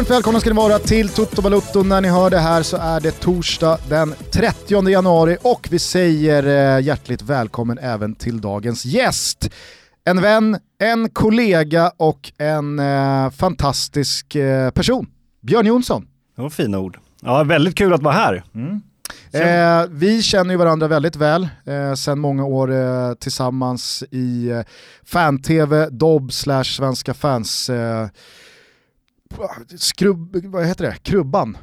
Varmt 0.00 0.10
välkomna 0.10 0.40
ska 0.40 0.50
ni 0.50 0.56
vara 0.56 0.78
till 0.78 1.08
Toto 1.08 1.42
Balutto. 1.42 1.82
När 1.82 2.00
ni 2.00 2.08
hör 2.08 2.30
det 2.30 2.38
här 2.38 2.62
så 2.62 2.76
är 2.76 3.00
det 3.00 3.10
torsdag 3.10 3.78
den 3.88 4.14
30 4.32 4.88
januari 4.88 5.36
och 5.42 5.68
vi 5.70 5.78
säger 5.78 6.46
eh, 6.76 6.84
hjärtligt 6.84 7.22
välkommen 7.22 7.78
även 7.78 8.14
till 8.14 8.40
dagens 8.40 8.84
gäst. 8.84 9.50
En 10.04 10.20
vän, 10.20 10.58
en 10.78 11.10
kollega 11.10 11.92
och 11.96 12.32
en 12.38 12.78
eh, 12.78 13.30
fantastisk 13.30 14.34
eh, 14.34 14.70
person. 14.70 15.06
Björn 15.42 15.66
Jonsson. 15.66 16.06
Det 16.36 16.42
var 16.42 16.50
fina 16.50 16.78
ord. 16.78 16.98
Ja, 17.22 17.44
väldigt 17.44 17.74
kul 17.74 17.92
att 17.92 18.02
vara 18.02 18.14
här. 18.14 18.44
Mm. 18.54 18.80
Eh, 19.32 19.86
vi 19.90 20.22
känner 20.22 20.50
ju 20.50 20.56
varandra 20.56 20.88
väldigt 20.88 21.16
väl 21.16 21.48
eh, 21.64 21.94
sedan 21.94 22.18
många 22.18 22.44
år 22.44 22.72
eh, 22.72 23.14
tillsammans 23.14 24.04
i 24.10 24.48
eh, 24.48 24.60
fan-tv, 25.04 25.88
Dobb 25.90 26.32
slash 26.32 26.64
Svenska 26.64 27.14
fans 27.14 27.70
eh, 27.70 28.06
skrubb, 29.76 30.36
vad 30.44 30.66
heter 30.66 30.84
det? 30.84 30.96
krubban. 31.02 31.56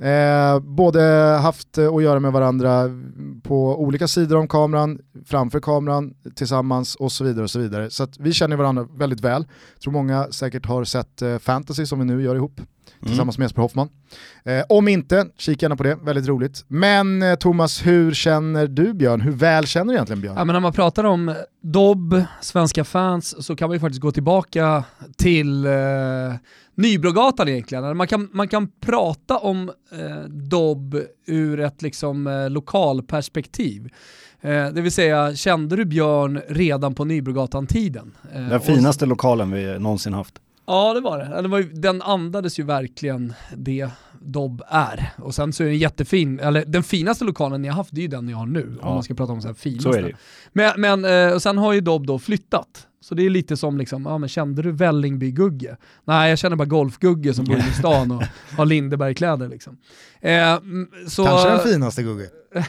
Eh, 0.00 0.60
både 0.60 1.02
haft 1.42 1.78
att 1.78 2.02
göra 2.02 2.20
med 2.20 2.32
varandra 2.32 2.90
på 3.42 3.82
olika 3.82 4.08
sidor 4.08 4.36
om 4.36 4.48
kameran, 4.48 4.98
framför 5.26 5.60
kameran, 5.60 6.14
tillsammans 6.34 6.94
och 6.94 7.12
så 7.12 7.24
vidare. 7.24 7.44
och 7.44 7.50
Så 7.50 7.58
vidare. 7.58 7.90
Så 7.90 8.06
vi 8.18 8.32
känner 8.32 8.56
varandra 8.56 8.88
väldigt 8.96 9.20
väl. 9.20 9.46
Tror 9.82 9.92
många 9.92 10.26
säkert 10.30 10.66
har 10.66 10.84
sett 10.84 11.22
eh, 11.22 11.38
Fantasy 11.38 11.86
som 11.86 11.98
vi 11.98 12.04
nu 12.04 12.22
gör 12.22 12.36
ihop 12.36 12.58
mm. 12.58 12.68
tillsammans 13.06 13.38
med 13.38 13.44
Jesper 13.44 13.62
Hoffman. 13.62 13.88
Eh, 14.44 14.64
om 14.68 14.88
inte, 14.88 15.26
kika 15.38 15.64
gärna 15.64 15.76
på 15.76 15.82
det, 15.82 15.94
väldigt 16.02 16.28
roligt. 16.28 16.64
Men 16.68 17.22
eh, 17.22 17.34
Thomas, 17.34 17.86
hur 17.86 18.14
känner 18.14 18.66
du 18.66 18.94
Björn? 18.94 19.20
Hur 19.20 19.32
väl 19.32 19.66
känner 19.66 19.92
du 19.92 19.94
egentligen 19.94 20.20
Björn? 20.20 20.34
Ja, 20.36 20.44
men 20.44 20.52
när 20.54 20.60
man 20.60 20.72
pratar 20.72 21.04
om 21.04 21.34
Dobb, 21.62 22.22
svenska 22.40 22.84
fans, 22.84 23.46
så 23.46 23.56
kan 23.56 23.68
man 23.68 23.76
ju 23.76 23.80
faktiskt 23.80 24.02
gå 24.02 24.10
tillbaka 24.10 24.84
till 25.16 25.66
eh, 25.66 25.72
Nybrogatan 26.74 27.48
egentligen. 27.48 27.96
Man 27.96 28.06
kan, 28.06 28.28
man 28.32 28.48
kan 28.48 28.68
prata 28.80 29.38
om 29.38 29.70
eh, 29.92 30.20
Dobb 30.28 30.96
ur 31.26 31.60
ett 31.60 31.82
liksom, 31.82 32.26
eh, 32.26 32.50
lokalperspektiv. 32.50 33.88
Eh, 34.40 34.66
det 34.68 34.80
vill 34.80 34.92
säga, 34.92 35.34
kände 35.34 35.76
du 35.76 35.84
Björn 35.84 36.40
redan 36.48 36.94
på 36.94 37.04
Nybrogatan-tiden? 37.04 38.12
Eh, 38.34 38.48
Den 38.48 38.60
finaste 38.60 39.06
lokalen 39.06 39.50
vi 39.50 39.78
någonsin 39.78 40.12
haft. 40.12 40.34
Ja 40.66 40.94
det 40.94 41.00
var 41.00 41.18
det. 41.18 41.24
Den, 41.42 41.50
var 41.50 41.58
ju, 41.58 41.72
den 41.72 42.02
andades 42.02 42.58
ju 42.58 42.62
verkligen 42.62 43.32
det 43.56 43.88
Dobb 44.24 44.62
är. 44.68 45.10
Och 45.18 45.34
sen 45.34 45.52
så 45.52 45.62
är 45.62 45.66
den 45.66 45.78
jättefin, 45.78 46.40
eller 46.40 46.64
den 46.64 46.82
finaste 46.82 47.24
lokalen 47.24 47.62
ni 47.62 47.68
har 47.68 47.74
haft 47.74 47.90
det 47.92 48.00
är 48.00 48.02
ju 48.02 48.08
den 48.08 48.26
ni 48.26 48.32
har 48.32 48.46
nu. 48.46 48.78
Ja. 48.80 48.88
Om 48.88 48.94
man 48.94 49.02
ska 49.02 49.14
prata 49.14 49.32
om 49.32 49.40
så 49.40 49.48
här 49.48 49.54
finaste. 49.54 49.92
Så 49.92 49.98
är 49.98 50.02
det 50.02 50.12
Men, 50.52 50.80
men 50.80 51.28
eh, 51.28 51.34
och 51.34 51.42
sen 51.42 51.58
har 51.58 51.72
ju 51.72 51.80
Dobb 51.80 52.06
då 52.06 52.18
flyttat. 52.18 52.86
Så 53.00 53.14
det 53.14 53.26
är 53.26 53.30
lite 53.30 53.56
som 53.56 53.78
liksom, 53.78 54.06
ja 54.06 54.18
men 54.18 54.28
kände 54.28 54.62
du 54.62 54.72
Vällingby-Gugge? 54.72 55.76
Nej 56.04 56.30
jag 56.30 56.38
känner 56.38 56.56
bara 56.56 56.68
Golf-Gugge 56.68 57.34
som 57.34 57.44
bor 57.44 57.56
i 57.56 57.72
stan 57.78 58.10
och 58.10 58.22
har 58.56 58.66
Lindeberg-kläder 58.66 59.48
liksom. 59.48 59.76
Eh, 60.20 60.58
så, 61.08 61.24
Kanske 61.24 61.48
den 61.48 61.60
finaste 61.60 62.02
Gugge. 62.02 62.28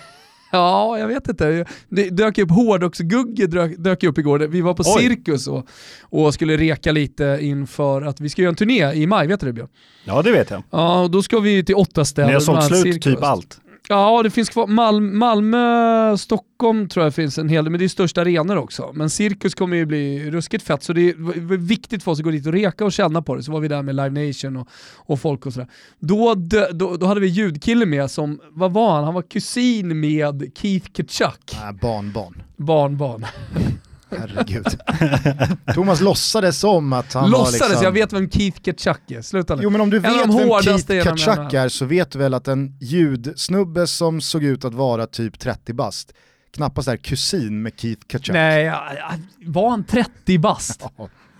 Ja, 0.55 0.99
jag 0.99 1.07
vet 1.07 1.29
inte. 1.29 1.65
Det 1.89 2.09
dök 2.09 2.37
upp 2.37 2.51
hårdrocksgugge 2.51 3.47
dök, 3.47 3.77
dök 3.77 4.03
upp 4.03 4.17
igår. 4.17 4.39
Vi 4.39 4.61
var 4.61 4.73
på 4.73 4.83
Oj. 4.85 5.01
Cirkus 5.01 5.47
och, 5.47 5.67
och 6.01 6.33
skulle 6.33 6.57
reka 6.57 6.91
lite 6.91 7.37
inför 7.41 8.01
att 8.01 8.21
vi 8.21 8.29
ska 8.29 8.41
göra 8.41 8.49
en 8.49 8.55
turné 8.55 8.93
i 8.93 9.07
maj, 9.07 9.27
vet 9.27 9.39
du 9.39 9.45
det 9.45 9.53
Björn? 9.53 9.69
Ja 10.05 10.21
det 10.21 10.31
vet 10.31 10.49
jag. 10.49 10.63
Ja, 10.71 11.01
och 11.01 11.11
då 11.11 11.23
ska 11.23 11.39
vi 11.39 11.63
till 11.65 11.75
åtta 11.75 12.05
städer. 12.05 12.27
Ni 12.27 12.33
har 12.33 12.41
sålt 12.41 12.65
slut 12.65 12.83
cirkus. 12.83 13.03
typ 13.03 13.23
allt. 13.23 13.59
Ja, 13.89 14.23
det 14.23 14.29
finns 14.29 14.49
kvar. 14.49 14.67
Mal 14.67 15.01
Malmö, 15.01 16.17
Stockholm 16.17 16.89
tror 16.89 17.05
jag 17.05 17.15
finns 17.15 17.37
en 17.37 17.49
hel 17.49 17.63
del, 17.63 17.71
men 17.71 17.79
det 17.79 17.85
är 17.85 17.89
största 17.89 18.21
arenor 18.21 18.55
också. 18.55 18.91
Men 18.93 19.09
Cirkus 19.09 19.55
kommer 19.55 19.77
ju 19.77 19.85
bli 19.85 20.31
ruskigt 20.31 20.63
fett, 20.63 20.83
så 20.83 20.93
det 20.93 21.09
är 21.09 21.57
viktigt 21.57 22.03
för 22.03 22.11
oss 22.11 22.19
att 22.19 22.25
gå 22.25 22.31
dit 22.31 22.47
och 22.47 22.53
reka 22.53 22.85
och 22.85 22.91
känna 22.91 23.21
på 23.21 23.35
det. 23.35 23.43
Så 23.43 23.51
var 23.51 23.59
vi 23.59 23.67
där 23.67 23.81
med 23.81 23.95
Live 23.95 24.27
Nation 24.27 24.57
och, 24.57 24.67
och 24.95 25.19
folk 25.19 25.45
och 25.45 25.53
sådär. 25.53 25.69
Då, 25.99 26.35
då, 26.73 26.97
då 26.97 27.05
hade 27.05 27.19
vi 27.19 27.27
ljudkille 27.27 27.85
med 27.85 28.11
som, 28.11 28.39
vad 28.51 28.73
var 28.73 28.95
han? 28.95 29.03
Han 29.03 29.13
var 29.13 29.21
kusin 29.21 29.99
med 29.99 30.51
Keith 30.55 30.91
Kutchuk. 30.91 31.53
Äh, 31.53 31.71
barnbarn. 31.81 32.43
Barnbarn. 32.57 33.25
Herregud. 34.09 34.65
Thomas 35.73 36.01
låtsades 36.01 36.59
som 36.59 36.93
att 36.93 37.13
han 37.13 37.29
låtsades, 37.29 37.61
var 37.61 37.67
liksom... 37.69 37.83
jag 37.83 37.91
vet 37.91 38.13
vem 38.13 38.29
Keith 38.29 38.61
Kutchuk 38.61 39.11
är. 39.11 39.21
Sluta 39.21 39.55
nu. 39.55 39.63
Jo 39.63 39.69
men 39.69 39.81
om 39.81 39.89
du 39.89 39.99
vet 39.99 40.11
vem 40.27 40.61
Keith 40.61 41.09
Kutchuk 41.09 41.53
är 41.53 41.69
så 41.69 41.85
vet 41.85 42.11
du 42.11 42.19
väl 42.19 42.33
att 42.33 42.47
en 42.47 42.77
ljudsnubbe 42.81 43.87
som 43.87 44.21
såg 44.21 44.43
ut 44.43 44.65
att 44.65 44.73
vara 44.73 45.07
typ 45.07 45.39
30 45.39 45.73
bast 45.73 46.13
knappast 46.55 46.87
är 46.87 46.97
kusin 46.97 47.61
med 47.61 47.73
Keith 47.77 48.01
Kutchuk. 48.07 48.33
Nej, 48.33 48.73
var 49.45 49.69
han 49.69 49.83
30 49.83 50.39
bast? 50.39 50.83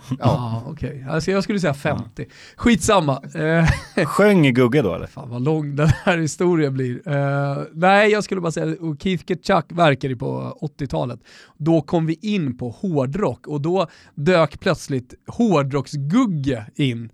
Ja, 0.19 0.25
ah, 0.25 0.63
okej. 0.67 0.89
Okay. 0.89 1.03
Alltså 1.03 1.31
jag 1.31 1.43
skulle 1.43 1.59
säga 1.59 1.73
50. 1.73 2.05
Ja. 2.16 2.25
Skitsamma. 2.55 3.21
Eh, 3.35 4.05
Sjöng 4.05 4.53
Gugge 4.53 4.81
då 4.81 4.95
eller? 4.95 5.07
Fan 5.07 5.29
vad 5.29 5.41
lång 5.41 5.75
den 5.75 5.88
här 5.88 6.17
historien 6.17 6.73
blir. 6.73 7.09
Uh, 7.09 7.63
nej, 7.73 8.11
jag 8.11 8.23
skulle 8.23 8.41
bara 8.41 8.51
säga, 8.51 8.75
och 8.79 9.01
Keith 9.01 9.23
Kutchuk 9.23 9.66
verkade 9.69 10.16
på 10.16 10.57
80-talet. 10.79 11.19
Då 11.57 11.81
kom 11.81 12.05
vi 12.05 12.13
in 12.21 12.57
på 12.57 12.69
hårdrock 12.69 13.47
och 13.47 13.61
då 13.61 13.88
dök 14.16 14.59
plötsligt 14.59 15.13
hårdrocksgugge 15.27 16.66
in 16.75 17.09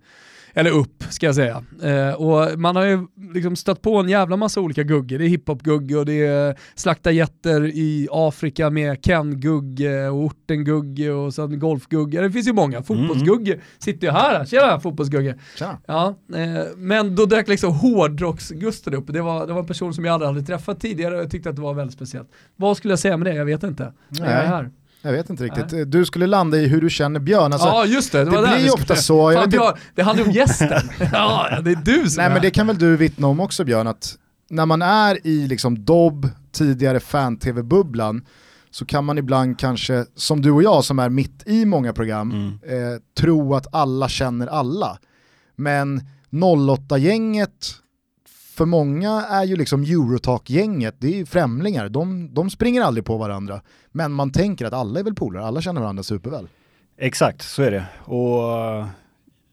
eller 0.54 0.70
upp 0.70 1.04
ska 1.10 1.26
jag 1.26 1.34
säga. 1.34 1.64
Eh, 1.82 2.14
och 2.14 2.58
man 2.58 2.76
har 2.76 2.84
ju 2.84 3.06
liksom 3.34 3.56
stött 3.56 3.82
på 3.82 3.96
en 3.96 4.08
jävla 4.08 4.36
massa 4.36 4.60
olika 4.60 4.82
guggor. 4.82 5.18
Det 5.18 5.24
är 5.24 5.28
hiphop-gugge 5.28 5.96
och 5.96 6.06
det 6.06 6.26
är 6.26 6.56
slakta 6.74 7.10
jätter 7.10 7.66
i 7.66 8.08
Afrika 8.10 8.70
med 8.70 9.04
Ken-gugge 9.04 10.08
och 10.08 10.24
orten-gugge 10.24 11.10
och 11.10 11.34
sen 11.34 11.58
golf-gugge. 11.58 12.20
Det 12.20 12.30
finns 12.30 12.48
ju 12.48 12.52
många. 12.52 12.82
Fotbollsgugge 12.82 13.52
mm. 13.52 13.64
sitter 13.78 14.06
ju 14.06 14.12
här. 14.12 14.44
Tjena 14.44 14.80
fotbollsgugge. 14.80 15.38
Tjena. 15.58 15.78
Ja, 15.86 16.14
eh, 16.34 16.64
men 16.76 17.14
då 17.16 17.26
dök 17.26 17.48
liksom 17.48 17.72
hårdrocks-Gusten 17.72 18.94
upp. 18.94 19.04
Det 19.06 19.22
var, 19.22 19.46
det 19.46 19.52
var 19.52 19.60
en 19.60 19.66
person 19.66 19.94
som 19.94 20.04
jag 20.04 20.12
aldrig 20.12 20.28
hade 20.28 20.46
träffat 20.46 20.80
tidigare 20.80 21.14
och 21.14 21.22
jag 21.22 21.30
tyckte 21.30 21.50
att 21.50 21.56
det 21.56 21.62
var 21.62 21.74
väldigt 21.74 21.94
speciellt. 21.94 22.28
Vad 22.56 22.76
skulle 22.76 22.92
jag 22.92 22.98
säga 22.98 23.16
med 23.16 23.26
det? 23.26 23.34
Jag 23.34 23.44
vet 23.44 23.62
inte. 23.62 23.92
Nej. 24.08 24.20
Jag 24.20 24.30
är 24.30 24.46
här. 24.46 24.70
Jag 25.02 25.12
vet 25.12 25.30
inte 25.30 25.44
riktigt. 25.44 25.72
Nej. 25.72 25.84
Du 25.84 26.04
skulle 26.04 26.26
landa 26.26 26.58
i 26.58 26.66
hur 26.66 26.80
du 26.80 26.90
känner 26.90 27.20
Björn. 27.20 27.52
Alltså, 27.52 27.68
ja 27.68 27.84
just 27.86 28.12
det, 28.12 28.24
det, 28.24 28.30
det 28.30 28.42
blir 28.42 28.58
ju 28.58 28.70
ofta 28.70 28.96
så. 28.96 29.32
Fan, 29.32 29.50
Björn, 29.50 29.74
det 29.94 30.02
handlar 30.02 30.24
om 30.24 30.30
gästen. 30.30 30.90
ja, 31.12 31.60
det 31.64 31.70
är 31.70 31.76
du 31.84 32.10
som 32.10 32.16
Nej 32.16 32.26
är. 32.26 32.30
men 32.30 32.42
det 32.42 32.50
kan 32.50 32.66
väl 32.66 32.78
du 32.78 32.96
vittna 32.96 33.26
om 33.26 33.40
också 33.40 33.64
Björn, 33.64 33.86
att 33.86 34.16
när 34.50 34.66
man 34.66 34.82
är 34.82 35.26
i 35.26 35.48
liksom 35.48 35.84
Dobb, 35.84 36.28
tidigare 36.52 37.00
fan-tv-bubblan, 37.00 38.24
så 38.70 38.84
kan 38.84 39.04
man 39.04 39.18
ibland 39.18 39.58
kanske, 39.58 40.04
som 40.16 40.42
du 40.42 40.50
och 40.50 40.62
jag 40.62 40.84
som 40.84 40.98
är 40.98 41.08
mitt 41.08 41.42
i 41.46 41.64
många 41.64 41.92
program, 41.92 42.30
mm. 42.30 42.92
eh, 42.92 42.98
tro 43.20 43.54
att 43.54 43.74
alla 43.74 44.08
känner 44.08 44.46
alla. 44.46 44.98
Men 45.56 46.00
08-gänget 46.30 47.81
för 48.52 48.66
många 48.66 49.10
är 49.10 49.44
ju 49.44 49.56
liksom 49.56 49.82
Eurotalk-gänget, 49.82 50.94
det 50.98 51.06
är 51.06 51.16
ju 51.16 51.26
främlingar, 51.26 51.88
de, 51.88 52.34
de 52.34 52.50
springer 52.50 52.82
aldrig 52.82 53.04
på 53.04 53.16
varandra. 53.16 53.60
Men 53.92 54.12
man 54.12 54.32
tänker 54.32 54.66
att 54.66 54.72
alla 54.72 55.00
är 55.00 55.04
väl 55.04 55.14
polare, 55.14 55.44
alla 55.44 55.60
känner 55.60 55.80
varandra 55.80 56.02
superväl. 56.02 56.48
Exakt, 56.96 57.42
så 57.42 57.62
är 57.62 57.70
det. 57.70 57.84
Och 57.98 58.58
eh, 58.58 58.86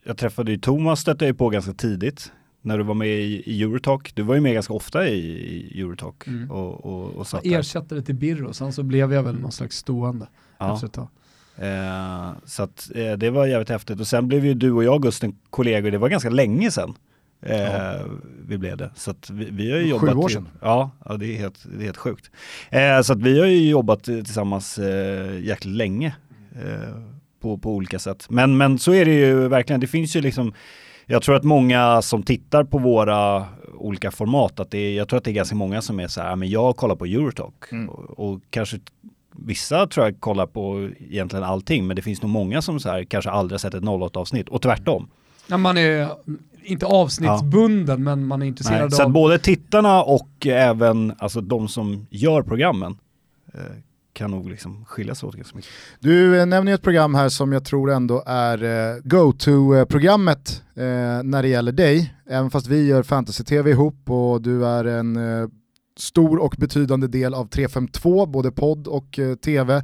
jag 0.05 0.17
träffade 0.17 0.51
ju 0.51 0.57
Thomas, 0.57 0.99
stötte 0.99 1.25
jag 1.25 1.37
på 1.37 1.49
ganska 1.49 1.73
tidigt 1.73 2.31
när 2.61 2.77
du 2.77 2.83
var 2.83 2.93
med 2.93 3.07
i, 3.07 3.43
i 3.45 3.63
Eurotalk. 3.63 4.15
Du 4.15 4.21
var 4.21 4.35
ju 4.35 4.41
med 4.41 4.53
ganska 4.53 4.73
ofta 4.73 5.07
i, 5.07 5.19
i 5.73 5.81
Eurotalk. 5.81 6.27
Mm. 6.27 6.51
Och, 6.51 6.85
och, 6.85 7.13
och 7.13 7.27
satt 7.27 7.45
jag 7.45 7.59
ersatte 7.59 7.95
det 7.95 8.01
till 8.01 8.15
Birro, 8.15 8.53
sen 8.53 8.73
så 8.73 8.83
blev 8.83 9.13
jag 9.13 9.23
väl 9.23 9.39
någon 9.39 9.51
slags 9.51 9.77
stående 9.77 10.27
ja. 10.57 10.73
efter 10.73 10.87
ett 10.87 10.93
tag. 10.93 11.07
Eh, 11.55 12.31
så 12.45 12.63
att, 12.63 12.91
eh, 12.95 13.11
det 13.11 13.29
var 13.29 13.45
jävligt 13.45 13.69
häftigt 13.69 13.99
och 13.99 14.07
sen 14.07 14.27
blev 14.27 14.45
ju 14.45 14.53
du 14.53 14.71
och 14.71 14.83
jag 14.83 15.01
Gusten 15.01 15.35
kollegor, 15.49 15.91
det 15.91 15.97
var 15.97 16.09
ganska 16.09 16.29
länge 16.29 16.71
sedan. 16.71 16.95
Eh, 17.41 18.05
vi 18.47 18.57
blev 18.57 18.77
det. 18.77 18.89
Så 18.95 19.13
vi, 19.29 19.49
vi, 19.51 19.71
har 19.71 19.79
ju 19.79 19.87
jobbat... 19.87 20.09
Sju 20.09 20.17
år 20.17 20.29
sedan. 20.29 20.47
Ja, 20.61 20.91
ja 21.05 21.17
det, 21.17 21.25
är 21.25 21.37
helt, 21.37 21.63
det 21.63 21.83
är 21.83 21.85
helt 21.85 21.97
sjukt. 21.97 22.31
Eh, 22.69 23.01
så 23.01 23.15
vi 23.15 23.39
har 23.39 23.47
ju 23.47 23.69
jobbat 23.69 24.03
tillsammans 24.03 24.79
eh, 24.79 25.39
jäkligt 25.39 25.75
länge 25.75 26.15
eh, 26.55 26.95
på, 27.41 27.57
på 27.57 27.71
olika 27.73 27.99
sätt. 27.99 28.25
Men, 28.29 28.57
men 28.57 28.79
så 28.79 28.93
är 28.93 29.05
det 29.05 29.13
ju 29.13 29.47
verkligen. 29.47 29.79
Det 29.79 29.87
finns 29.87 30.15
ju 30.15 30.21
liksom 30.21 30.53
jag 31.11 31.21
tror 31.21 31.35
att 31.35 31.43
många 31.43 32.01
som 32.01 32.23
tittar 32.23 32.63
på 32.63 32.77
våra 32.77 33.45
olika 33.73 34.11
format, 34.11 34.59
att 34.59 34.71
det 34.71 34.77
är, 34.77 34.97
jag 34.97 35.07
tror 35.07 35.17
att 35.17 35.23
det 35.23 35.31
är 35.31 35.33
ganska 35.33 35.55
många 35.55 35.81
som 35.81 35.99
är 35.99 36.07
så 36.07 36.21
här, 36.21 36.35
men 36.35 36.49
jag 36.49 36.75
kollar 36.75 36.95
på 36.95 37.05
Eurotalk 37.05 37.71
mm. 37.71 37.89
och, 37.89 38.29
och, 38.29 38.41
kanske 38.49 38.79
vissa 39.31 39.87
tror 39.87 40.05
jag 40.05 40.19
kollar 40.19 40.45
på 40.45 40.89
egentligen 40.99 41.43
allting, 41.43 41.87
men 41.87 41.95
det 41.95 42.01
finns 42.01 42.21
nog 42.21 42.31
många 42.31 42.61
som 42.61 42.79
så 42.79 42.89
här, 42.89 43.03
kanske 43.03 43.29
aldrig 43.31 43.53
har 43.53 43.59
sett 43.59 43.73
ett 43.73 43.83
08 43.83 44.19
avsnitt 44.19 44.49
och 44.49 44.61
tvärtom. 44.61 45.09
Ja, 45.47 45.57
man 45.57 45.77
är 45.77 46.09
inte 46.63 46.85
avsnittsbunden, 46.85 47.99
ja. 47.99 48.15
men 48.15 48.27
man 48.27 48.41
är 48.41 48.45
intresserad 48.45 48.81
Nej, 48.81 48.91
så 48.91 49.03
av... 49.03 49.07
Så 49.07 49.11
både 49.11 49.39
tittarna 49.39 50.03
och 50.03 50.47
även 50.47 51.13
alltså, 51.17 51.41
de 51.41 51.67
som 51.67 52.07
gör 52.09 52.41
programmen 52.41 52.97
eh, 53.53 53.61
kan 54.13 54.31
nog 54.31 54.49
liksom 54.49 54.85
skilja 54.85 55.15
sig 55.15 55.27
åt 55.27 55.35
ganska 55.35 55.55
mycket. 55.55 55.71
Du 55.99 56.39
eh, 56.39 56.45
nämner 56.45 56.71
ju 56.71 56.75
ett 56.75 56.81
program 56.81 57.15
här 57.15 57.29
som 57.29 57.53
jag 57.53 57.65
tror 57.65 57.91
ändå 57.91 58.23
är 58.25 58.63
eh, 58.63 59.01
go-to-programmet 59.03 60.63
eh, 60.75 60.83
när 61.23 61.41
det 61.41 61.47
gäller 61.47 61.71
dig. 61.71 62.13
Även 62.29 62.51
fast 62.51 62.67
vi 62.67 62.87
gör 62.87 63.03
fantasy-tv 63.03 63.71
ihop 63.71 64.09
och 64.09 64.41
du 64.41 64.65
är 64.65 64.85
en 64.85 65.19
stor 65.97 66.37
och 66.37 66.55
betydande 66.57 67.07
del 67.07 67.33
av 67.33 67.45
352, 67.45 68.25
både 68.25 68.51
podd 68.51 68.87
och 68.87 69.19
tv, 69.45 69.83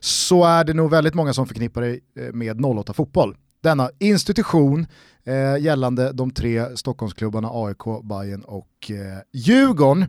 så 0.00 0.44
är 0.44 0.64
det 0.64 0.74
nog 0.74 0.90
väldigt 0.90 1.14
många 1.14 1.32
som 1.32 1.46
förknippar 1.46 1.80
dig 1.80 2.00
med 2.32 2.64
08 2.64 2.92
Fotboll. 2.92 3.36
Denna 3.60 3.90
institution 3.98 4.86
eh, 5.24 5.62
gällande 5.62 6.12
de 6.12 6.30
tre 6.30 6.76
Stockholmsklubbarna 6.76 7.48
AIK, 7.52 8.02
Bayern 8.02 8.42
och 8.42 8.90
eh, 8.90 8.96
Djurgården. 9.32 10.02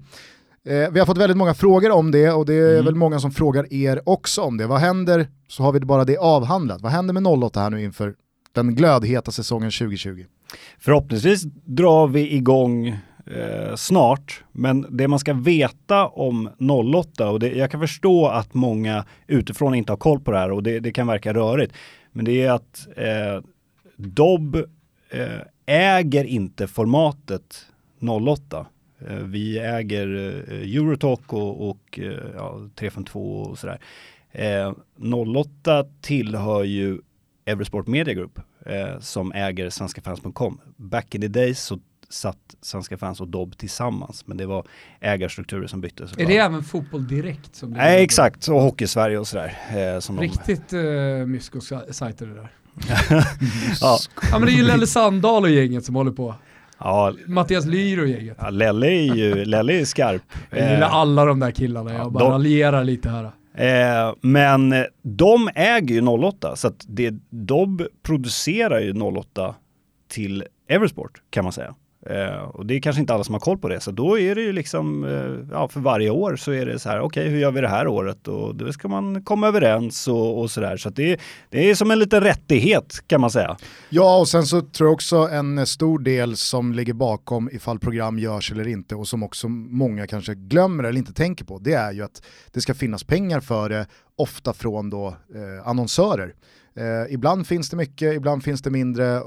Eh, 0.67 0.91
vi 0.91 0.99
har 0.99 1.05
fått 1.05 1.17
väldigt 1.17 1.37
många 1.37 1.53
frågor 1.53 1.91
om 1.91 2.11
det 2.11 2.31
och 2.31 2.45
det 2.45 2.53
är 2.53 2.73
mm. 2.73 2.85
väl 2.85 2.95
många 2.95 3.19
som 3.19 3.31
frågar 3.31 3.73
er 3.73 4.01
också 4.05 4.41
om 4.41 4.57
det. 4.57 4.67
Vad 4.67 4.79
händer, 4.79 5.27
så 5.47 5.63
har 5.63 5.71
vi 5.71 5.79
bara 5.79 6.05
det 6.05 6.17
avhandlat, 6.17 6.81
vad 6.81 6.91
händer 6.91 7.13
med 7.13 7.27
08 7.27 7.59
här 7.59 7.69
nu 7.69 7.83
inför 7.83 8.13
den 8.51 8.75
glödheta 8.75 9.31
säsongen 9.31 9.71
2020? 9.71 10.25
Förhoppningsvis 10.79 11.43
drar 11.65 12.07
vi 12.07 12.35
igång 12.35 12.87
eh, 12.87 13.75
snart, 13.75 14.43
men 14.51 14.85
det 14.89 15.07
man 15.07 15.19
ska 15.19 15.33
veta 15.33 16.07
om 16.07 16.49
08, 16.93 17.29
och 17.29 17.39
det, 17.39 17.51
jag 17.51 17.71
kan 17.71 17.79
förstå 17.79 18.27
att 18.27 18.53
många 18.53 19.05
utifrån 19.27 19.75
inte 19.75 19.91
har 19.91 19.97
koll 19.97 20.19
på 20.19 20.31
det 20.31 20.37
här 20.37 20.51
och 20.51 20.63
det, 20.63 20.79
det 20.79 20.91
kan 20.91 21.07
verka 21.07 21.33
rörigt, 21.33 21.73
men 22.11 22.25
det 22.25 22.43
är 22.43 22.51
att 22.51 22.87
eh, 22.95 23.41
Dobb 23.95 24.55
eh, 25.09 25.41
äger 25.65 26.23
inte 26.23 26.67
formatet 26.67 27.65
08. 27.99 28.65
Eh, 29.07 29.17
vi 29.17 29.59
äger 29.59 30.15
eh, 30.47 30.75
Eurotalk 30.75 31.33
och, 31.33 31.69
och 31.69 31.99
eh, 31.99 32.31
ja, 32.35 32.69
352 32.75 33.41
och 33.41 33.59
sådär. 33.59 33.79
Eh, 34.31 34.73
08 35.37 35.85
tillhör 36.01 36.63
ju 36.63 37.01
Eversport 37.45 37.87
Media 37.87 38.13
Group 38.13 38.39
eh, 38.65 38.99
som 38.99 39.31
äger 39.31 39.69
svenskafans.com. 39.69 40.61
Back 40.75 41.15
in 41.15 41.21
the 41.21 41.27
days 41.27 41.59
så 41.63 41.79
satt 42.09 42.55
Svenska 42.61 42.97
fans 42.97 43.21
och 43.21 43.27
Dobb 43.27 43.57
tillsammans, 43.57 44.27
men 44.27 44.37
det 44.37 44.45
var 44.45 44.67
ägarstrukturer 44.99 45.67
som 45.67 45.81
byttes. 45.81 46.17
Är 46.17 46.25
det 46.25 46.37
även 46.37 46.63
Fotboll 46.63 47.07
Direkt? 47.07 47.55
Som 47.55 47.69
Nej, 47.69 48.03
exakt, 48.03 48.47
och 48.47 48.61
Hockey-Sverige 48.61 49.17
och 49.17 49.27
sådär. 49.27 49.57
Eh, 49.69 50.19
Riktigt 50.19 50.69
de... 50.69 50.77
uh, 50.77 51.25
mysko-sajter 51.25 52.25
det 52.25 52.33
där. 52.33 52.51
ja. 53.81 53.97
ja 54.31 54.39
men 54.39 54.41
det 54.41 54.51
är 54.51 54.57
ju 54.57 54.63
Lelle 54.63 54.87
Sandahl 54.87 55.43
och 55.43 55.49
gänget 55.49 55.85
som 55.85 55.95
håller 55.95 56.11
på. 56.11 56.35
Ja. 56.79 57.13
Mattias 57.25 57.65
Lyr 57.65 58.01
och 58.01 58.07
gänget. 58.07 58.37
Ja, 58.39 58.49
Lelle 58.49 58.87
är 58.87 59.15
ju 59.15 59.45
Lelle 59.45 59.73
är 59.73 59.85
skarp. 59.85 60.21
Jag 60.49 60.59
gillar 60.59 60.81
eh, 60.81 60.93
alla 60.93 61.25
de 61.25 61.39
där 61.39 61.51
killarna, 61.51 61.93
jag 61.93 62.11
bara 62.11 62.23
de, 62.23 62.31
raljerar 62.31 62.83
lite 62.83 63.09
här. 63.09 63.31
Eh, 63.53 64.15
men 64.21 64.85
de 65.01 65.49
äger 65.55 65.95
ju 65.95 66.07
08, 66.07 66.55
så 66.55 66.67
att 66.67 66.85
det, 66.87 67.13
de 67.29 67.87
producerar 68.03 68.79
ju 68.79 69.01
08 69.01 69.55
till 70.07 70.43
Eversport 70.69 71.21
kan 71.29 71.43
man 71.43 71.53
säga. 71.53 71.75
Eh, 72.09 72.43
och 72.43 72.65
det 72.65 72.75
är 72.75 72.79
kanske 72.79 72.99
inte 72.99 73.13
alla 73.13 73.23
som 73.23 73.33
har 73.33 73.39
koll 73.39 73.57
på 73.57 73.69
det, 73.69 73.79
så 73.79 73.91
då 73.91 74.19
är 74.19 74.35
det 74.35 74.41
ju 74.41 74.51
liksom, 74.51 75.03
eh, 75.03 75.55
ja 75.55 75.67
för 75.67 75.79
varje 75.79 76.09
år 76.09 76.35
så 76.35 76.51
är 76.51 76.65
det 76.65 76.79
så 76.79 76.89
här, 76.89 76.99
okej 76.99 77.21
okay, 77.21 77.33
hur 77.33 77.39
gör 77.39 77.51
vi 77.51 77.61
det 77.61 77.67
här 77.67 77.87
året? 77.87 78.27
Och 78.27 78.55
då 78.55 78.73
ska 78.73 78.87
man 78.87 79.23
komma 79.23 79.47
överens 79.47 80.07
och, 80.07 80.39
och 80.39 80.51
sådär. 80.51 80.77
Så, 80.77 80.87
så 80.87 80.89
det, 80.89 81.19
det 81.49 81.69
är 81.69 81.75
som 81.75 81.91
en 81.91 81.99
liten 81.99 82.21
rättighet 82.21 83.03
kan 83.07 83.21
man 83.21 83.31
säga. 83.31 83.57
Ja, 83.89 84.19
och 84.19 84.27
sen 84.27 84.45
så 84.45 84.61
tror 84.61 84.87
jag 84.87 84.93
också 84.93 85.15
en 85.17 85.67
stor 85.67 85.99
del 85.99 86.37
som 86.37 86.73
ligger 86.73 86.93
bakom 86.93 87.49
ifall 87.53 87.79
program 87.79 88.19
görs 88.19 88.51
eller 88.51 88.67
inte 88.67 88.95
och 88.95 89.07
som 89.07 89.23
också 89.23 89.47
många 89.49 90.07
kanske 90.07 90.35
glömmer 90.35 90.83
eller 90.83 90.97
inte 90.97 91.13
tänker 91.13 91.45
på, 91.45 91.59
det 91.59 91.73
är 91.73 91.91
ju 91.91 92.03
att 92.03 92.21
det 92.51 92.61
ska 92.61 92.73
finnas 92.73 93.03
pengar 93.03 93.39
för 93.39 93.69
det, 93.69 93.87
ofta 94.15 94.53
från 94.53 94.89
då 94.89 95.07
eh, 95.07 95.67
annonsörer. 95.67 96.33
Eh, 96.75 97.13
ibland 97.13 97.47
finns 97.47 97.69
det 97.69 97.77
mycket, 97.77 98.15
ibland 98.15 98.43
finns 98.43 98.61
det 98.61 98.69
mindre 98.69 99.21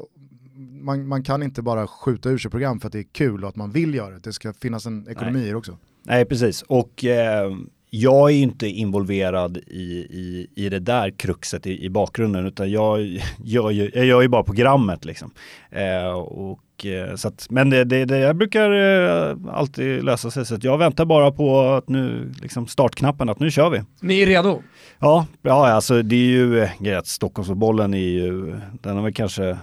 man, 0.61 1.09
man 1.09 1.23
kan 1.23 1.43
inte 1.43 1.63
bara 1.63 1.87
skjuta 1.87 2.29
ur 2.29 2.39
sig 2.39 2.51
program 2.51 2.81
för 2.81 2.87
att 2.87 2.93
det 2.93 2.99
är 2.99 3.07
kul 3.13 3.43
och 3.43 3.49
att 3.49 3.57
man 3.57 3.71
vill 3.71 3.95
göra 3.95 4.11
det. 4.11 4.19
Det 4.19 4.33
ska 4.33 4.53
finnas 4.53 4.87
en 4.87 5.09
ekonomi 5.11 5.41
i 5.41 5.49
det 5.49 5.55
också. 5.55 5.77
Nej, 6.03 6.25
precis. 6.25 6.63
Och 6.63 7.05
eh, 7.05 7.53
jag 7.91 8.31
är 8.31 8.35
inte 8.35 8.69
involverad 8.69 9.57
i, 9.57 10.07
i, 10.11 10.47
i 10.55 10.69
det 10.69 10.79
där 10.79 11.11
kruxet 11.11 11.67
i, 11.67 11.85
i 11.85 11.91
bakgrunden, 11.91 12.47
utan 12.47 12.71
jag 12.71 13.01
gör 13.45 13.71
ju, 13.71 13.91
jag 13.95 14.05
gör 14.05 14.23
ju 14.23 14.29
bara 14.29 14.43
programmet 14.43 15.05
liksom. 15.05 15.31
Eh, 15.71 16.13
och, 16.13 16.87
eh, 16.87 17.15
så 17.17 17.29
att, 17.29 17.47
men 17.51 17.71
det, 17.71 17.85
det, 17.85 18.05
det 18.05 18.35
brukar 18.35 18.71
eh, 18.73 19.37
alltid 19.53 20.05
lösa 20.05 20.31
sig, 20.31 20.47
så 20.47 20.55
att 20.55 20.65
jag 20.65 20.79
väntar 20.79 21.05
bara 21.05 21.31
på 21.31 21.61
att 21.61 21.89
nu, 21.89 22.33
liksom 22.43 22.67
startknappen, 22.67 23.29
att 23.29 23.41
nu 23.41 23.51
kör 23.51 23.71
vi. 23.71 23.83
Ni 24.01 24.21
är 24.21 24.27
redo? 24.27 24.63
Ja, 24.99 25.27
ja 25.43 25.69
alltså 25.69 26.03
det 26.03 26.17
är 26.17 26.31
ju 26.31 26.69
grejen 26.79 26.99
att 26.99 27.07
Stockholmsbollen 27.07 27.95
är 27.95 27.99
ju, 27.99 28.61
den 28.83 28.97
har 28.97 29.03
väl 29.03 29.15
kanske 29.15 29.59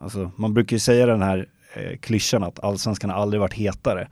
Alltså, 0.00 0.30
man 0.36 0.54
brukar 0.54 0.76
ju 0.76 0.80
säga 0.80 1.06
den 1.06 1.22
här 1.22 1.46
eh, 1.74 1.96
klyschan 1.98 2.42
att 2.42 2.64
allsvenskan 2.64 3.10
har 3.10 3.16
aldrig 3.16 3.40
varit 3.40 3.54
hetare 3.54 4.08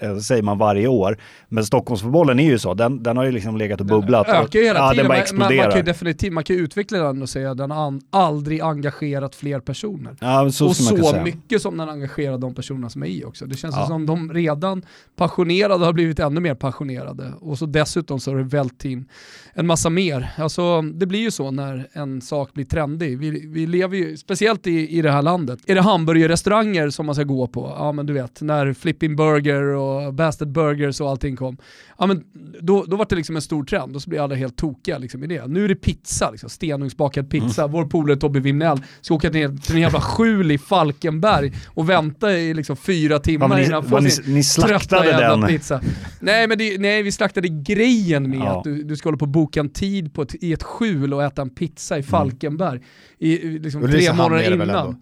det 0.00 0.20
säger 0.22 0.42
man 0.42 0.58
varje 0.58 0.88
år. 0.88 1.16
Men 1.48 1.64
Stockholmsfotbollen 1.64 2.38
är 2.38 2.44
ju 2.44 2.58
så, 2.58 2.74
den, 2.74 3.02
den 3.02 3.16
har 3.16 3.24
ju 3.24 3.32
liksom 3.32 3.56
legat 3.56 3.80
och 3.80 3.86
bubblat. 3.86 4.26
Den 4.26 4.36
ökar 4.36 4.58
ju 4.58 4.64
hela 4.64 4.90
tiden, 4.90 5.06
ja, 5.10 5.16
den 5.16 5.38
man, 5.38 5.48
man, 5.58 5.70
kan 5.70 5.76
ju 5.76 5.82
definitivt 5.82 6.32
man 6.32 6.44
kan 6.44 6.56
utveckla 6.56 6.98
den 6.98 7.22
och 7.22 7.28
säga 7.28 7.50
att 7.50 7.58
den 7.58 7.70
har 7.70 8.00
aldrig 8.10 8.60
engagerat 8.60 9.34
fler 9.34 9.60
personer. 9.60 10.16
Ja, 10.20 10.50
så 10.50 10.66
och 10.66 10.76
så 10.76 11.20
mycket 11.24 11.62
som 11.62 11.76
den 11.76 11.88
engagerar 11.88 12.38
de 12.38 12.54
personerna 12.54 12.90
som 12.90 13.02
är 13.02 13.06
i 13.06 13.24
också. 13.24 13.46
Det 13.46 13.56
känns 13.56 13.76
ja. 13.76 13.86
som 13.86 14.06
de 14.06 14.32
redan 14.32 14.82
passionerade 15.16 15.84
har 15.84 15.92
blivit 15.92 16.18
ännu 16.18 16.40
mer 16.40 16.54
passionerade. 16.54 17.32
Och 17.40 17.58
så 17.58 17.66
dessutom 17.66 18.20
så 18.20 18.30
har 18.30 18.38
det 18.38 18.44
vält 18.44 18.84
in 18.84 19.08
en 19.54 19.66
massa 19.66 19.90
mer. 19.90 20.32
Alltså, 20.36 20.82
det 20.82 21.06
blir 21.06 21.20
ju 21.20 21.30
så 21.30 21.50
när 21.50 21.88
en 21.92 22.20
sak 22.20 22.52
blir 22.52 22.64
trendig. 22.64 23.18
Vi, 23.18 23.46
vi 23.46 23.66
lever 23.66 23.96
ju, 23.96 24.16
speciellt 24.16 24.66
i, 24.66 24.98
i 24.98 25.02
det 25.02 25.10
här 25.10 25.22
landet, 25.22 25.60
är 25.66 25.74
det 25.74 25.80
hamburgerrestauranger 25.80 26.90
som 26.90 27.06
man 27.06 27.14
ska 27.14 27.24
gå 27.24 27.46
på? 27.46 27.74
Ja 27.78 27.92
men 27.92 28.06
du 28.06 28.12
vet, 28.12 28.40
när 28.40 28.72
Flipping 28.72 29.16
Burger 29.16 29.51
och 29.60 30.14
Bastard 30.14 30.48
Burgers 30.48 31.00
och 31.00 31.10
allting 31.10 31.36
kom. 31.36 31.56
Ja 31.98 32.06
men 32.06 32.24
då, 32.60 32.84
då 32.88 32.96
var 32.96 33.06
det 33.08 33.16
liksom 33.16 33.36
en 33.36 33.42
stor 33.42 33.64
trend 33.64 33.96
och 33.96 34.02
så 34.02 34.10
blev 34.10 34.22
alla 34.22 34.34
helt 34.34 34.56
tokiga 34.56 34.98
liksom, 34.98 35.24
i 35.24 35.26
det. 35.26 35.46
Nu 35.46 35.64
är 35.64 35.68
det 35.68 35.74
pizza, 35.74 36.30
liksom, 36.30 36.50
stenugnsbakad 36.50 37.30
pizza. 37.30 37.62
Mm. 37.62 37.72
Vår 37.72 37.84
polare 37.84 38.16
Tobbe 38.16 38.40
Wimnell 38.40 38.82
ska 39.00 39.14
åka 39.14 39.30
ner 39.30 39.48
till 39.48 39.74
en 39.74 39.80
jävla 39.80 40.00
skjul 40.00 40.50
i 40.50 40.58
Falkenberg 40.58 41.52
och 41.66 41.90
vänta 41.90 42.32
i 42.32 42.54
liksom 42.54 42.76
fyra 42.76 43.18
timmar 43.18 43.48
ja, 43.48 43.56
ni, 43.56 43.64
innan 43.64 43.72
han 43.72 43.90
får 43.90 44.00
sin 44.00 44.34
ni, 44.34 44.44
slaktade 44.44 45.12
den. 45.12 45.46
pizza. 45.46 45.80
Nej 46.20 46.48
men 46.48 46.58
det, 46.58 46.78
nej, 46.78 47.02
vi 47.02 47.12
slaktade 47.12 47.48
grejen 47.48 48.30
med 48.30 48.38
ja. 48.38 48.58
att 48.58 48.64
du, 48.64 48.82
du 48.82 48.96
ska 48.96 49.08
hålla 49.08 49.18
på 49.18 49.26
boka 49.26 49.60
en 49.60 49.68
tid 49.68 50.14
på 50.14 50.22
ett, 50.22 50.34
i 50.34 50.52
ett 50.52 50.62
skjul 50.62 51.14
och 51.14 51.24
äta 51.24 51.42
en 51.42 51.50
pizza 51.50 51.94
i 51.94 51.98
mm. 51.98 52.10
Falkenberg 52.10 52.80
i, 53.18 53.58
liksom, 53.58 53.82
tre 53.82 54.12
månader 54.12 54.52
innan. 54.52 54.96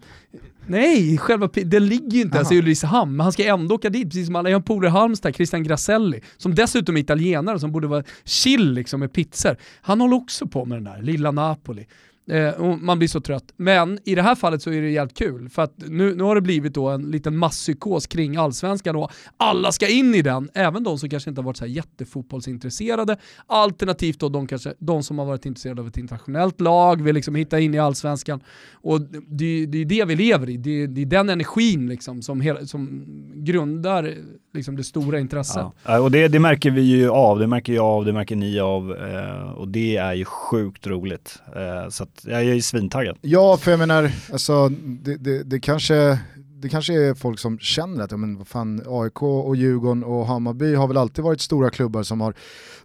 Nej, 0.67 1.17
själva 1.17 1.49
den 1.65 1.85
ligger 1.85 2.11
ju 2.11 2.21
inte 2.21 2.37
ens 2.37 2.51
i 2.51 2.57
Ulricehamn, 2.59 3.15
men 3.15 3.23
han 3.23 3.31
ska 3.31 3.45
ändå 3.45 3.75
åka 3.75 3.89
dit, 3.89 4.09
precis 4.09 4.25
som 4.25 4.35
alla. 4.35 4.49
Jag 4.49 4.55
har 4.55 4.59
en 4.59 4.63
polare 4.63 4.87
i 4.87 4.91
Halmstad, 4.91 5.35
Christian 5.35 5.63
Grasselli, 5.63 6.21
som 6.37 6.55
dessutom 6.55 6.97
är 6.97 7.01
italienare, 7.01 7.59
som 7.59 7.71
borde 7.71 7.87
vara 7.87 8.03
chill 8.25 8.73
liksom 8.73 8.99
med 8.99 9.13
pizzor. 9.13 9.57
Han 9.81 10.01
håller 10.01 10.15
också 10.15 10.47
på 10.47 10.65
med 10.65 10.77
den 10.77 10.83
där, 10.83 11.01
lilla 11.01 11.31
Napoli. 11.31 11.85
Eh, 12.31 12.75
man 12.81 12.97
blir 12.97 13.07
så 13.07 13.21
trött. 13.21 13.53
Men 13.57 13.99
i 14.05 14.15
det 14.15 14.21
här 14.21 14.35
fallet 14.35 14.61
så 14.61 14.71
är 14.71 14.81
det 14.81 14.89
jävligt 14.89 15.17
kul, 15.17 15.49
för 15.49 15.61
att 15.61 15.73
nu, 15.77 16.15
nu 16.15 16.23
har 16.23 16.35
det 16.35 16.41
blivit 16.41 16.73
då 16.73 16.89
en 16.89 17.01
liten 17.11 17.37
masspsykos 17.37 18.07
kring 18.07 18.35
allsvenskan 18.35 18.95
och 18.95 19.11
alla 19.37 19.71
ska 19.71 19.87
in 19.87 20.15
i 20.15 20.21
den, 20.21 20.49
även 20.53 20.83
de 20.83 20.99
som 20.99 21.09
kanske 21.09 21.29
inte 21.29 21.41
har 21.41 21.45
varit 21.45 21.57
så 21.57 21.65
här 21.65 21.71
jättefotbollsintresserade, 21.71 23.17
alternativt 23.47 24.19
då 24.19 24.29
de, 24.29 24.47
kanske, 24.47 24.73
de 24.79 25.03
som 25.03 25.19
har 25.19 25.25
varit 25.25 25.45
intresserade 25.45 25.81
av 25.81 25.87
ett 25.87 25.97
internationellt 25.97 26.61
lag, 26.61 27.01
vill 27.01 27.15
liksom 27.15 27.35
hitta 27.35 27.59
in 27.59 27.73
i 27.73 27.79
allsvenskan. 27.79 28.43
Och 28.71 29.01
det, 29.27 29.65
det 29.65 29.77
är 29.77 29.85
det 29.85 30.05
vi 30.05 30.15
lever 30.15 30.49
i, 30.49 30.57
det, 30.57 30.87
det 30.87 31.01
är 31.01 31.05
den 31.05 31.29
energin 31.29 31.89
liksom 31.89 32.21
som, 32.21 32.41
hela, 32.41 32.65
som 32.65 33.05
grundar 33.35 34.15
liksom 34.53 34.75
det 34.75 34.83
stora 34.83 35.19
intresset. 35.19 35.65
Ja. 35.83 35.99
och 35.99 36.11
det, 36.11 36.27
det, 36.27 36.39
märker 36.39 36.71
vi 36.71 36.81
ju 36.81 37.09
av, 37.09 37.39
det 37.39 37.47
märker 37.47 37.73
jag 37.73 37.85
av, 37.85 38.05
det 38.05 38.13
märker 38.13 38.35
ni 38.35 38.59
av 38.59 38.91
eh, 38.91 39.51
och 39.51 39.67
det 39.67 39.97
är 39.97 40.13
ju 40.13 40.25
sjukt 40.25 40.87
roligt. 40.87 41.39
Eh, 41.55 41.89
så 41.89 42.07
jag 42.23 42.39
är 42.39 42.53
ju 42.53 42.61
svintaggad. 42.61 43.17
Ja, 43.21 43.57
för 43.57 43.71
jag 43.71 43.77
menar, 43.79 44.11
alltså, 44.31 44.69
det, 44.69 45.17
det, 45.17 45.43
det, 45.43 45.59
kanske, 45.59 46.19
det 46.35 46.69
kanske 46.69 46.93
är 46.93 47.13
folk 47.13 47.39
som 47.39 47.59
känner 47.59 48.03
att 48.03 48.11
ja, 48.11 48.17
men 48.17 48.37
vad 48.37 48.47
fan, 48.47 48.81
AIK 48.87 49.23
och 49.23 49.55
Djurgården 49.55 50.03
och 50.03 50.27
Hammarby 50.27 50.75
har 50.75 50.87
väl 50.87 50.97
alltid 50.97 51.23
varit 51.23 51.41
stora 51.41 51.69
klubbar 51.69 52.03
som 52.03 52.21
har 52.21 52.33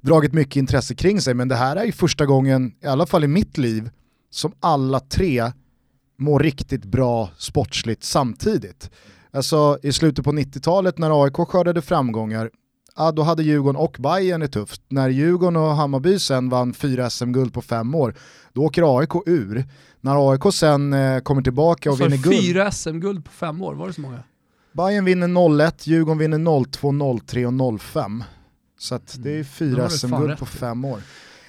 dragit 0.01 0.33
mycket 0.33 0.57
intresse 0.57 0.95
kring 0.95 1.21
sig, 1.21 1.35
men 1.35 1.49
det 1.49 1.57
här 1.57 1.77
är 1.77 1.85
ju 1.85 1.93
första 1.93 2.27
gången, 2.27 2.73
i 2.83 2.87
alla 2.87 3.07
fall 3.07 3.25
i 3.25 3.29
mitt 3.29 3.59
liv, 3.59 3.91
som 4.31 4.53
alla 4.61 5.01
tre 5.01 5.53
mår 6.19 6.41
riktigt 6.41 6.85
bra 6.85 7.31
sportsligt 7.39 8.05
samtidigt. 8.05 8.91
Alltså 9.37 9.79
i 9.83 9.93
slutet 9.93 10.25
på 10.25 10.33
90-talet 10.33 10.99
när 10.99 11.25
AIK 11.25 11.37
skördade 11.37 11.83
framgångar, 11.83 12.51
ja, 12.97 13.13
då 13.13 13.23
hade 13.23 13.43
Djurgården 13.43 13.77
och 13.77 13.97
Bayern 13.99 14.41
det 14.41 14.49
tufft. 14.49 14.83
När 14.89 15.09
Djurgården 15.09 15.57
och 15.57 15.77
Hammarby 15.77 16.19
sen 16.19 16.49
vann 16.49 16.75
fyra 16.75 17.11
SM-guld 17.11 17.55
på 17.55 17.63
fem 17.63 17.95
år, 17.95 18.15
då 18.53 18.63
åker 18.63 18.99
AIK 18.99 19.11
ur. 19.27 19.65
När 20.01 20.31
AIK 20.33 20.55
sen 20.55 20.93
eh, 20.93 21.21
kommer 21.21 21.43
tillbaka 21.43 21.91
och 21.91 22.01
vinner 22.01 22.17
guld. 22.17 22.37
Fyra 22.37 22.71
SM-guld 22.71 23.25
på 23.25 23.31
fem 23.31 23.63
år, 23.63 23.75
var 23.75 23.87
det 23.87 23.93
så 23.93 24.01
många? 24.01 24.23
Bayern 24.73 25.05
vinner 25.05 25.67
01, 25.67 25.87
Djurgården 25.87 26.19
vinner 26.19 26.65
02, 26.65 27.21
03 27.27 27.47
och 27.47 27.81
05. 27.81 28.25
Så 28.79 29.01
det 29.15 29.39
är 29.39 29.45
fyra 29.45 29.89
SM-guld 29.89 30.39
på 30.39 30.47
fem 30.47 30.85
år. 30.85 31.01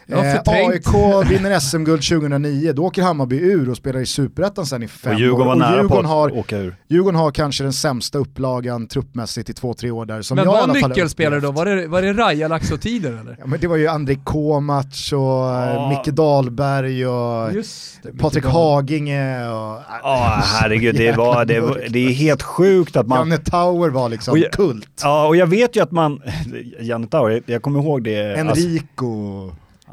Eh. 0.10 0.42
AIK 0.46 1.30
vinner 1.30 1.60
SM-guld 1.60 2.04
2009, 2.04 2.74
då 2.74 2.84
åker 2.86 3.02
Hammarby 3.02 3.40
ur 3.40 3.70
och 3.70 3.78
spelar 3.78 4.00
i 4.00 4.06
Superettan 4.06 4.66
sen 4.66 4.84
i 4.84 4.88
fem 4.88 5.14
Och 5.14 5.20
Djurgården 5.20 5.42
år. 5.48 5.48
var 5.48 5.56
nära 5.56 5.70
Djurgården, 5.72 5.90
på 5.90 6.00
att 6.00 6.06
har, 6.06 6.38
åka 6.38 6.58
ur. 6.58 6.76
Djurgården 6.88 7.20
har 7.20 7.32
kanske 7.32 7.64
den 7.64 7.74
sämsta 7.74 8.18
upplagan 8.18 8.88
truppmässigt 8.88 9.50
i 9.50 9.54
två, 9.54 9.74
tre 9.74 9.92
år 9.92 10.06
där. 10.06 10.22
Som 10.22 10.36
Men 10.36 10.46
jag 10.46 10.68
var 10.68 10.74
nyckelspelare 10.90 11.40
då? 11.40 11.52
Var 11.52 11.66
det, 11.66 11.88
var 11.88 12.02
det 12.02 12.14
Raja 12.14 12.48
Laxo-tider 12.48 13.20
eller? 13.22 13.36
Ja, 13.40 13.46
men 13.48 13.60
det 13.60 13.68
var 13.68 13.76
ju 13.78 13.88
André 13.88 14.16
Komac 14.24 15.14
och 15.14 15.18
Ja. 15.20 15.74
ja. 15.74 15.90
Micke 15.90 16.16
Dahlberg 16.16 17.08
och 17.08 17.54
Just 17.54 18.04
det, 18.04 18.12
Patrik 18.18 18.44
Micke 18.44 18.54
Haginge 18.54 19.50
och... 19.50 19.82
Ja, 20.04 20.42
herregud, 20.44 20.96
det, 20.96 21.12
var, 21.12 21.46
det, 21.46 21.60
var, 21.60 21.82
det 21.90 22.00
är 22.06 22.10
helt 22.10 22.44
sjukt 22.44 22.96
att 22.96 23.08
man... 23.08 23.18
Janne 23.18 23.38
Tauer 23.38 23.90
var 23.90 24.10
liksom 24.10 24.32
Och 24.32 24.38
jag- 24.38 24.52
kult. 24.52 25.02
Ja, 25.04 25.28
och 25.28 25.36
jag 25.36 25.48
vet 25.48 25.76
ju 25.76 25.84
att 25.84 25.92
man... 25.92 26.22
Janne 26.80 27.08
Tauer, 27.08 27.42
jag- 27.46 27.62
kommer 27.62 27.80
ihåg 27.80 28.04
det. 28.04 28.40
alltså, 28.42 28.68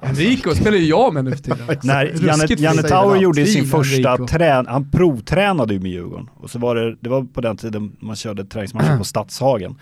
Enrico. 0.03 0.21
Enrico 0.23 0.55
spelar 0.55 0.79
ju 0.79 0.87
jag 0.87 1.15
med 1.15 1.25
nu 1.25 1.31
för 1.31 1.39
tiden. 1.39 1.67
när 1.83 2.05
Janne, 2.27 2.47
Janne. 2.59 2.83
Tauer 2.83 3.17
gjorde 3.17 3.47
sin 3.47 3.65
första 3.65 4.27
trän... 4.27 4.67
Han 4.67 4.91
provtränade 4.91 5.75
ju 5.75 5.81
med 5.81 5.91
Djurgården. 5.91 6.29
Och 6.37 6.51
så 6.51 6.59
var 6.59 6.75
det, 6.75 6.97
det 7.01 7.09
var 7.09 7.23
på 7.23 7.41
den 7.41 7.57
tiden 7.57 7.97
man 8.01 8.17
körde 8.17 8.45
träningsmatcher 8.45 8.99
på 8.99 9.05
Stadshagen. 9.05 9.79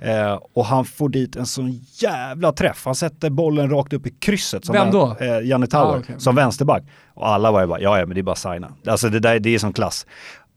Eh, 0.00 0.38
och 0.54 0.64
han 0.64 0.84
får 0.84 1.08
dit 1.08 1.36
en 1.36 1.46
sån 1.46 1.80
jävla 2.02 2.52
träff. 2.52 2.82
Han 2.84 2.94
sätter 2.94 3.30
bollen 3.30 3.70
rakt 3.70 3.92
upp 3.92 4.06
i 4.06 4.10
krysset. 4.10 4.64
Som 4.64 4.72
Vem 4.72 4.90
då? 4.90 5.16
Eh, 5.20 5.46
Janne 5.48 5.66
Tauer, 5.66 5.94
Ah, 5.96 5.98
okej. 5.98 6.14
som 6.18 6.34
vänsterback. 6.34 6.82
Och 7.14 7.28
alla 7.28 7.50
var 7.52 7.60
ju 7.60 7.66
bara, 7.66 7.80
ja 7.80 7.98
ja 7.98 8.06
men 8.06 8.14
det 8.14 8.20
är 8.20 8.22
bara 8.22 8.32
att 8.32 8.38
signa. 8.38 8.72
Alltså 8.86 9.08
det 9.08 9.20
där 9.20 9.38
det 9.38 9.54
är 9.54 9.58
som 9.58 9.72
klass. 9.72 10.06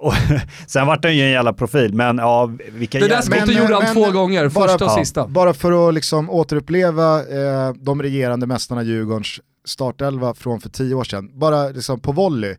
Och 0.04 0.14
sen 0.68 0.88
vart 0.88 1.04
han 1.06 1.16
ju 1.18 1.24
en 1.24 1.32
jävla 1.32 1.54
profil, 1.54 1.94
men 1.94 2.18
ja, 2.18 2.52
vilka 2.72 3.00
Det 3.00 3.08
där 3.08 3.22
skottet 3.22 3.58
gjorde 3.58 3.76
han 3.76 3.94
två 3.96 4.12
gånger, 4.12 4.50
bara- 4.50 4.68
första 4.68 4.86
och 4.86 4.92
ja, 4.92 4.96
sista. 4.96 5.28
Bara 5.28 5.54
för 5.54 5.88
att 5.90 5.94
liksom 5.94 6.30
återuppleva 6.30 7.20
eh, 7.20 7.74
de 7.74 8.02
regerande 8.02 8.48
mästarna 8.48 8.84
Djurgårdens 8.84 9.40
startelva 9.66 10.34
från 10.34 10.62
för 10.62 10.70
tio 10.70 10.96
år 10.96 11.04
sedan, 11.04 11.32
bara 11.40 11.70
liksom 11.70 12.00
på 12.00 12.12
volley. 12.12 12.56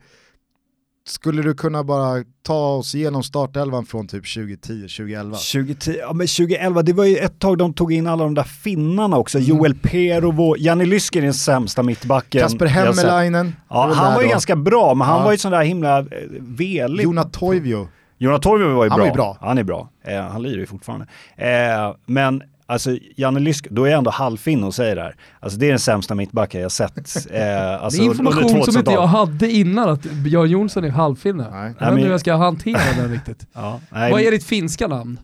Skulle 1.06 1.42
du 1.42 1.54
kunna 1.54 1.84
bara 1.84 2.24
ta 2.42 2.66
oss 2.76 2.94
igenom 2.94 3.22
startelvan 3.22 3.86
från 3.86 4.08
typ 4.08 4.24
2010-2011? 4.24 5.30
2010, 5.30 5.96
ja 6.00 6.12
men 6.12 6.26
2011, 6.26 6.82
det 6.82 6.92
var 6.92 7.04
ju 7.04 7.16
ett 7.16 7.38
tag 7.38 7.58
de 7.58 7.74
tog 7.74 7.92
in 7.92 8.06
alla 8.06 8.24
de 8.24 8.34
där 8.34 8.42
finnarna 8.42 9.16
också. 9.16 9.38
Mm. 9.38 9.48
Joel 9.50 9.74
Perovo, 9.74 10.56
Janne 10.58 10.84
Lysker 10.84 11.20
är 11.20 11.24
den 11.24 11.34
sämsta 11.34 11.82
mittbacken. 11.82 12.40
Kasper. 12.40 12.66
Hemmelainen, 12.66 13.56
Ja, 13.70 13.86
väl 13.86 13.96
han 13.96 14.14
var 14.14 14.20
ju 14.22 14.26
då. 14.26 14.30
ganska 14.32 14.56
bra, 14.56 14.94
men 14.94 15.06
han 15.06 15.18
Ja. 15.18 15.24
var 15.24 15.32
ju 15.32 15.38
sån 15.38 15.52
där 15.52 15.62
himla 15.62 15.98
eh, 15.98 16.06
velig. 16.40 17.04
Jona 17.04 17.24
Toivio. 17.24 17.88
Jonas 18.18 18.40
Torvio 18.40 18.74
var 18.74 18.84
ju 18.84 18.90
Han 18.90 18.96
bra. 18.98 19.04
var 19.04 19.10
ju 19.10 19.14
bra. 19.14 19.36
Han 19.40 19.58
är 19.58 19.62
bra. 19.64 19.88
Eh, 20.04 20.20
han 20.22 20.42
lirar 20.42 20.58
ju 20.58 20.66
fortfarande. 20.66 21.06
Eh, 21.36 21.94
men 22.06 22.42
alltså 22.66 22.98
Janne 23.16 23.40
Lysk, 23.40 23.66
då 23.70 23.84
är 23.84 23.90
jag 23.90 23.98
ändå 23.98 24.10
halvfinn 24.10 24.64
och 24.64 24.74
säger 24.74 24.96
det 24.96 25.02
här. 25.02 25.14
Alltså 25.40 25.58
det 25.58 25.66
är 25.66 25.70
den 25.70 25.78
sämsta 25.78 26.14
mittbacken 26.14 26.60
jag 26.60 26.72
sett. 26.72 26.96
Eh, 27.30 27.82
alltså, 27.82 28.00
det 28.00 28.06
är 28.06 28.10
information 28.10 28.48
som 28.48 28.56
inte 28.58 28.70
2000-talet. 28.70 28.92
jag 29.00 29.06
hade 29.06 29.50
innan, 29.50 29.88
att 29.88 30.02
Björn 30.02 30.50
Jonsson 30.50 30.84
är 30.84 30.88
halvfinne. 30.90 31.46
Nej. 31.50 31.74
Jag 31.78 31.86
vet 31.86 31.92
inte 31.92 32.04
hur 32.04 32.10
jag 32.10 32.20
ska 32.20 32.34
hantera 32.36 32.80
den 32.96 33.10
riktigt. 33.12 33.46
Ja, 33.52 33.80
nej, 33.90 34.12
Vad 34.12 34.20
är 34.20 34.30
ditt 34.30 34.44
finska 34.44 34.86
namn? 34.86 35.18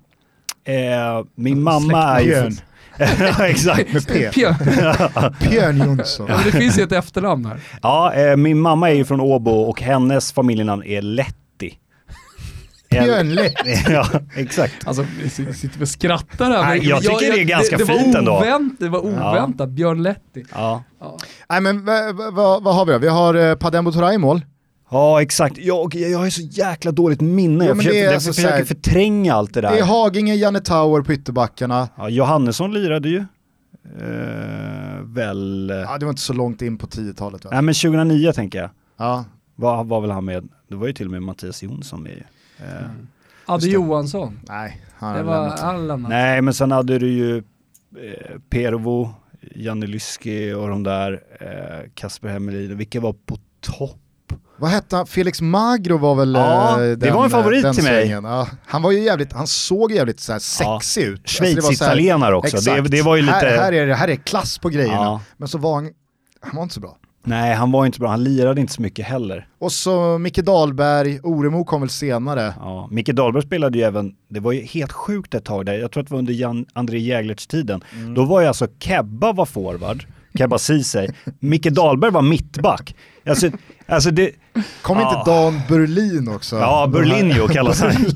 eh, 0.65 0.75
min 1.35 1.63
mamma 1.63 2.03
är 2.03 2.21
ju... 2.21 2.27
Björn. 2.27 2.53
ja, 3.39 3.47
exakt. 3.49 3.93
Med 3.93 4.07
P. 4.09 4.31
Björn. 4.35 4.55
Björn 5.51 5.79
Jonsson. 5.79 6.27
Ja, 6.29 6.37
men 6.37 6.45
det 6.45 6.59
finns 6.59 6.79
ju 6.79 6.83
ett 6.83 6.93
efternamn 6.93 7.47
här. 7.47 7.61
Ja, 7.83 8.15
eh, 8.15 8.37
min 8.37 8.61
mamma 8.61 8.91
är 8.91 8.95
ju 8.95 9.05
från 9.05 9.21
Åbo 9.21 9.51
och 9.51 9.83
hennes 9.83 10.33
familjenamn 10.33 10.83
är 10.85 11.03
Letti. 11.03 11.35
Björn 12.91 13.35
Lätt. 13.35 13.55
ja, 13.89 14.07
exakt. 14.37 14.87
Alltså, 14.87 15.07
vi 15.23 15.31
sitter 15.31 15.79
vi 15.79 15.85
och 15.85 15.89
skrattar 15.89 16.51
här. 16.51 16.65
Nej, 16.65 16.89
jag 16.89 17.01
tycker 17.01 17.33
det 17.33 17.41
är 17.41 17.45
ganska 17.45 17.77
det, 17.77 17.85
det 17.85 17.99
fint 17.99 18.15
ändå. 18.15 18.37
Ovänt, 18.39 18.81
det 18.81 18.89
var 18.89 18.99
oväntat, 19.07 19.69
Björn 19.69 20.03
Letti. 20.03 20.45
Ja. 20.55 20.83
Ja. 21.01 21.19
Nej 21.49 21.61
men 21.61 21.85
vad 21.85 22.17
va, 22.17 22.31
va, 22.31 22.61
vad 22.63 22.75
har 22.75 22.87
vi 22.87 22.93
då? 22.93 22.99
Vi 22.99 23.09
har 23.09 23.35
eh, 23.35 23.55
Padembo 23.55 23.93
Toray 23.93 24.15
i 24.15 24.19
mål. 24.19 24.41
Ja, 24.91 25.23
exakt. 25.23 25.59
Jag, 25.59 25.95
jag 25.95 26.19
har 26.19 26.31
så 26.31 26.43
jäkla 26.43 26.93
dåligt 26.93 27.21
minne. 27.21 27.65
Jag 27.65 27.77
försöker, 27.77 27.95
det 27.97 28.01
är 28.01 28.05
jag 28.05 28.15
alltså 28.15 28.33
försöker 28.33 28.51
så 28.51 28.57
här- 28.57 28.65
förtränga 28.65 29.35
allt 29.35 29.55
det 29.55 29.61
där. 29.61 29.71
Det 29.73 29.79
är 29.79 29.85
Haginge, 29.85 30.35
Janne 30.35 30.61
Tauer 30.61 31.03
på 31.03 31.13
ytterbackarna. 31.13 31.89
Ja, 31.97 32.09
Johannesson 32.09 32.75
lirade 32.75 33.09
ju. 33.09 33.25
Eh, 34.01 35.01
väl... 35.05 35.73
Ja, 35.89 35.99
det 35.99 36.05
var 36.07 36.11
inte 36.11 36.23
så 36.23 36.33
långt 36.33 36.63
in 36.63 36.79
på 36.79 36.87
10-talet 36.87 37.45
va? 37.45 37.51
Nej 37.53 37.63
men 37.63 37.75
2009 37.75 38.33
tänker 38.33 38.59
jag. 38.59 38.71
Ja. 38.99 39.25
Var, 39.57 39.85
var 39.85 40.01
väl 40.01 40.11
han 40.11 40.25
med? 40.25 40.49
Det 40.69 40.75
var 40.77 40.87
ju 40.87 40.93
till 40.93 41.07
och 41.07 41.13
med 41.13 41.23
Mattias 41.23 41.63
Jonsson 41.63 42.03
med 42.03 42.13
ju. 42.13 42.23
Eh, 42.63 42.87
Adde 43.47 43.67
det. 43.67 43.73
Johansson. 43.73 44.41
Nej, 44.49 44.81
han 44.99 45.17
Det 45.17 45.23
var 45.23 45.41
lämnat. 45.43 45.61
han 45.61 45.87
lämnat. 45.89 46.09
Nej 46.11 46.43
men 46.43 46.55
sen 46.55 46.71
hade 46.73 46.99
du 46.99 47.09
ju 47.09 47.37
eh, 47.39 47.43
Pervo, 48.51 49.15
Janne 49.55 49.87
Lyski 49.87 50.53
och 50.53 50.69
de 50.69 50.83
där, 50.83 51.21
eh, 51.41 51.91
Kasper 51.95 52.29
Hemmelin, 52.29 52.77
vilka 52.77 53.01
var 53.01 53.13
på 53.13 53.39
topp? 53.61 53.97
Vad 54.57 54.71
hette 54.71 54.97
han? 54.97 55.07
Felix 55.07 55.41
Magro 55.41 55.99
var 55.99 56.15
väl 56.15 56.35
Ja, 56.35 56.85
eh, 56.85 56.91
det 56.97 57.11
var 57.11 57.25
en 57.25 57.31
favorit 57.31 57.63
den 57.63 57.75
till 57.75 57.85
mig. 57.85 58.09
Ja, 58.09 58.49
han 58.67 58.83
var 58.83 58.91
ju 58.93 58.99
jävligt, 59.01 59.33
han 59.33 59.47
såg 59.47 59.93
jävligt 59.93 60.21
så 60.21 60.33
här 60.33 60.41
Ja. 60.61 60.81
sexig 60.81 61.03
ut. 61.03 61.21
Alltså, 61.21 61.35
Schweiz-italienare 61.45 62.35
också, 62.35 62.57
det, 62.57 62.81
det 62.81 63.03
var 63.03 63.17
ju 63.17 63.23
lite... 63.23 63.35
Här, 63.35 63.57
här, 63.59 63.73
är, 63.73 63.87
det- 63.87 63.95
här 63.95 64.09
är 64.09 64.17
klass 64.17 64.59
på 64.59 64.69
grejerna. 64.69 64.95
Ja. 64.95 65.21
Men 65.37 65.49
så 65.49 65.59
var 65.59 65.75
han, 65.75 65.91
han 66.41 66.57
var 66.57 66.63
inte 66.63 66.75
så 66.75 66.81
bra. 66.81 66.97
Nej 67.23 67.55
han 67.55 67.73
var 67.73 67.87
inte 67.87 67.99
bra, 67.99 68.09
han 68.09 68.25
lirade 68.25 68.61
inte 68.61 68.73
så 68.73 68.83
mycket 68.83 69.07
heller. 69.07 69.49
Och 69.59 69.73
så 69.73 70.19
Micke 70.19 70.39
Dahlberg, 70.39 71.21
Oremo 71.21 71.65
kom 71.65 71.81
väl 71.81 71.91
senare. 71.91 72.55
Ja, 72.59 72.89
Micke 72.91 73.13
Dahlberg 73.13 73.43
spelade 73.43 73.79
ju 73.79 73.85
även, 73.85 74.15
det 74.29 74.41
var 74.41 74.53
ju 74.53 74.61
helt 74.61 74.93
sjukt 74.93 75.35
ett 75.35 75.45
tag 75.45 75.67
där, 75.67 75.75
jag 75.75 75.91
tror 75.91 76.03
att 76.03 76.09
det 76.09 76.13
var 76.15 76.19
under 76.19 76.33
Jan, 76.33 76.67
André 76.73 76.99
Jäglerts 76.99 77.47
tiden. 77.47 77.85
Mm. 77.95 78.15
Då 78.15 78.25
var 78.25 78.41
ju 78.41 78.47
alltså 78.47 78.67
Kebba 78.79 79.33
var 79.33 79.47
forward, 79.47 80.05
Kebba 80.41 80.59
Ceesay, 80.59 81.09
Micke 81.41 81.71
Dahlberg 81.71 82.11
var 82.11 82.23
mittback. 82.23 82.95
Alltså, 83.29 83.51
alltså 83.87 84.11
det, 84.11 84.31
Kom 84.83 84.99
Ja. 84.99 85.19
inte 85.19 85.31
Dan 85.31 85.61
Berlin 85.69 86.29
också? 86.29 86.57
ja 86.57 86.87
Berlinho 86.87 87.49
kallas 87.49 87.81
han. 87.81 87.93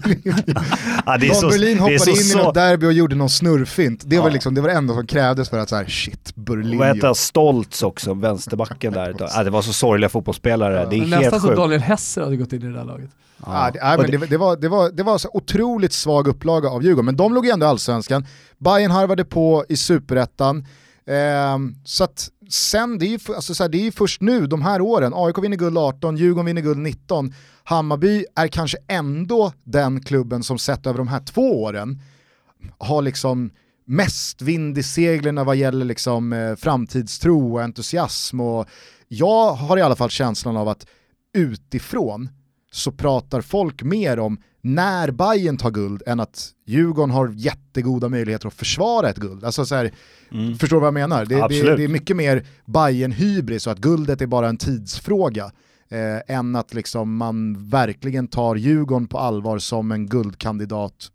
ja, 1.07 1.17
det 1.17 1.27
är 1.27 1.29
Dan 1.29 1.41
så, 1.41 1.49
Berlin 1.49 1.77
det 1.77 1.79
är 1.79 1.79
hoppade 1.81 1.99
så, 1.99 2.11
in 2.11 2.41
i 2.41 2.45
något 2.45 2.55
derby 2.55 2.87
och 2.87 2.93
gjorde 2.93 3.15
någon 3.17 3.31
snurrfint. 3.31 4.03
Det 4.07 4.19
var 4.19 4.27
Ja. 4.29 4.33
liksom 4.33 4.55
det 4.55 4.61
var 4.61 4.69
det 4.69 4.75
enda 4.75 4.95
som 4.95 5.07
krävdes 5.07 5.49
för 5.49 5.59
att 5.59 5.69
så 5.69 5.77
här, 5.77 5.85
shit, 5.87 6.33
Berlin. 6.35 6.79
vad 6.79 6.89
heter 6.97 7.15
Stoltz 7.15 7.83
också, 7.83 8.15
vänsterbacken 8.15 8.93
där. 8.93 9.15
Ja, 9.35 9.43
det 9.45 9.51
var 9.51 9.63
så 9.63 9.73
sorgliga 9.73 10.09
fotbollsspelare, 10.09 10.75
det 10.91 10.97
är 10.97 11.01
Men 11.01 11.13
helt 11.13 11.23
nästan 11.23 11.41
så 11.41 11.47
sjukt. 11.49 11.59
Daniel 11.59 11.81
Hesser 11.81 12.23
hade 12.23 12.37
gått 12.37 12.53
in 12.53 12.63
i 12.63 12.67
det 12.67 12.73
där 12.73 12.85
laget. 12.85 13.11
Ja, 13.47 13.71
det, 13.73 13.81
nej, 13.83 13.95
Och 13.97 14.03
men 14.03 14.11
det, 14.21 14.27
det, 14.27 14.37
var, 14.37 14.57
det, 14.57 14.69
var, 14.69 14.91
det 14.91 15.03
var 15.03 15.19
så 15.19 15.29
otroligt 15.33 15.93
svag 15.93 16.29
upplaga 16.29 16.69
av 16.69 16.83
Djurgården, 16.83 17.05
men 17.05 17.17
de 17.17 17.35
låg 17.35 17.47
ju 17.47 17.51
ändå 17.53 17.67
i 17.67 17.69
allsvenskan. 17.69 18.27
Bayern 18.59 18.91
harvade 18.91 19.25
på 19.25 19.65
i 19.69 19.77
superettan. 19.77 20.67
Eh, 21.07 21.59
så 21.85 22.05
att 22.05 22.31
sen, 22.51 22.99
det 22.99 23.07
är, 23.07 23.09
ju, 23.09 23.19
alltså 23.35 23.55
så 23.55 23.63
här, 23.65 23.69
det 23.71 23.79
är 23.79 23.85
ju 23.85 23.93
först 23.93 24.21
nu, 24.21 24.47
de 24.47 24.63
här 24.63 24.81
åren, 24.81 25.13
AIK 25.15 25.39
vinner 25.39 25.57
guld 25.57 25.79
18, 25.79 26.17
Djurgården 26.17 26.47
vinner 26.47 26.63
guld 26.63 26.79
19, 26.79 27.35
Hammarby 27.65 28.25
är 28.35 28.49
kanske 28.49 28.79
ändå 28.89 29.53
den 29.65 30.03
klubben 30.03 30.43
som 30.43 30.59
sett 30.59 30.87
över 30.87 30.99
de 30.99 31.09
här 31.09 31.21
två 31.21 31.63
åren 31.63 32.01
har 32.79 33.03
liksom 33.03 33.51
mest 33.87 34.43
vind 34.43 34.79
i 34.79 34.83
seglen 34.83 35.47
vad 35.47 35.57
gäller 35.57 35.85
liksom, 35.85 36.33
eh, 36.33 36.57
framtidstro 36.57 37.55
och 37.55 37.63
entusiasm. 37.63 38.41
Och 38.41 38.69
jag 39.09 39.53
har 39.53 39.79
i 39.79 39.83
alla 39.83 39.97
fall 39.97 40.11
känslan 40.11 40.57
av 40.57 40.69
att 40.69 40.87
utifrån 41.35 42.29
så 42.75 42.93
pratar 42.93 43.41
folk 43.41 43.83
mer 43.83 44.19
om 44.19 44.39
när 44.61 45.11
Bayern 45.11 45.57
tar 45.57 45.71
guld 45.71 46.03
än 46.07 46.21
att 46.21 46.51
Djurgården 46.67 47.11
har 47.11 47.29
jättegoda 47.29 48.09
möjligheter 48.09 48.49
att 48.49 48.55
försvara 48.55 49.09
ett 49.11 49.17
guld. 49.17 49.45
Alltså 49.45 49.67
så 49.67 49.75
här, 49.75 49.93
Mm. 50.35 50.59
Förstår 50.59 50.77
du 50.77 50.81
vad 50.81 50.87
jag 50.87 50.95
menar? 50.95 51.25
Det, 51.25 51.35
det, 51.49 51.77
det 51.77 51.85
är 51.85 51.89
mycket 51.89 52.17
mer 52.17 52.47
bayern 52.65 53.13
hybris 53.13 53.67
och 53.67 53.73
att 53.73 53.79
guldet 53.79 54.21
är 54.21 54.27
bara 54.27 54.49
en 54.49 54.57
tidsfråga. 54.57 55.51
Eh, 55.89 56.37
än 56.37 56.57
att 56.57 56.75
liksom 56.75 57.17
man 57.17 57.69
verkligen 57.69 58.29
tar 58.29 58.57
Djurgården 58.57 59.07
på 59.07 59.19
allvar 59.19 59.59
som 59.59 59.93
en 59.93 60.07
guldkandidat 60.07 61.09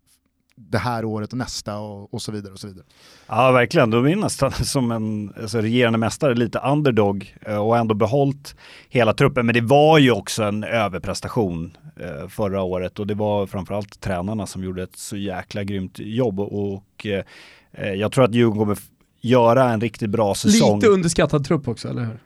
det 0.68 0.78
här 0.78 1.04
året 1.04 1.32
och 1.32 1.38
nästa 1.38 1.78
och, 1.78 2.14
och 2.14 2.22
så 2.22 2.32
vidare. 2.32 2.52
och 2.52 2.58
så 2.58 2.66
vidare. 2.66 2.84
Ja 3.26 3.52
verkligen, 3.52 3.90
de 3.90 4.06
är 4.06 4.16
nästan 4.16 4.52
som 4.52 4.90
en 4.90 5.32
alltså, 5.40 5.58
regerande 5.58 5.98
mästare, 5.98 6.34
lite 6.34 6.58
underdog 6.58 7.36
eh, 7.46 7.56
och 7.56 7.76
ändå 7.76 7.94
behållit 7.94 8.54
hela 8.88 9.12
truppen. 9.12 9.46
Men 9.46 9.54
det 9.54 9.60
var 9.60 9.98
ju 9.98 10.10
också 10.10 10.42
en 10.42 10.64
överprestation 10.64 11.76
eh, 11.96 12.28
förra 12.28 12.62
året 12.62 12.98
och 12.98 13.06
det 13.06 13.14
var 13.14 13.46
framförallt 13.46 14.00
tränarna 14.00 14.46
som 14.46 14.64
gjorde 14.64 14.82
ett 14.82 14.96
så 14.96 15.16
jäkla 15.16 15.64
grymt 15.64 15.98
jobb 15.98 16.40
och, 16.40 16.72
och 16.72 17.06
eh, 17.06 17.92
jag 17.92 18.12
tror 18.12 18.24
att 18.24 18.34
Djurgården 18.34 18.58
kommer 18.58 18.78
göra 19.20 19.70
en 19.70 19.80
riktigt 19.80 20.10
bra 20.10 20.34
säsong. 20.34 20.76
Lite 20.76 20.88
underskattad 20.88 21.44
trupp 21.44 21.68
också, 21.68 21.88
eller 21.88 22.02
hur? 22.02 22.18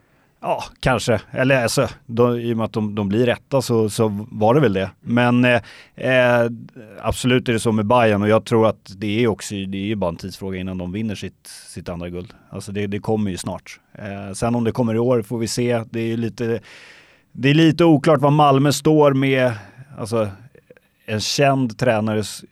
Ja, 0.47 0.65
kanske. 0.81 1.21
Eller 1.31 1.63
alltså, 1.63 1.89
då, 2.07 2.39
i 2.39 2.53
och 2.53 2.57
med 2.57 2.65
att 2.65 2.73
de, 2.73 2.95
de 2.95 3.09
blir 3.09 3.27
rätta 3.27 3.63
så, 3.63 3.91
så 3.91 4.27
var 4.31 4.55
det 4.55 4.61
väl 4.61 4.73
det. 4.73 4.91
Men 5.01 5.45
eh, 5.45 5.61
eh, 5.97 6.51
absolut 7.03 7.49
är 7.49 7.53
det 7.53 7.61
så 7.61 7.73
med 7.73 7.87
Bayern 7.87 8.23
och 8.23 8.29
jag 8.29 8.45
tror 8.45 8.67
att 8.67 8.93
det 8.97 9.25
är 9.25 9.29
också, 9.29 9.55
det 9.55 9.79
är 9.79 9.87
ju 9.87 9.95
bara 9.95 10.11
en 10.11 10.17
tidsfråga 10.17 10.59
innan 10.59 10.79
de 10.79 10.93
vinner 10.93 11.15
sitt, 11.15 11.47
sitt 11.47 11.89
andra 11.89 12.09
guld. 12.09 12.33
Alltså 12.51 12.73
det, 12.73 12.87
det 12.87 12.99
kommer 12.99 13.31
ju 13.31 13.37
snart. 13.37 13.81
Eh, 13.99 14.33
sen 14.33 14.55
om 14.55 14.65
det 14.65 14.73
kommer 14.73 14.95
i 14.95 14.99
år 14.99 15.23
får 15.23 15.39
vi 15.39 15.49
se. 15.49 15.83
Det 15.91 16.01
är 16.01 16.07
ju 16.07 16.17
lite, 16.17 16.61
det 17.33 17.51
är 17.51 17.55
lite 17.55 17.85
oklart 17.85 18.21
vad 18.21 18.33
Malmö 18.33 18.73
står 18.73 19.13
med, 19.13 19.53
alltså 19.99 20.29
en 21.07 21.21
känd 21.21 21.79
tränares 21.79 22.45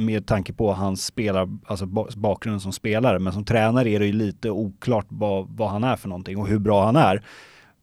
med 0.00 0.26
tanke 0.26 0.52
på 0.52 0.72
hans 0.72 1.04
spelar, 1.06 1.48
alltså 1.66 1.86
bakgrunden 2.16 2.60
som 2.60 2.72
spelare. 2.72 3.18
Men 3.18 3.32
som 3.32 3.44
tränare 3.44 3.90
är 3.90 3.98
det 3.98 4.06
ju 4.06 4.12
lite 4.12 4.50
oklart 4.50 5.06
vad, 5.08 5.48
vad 5.48 5.70
han 5.70 5.84
är 5.84 5.96
för 5.96 6.08
någonting 6.08 6.38
och 6.38 6.48
hur 6.48 6.58
bra 6.58 6.84
han 6.84 6.96
är. 6.96 7.22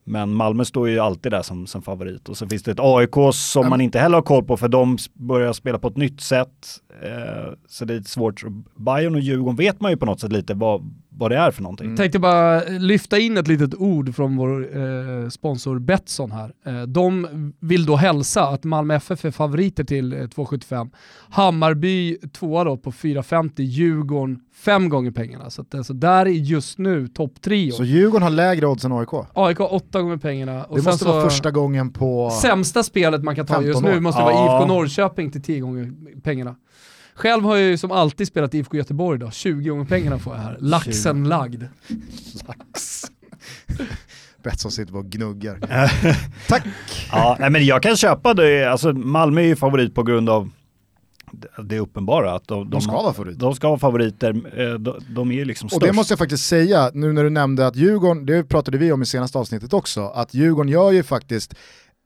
Men 0.04 0.34
Malmö 0.34 0.66
står 0.66 0.90
ju 0.90 1.00
alltid 1.00 1.32
där 1.32 1.42
som, 1.42 1.68
som 1.68 1.82
favorit. 1.82 2.30
Och 2.30 2.38
så 2.38 2.48
finns 2.48 2.64
det 2.64 2.72
ett 2.72 2.80
AIK 2.80 3.16
som 3.34 3.70
man 3.70 3.82
inte 3.82 4.00
heller 4.00 4.16
har 4.16 4.22
koll 4.22 4.44
på 4.44 4.58
för 4.58 4.68
de 4.68 4.98
börjar 5.14 5.54
spela 5.54 5.80
på 5.80 5.88
ett 5.88 5.98
nytt 5.98 6.22
sätt. 6.22 6.82
Eh, 7.01 7.54
så 7.68 7.86
det 7.86 7.94
är 7.94 7.98
lite 7.98 8.10
svårt. 8.10 8.44
Bayern 8.75 9.16
och 9.16 9.22
Djurgården 9.22 9.56
vet 9.56 9.82
man 9.82 9.92
ju 9.92 9.98
på 9.98 10.06
något 10.06 10.20
sätt 10.20 10.32
lite 10.32 10.54
vad, 10.54 10.94
vad 11.10 11.32
det 11.32 11.38
är 11.38 11.51
för 11.51 11.63
någonting. 11.63 11.86
Mm. 11.86 11.98
Tänkte 11.98 12.20
bara 12.20 12.63
lyfta 12.63 13.18
in 13.20 13.38
ett 13.38 13.48
litet 13.48 13.75
ord 13.75 14.16
från 14.16 14.38
vår 14.38 14.77
eh, 14.77 15.30
sponsor 15.30 15.80
Betsson 15.80 16.32
här. 16.32 16.54
Eh, 16.66 16.82
de 16.82 17.54
vill 17.60 17.86
då 17.86 17.96
hälsa 17.96 18.48
att 18.48 18.63
Malmö 18.63 18.96
FF 18.96 19.25
är 19.25 19.32
favoriter 19.32 19.84
till 19.84 20.13
eh, 20.13 20.18
2,75. 20.18 20.89
Hammarby 21.30 22.18
tvåa 22.18 22.63
då 22.63 22.77
på 22.77 22.92
4,50, 22.92 23.51
Djurgården 23.62 24.39
fem 24.56 24.89
gånger 24.89 25.12
pengarna. 25.12 25.50
Så 25.50 25.62
att, 25.62 25.75
alltså, 25.75 25.94
där 25.94 26.25
är 26.25 26.30
just 26.30 26.77
nu 26.77 27.08
topp 27.08 27.42
trio. 27.42 27.72
Så 27.72 27.84
Djurgården 27.84 28.24
har 28.24 28.30
lägre 28.30 28.68
odds 28.68 28.86
än 28.86 28.92
AIK? 28.92 29.10
AIK 29.34 29.60
åtta 29.60 30.01
gånger 30.01 30.18
pengarna. 30.18 30.63
Och 30.63 30.77
det 30.77 30.84
måste 30.84 31.06
vara 31.06 31.30
första 31.30 31.51
gången 31.51 31.94
på... 31.94 32.30
Sämsta 32.42 32.84
spelet 32.84 33.24
man 33.24 33.36
kan 33.36 33.46
ta 33.46 33.62
just 33.62 33.82
nu 33.82 34.00
måste 34.00 34.22
ja. 34.22 34.25
vara 34.25 34.34
IFK 34.34 34.74
Norrköping 34.74 35.32
till 35.32 35.42
tio 35.42 35.60
gånger 35.60 35.94
pengarna. 36.22 36.56
Själv 37.18 37.44
har 37.44 37.56
jag 37.56 37.70
ju 37.70 37.78
som 37.78 37.92
alltid 37.92 38.28
spelat 38.28 38.54
IFK 38.54 38.78
Göteborg 38.78 39.20
då, 39.20 39.32
20 39.32 39.70
gånger 39.70 39.86
pengarna 39.86 40.20
får 40.20 40.36
jag 40.36 40.42
här. 40.42 40.58
Laxen 40.60 41.24
20. 41.24 41.30
lagd. 41.30 41.64
Lax. 42.48 43.06
Betsson 44.44 44.72
sitter 44.72 44.94
på 44.94 45.00
och 45.00 45.06
gnuggar. 45.06 45.60
Tack! 46.48 46.64
Ja, 47.12 47.38
nej, 47.40 47.50
men 47.50 47.66
jag 47.66 47.84
kan 47.84 47.98
köpa 47.98 48.34
det, 48.34 48.66
alltså 48.66 48.94
Malmö 48.94 49.42
är 49.42 49.46
ju 49.46 49.56
favorit 49.56 49.96
på 49.96 50.04
grund 50.04 50.30
av 50.30 50.50
det 51.64 51.80
uppenbara. 51.80 52.36
Att 52.36 52.48
de, 52.48 52.70
de, 52.70 52.82
ska 52.82 52.92
vara 52.92 53.14
favoriter. 53.14 53.40
De 53.40 53.56
ska 53.56 53.68
vara 53.68 53.80
favoriter, 53.80 54.30
eh, 54.60 54.74
de, 54.74 54.96
de 55.10 55.32
är 55.32 55.46
liksom 55.46 55.70
störst. 55.70 55.82
Och 55.82 55.88
det 55.88 55.94
måste 55.94 56.12
jag 56.12 56.20
faktiskt 56.20 56.46
säga, 56.46 56.92
nu 56.94 57.14
när 57.14 57.24
du 57.24 57.30
nämnde 57.30 57.68
att 57.68 57.76
Djurgården, 57.76 58.26
det 58.26 58.44
pratade 58.44 58.78
vi 58.78 58.92
om 58.92 59.02
i 59.02 59.06
senaste 59.06 59.38
avsnittet 59.38 59.74
också, 59.74 60.08
att 60.08 60.34
Djurgården 60.34 60.72
gör 60.72 60.92
ju 60.92 61.04
faktiskt 61.04 61.56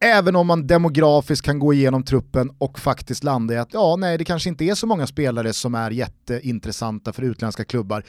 Även 0.03 0.35
om 0.35 0.47
man 0.47 0.67
demografiskt 0.67 1.45
kan 1.45 1.59
gå 1.59 1.73
igenom 1.73 2.03
truppen 2.03 2.51
och 2.57 2.79
faktiskt 2.79 3.23
landa 3.23 3.53
i 3.53 3.57
att 3.57 3.73
ja, 3.73 3.95
nej, 3.95 4.17
det 4.17 4.25
kanske 4.25 4.49
inte 4.49 4.65
är 4.65 4.75
så 4.75 4.87
många 4.87 5.07
spelare 5.07 5.53
som 5.53 5.75
är 5.75 5.91
jätteintressanta 5.91 7.13
för 7.13 7.21
utländska 7.21 7.65
klubbar. 7.65 8.03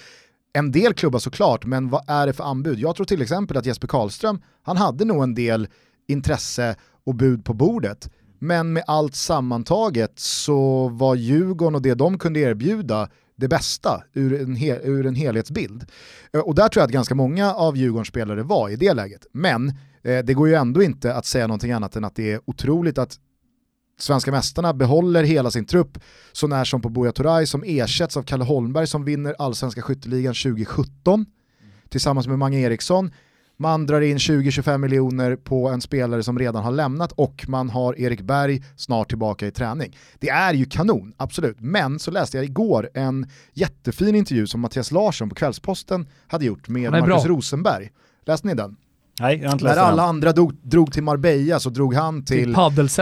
En 0.52 0.72
del 0.72 0.94
klubbar 0.94 1.18
såklart, 1.18 1.64
men 1.64 1.88
vad 1.88 2.04
är 2.06 2.26
det 2.26 2.32
för 2.32 2.44
anbud? 2.44 2.78
Jag 2.78 2.96
tror 2.96 3.06
till 3.06 3.22
exempel 3.22 3.56
att 3.56 3.66
Jesper 3.66 3.88
Karlström, 3.88 4.42
han 4.62 4.76
hade 4.76 5.04
nog 5.04 5.22
en 5.22 5.34
del 5.34 5.68
intresse 6.08 6.76
och 7.04 7.14
bud 7.14 7.44
på 7.44 7.54
bordet. 7.54 8.10
Men 8.38 8.72
med 8.72 8.84
allt 8.86 9.14
sammantaget 9.14 10.18
så 10.18 10.88
var 10.88 11.14
Djurgården 11.14 11.74
och 11.74 11.82
det 11.82 11.94
de 11.94 12.18
kunde 12.18 12.40
erbjuda 12.40 13.08
det 13.36 13.48
bästa 13.48 14.02
ur 14.12 14.40
en, 14.40 14.56
ur 14.82 15.06
en 15.06 15.14
helhetsbild. 15.14 15.84
Eh, 16.32 16.40
och 16.40 16.54
där 16.54 16.68
tror 16.68 16.80
jag 16.80 16.86
att 16.86 16.92
ganska 16.92 17.14
många 17.14 17.54
av 17.54 17.76
Djurgårdens 17.76 18.08
spelare 18.08 18.42
var 18.42 18.68
i 18.68 18.76
det 18.76 18.94
läget. 18.94 19.26
Men 19.32 19.72
det 20.02 20.34
går 20.34 20.48
ju 20.48 20.54
ändå 20.54 20.82
inte 20.82 21.14
att 21.14 21.26
säga 21.26 21.46
någonting 21.46 21.72
annat 21.72 21.96
än 21.96 22.04
att 22.04 22.14
det 22.14 22.32
är 22.32 22.40
otroligt 22.44 22.98
att 22.98 23.18
svenska 23.98 24.30
mästarna 24.30 24.74
behåller 24.74 25.24
hela 25.24 25.50
sin 25.50 25.64
trupp 25.64 25.98
så 26.32 26.46
när 26.46 26.64
som 26.64 26.80
på 26.80 26.88
Buya 26.88 27.12
Turay 27.12 27.46
som 27.46 27.62
ersätts 27.66 28.16
av 28.16 28.22
Kalle 28.22 28.44
Holmberg 28.44 28.86
som 28.86 29.04
vinner 29.04 29.34
allsvenska 29.38 29.82
skytteligan 29.82 30.34
2017 30.34 31.14
mm. 31.14 31.26
tillsammans 31.88 32.28
med 32.28 32.38
Mange 32.38 32.58
Eriksson. 32.58 33.10
Man 33.56 33.86
drar 33.86 34.00
in 34.00 34.16
20-25 34.16 34.78
miljoner 34.78 35.36
på 35.36 35.68
en 35.68 35.80
spelare 35.80 36.22
som 36.22 36.38
redan 36.38 36.64
har 36.64 36.72
lämnat 36.72 37.12
och 37.12 37.44
man 37.48 37.70
har 37.70 38.00
Erik 38.00 38.20
Berg 38.20 38.64
snart 38.76 39.08
tillbaka 39.08 39.46
i 39.46 39.50
träning. 39.50 39.96
Det 40.18 40.28
är 40.28 40.54
ju 40.54 40.64
kanon, 40.64 41.14
absolut. 41.16 41.56
Men 41.60 41.98
så 41.98 42.10
läste 42.10 42.36
jag 42.36 42.44
igår 42.44 42.90
en 42.94 43.30
jättefin 43.52 44.14
intervju 44.14 44.46
som 44.46 44.60
Mattias 44.60 44.90
Larsson 44.90 45.28
på 45.28 45.34
Kvällsposten 45.34 46.08
hade 46.26 46.44
gjort 46.44 46.68
med 46.68 46.90
Marcus 46.90 47.06
bra. 47.06 47.18
Rosenberg. 47.24 47.90
Läste 48.26 48.46
ni 48.46 48.54
den? 48.54 48.76
Nej, 49.22 49.38
jag 49.38 49.48
har 49.48 49.52
inte 49.52 49.64
När 49.64 49.76
alla 49.76 50.02
andra 50.02 50.32
drog, 50.32 50.54
drog, 50.54 50.92
till 50.92 51.02
Marbella 51.02 51.60
så 51.60 51.70
drog 51.70 51.94
han 51.94 52.24
till, 52.24 52.44
till 52.44 52.54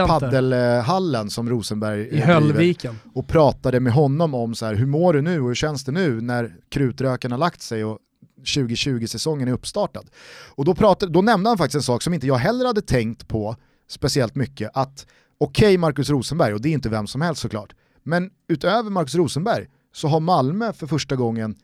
paddelhallen 0.07 1.29
som 1.29 1.49
Rosenberg 1.49 2.07
I 2.07 2.19
Höllviken. 2.19 2.99
och 3.13 3.27
pratade 3.27 3.79
med 3.79 3.93
honom 3.93 4.33
om 4.33 4.55
så 4.55 4.65
här, 4.65 4.75
hur 4.75 4.85
mår 4.85 5.13
du 5.13 5.21
nu 5.21 5.41
och 5.41 5.47
hur 5.47 5.55
känns 5.55 5.83
det 5.83 5.91
nu 5.91 6.21
när 6.21 6.55
krutröken 6.69 7.31
har 7.31 7.39
lagt 7.39 7.61
sig 7.61 7.85
och 7.85 7.99
2020-säsongen 8.45 9.47
är 9.47 9.51
uppstartad. 9.51 10.09
Och 10.55 10.65
då, 10.65 10.75
pratade, 10.75 11.11
då 11.11 11.21
nämnde 11.21 11.49
han 11.49 11.57
faktiskt 11.57 11.75
en 11.75 11.83
sak 11.83 12.01
som 12.01 12.13
inte 12.13 12.27
jag 12.27 12.35
heller 12.35 12.65
hade 12.65 12.81
tänkt 12.81 13.27
på 13.27 13.55
speciellt 13.89 14.35
mycket, 14.35 14.71
att 14.73 15.05
okej 15.37 15.65
okay, 15.65 15.77
Marcus 15.77 16.09
Rosenberg, 16.09 16.53
och 16.53 16.61
det 16.61 16.69
är 16.69 16.73
inte 16.73 16.89
vem 16.89 17.07
som 17.07 17.21
helst 17.21 17.41
såklart, 17.41 17.73
men 18.03 18.29
utöver 18.47 18.89
Marcus 18.89 19.15
Rosenberg 19.15 19.67
så 19.93 20.07
har 20.07 20.19
Malmö 20.19 20.73
för 20.73 20.87
första 20.87 21.15
gången, 21.15 21.55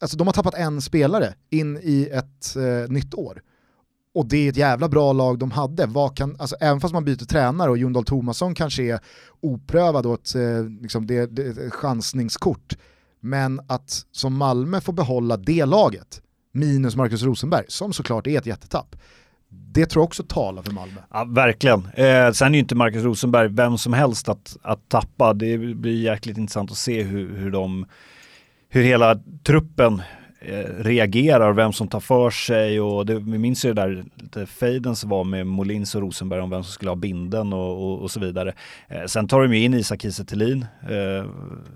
alltså 0.00 0.16
de 0.16 0.26
har 0.26 0.34
tappat 0.34 0.54
en 0.54 0.82
spelare 0.82 1.34
in 1.50 1.78
i 1.82 2.08
ett 2.12 2.56
eh, 2.56 2.90
nytt 2.92 3.14
år 3.14 3.42
och 4.18 4.26
det 4.26 4.46
är 4.46 4.48
ett 4.48 4.56
jävla 4.56 4.88
bra 4.88 5.12
lag 5.12 5.38
de 5.38 5.50
hade. 5.50 5.86
Vad 5.86 6.16
kan, 6.16 6.36
alltså, 6.38 6.56
även 6.60 6.80
fast 6.80 6.94
man 6.94 7.04
byter 7.04 7.24
tränare 7.24 7.70
och 7.70 7.78
Jon 7.78 7.92
Dahl 7.92 8.04
Tomasson 8.04 8.54
kanske 8.54 8.82
är 8.82 9.00
oprövad 9.40 10.06
och 10.06 10.14
ett, 10.14 10.34
eh, 10.34 10.64
liksom 10.80 11.06
det, 11.06 11.26
det, 11.26 11.42
ett 11.42 11.72
chansningskort, 11.72 12.76
men 13.20 13.60
att 13.68 14.06
som 14.12 14.36
Malmö 14.36 14.80
få 14.80 14.92
behålla 14.92 15.36
det 15.36 15.64
laget, 15.64 16.22
minus 16.52 16.96
Marcus 16.96 17.22
Rosenberg, 17.22 17.64
som 17.68 17.92
såklart 17.92 18.26
är 18.26 18.38
ett 18.38 18.46
jättetapp, 18.46 18.96
det 19.48 19.86
tror 19.86 20.02
jag 20.02 20.06
också 20.06 20.22
talar 20.22 20.62
för 20.62 20.72
Malmö. 20.72 21.00
Ja, 21.10 21.24
verkligen. 21.24 21.86
Eh, 21.86 22.32
sen 22.32 22.48
är 22.48 22.52
ju 22.52 22.58
inte 22.58 22.74
Marcus 22.74 23.02
Rosenberg 23.02 23.48
vem 23.48 23.78
som 23.78 23.92
helst 23.92 24.28
att, 24.28 24.56
att 24.62 24.88
tappa. 24.88 25.34
Det 25.34 25.58
blir 25.58 26.02
jäkligt 26.02 26.38
intressant 26.38 26.70
att 26.70 26.76
se 26.76 27.02
hur, 27.02 27.36
hur 27.36 27.50
de 27.50 27.86
hur 28.68 28.82
hela 28.82 29.20
truppen 29.44 30.02
Eh, 30.40 30.64
reagerar 30.78 31.50
och 31.50 31.58
vem 31.58 31.72
som 31.72 31.88
tar 31.88 32.00
för 32.00 32.30
sig 32.30 32.80
och 32.80 33.06
det, 33.06 33.14
vi 33.14 33.38
minns 33.38 33.64
ju 33.64 33.74
det 33.74 33.82
där 33.82 34.04
lite 34.14 34.46
fejden 34.46 34.96
som 34.96 35.10
var 35.10 35.24
med 35.24 35.46
Molins 35.46 35.94
och 35.94 36.00
Rosenberg 36.00 36.40
om 36.40 36.50
vem 36.50 36.62
som 36.62 36.72
skulle 36.72 36.90
ha 36.90 36.96
binden 36.96 37.52
och, 37.52 37.84
och, 37.84 38.02
och 38.02 38.10
så 38.10 38.20
vidare. 38.20 38.52
Eh, 38.88 39.04
sen 39.06 39.28
tar 39.28 39.42
de 39.42 39.54
ju 39.54 39.64
in 39.64 39.74
Isak 39.74 40.02
Kiese 40.02 40.22
eh, 40.22 41.26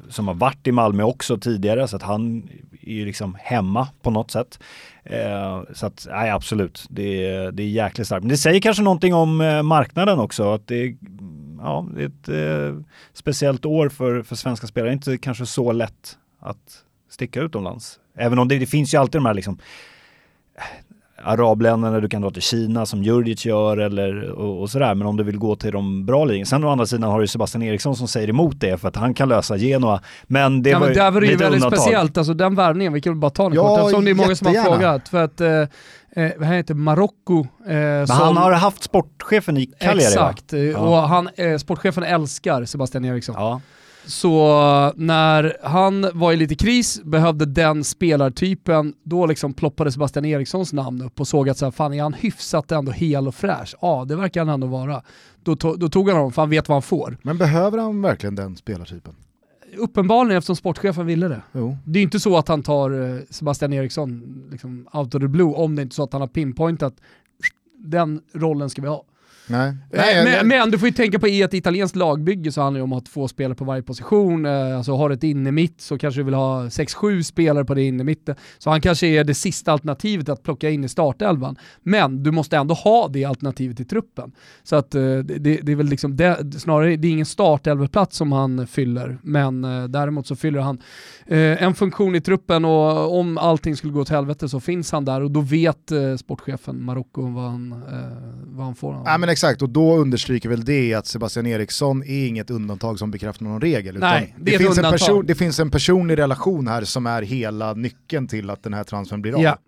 som 0.09 0.29
har 0.29 0.35
varit 0.35 0.67
i 0.67 0.73
Malmö 0.73 1.03
också 1.03 1.39
tidigare 1.39 1.89
så 1.89 1.97
att 1.97 2.03
han 2.03 2.49
är 2.83 2.93
ju 2.93 3.05
liksom 3.05 3.37
hemma 3.41 3.89
på 4.03 4.11
något 4.11 4.31
sätt. 4.31 4.59
Eh, 5.05 5.63
så 5.75 5.87
att 5.87 6.07
nej 6.11 6.31
absolut, 6.31 6.87
det, 6.91 7.27
är, 7.27 7.53
det 7.53 7.63
är 7.63 7.69
jäkligt 7.69 8.07
starkt. 8.07 8.23
Men 8.23 8.29
det 8.31 8.37
säger 8.37 8.61
kanske 8.61 8.83
någonting 8.83 9.15
om 9.15 9.41
eh, 9.41 9.63
marknaden 9.63 10.19
också 10.19 10.53
att 10.53 10.67
det 10.67 10.83
är, 10.83 10.97
ja, 11.59 11.87
det 11.97 12.03
är 12.03 12.07
ett 12.07 12.29
eh, 12.29 12.85
speciellt 13.13 13.65
år 13.65 13.89
för, 13.89 14.23
för 14.23 14.37
svenska 14.37 14.67
spelare, 14.67 14.93
inte 14.93 15.19
kanske 15.19 15.47
så 15.47 15.73
lätt 15.73 16.19
att 16.41 16.85
sticka 17.11 17.41
utomlands. 17.41 17.99
Även 18.15 18.39
om 18.39 18.49
det, 18.49 18.59
det 18.59 18.67
finns 18.67 18.95
ju 18.95 18.99
alltid 18.99 19.21
de 19.21 19.27
här 19.27 19.35
liksom 19.35 19.59
arabländerna, 21.25 22.01
du 22.01 22.09
kan 22.09 22.23
dra 22.23 22.31
till 22.31 22.43
Kina 22.43 22.87
som 22.87 23.03
Djurdjic 23.03 23.47
gör 23.47 23.77
eller 23.77 24.31
och, 24.31 24.61
och, 24.61 24.71
sådär. 24.71 24.95
Men 24.95 25.07
om 25.07 25.17
du 25.17 25.25
vill 25.25 25.39
gå 25.39 25.57
till 25.57 25.73
de 25.73 26.07
bra 26.07 26.25
ligorna. 26.25 26.47
Sen 26.47 26.65
å 26.65 26.71
andra 26.71 26.87
sidan 26.87 27.11
har 27.11 27.21
du 27.21 27.27
Sebastian 27.27 27.63
Eriksson 27.63 27.97
som 27.97 28.09
säger 28.09 28.29
emot 28.29 28.61
det 28.61 28.79
för 28.79 28.89
att 28.89 28.97
han 28.97 29.15
kan 29.15 29.29
lösa 29.29 29.57
Genoa. 29.57 30.01
Men 30.27 30.63
det 30.63 30.71
ja, 30.71 30.79
var 30.79 30.89
ju 30.89 30.95
Där 30.95 31.11
var 31.11 31.21
det 31.21 31.27
ju 31.27 31.37
väldigt 31.37 31.55
undantag. 31.55 31.79
speciellt, 31.79 32.19
alltså 32.19 32.35
den 32.35 32.55
värvningen, 32.55 32.93
vi 32.93 33.01
kan 33.01 33.13
väl 33.13 33.21
bara 33.21 33.31
ta 33.31 33.43
den 33.43 33.53
ja, 33.53 33.69
kort 33.69 33.79
eftersom 33.79 34.05
det 34.05 34.11
är 34.11 34.15
många 34.15 34.37
som 34.37 34.47
har 34.47 34.65
frågat. 34.65 35.09
För 35.09 35.25
att 35.25 35.41
eh, 35.41 35.49
eh, 35.49 36.33
vad 36.37 36.49
heter 36.49 36.75
Marocko. 36.75 37.47
Eh, 37.67 38.07
som... 38.07 38.17
Han 38.17 38.37
har 38.37 38.53
haft 38.53 38.83
sportchefen 38.83 39.57
i 39.57 39.67
Cagliari 39.67 40.13
Exakt, 40.13 40.53
ja. 40.53 40.79
och 40.79 40.97
han, 40.97 41.29
eh, 41.37 41.57
sportchefen 41.57 42.03
älskar 42.05 42.65
Sebastian 42.65 43.05
Eriksson. 43.05 43.35
Ja. 43.39 43.61
Så 44.07 44.93
när 44.97 45.57
han 45.63 46.07
var 46.15 46.33
i 46.33 46.37
lite 46.37 46.55
kris, 46.55 47.03
behövde 47.05 47.47
den 47.47 47.85
spelartypen, 47.85 48.95
då 49.03 49.27
liksom 49.27 49.55
ploppade 49.55 49.93
Sebastian 49.93 50.25
Erikssons 50.25 50.73
namn 50.73 51.03
upp 51.03 51.21
och 51.21 51.29
såg 51.29 51.49
att 51.49 51.59
så 51.59 51.65
här, 51.65 51.73
fan 51.73 51.95
är 51.95 52.03
han 52.03 52.13
hyfsat 52.13 52.73
ändå 52.73 52.93
hel 52.93 53.29
och 53.29 53.35
fräsch? 53.35 53.75
Ja, 53.81 54.05
det 54.09 54.17
verkar 54.17 54.41
han 54.41 54.49
ändå 54.49 54.67
vara. 54.67 55.03
Då, 55.43 55.57
to 55.57 55.77
då 55.77 55.89
tog 55.89 56.09
han 56.09 56.17
honom, 56.17 56.33
för 56.33 56.43
han 56.43 56.51
vet 56.51 56.69
vad 56.69 56.75
han 56.75 56.83
får. 56.83 57.17
Men 57.23 57.39
behöver 57.39 57.79
han 57.79 58.03
verkligen 58.03 58.35
den 58.35 58.57
spelartypen? 58.57 59.15
Uppenbarligen 59.77 60.39
eftersom 60.39 60.57
sportchefen 60.57 61.07
ville 61.07 61.29
det. 61.29 61.43
Jo. 61.53 61.77
Det 61.85 61.99
är 61.99 62.03
inte 62.03 62.21
så 62.21 62.37
att 62.37 62.49
han 62.49 62.63
tar 62.63 62.91
eh, 62.91 63.21
Sebastian 63.31 63.73
Eriksson 63.73 64.43
liksom, 64.51 64.89
out 64.93 65.15
of 65.15 65.21
the 65.21 65.29
blue, 65.29 65.55
om 65.55 65.77
det 65.77 65.81
är 65.81 65.85
inte 65.85 65.95
så 65.95 66.03
att 66.03 66.13
han 66.13 66.21
har 66.21 66.29
pinpointat 66.29 66.95
den 67.77 68.21
rollen 68.33 68.71
ska 68.71 68.83
vi 68.83 68.89
ha. 68.89 69.05
Nej. 69.47 69.69
Eh, 69.69 69.75
Nej, 69.91 70.25
men, 70.25 70.49
men, 70.49 70.71
du 70.71 70.79
får 70.79 70.89
ju 70.89 70.95
tänka 70.95 71.19
på 71.19 71.29
i 71.29 71.43
ett 71.43 71.55
italienskt 71.55 71.97
lagbygge 71.97 72.53
så 72.53 72.61
handlar 72.61 72.79
det 72.79 72.85
om 72.85 72.93
att 72.93 73.09
ha 73.09 73.13
två 73.13 73.29
spelare 73.29 73.55
på 73.55 73.65
varje 73.65 73.83
position. 73.83 74.47
Eh, 74.47 74.77
alltså 74.77 74.97
har 74.97 75.09
du 75.09 75.15
ett 75.15 75.23
inne 75.23 75.53
mitt 75.53 75.81
så 75.81 75.99
kanske 75.99 76.21
du 76.21 76.25
vill 76.25 76.35
ha 76.35 76.63
6-7 76.63 77.23
spelare 77.23 77.65
på 77.65 77.75
det 77.75 77.83
inne 77.83 78.05
mitten. 78.05 78.35
Så 78.59 78.71
han 78.71 78.81
kanske 78.81 79.07
är 79.07 79.25
det 79.25 79.35
sista 79.35 79.73
alternativet 79.73 80.29
att 80.29 80.43
plocka 80.43 80.71
in 80.71 80.85
i 80.85 80.89
startelvan. 80.89 81.57
Men 81.83 82.23
du 82.23 82.31
måste 82.31 82.57
ändå 82.57 82.75
ha 82.75 83.09
det 83.09 83.25
alternativet 83.25 83.81
i 83.81 83.85
truppen. 83.85 84.33
Så 84.63 84.77
att 84.77 84.95
eh, 84.95 85.01
det, 85.19 85.39
det 85.39 85.73
är 85.73 85.77
väl 85.77 85.87
liksom 85.87 86.17
det, 86.17 86.61
snarare, 86.61 86.97
det 86.97 87.09
är 87.09 87.13
ingen 87.13 87.27
startelveplats 87.27 88.17
som 88.17 88.33
han 88.33 88.67
fyller, 88.67 89.19
men 89.23 89.63
däremot 89.93 90.27
så 90.27 90.37
fyller 90.37 90.61
han 90.61 90.83
en 91.27 91.75
funktion 91.75 92.15
i 92.15 92.21
truppen 92.21 92.65
och 92.65 93.19
om 93.19 93.39
allting 93.39 93.77
skulle 93.77 93.93
gå 93.93 94.01
åt 94.01 94.09
helvete 94.09 94.49
så 94.49 94.61
finns 94.61 94.93
han 94.93 95.05
där 95.05 95.21
och 95.21 95.31
då 95.31 95.41
vet 95.41 95.93
sportchefen 96.19 96.85
Marocko 96.85 97.23
vad 97.23 97.45
han, 97.45 97.85
vad 98.45 98.65
han 98.65 98.75
får. 98.75 99.03
Ja, 99.05 99.19
men 99.19 99.29
exakt, 99.33 99.63
och 99.63 99.69
då 99.69 99.97
understryker 99.97 100.49
väl 100.49 100.65
det 100.65 100.95
att 100.95 101.07
Sebastian 101.07 101.47
Eriksson 101.47 102.03
är 102.03 102.27
inget 102.27 102.51
undantag 102.51 102.99
som 102.99 103.11
bekräftar 103.11 103.45
någon 103.45 103.61
regel. 103.61 103.99
Nej, 103.99 104.35
det 104.39 104.55
ett 104.55 104.63
finns 104.63 104.79
en 104.79 104.93
person, 104.93 105.27
det 105.27 105.35
finns 105.35 105.61
en 105.61 105.71
personlig 105.71 106.19
relation 106.19 106.69
här 106.69 106.85
som 106.85 107.07
är 107.07 107.23
hela 107.23 107.73
nyckeln 107.73 108.29
till 108.29 108.51
att 108.51 108.63
den 108.63 108.75
här 108.75 108.85
transfern 108.85 109.23
blir 109.23 109.35
av. 109.35 109.43
Ja. 109.43 109.59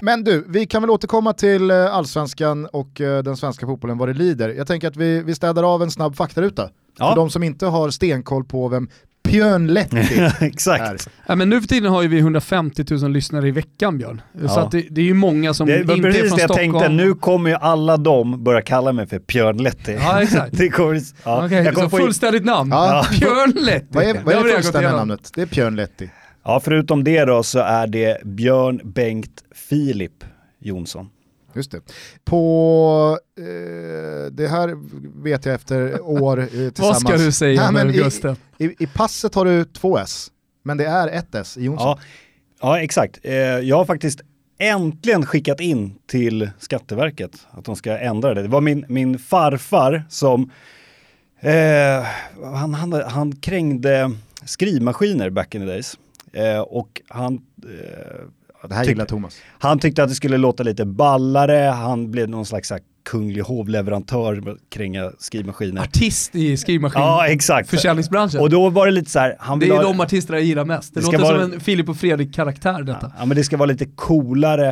Men 0.00 0.24
du, 0.24 0.44
vi 0.48 0.66
kan 0.66 0.82
väl 0.82 0.90
återkomma 0.90 1.32
till 1.32 1.70
eh, 1.70 1.94
allsvenskan 1.94 2.66
och 2.66 3.00
eh, 3.00 3.22
den 3.22 3.36
svenska 3.36 3.66
fotbollen 3.66 3.98
vad 3.98 4.08
det 4.08 4.14
lider. 4.14 4.48
Jag 4.48 4.66
tänker 4.66 4.88
att 4.88 4.96
vi, 4.96 5.22
vi 5.22 5.34
städar 5.34 5.74
av 5.74 5.82
en 5.82 5.90
snabb 5.90 6.16
faktaruta. 6.16 6.70
Ja. 6.98 7.08
För 7.08 7.16
de 7.16 7.30
som 7.30 7.42
inte 7.42 7.66
har 7.66 7.90
stenkoll 7.90 8.44
på 8.44 8.68
vem 8.68 8.88
Björn 9.26 9.66
Letti 9.66 9.96
är. 9.96 10.42
Exakt. 10.42 11.08
Ja, 11.26 11.34
men 11.34 11.48
nu 11.48 11.60
för 11.60 11.68
tiden 11.68 11.92
har 11.92 12.02
ju 12.02 12.08
vi 12.08 12.18
150 12.18 12.84
000 12.90 13.12
lyssnare 13.12 13.48
i 13.48 13.50
veckan 13.50 13.98
Björn. 13.98 14.20
Så 14.34 14.40
Ja. 14.44 14.60
att 14.60 14.70
det, 14.70 14.86
det 14.90 15.00
är 15.00 15.04
ju 15.04 15.14
många 15.14 15.54
som 15.54 15.66
Det 15.66 15.74
inte 15.80 15.86
var 15.88 15.98
är 15.98 16.02
precis 16.02 16.20
från 16.28 16.36
det 16.36 16.42
jag 16.42 16.50
Stockholm. 16.50 16.72
tänkte, 16.72 16.88
nu 16.88 17.14
kommer 17.14 17.50
ju 17.50 17.56
alla 17.56 17.96
de 17.96 18.44
börja 18.44 18.62
kalla 18.62 18.92
mig 18.92 19.06
för 19.06 19.18
Björn 19.18 19.56
Letti. 19.56 19.92
Ja 20.00 20.22
exakt. 20.22 20.48
det 20.58 20.68
kommer, 20.68 21.00
ja. 21.24 21.44
Okej, 21.46 21.58
jag 21.64 21.74
så 21.74 21.80
kom 21.80 21.90
på, 21.90 21.96
fullständigt 21.96 22.44
namn. 22.44 22.70
Ja. 22.70 23.06
Björn 23.20 23.52
Letti. 23.64 23.86
Vad 23.90 24.04
är, 24.04 24.14
Det 24.14 24.20
vad 24.24 24.34
är 24.34 24.44
det 24.44 24.52
fullständiga 24.52 24.96
namnet? 24.96 25.30
Det 25.34 25.42
är 25.42 25.46
Björn 25.46 25.76
Letti. 25.76 26.10
ja, 26.44 26.60
förutom 26.64 27.04
det 27.04 27.24
då 27.24 27.42
så 27.42 27.58
är 27.58 27.86
det 27.86 28.24
Björn 28.24 28.80
Bengt 28.84 29.44
Filip 29.68 30.24
Jonsson. 30.60 31.06
Just 31.56 31.70
det. 31.70 31.80
På, 32.24 33.18
eh, 33.38 34.32
det 34.32 34.48
här 34.48 34.76
vet 35.22 35.44
jag 35.44 35.54
efter 35.54 36.00
år 36.00 36.40
eh, 36.40 36.46
tillsammans. 36.46 36.78
Vad 36.78 36.96
ska 37.00 37.16
du 37.16 37.32
säga 37.32 37.62
Nej, 37.62 37.72
men 37.72 37.86
nu 37.86 37.92
i, 37.92 37.96
Gustav? 37.96 38.36
i, 38.58 38.84
I 38.84 38.86
passet 38.86 39.34
har 39.34 39.44
du 39.44 39.64
två 39.64 39.98
S, 39.98 40.30
men 40.62 40.76
det 40.76 40.86
är 40.86 41.08
ett 41.08 41.34
S 41.34 41.56
i 41.56 41.64
Jonsson. 41.64 41.86
Ja, 41.86 41.98
ja 42.60 42.80
exakt. 42.80 43.18
Eh, 43.22 43.34
jag 43.34 43.76
har 43.76 43.84
faktiskt 43.84 44.20
äntligen 44.58 45.26
skickat 45.26 45.60
in 45.60 45.94
till 46.06 46.50
Skatteverket 46.58 47.46
att 47.50 47.64
de 47.64 47.76
ska 47.76 47.98
ändra 47.98 48.34
det. 48.34 48.42
Det 48.42 48.48
var 48.48 48.60
min, 48.60 48.84
min 48.88 49.18
farfar 49.18 50.04
som 50.08 50.50
eh, 51.40 52.06
han, 52.54 52.74
han, 52.74 52.92
han 52.92 53.36
krängde 53.36 54.10
skrivmaskiner 54.44 55.30
back 55.30 55.54
in 55.54 55.60
the 55.60 55.66
days. 55.66 55.98
Eh, 56.32 56.60
och 56.60 57.02
han 57.08 57.34
eh, 57.64 58.24
det 58.68 58.74
här 58.74 58.82
tyckte- 58.82 58.92
gillar 58.92 59.04
Thomas. 59.06 59.38
Han 59.58 59.78
tyckte 59.78 60.02
att 60.02 60.08
det 60.08 60.14
skulle 60.14 60.36
låta 60.36 60.62
lite 60.62 60.84
ballare, 60.84 61.70
han 61.70 62.10
blev 62.10 62.28
någon 62.28 62.46
slags 62.46 62.70
här, 62.70 62.80
kunglig 63.04 63.42
hovleverantör 63.42 64.48
att 64.50 64.58
kränga 64.70 65.10
skrivmaskiner. 65.18 65.82
Artist 65.82 66.34
i 66.34 66.56
skrivmaskin. 66.56 67.02
Ja, 67.02 67.26
exakt. 67.28 67.68
Försäljningsbranschen. 67.70 68.40
Och 68.40 68.50
då 68.50 68.70
var 68.70 68.86
det 68.86 68.92
lite 68.92 69.10
så 69.10 69.18
här, 69.18 69.36
han 69.38 69.58
det 69.58 69.66
är 69.66 69.70
ha- 69.72 69.82
de 69.82 70.00
artisterna 70.00 70.38
jag 70.38 70.46
gillar 70.46 70.64
mest. 70.64 70.94
Det, 70.94 71.00
Det 71.00 71.06
ska 71.06 71.12
låter 71.12 71.24
vara- 71.34 71.42
som 71.44 71.52
en 71.52 71.60
Filip 71.60 71.88
och 71.88 71.96
Fredrik-karaktär 71.96 72.82
detta. 72.82 73.12
Ja, 73.18 73.24
men 73.24 73.36
det 73.36 73.44
ska 73.44 73.56
vara 73.56 73.66
lite 73.66 73.86
coolare 73.94 74.68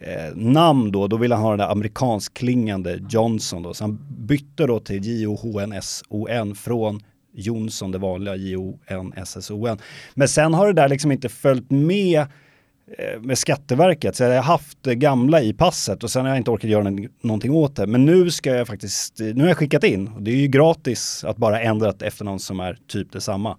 eh, 0.00 0.34
namn 0.36 0.92
då. 0.92 1.06
Då 1.06 1.16
ville 1.16 1.34
han 1.34 1.44
ha 1.44 1.50
den 1.50 1.58
där 1.58 1.72
amerikansk 1.72 2.34
klingande 2.34 2.98
Johnson 3.08 3.62
då. 3.62 3.74
Så 3.74 3.84
han 3.84 3.98
bytte 4.18 4.66
då 4.66 4.80
till 4.80 5.04
J-O-H-N-S-O-N 5.04 6.54
från 6.54 7.00
Jonsson, 7.34 7.90
det 7.92 7.98
vanliga 7.98 8.36
J-O-N-S-S-O-N. 8.36 9.78
Men 10.14 10.28
sen 10.28 10.54
har 10.54 10.66
det 10.66 10.72
där 10.72 10.88
liksom 10.88 11.12
inte 11.12 11.28
följt 11.28 11.70
med 11.70 12.20
eh, 12.20 12.26
med 13.20 13.38
Skatteverket. 13.38 14.16
Så 14.16 14.22
jag 14.22 14.34
har 14.34 14.42
haft 14.42 14.78
det 14.82 14.94
gamla 14.94 15.42
i 15.42 15.52
passet 15.52 16.04
och 16.04 16.10
sen 16.10 16.22
har 16.22 16.28
jag 16.28 16.36
inte 16.38 16.50
orkat 16.50 16.70
göra 16.70 16.82
nå- 16.90 17.08
någonting 17.22 17.50
åt 17.52 17.76
det. 17.76 17.86
Men 17.86 18.04
nu 18.06 18.30
ska 18.30 18.50
jag 18.50 18.66
faktiskt, 18.66 19.18
nu 19.18 19.40
har 19.40 19.48
jag 19.48 19.56
skickat 19.56 19.84
in. 19.84 20.08
Och 20.08 20.22
det 20.22 20.30
är 20.30 20.36
ju 20.36 20.46
gratis 20.46 21.24
att 21.24 21.36
bara 21.36 21.60
ändra 21.60 21.90
ett 21.90 22.02
efternamn 22.02 22.38
som 22.38 22.60
är 22.60 22.78
typ 22.88 23.12
detsamma. 23.12 23.58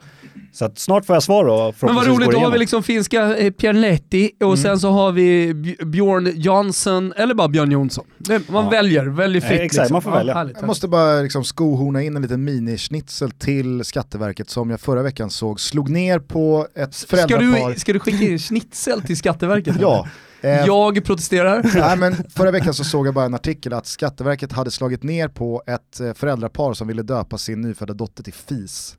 Så 0.54 0.66
att 0.66 0.80
snart 0.80 1.06
får 1.06 1.16
jag 1.16 1.24
svar 1.24 1.46
då. 1.46 1.74
Men 1.88 1.96
vad 1.96 2.08
roligt, 2.08 2.32
då 2.32 2.40
har 2.40 2.52
vi 2.52 2.58
liksom 2.60 2.84
finska 2.84 3.38
eh, 3.38 3.52
Pierletti 3.52 4.32
och 4.40 4.44
Mm. 4.46 4.58
sen 4.58 4.80
så 4.80 4.90
har 4.92 5.12
vi 5.12 5.54
Bj- 5.54 5.86
Björn 5.86 6.32
Jansson 6.36 7.14
eller 7.18 7.34
bara 7.36 7.48
Björn 7.48 7.72
Jonsson. 7.72 8.06
Det, 8.18 8.50
man 8.50 8.64
Ja. 8.64 8.70
väljer, 8.70 9.06
väljer 9.06 9.42
fritt. 9.42 9.60
Ja, 9.60 9.66
exakt, 9.66 9.82
liksom. 9.84 9.94
man 9.94 10.02
får 10.02 10.12
välja. 10.12 10.34
härligt, 10.34 10.58
Jag 10.60 10.68
måste 10.68 10.88
bara 10.88 11.22
liksom 11.22 11.44
skohorna 11.44 12.02
in 12.04 12.16
en 12.16 12.22
liten 12.22 12.44
minischnitzel 12.44 13.32
till 13.32 13.84
Skatteverket 13.86 14.50
som 14.50 14.70
jag 14.70 14.80
förra 14.82 15.02
veckan 15.04 15.30
såg 15.30 15.60
slog 15.60 15.90
ner 15.90 16.20
på 16.20 16.68
ett 16.76 16.94
Ska 16.94 17.08
föräldrapar. 17.18 17.74
du, 17.74 17.80
ska 17.80 17.94
du 17.94 18.00
skicka 18.00 18.24
in 18.26 18.40
schnitzel 18.40 19.02
till 19.02 19.18
Skatteverket? 19.22 19.76
Ja. 19.80 20.08
Eh, 20.42 20.66
Jag 20.66 21.06
protesterar. 21.06 21.64
Nej, 21.76 21.98
men 21.98 22.16
förra 22.30 22.52
veckan 22.52 22.74
så 22.74 22.84
såg 22.84 23.08
jag 23.08 23.14
bara 23.14 23.26
en 23.26 23.34
artikel 23.34 23.74
att 23.74 23.86
Skatteverket 23.88 24.52
hade 24.52 24.72
slagit 24.72 25.04
ner 25.04 25.28
på 25.28 25.64
ett 25.68 26.00
eh, 26.00 26.14
föräldrapar 26.14 26.74
som 26.74 26.88
ville 26.88 27.02
döpa 27.04 27.38
sin 27.38 27.62
nyfödda 27.62 27.94
dotter 27.94 28.24
till 28.24 28.34
FIS. 28.34 28.98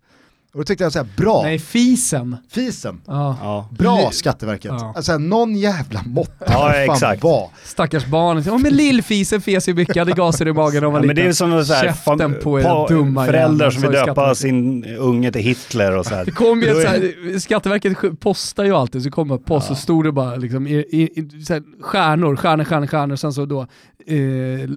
Och 0.55 0.59
då 0.59 0.65
tyckte 0.65 0.85
jag 0.85 0.93
såhär, 0.93 1.09
bra, 1.17 1.43
Nej, 1.43 1.59
fisen. 1.59 2.37
FISen, 2.51 3.01
Ja. 3.07 3.37
Ja. 3.43 3.69
bra 3.79 4.11
Skatteverket. 4.13 4.73
Ja. 4.79 4.93
Alltså 4.97 5.19
någon 5.19 5.57
jävla 5.57 6.03
måtta 6.07 6.45
Ja, 6.47 6.75
exakt. 6.75 7.23
vara. 7.23 7.49
Stackars 7.65 8.07
barn. 8.07 8.43
Ja, 8.47 8.59
men 8.59 8.73
lillfisen 8.77 9.41
fes 9.41 9.69
i 9.69 9.75
mycket, 9.75 9.97
hade 9.97 10.13
gaser 10.13 10.49
i 10.49 10.53
magen 10.53 10.85
hon 10.85 10.93
var 10.93 11.01
Ja, 11.01 11.07
men 11.07 11.17
det 11.17 11.23
är 11.23 11.33
som 11.33 11.65
så 11.65 11.73
här, 11.75 11.83
Käften 11.85 12.35
på 12.43 12.63
pa- 12.63 12.87
dumma 12.89 13.27
föräldrar 13.27 13.71
som 13.71 13.83
vill 13.83 13.91
ju 13.93 14.05
döpa 14.05 14.35
sin 14.35 14.85
unge 14.99 15.33
till 15.33 15.41
Hitler 15.43 15.97
och 15.97 16.07
så 16.07 16.15
här. 16.15 16.25
Det 16.25 16.31
kom 16.31 16.63
ju 16.63 16.69
ett 16.69 16.83
så 16.83 16.89
här, 16.89 17.39
Skatteverket 17.39 17.93
sk- 17.93 18.17
postar 18.17 18.65
ju 18.65 18.73
alltid, 18.73 19.03
så 19.03 19.11
kommer 19.11 19.39
post 19.39 19.71
och 19.71 19.77
stod 19.79 20.05
det 20.05 20.13
bara 20.13 20.37
liksom, 20.37 20.67
i, 20.67 20.75
i, 20.75 21.03
i, 21.21 21.45
så 21.45 21.53
här, 21.53 21.63
stjärnor, 21.83 22.37
stjärnor, 22.37 22.65
stjärnor, 22.65 22.87
stjärnor, 22.87 23.17
sen 23.17 23.33
så 23.33 23.45
då 23.45 23.67
eh, 24.07 24.71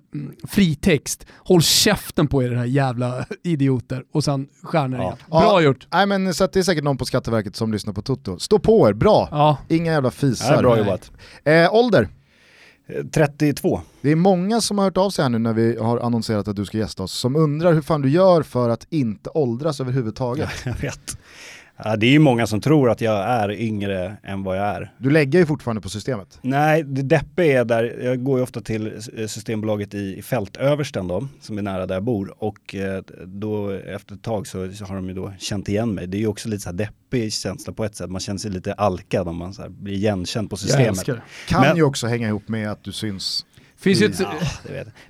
fritext. 0.48 1.26
Håll 1.38 1.62
käften 1.62 2.28
på 2.28 2.44
er 2.44 2.52
era 2.52 2.66
jävla 2.66 3.26
idioter 3.44 4.04
och 4.14 4.24
sen 4.24 4.48
stjärnor 4.64 5.00
Ja. 5.00 5.04
igen. 5.06 5.18
Bra 5.30 5.42
Ja. 5.44 5.62
gjort. 5.62 5.88
Nej 5.94 6.06
men 6.06 6.34
så 6.34 6.48
det 6.48 6.60
är 6.60 6.64
säkert 6.64 6.84
någon 6.84 6.98
på 6.98 7.06
Skatteverket 7.06 7.56
som 7.56 7.72
lyssnar 7.72 7.94
på 7.94 8.02
Toto. 8.02 8.40
Stå 8.40 8.60
på 8.60 8.90
er, 8.90 8.94
bra. 8.94 9.28
Ja. 9.32 9.58
Inga 9.68 9.92
jävla 9.92 10.12
fisar. 10.12 10.54
Ja, 10.56 10.62
bra 10.62 10.78
jobbat. 10.78 11.12
Eh, 11.44 11.74
ålder. 11.76 12.10
Eh, 12.88 13.06
32. 13.14 13.82
Det 14.02 14.12
är 14.12 14.16
många 14.16 14.62
som 14.62 14.78
har 14.78 14.86
hört 14.86 14.98
av 14.98 15.10
sig 15.10 15.24
här 15.24 15.30
nu 15.30 15.38
när 15.40 15.54
vi 15.54 15.78
har 15.78 16.00
annonserat 16.00 16.48
att 16.48 16.56
du 16.56 16.66
ska 16.66 16.78
gästa 16.78 17.04
oss, 17.04 17.12
som 17.12 17.36
undrar 17.36 17.74
hur 17.74 17.82
fan 17.82 18.02
du 18.02 18.10
gör 18.10 18.44
för 18.44 18.70
att 18.70 18.88
inte 18.90 19.30
åldras 19.30 19.80
överhuvudtaget. 19.82 20.50
Jag 20.66 20.74
vet. 20.82 21.18
Ja, 21.84 21.96
det 21.96 22.06
är 22.06 22.12
ju 22.12 22.20
många 22.20 22.48
som 22.48 22.62
tror 22.62 22.90
att 22.90 23.02
jag 23.02 23.16
är 23.30 23.52
yngre 23.52 24.18
än 24.24 24.44
vad 24.44 24.58
jag 24.58 24.66
är. 24.66 24.94
Du 24.98 25.10
lägger 25.10 25.40
ju 25.40 25.46
fortfarande 25.46 25.82
på 25.82 25.90
systemet. 25.90 26.40
Nej, 26.42 26.84
det 26.84 27.02
deppiga 27.02 27.60
är 27.62 27.66
där, 27.66 28.00
jag 28.04 28.24
går 28.24 28.38
ju 28.40 28.44
ofta 28.44 28.62
till 28.62 29.02
Systembolaget 29.28 29.94
i 29.94 30.22
Fältöversten 30.22 31.08
då, 31.08 31.28
som 31.42 31.58
är 31.58 31.62
nära 31.62 31.86
där 31.86 31.96
jag 31.96 32.04
bor. 32.04 32.34
Och 32.44 32.76
eh, 32.76 33.02
då 33.26 33.70
efter 33.72 34.16
ett 34.16 34.24
tag 34.24 34.48
så, 34.48 34.60
har 34.60 34.96
de 34.96 35.08
ju 35.08 35.14
då 35.14 35.34
känt 35.40 35.70
igen 35.70 35.94
mig. 35.94 36.08
Det 36.08 36.18
är 36.18 36.20
ju 36.20 36.28
också 36.28 36.50
lite 36.50 36.62
så 36.64 36.70
här 36.70 36.78
deppig 36.78 37.34
känsla 37.34 37.74
på 37.74 37.86
ett 37.86 37.96
sätt. 37.96 38.10
Man 38.10 38.20
känner 38.22 38.40
sig 38.40 38.52
lite 38.52 38.74
alkad 38.74 39.28
om 39.28 39.36
man 39.36 39.54
så 39.54 39.70
blir 39.70 39.94
igenkänd 39.94 40.50
på 40.50 40.54
Jag 40.54 40.60
systemet. 40.60 40.88
älskar 40.88 41.14
det. 41.14 41.22
Kan 41.48 41.62
Men- 41.62 41.76
ju 41.78 41.84
också 41.84 42.08
hänga 42.08 42.28
ihop 42.28 42.48
med 42.48 42.72
att 42.72 42.84
du 42.84 42.92
syns. 42.92 43.46
Finns 43.86 44.02
ju 44.02 44.06
ett, 44.06 44.20
Ja. 44.20 44.34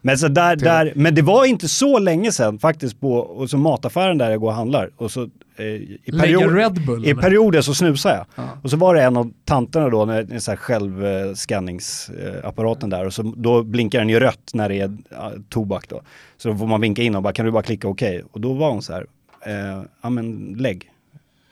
Men, 0.02 0.18
så 0.18 0.28
där, 0.28 0.56
där, 0.56 0.94
men 0.96 1.16
det 1.16 1.22
var 1.22 1.46
inte 1.46 1.68
så 1.70 2.00
länge 2.00 2.32
sedan 2.32 2.60
faktiskt 2.60 3.00
på 3.00 3.14
och 3.14 3.50
så 3.50 3.58
mataffären 3.58 4.18
där 4.18 4.32
jag 4.32 4.40
går 4.40 4.48
och 4.48 4.54
handlar. 4.54 4.90
Och 4.96 5.12
så, 5.12 5.30
eh, 5.58 5.66
i, 5.66 6.00
period, 6.20 6.86
Bull 6.86 7.08
I 7.08 7.14
perioder 7.16 7.62
så 7.62 7.74
snusar 7.76 8.10
jag. 8.10 8.26
Ja. 8.36 8.50
Och 8.64 8.70
så 8.70 8.78
var 8.78 8.96
det 8.96 9.04
en 9.04 9.18
av 9.18 9.32
tanterna 9.46 9.90
då, 9.90 10.06
när, 10.06 10.24
när 10.24 10.40
så 10.40 10.52
här 10.52 10.58
självskanningsapparaten 10.58 12.90
där 12.90 13.06
och 13.06 13.14
så, 13.14 13.34
då 13.38 13.64
blinkar 13.64 14.00
den 14.00 14.10
ju 14.10 14.20
rött 14.20 14.52
när 14.54 14.70
det 14.70 14.76
är 14.80 14.98
ja, 15.10 15.32
tobak 15.50 15.90
då. 15.90 16.02
Så 16.38 16.50
då 16.50 16.58
får 16.58 16.68
man 16.68 16.82
vinka 16.82 17.02
in 17.04 17.16
och 17.16 17.22
bara 17.24 17.34
kan 17.34 17.46
du 17.46 17.52
bara 17.52 17.64
klicka 17.64 17.88
okej? 17.88 18.24
Och 18.32 18.42
då 18.42 18.54
var 18.54 18.72
hon 18.72 18.82
så 18.82 18.94
här, 18.94 19.06
eh, 19.46 19.82
ja 20.02 20.10
men 20.10 20.56
lägg. 20.60 20.90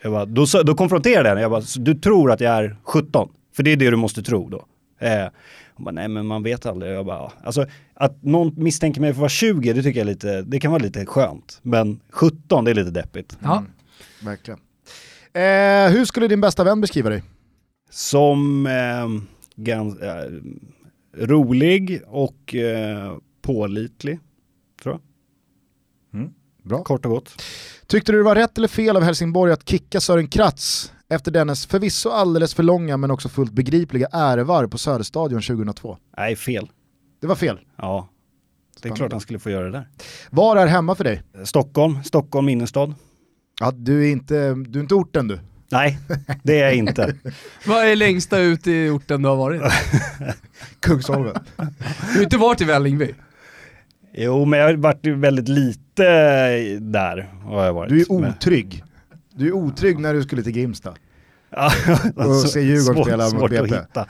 Jag 0.02 0.12
bara, 0.12 0.24
då, 0.24 0.46
då 0.64 0.74
konfronterade 0.74 1.28
jag 1.28 1.34
henne, 1.34 1.40
jag 1.40 1.50
bara, 1.50 1.62
"Så 1.62 1.80
du 1.80 1.94
tror 1.94 2.32
att 2.32 2.40
jag 2.40 2.54
är 2.54 2.76
17? 2.82 3.28
För 3.56 3.62
det 3.62 3.72
är 3.72 3.76
det 3.76 3.90
du 3.90 3.96
måste 3.96 4.22
tro 4.22 4.48
då. 4.48 4.64
Hon 5.74 5.84
bara, 5.84 5.90
nej 5.90 6.08
men 6.08 6.26
man 6.26 6.42
vet 6.42 6.66
aldrig. 6.66 6.92
Jag 6.92 7.06
bara, 7.06 7.16
ja. 7.16 7.32
alltså 7.44 7.66
att 7.94 8.22
någon 8.22 8.54
misstänker 8.56 9.00
mig 9.00 9.10
för 9.10 9.16
att 9.16 9.20
vara 9.20 9.28
20, 9.28 9.72
det 9.72 9.82
tycker 9.82 10.00
jag 10.00 10.06
lite, 10.06 10.42
det 10.42 10.60
kan 10.60 10.72
vara 10.72 10.82
lite 10.82 11.06
skönt. 11.06 11.58
Men 11.62 12.00
17, 12.10 12.64
det 12.64 12.70
är 12.70 12.74
lite 12.74 12.90
deppigt. 12.90 13.38
Ja. 13.42 13.56
Mm, 13.58 13.70
verkligen. 14.22 14.60
Eh, 15.32 15.92
hur 15.92 16.04
skulle 16.04 16.28
din 16.28 16.40
bästa 16.40 16.64
vän 16.64 16.80
beskriva 16.80 17.10
dig? 17.10 17.22
Som 17.90 18.66
eh, 18.66 19.08
gans, 19.56 19.98
eh, 20.00 20.30
rolig 21.16 22.02
och 22.06 22.54
eh, 22.54 23.16
pålitlig, 23.42 24.18
tror 24.82 24.94
jag. 24.94 25.00
Bra. 26.64 26.84
Kort 26.84 27.04
och 27.04 27.10
gott. 27.10 27.42
Tyckte 27.86 28.12
du 28.12 28.18
det 28.18 28.24
var 28.24 28.34
rätt 28.34 28.58
eller 28.58 28.68
fel 28.68 28.96
av 28.96 29.02
Helsingborg 29.02 29.52
att 29.52 29.68
kicka 29.68 30.00
Sören 30.00 30.28
Kratz 30.28 30.92
efter 31.08 31.30
dennes 31.30 31.66
förvisso 31.66 32.08
alldeles 32.10 32.54
för 32.54 32.62
långa 32.62 32.96
men 32.96 33.10
också 33.10 33.28
fullt 33.28 33.52
begripliga 33.52 34.06
ärevarv 34.12 34.68
på 34.68 34.78
Söderstadion 34.78 35.42
2002? 35.42 35.96
Nej, 36.16 36.36
fel. 36.36 36.70
Det 37.20 37.26
var 37.26 37.34
fel. 37.34 37.58
Ja, 37.76 38.08
det 38.72 38.76
är 38.76 38.78
Spännande. 38.80 38.98
klart 38.98 39.12
han 39.12 39.20
skulle 39.20 39.38
få 39.38 39.50
göra 39.50 39.64
det 39.64 39.70
där. 39.72 39.88
Var 40.30 40.56
är 40.56 40.66
hemma 40.66 40.94
för 40.94 41.04
dig? 41.04 41.22
Stockholm, 41.44 42.02
Stockholm 42.04 42.48
innerstad. 42.48 42.94
Ja, 43.60 43.70
du, 43.70 44.06
är 44.08 44.12
inte, 44.12 44.54
du 44.54 44.78
är 44.78 44.82
inte 44.82 44.94
orten 44.94 45.28
du. 45.28 45.38
Nej, 45.70 45.98
det 46.42 46.60
är 46.60 46.64
jag 46.64 46.74
inte. 46.74 47.14
Vad 47.66 47.84
är 47.86 47.96
längsta 47.96 48.38
ut 48.38 48.66
i 48.66 48.88
orten 48.88 49.22
du 49.22 49.28
har 49.28 49.36
varit? 49.36 49.62
Kungsholmen. 50.80 51.34
Du 52.12 52.16
har 52.16 52.22
inte 52.22 52.36
varit 52.36 52.60
i 52.60 52.64
Vällingby? 52.64 53.14
Jo, 54.16 54.44
men 54.44 54.58
jag 54.58 54.66
har 54.66 54.74
varit 54.74 55.06
väldigt 55.06 55.48
lite 55.48 56.02
där. 56.80 57.32
Har 57.44 57.64
jag 57.64 57.72
varit. 57.74 57.88
Du 57.90 58.00
är 58.00 58.20
Men- 58.20 58.30
otrygg. 58.30 58.84
Du 59.36 59.46
är 59.48 59.52
otrygg 59.52 59.98
när 59.98 60.14
du 60.14 60.22
skulle 60.22 60.42
till 60.42 60.52
Grimsta. 60.52 60.94
Ja, 61.50 61.70
och 62.16 62.36
se 62.36 62.60
Djurgården 62.60 62.94
svårt, 62.94 63.06
spela 63.06 63.24
mot 63.24 63.30
svårt 63.32 63.50
BP. 63.50 63.62
att 63.74 63.82
hitta. 63.82 64.06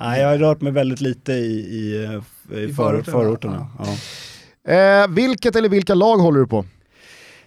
Nej, 0.00 0.20
jag 0.20 0.28
har 0.28 0.38
rört 0.38 0.60
mig 0.60 0.72
väldigt 0.72 1.00
lite 1.00 1.32
i, 1.32 1.36
i, 1.36 1.94
i, 2.56 2.64
I 2.64 2.68
för, 2.68 2.74
förorterna. 2.74 3.04
förorterna. 3.04 3.66
Ja. 3.78 4.72
Eh, 4.72 5.08
vilket 5.08 5.56
eller 5.56 5.68
vilka 5.68 5.94
lag 5.94 6.16
håller 6.16 6.40
du 6.40 6.46
på? 6.46 6.64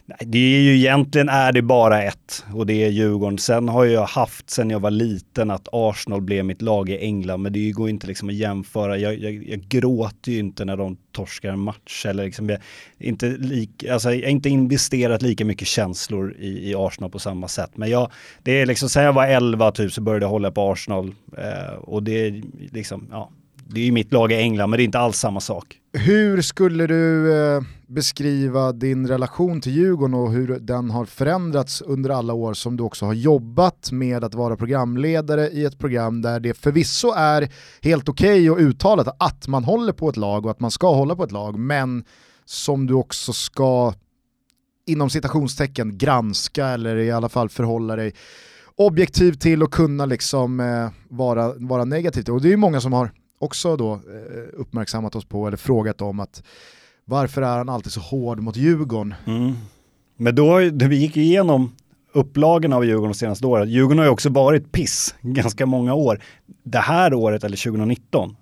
Nej, 0.09 0.17
det 0.21 0.37
är 0.37 0.61
ju 0.61 0.75
egentligen 0.75 1.29
är 1.29 1.51
det 1.51 1.61
bara 1.61 2.03
ett 2.03 2.45
och 2.53 2.65
det 2.65 2.83
är 2.83 2.89
Djurgården. 2.89 3.37
Sen 3.37 3.69
har 3.69 3.85
jag 3.85 4.05
haft 4.05 4.49
sen 4.49 4.69
jag 4.69 4.79
var 4.79 4.91
liten 4.91 5.51
att 5.51 5.67
Arsenal 5.71 6.21
blev 6.21 6.45
mitt 6.45 6.61
lag 6.61 6.89
i 6.89 6.97
England 6.97 7.41
men 7.41 7.53
det 7.53 7.71
går 7.71 7.89
inte 7.89 8.07
liksom 8.07 8.29
att 8.29 8.35
jämföra. 8.35 8.97
Jag, 8.97 9.19
jag, 9.19 9.33
jag 9.33 9.59
gråter 9.59 10.31
ju 10.31 10.39
inte 10.39 10.65
när 10.65 10.77
de 10.77 10.97
torskar 11.11 11.49
en 11.49 11.59
match 11.59 12.05
eller 12.05 12.25
liksom 12.25 12.49
jag, 12.49 12.59
inte 12.97 13.29
lik, 13.29 13.83
alltså 13.91 14.13
jag 14.13 14.23
har 14.23 14.31
inte 14.31 14.49
investerat 14.49 15.21
lika 15.21 15.45
mycket 15.45 15.67
känslor 15.67 16.35
i, 16.39 16.69
i 16.69 16.75
Arsenal 16.75 17.11
på 17.11 17.19
samma 17.19 17.47
sätt. 17.47 17.71
Men 17.75 17.89
jag, 17.89 18.11
det 18.43 18.61
är 18.61 18.65
liksom 18.65 18.89
sen 18.89 19.03
jag 19.03 19.13
var 19.13 19.27
11 19.27 19.71
typ 19.71 19.93
så 19.93 20.01
började 20.01 20.25
jag 20.25 20.29
hålla 20.29 20.51
på 20.51 20.71
Arsenal 20.71 21.15
eh, 21.37 21.73
och 21.73 22.03
det 22.03 22.27
är 22.27 22.41
liksom, 22.71 23.07
ja, 23.11 23.31
det 23.69 23.79
är 23.79 23.85
ju 23.85 23.91
mitt 23.91 24.13
lag 24.13 24.31
i 24.31 24.35
England 24.35 24.69
men 24.69 24.77
det 24.77 24.83
är 24.83 24.85
inte 24.85 24.99
alls 24.99 25.17
samma 25.17 25.39
sak. 25.39 25.79
Hur 25.93 26.41
skulle 26.41 26.87
du 26.87 27.33
eh, 27.35 27.61
beskriva 27.87 28.71
din 28.71 29.07
relation 29.07 29.61
till 29.61 29.71
Djurgården 29.71 30.13
och 30.13 30.31
hur 30.31 30.59
den 30.59 30.89
har 30.89 31.05
förändrats 31.05 31.81
under 31.81 32.09
alla 32.09 32.33
år 32.33 32.53
som 32.53 32.77
du 32.77 32.83
också 32.83 33.05
har 33.05 33.13
jobbat 33.13 33.91
med 33.91 34.23
att 34.23 34.33
vara 34.33 34.55
programledare 34.55 35.47
i 35.47 35.65
ett 35.65 35.79
program 35.79 36.21
där 36.21 36.39
det 36.39 36.53
förvisso 36.53 37.13
är 37.15 37.49
helt 37.81 38.09
okej 38.09 38.51
och 38.51 38.57
uttalat 38.57 39.15
att 39.19 39.47
man 39.47 39.63
håller 39.63 39.93
på 39.93 40.09
ett 40.09 40.17
lag 40.17 40.45
och 40.45 40.51
att 40.51 40.59
man 40.59 40.71
ska 40.71 40.93
hålla 40.93 41.15
på 41.15 41.23
ett 41.23 41.31
lag, 41.31 41.59
men 41.59 42.03
som 42.45 42.87
du 42.87 42.93
också 42.93 43.33
ska 43.33 43.93
inom 44.85 45.09
citationstecken 45.09 45.97
granska 45.97 46.67
eller 46.67 46.95
i 46.95 47.11
alla 47.11 47.29
fall 47.29 47.49
förhålla 47.49 47.95
dig 47.95 48.13
objektiv 48.75 49.33
till 49.33 49.63
och 49.63 49.73
kunna 49.73 50.05
liksom 50.05 50.59
eh, 50.59 50.89
vara, 51.09 51.53
vara 51.53 51.85
negativ 51.85 52.23
till. 52.23 52.33
Och 52.33 52.41
det 52.41 52.47
är 52.47 52.51
ju 52.51 52.57
många 52.57 52.81
som 52.81 52.93
har 52.93 53.11
också 53.39 53.77
då 53.77 53.93
eh, 53.93 53.99
uppmärksammat 54.53 55.15
oss 55.15 55.25
på 55.25 55.47
eller 55.47 55.57
frågat 55.57 56.01
om 56.01 56.19
att 56.19 56.43
varför 57.05 57.41
är 57.41 57.57
han 57.57 57.69
alltid 57.69 57.91
så 57.91 57.99
hård 57.99 58.39
mot 58.39 58.55
Djurgården? 58.55 59.13
Mm. 59.25 59.53
Men 60.17 60.35
då, 60.35 60.57
vi 60.71 60.95
gick 60.95 61.17
igenom 61.17 61.75
upplagen 62.13 62.73
av 62.73 62.85
Djurgården 62.85 63.11
de 63.11 63.17
senaste 63.17 63.47
åren. 63.47 63.69
Djurgården 63.69 63.97
har 63.97 64.05
ju 64.05 64.11
också 64.11 64.29
varit 64.29 64.71
piss 64.71 65.15
ganska 65.21 65.65
många 65.65 65.93
år. 65.93 66.21
Det 66.63 66.79
här 66.79 67.13
året, 67.13 67.43
eller 67.43 67.57
2019, 67.57 68.35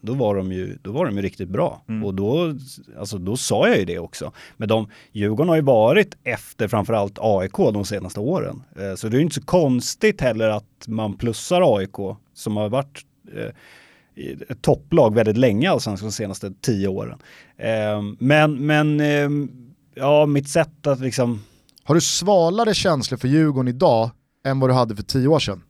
då 0.00 0.14
var 0.14 0.34
de 0.34 0.52
ju, 0.52 0.78
då 0.82 0.92
var 0.92 1.06
de 1.06 1.16
ju 1.16 1.22
riktigt 1.22 1.48
bra. 1.48 1.82
Mm. 1.88 2.04
Och 2.04 2.14
då, 2.14 2.54
alltså, 2.98 3.18
då 3.18 3.36
sa 3.36 3.68
jag 3.68 3.78
ju 3.78 3.84
det 3.84 3.98
också. 3.98 4.32
Men 4.56 4.68
de, 4.68 4.88
Djurgården 5.12 5.48
har 5.48 5.56
ju 5.56 5.62
varit 5.62 6.16
efter 6.24 6.68
framförallt 6.68 7.18
AIK 7.20 7.56
de 7.56 7.84
senaste 7.84 8.20
åren. 8.20 8.62
Eh, 8.76 8.94
så 8.94 9.08
det 9.08 9.16
är 9.16 9.18
ju 9.18 9.24
inte 9.24 9.34
så 9.34 9.44
konstigt 9.44 10.20
heller 10.20 10.48
att 10.48 10.84
man 10.86 11.16
plussar 11.16 11.76
AIK 11.78 12.16
som 12.34 12.56
har 12.56 12.68
varit 12.68 13.04
eh, 13.36 13.54
ett 14.48 14.62
topplag 14.62 15.14
väldigt 15.14 15.36
länge, 15.36 15.70
alltså 15.70 15.90
de 15.90 16.12
senaste 16.12 16.52
tio 16.60 16.88
åren. 16.88 17.18
Eh, 17.56 18.02
men, 18.18 18.66
men 18.66 19.00
eh, 19.00 19.28
ja, 19.94 20.26
mitt 20.26 20.48
sätt 20.48 20.86
att 20.86 21.00
liksom 21.00 21.42
Har 21.84 21.94
du 21.94 22.00
svalare 22.00 22.74
känslor 22.74 23.18
för 23.18 23.28
Djurgården 23.28 23.68
idag 23.68 24.10
än 24.46 24.60
vad 24.60 24.70
du 24.70 24.74
hade 24.74 24.96
för 24.96 25.02
tio 25.02 25.28
år 25.28 25.38
sedan? 25.38 25.62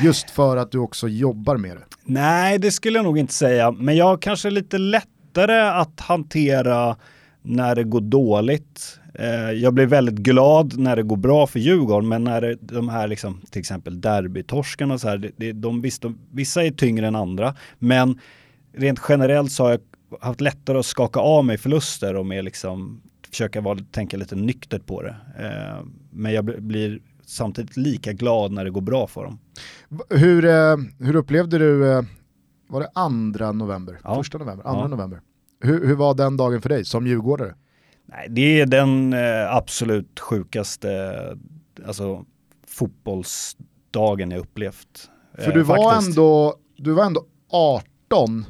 Just 0.00 0.30
för 0.30 0.56
att 0.56 0.72
du 0.72 0.78
också 0.78 1.08
jobbar 1.08 1.56
med 1.56 1.76
det. 1.76 1.82
Nej, 2.04 2.58
det 2.58 2.70
skulle 2.70 2.98
jag 2.98 3.04
nog 3.04 3.18
inte 3.18 3.34
säga. 3.34 3.70
Men 3.70 3.96
jag 3.96 4.04
har 4.04 4.16
kanske 4.16 4.50
lite 4.50 4.78
lättare 4.78 5.60
att 5.60 6.00
hantera 6.00 6.96
när 7.42 7.74
det 7.74 7.84
går 7.84 8.00
dåligt. 8.00 8.99
Eh, 9.20 9.50
jag 9.52 9.74
blir 9.74 9.86
väldigt 9.86 10.14
glad 10.18 10.78
när 10.78 10.96
det 10.96 11.02
går 11.02 11.16
bra 11.16 11.46
för 11.46 11.58
Djurgården, 11.60 12.08
men 12.08 12.24
när 12.24 12.40
det, 12.40 12.56
de 12.60 12.88
här 12.88 13.08
liksom, 13.08 13.40
till 13.50 13.60
exempel 13.60 14.00
derbytorskarna 14.00 14.98
så 14.98 15.08
här, 15.08 15.18
det, 15.18 15.30
det, 15.36 15.52
de, 15.52 15.80
visst, 15.80 16.02
de, 16.02 16.18
vissa 16.32 16.64
är 16.64 16.70
tyngre 16.70 17.06
än 17.06 17.16
andra, 17.16 17.54
men 17.78 18.18
rent 18.76 19.00
generellt 19.08 19.52
så 19.52 19.64
har 19.64 19.70
jag 19.70 19.80
haft 20.20 20.40
lättare 20.40 20.78
att 20.78 20.86
skaka 20.86 21.20
av 21.20 21.44
mig 21.44 21.58
förluster 21.58 22.16
och 22.16 22.26
mer 22.26 22.42
liksom 22.42 23.00
försöka 23.30 23.60
vara, 23.60 23.78
tänka 23.90 24.16
lite 24.16 24.36
nyktert 24.36 24.86
på 24.86 25.02
det. 25.02 25.16
Eh, 25.38 25.84
men 26.10 26.32
jag 26.32 26.44
blir- 26.44 27.00
samtidigt 27.26 27.76
lika 27.76 28.12
glad 28.12 28.52
när 28.52 28.64
det 28.64 28.70
går 28.70 28.80
bra 28.80 29.06
för 29.06 29.24
dem. 29.24 29.38
Hur, 30.10 30.44
eh, 30.44 30.76
hur 30.98 31.16
upplevde 31.16 31.58
du, 31.58 31.92
eh, 31.92 32.02
var 32.68 32.80
det 32.80 32.88
andra 32.94 33.52
november? 33.52 33.98
Ja. 34.04 34.14
Första 34.14 34.38
november? 34.38 34.66
Andra 34.66 34.82
Ja. 34.82 34.88
november? 34.88 35.20
Hur, 35.60 35.86
hur 35.86 35.94
var 35.94 36.14
den 36.14 36.36
dagen 36.36 36.62
för 36.62 36.68
dig 36.68 36.84
som 36.84 37.06
djurgårdare? 37.06 37.54
Nej, 38.10 38.26
det 38.30 38.60
är 38.60 38.66
den 38.66 39.12
eh, 39.12 39.54
absolut 39.56 40.20
sjukaste 40.20 41.14
alltså, 41.86 42.24
fotbollsdagen 42.66 44.30
jag 44.30 44.40
upplevt. 44.40 45.10
För 45.38 45.48
Eh, 45.48 45.54
du 45.54 45.62
var, 45.62 45.76
faktiskt. 45.92 46.08
ändå, 46.08 46.54
du 46.76 46.92
var 46.92 47.04
ändå 47.04 47.24
18 47.50 48.44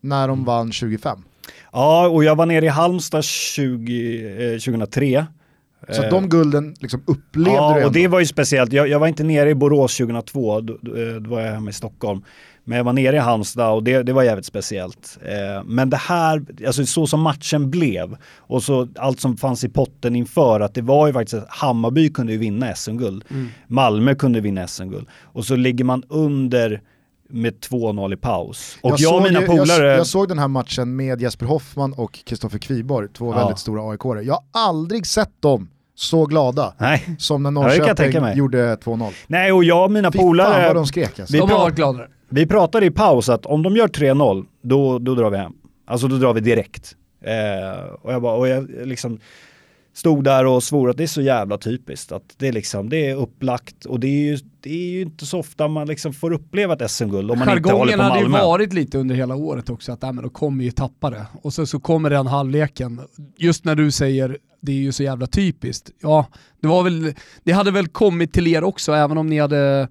när 0.00 0.28
de 0.28 0.44
vann 0.44 0.72
25. 0.72 1.18
Ja, 1.72 2.08
och 2.08 2.24
jag 2.24 2.36
var 2.36 2.46
nere 2.46 2.64
i 2.64 2.68
Halmstad 2.68 3.24
20, 3.24 4.52
eh, 4.54 4.58
2003. 4.58 5.26
Så 5.90 6.02
Eh, 6.02 6.10
de 6.10 6.28
gulden 6.28 6.74
liksom 6.80 7.02
upplevde 7.06 7.50
ja, 7.50 7.68
du 7.68 7.74
ändå. 7.74 7.86
och 7.86 7.92
det 7.92 8.08
var 8.08 8.20
ju 8.20 8.26
speciellt. 8.26 8.72
Jag, 8.72 8.88
jag 8.88 8.98
var 8.98 9.06
inte 9.08 9.24
nere 9.24 9.50
i 9.50 9.54
Borås 9.54 9.96
2002, 9.96 10.60
då, 10.60 10.78
då, 10.82 11.18
då 11.20 11.30
var 11.30 11.40
jag 11.40 11.52
hemma 11.52 11.70
i 11.70 11.72
Stockholm. 11.72 12.22
Men 12.70 12.76
jag 12.76 12.84
var 12.84 12.92
nere 12.92 13.16
i 13.16 13.18
Halmstad 13.18 13.72
och 13.72 13.82
det, 13.82 14.02
det 14.02 14.12
var 14.12 14.22
jävligt 14.22 14.46
speciellt. 14.46 15.18
Eh, 15.24 15.64
men 15.64 15.90
det 15.90 15.96
här, 15.96 16.44
alltså 16.66 16.86
så 16.86 17.06
som 17.06 17.20
matchen 17.20 17.70
blev 17.70 18.16
och 18.36 18.62
så 18.62 18.88
allt 18.96 19.20
som 19.20 19.36
fanns 19.36 19.64
i 19.64 19.68
potten 19.68 20.16
inför 20.16 20.60
att 20.60 20.74
det 20.74 20.82
var 20.82 21.06
ju 21.06 21.12
faktiskt 21.12 21.42
att 21.42 21.50
Hammarby 21.50 22.10
kunde 22.12 22.32
ju 22.32 22.38
vinna 22.38 22.74
SM-guld. 22.74 23.24
Malmö 23.66 24.14
kunde 24.14 24.40
vinna 24.40 24.66
SM-guld. 24.66 25.06
Och 25.22 25.44
så 25.44 25.56
ligger 25.56 25.84
man 25.84 26.02
under 26.08 26.82
med 27.28 27.54
2-0 27.54 28.12
i 28.12 28.16
paus. 28.16 28.78
Och 28.82 28.90
jag, 28.90 28.92
och 28.92 29.00
såg 29.00 29.22
mina 29.22 29.40
polare... 29.40 29.86
Jag, 29.86 29.98
jag 29.98 30.06
såg 30.06 30.28
den 30.28 30.38
här 30.38 30.48
matchen 30.48 30.96
med 30.96 31.22
Jesper 31.22 31.46
Hoffman 31.46 31.92
och 31.92 32.24
Kristoffer 32.24 32.58
Kviborg, 32.58 33.08
två 33.08 33.32
Ja. 33.32 33.38
väldigt 33.38 33.58
stora 33.58 33.90
aik 33.90 34.00
-are. 34.00 34.22
Jag 34.22 34.34
har 34.34 34.68
aldrig 34.68 35.06
sett 35.06 35.42
dem 35.42 35.68
så 36.00 36.26
glada 36.26 36.74
Nej. 36.78 37.16
som 37.18 37.42
när 37.42 37.50
Norrköping 37.50 38.36
gjorde 38.36 38.74
2-0. 38.76 39.10
Nej, 39.26 39.52
och 39.52 39.64
jag 39.64 39.84
och 39.84 39.90
mina 39.92 40.12
Fy 40.12 40.18
fan 40.18 40.26
polare... 40.26 40.66
vad 40.66 40.76
de 40.76 40.86
skrek 40.86 41.20
alltså. 41.20 41.32
Vi 41.32 41.38
De 41.38 41.50
har 41.50 41.58
varit 41.58 41.74
gladare. 41.74 42.08
Vi 42.28 42.46
pratade 42.46 42.86
i 42.86 42.90
paus 42.90 43.28
att 43.28 43.46
om 43.46 43.62
de 43.62 43.76
gör 43.76 43.88
3-0, 43.88 44.44
då, 44.62 44.98
då 44.98 45.14
drar 45.14 45.30
vi 45.30 45.36
hem. 45.36 45.52
Alltså 45.86 46.08
då 46.08 46.16
drar 46.16 46.34
vi 46.34 46.40
direkt. 46.40 46.96
Eh, 47.24 47.84
och 48.02 48.12
jag, 48.12 48.22
bara, 48.22 48.34
och 48.34 48.48
jag 48.48 48.70
liksom 48.84 49.18
stod 49.94 50.24
där 50.24 50.46
och 50.46 50.62
svor 50.62 50.90
att 50.90 50.96
det 50.96 51.02
är 51.02 51.06
så 51.06 51.22
jävla 51.22 51.58
typiskt. 51.58 52.12
Att 52.12 52.34
det 52.36 52.48
är 52.48 52.52
liksom, 52.52 52.88
det 52.88 53.10
är 53.10 53.14
upplagt 53.16 53.84
och 53.84 54.00
det 54.00 54.06
är 54.06 54.30
ju, 54.30 54.38
det 54.60 54.70
är 54.70 54.90
ju 54.90 55.02
inte 55.02 55.26
så 55.26 55.38
ofta 55.38 55.68
man 55.68 55.86
liksom 55.86 56.12
får 56.12 56.32
uppleva 56.32 56.74
ett 56.74 56.90
SM-guld 56.90 57.30
om 57.30 57.38
man 57.38 57.56
inte 57.56 57.72
håller 57.72 57.96
på 57.96 58.02
hade 58.02 58.18
ju 58.18 58.28
Malmö. 58.28 58.46
varit 58.46 58.72
lite 58.72 58.98
under 58.98 59.14
hela 59.14 59.34
året 59.34 59.70
också, 59.70 59.92
att 59.92 60.02
äh, 60.02 60.12
men 60.12 60.22
de 60.24 60.30
kommer 60.30 60.64
ju 60.64 60.70
tappa 60.70 61.10
det. 61.10 61.26
Och 61.42 61.52
så, 61.52 61.66
så 61.66 61.80
kommer 61.80 62.10
den 62.10 62.26
halvleken. 62.26 63.00
Just 63.36 63.64
när 63.64 63.74
du 63.74 63.90
säger 63.90 64.38
det 64.60 64.72
är 64.72 64.76
ju 64.76 64.92
så 64.92 65.02
jävla 65.02 65.26
typiskt. 65.26 65.90
Ja, 66.00 66.26
det, 66.60 66.68
var 66.68 66.82
väl, 66.82 67.14
det 67.44 67.52
hade 67.52 67.70
väl 67.70 67.88
kommit 67.88 68.32
till 68.32 68.46
er 68.46 68.64
också, 68.64 68.92
även 68.92 69.18
om 69.18 69.26
ni 69.26 69.38
hade 69.38 69.88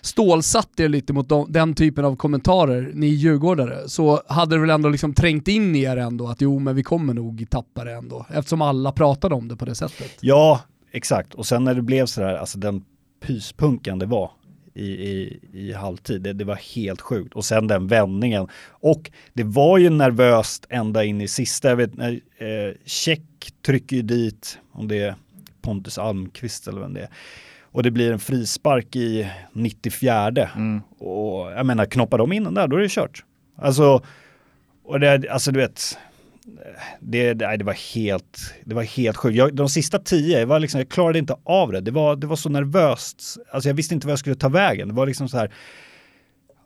stålsatt 0.00 0.80
er 0.80 0.88
lite 0.88 1.12
mot 1.12 1.28
de, 1.28 1.52
den 1.52 1.74
typen 1.74 2.04
av 2.04 2.16
kommentarer, 2.16 2.90
ni 2.94 3.06
djurgårdare, 3.06 3.88
så 3.88 4.22
hade 4.28 4.54
det 4.54 4.60
väl 4.60 4.70
ändå 4.70 4.88
liksom 4.88 5.14
trängt 5.14 5.48
in 5.48 5.76
i 5.76 5.82
er 5.82 5.96
ändå 5.96 6.28
att 6.28 6.40
jo 6.40 6.58
men 6.58 6.76
vi 6.76 6.82
kommer 6.82 7.14
nog 7.14 7.46
tappa 7.50 7.84
det 7.84 7.92
ändå, 7.92 8.26
eftersom 8.30 8.62
alla 8.62 8.92
pratade 8.92 9.34
om 9.34 9.48
det 9.48 9.56
på 9.56 9.64
det 9.64 9.74
sättet. 9.74 10.16
Ja, 10.20 10.60
exakt. 10.92 11.34
Och 11.34 11.46
sen 11.46 11.64
när 11.64 11.74
det 11.74 11.82
blev 11.82 12.06
sådär, 12.06 12.34
alltså 12.34 12.58
den 12.58 12.84
pyspunkan 13.20 13.98
det 13.98 14.06
var 14.06 14.30
i, 14.74 14.84
i, 14.84 15.40
i 15.52 15.72
halvtid, 15.72 16.22
det, 16.22 16.32
det 16.32 16.44
var 16.44 16.54
helt 16.54 17.00
sjukt. 17.00 17.34
Och 17.34 17.44
sen 17.44 17.66
den 17.66 17.86
vändningen. 17.86 18.48
Och 18.68 19.10
det 19.32 19.44
var 19.44 19.78
ju 19.78 19.90
nervöst 19.90 20.66
ända 20.68 21.04
in 21.04 21.20
i 21.20 21.28
sista, 21.28 21.68
jag 21.68 21.76
vet 21.76 21.96
när 21.96 22.20
eh, 22.38 22.74
Check 22.84 23.22
trycker 23.62 23.96
ju 23.96 24.02
dit, 24.02 24.58
om 24.72 24.88
det 24.88 24.98
är 24.98 25.14
Pontus 25.62 25.98
Almqvist 25.98 26.68
eller 26.68 26.80
vem 26.80 26.94
det 26.94 27.00
är. 27.00 27.08
Och 27.62 27.82
det 27.82 27.90
blir 27.90 28.12
en 28.12 28.18
frispark 28.18 28.96
i 28.96 29.30
94. 29.52 30.50
Mm. 30.56 30.80
Och 30.98 31.52
jag 31.52 31.66
menar, 31.66 31.84
knoppar 31.84 32.18
de 32.18 32.32
in 32.32 32.44
den 32.44 32.54
där, 32.54 32.68
då 32.68 32.76
är 32.76 32.80
det 32.80 32.88
kört. 32.88 33.24
Alltså, 33.56 34.02
och 34.84 35.00
det, 35.00 35.28
alltså 35.30 35.52
du 35.52 35.60
vet, 35.60 35.98
det, 37.00 37.34
nej, 37.34 37.58
det 37.58 37.64
var 37.64 37.94
helt, 37.94 38.54
det 38.64 38.74
var 38.74 38.82
helt 38.82 39.16
sjukt. 39.16 39.36
Jag, 39.36 39.54
de 39.54 39.68
sista 39.68 39.98
tio, 39.98 40.38
jag, 40.38 40.46
var 40.46 40.60
liksom, 40.60 40.80
jag 40.80 40.88
klarade 40.88 41.18
inte 41.18 41.36
av 41.44 41.72
det. 41.72 41.80
Det 41.80 41.90
var, 41.90 42.16
det 42.16 42.26
var 42.26 42.36
så 42.36 42.48
nervöst. 42.48 43.36
Alltså 43.50 43.68
jag 43.68 43.74
visste 43.74 43.94
inte 43.94 44.06
vad 44.06 44.12
jag 44.12 44.18
skulle 44.18 44.36
ta 44.36 44.48
vägen. 44.48 44.88
Det 44.88 44.94
var 44.94 45.06
liksom 45.06 45.28
så 45.28 45.38
här, 45.38 45.50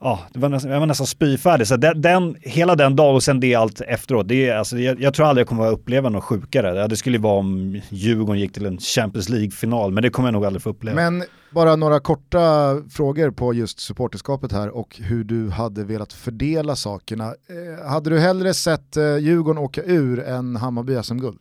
ja, 0.00 0.20
det 0.32 0.38
var 0.38 0.48
nästan, 0.48 0.70
jag 0.70 0.80
var 0.80 0.86
nästan 0.86 1.06
spyfärdig. 1.06 1.66
Så 1.66 1.76
den, 1.76 2.02
den, 2.02 2.36
hela 2.40 2.74
den 2.74 2.96
dagen 2.96 3.14
och 3.14 3.22
sen 3.22 3.40
det 3.40 3.54
allt 3.54 3.80
efteråt, 3.80 4.28
det 4.28 4.48
är, 4.48 4.56
alltså, 4.56 4.78
jag, 4.78 5.00
jag 5.00 5.14
tror 5.14 5.26
aldrig 5.26 5.42
jag 5.42 5.48
kommer 5.48 5.66
att 5.66 5.72
uppleva 5.72 6.08
något 6.08 6.24
sjukare. 6.24 6.88
Det 6.88 6.96
skulle 6.96 7.16
ju 7.16 7.22
vara 7.22 7.38
om 7.38 7.80
Djurgården 7.88 8.40
gick 8.40 8.52
till 8.52 8.66
en 8.66 8.78
Champions 8.78 9.28
League-final, 9.28 9.92
men 9.92 10.02
det 10.02 10.10
kommer 10.10 10.28
jag 10.28 10.32
nog 10.32 10.46
aldrig 10.46 10.62
få 10.62 10.70
uppleva. 10.70 11.10
Men 11.10 11.24
bara 11.56 11.76
några 11.76 12.00
korta 12.00 12.76
frågor 12.88 13.30
på 13.30 13.54
just 13.54 13.80
supporterskapet 13.80 14.52
här 14.52 14.68
och 14.68 14.96
hur 14.96 15.24
du 15.24 15.50
hade 15.50 15.84
velat 15.84 16.12
fördela 16.12 16.76
sakerna. 16.76 17.24
Eh, 17.24 17.88
hade 17.88 18.10
du 18.10 18.18
hellre 18.18 18.54
sett 18.54 18.96
eh, 18.96 19.16
Djurgården 19.16 19.62
åka 19.62 19.82
ur 19.82 20.20
än 20.20 20.56
Hammarby 20.56 21.02
SM-guld? 21.02 21.38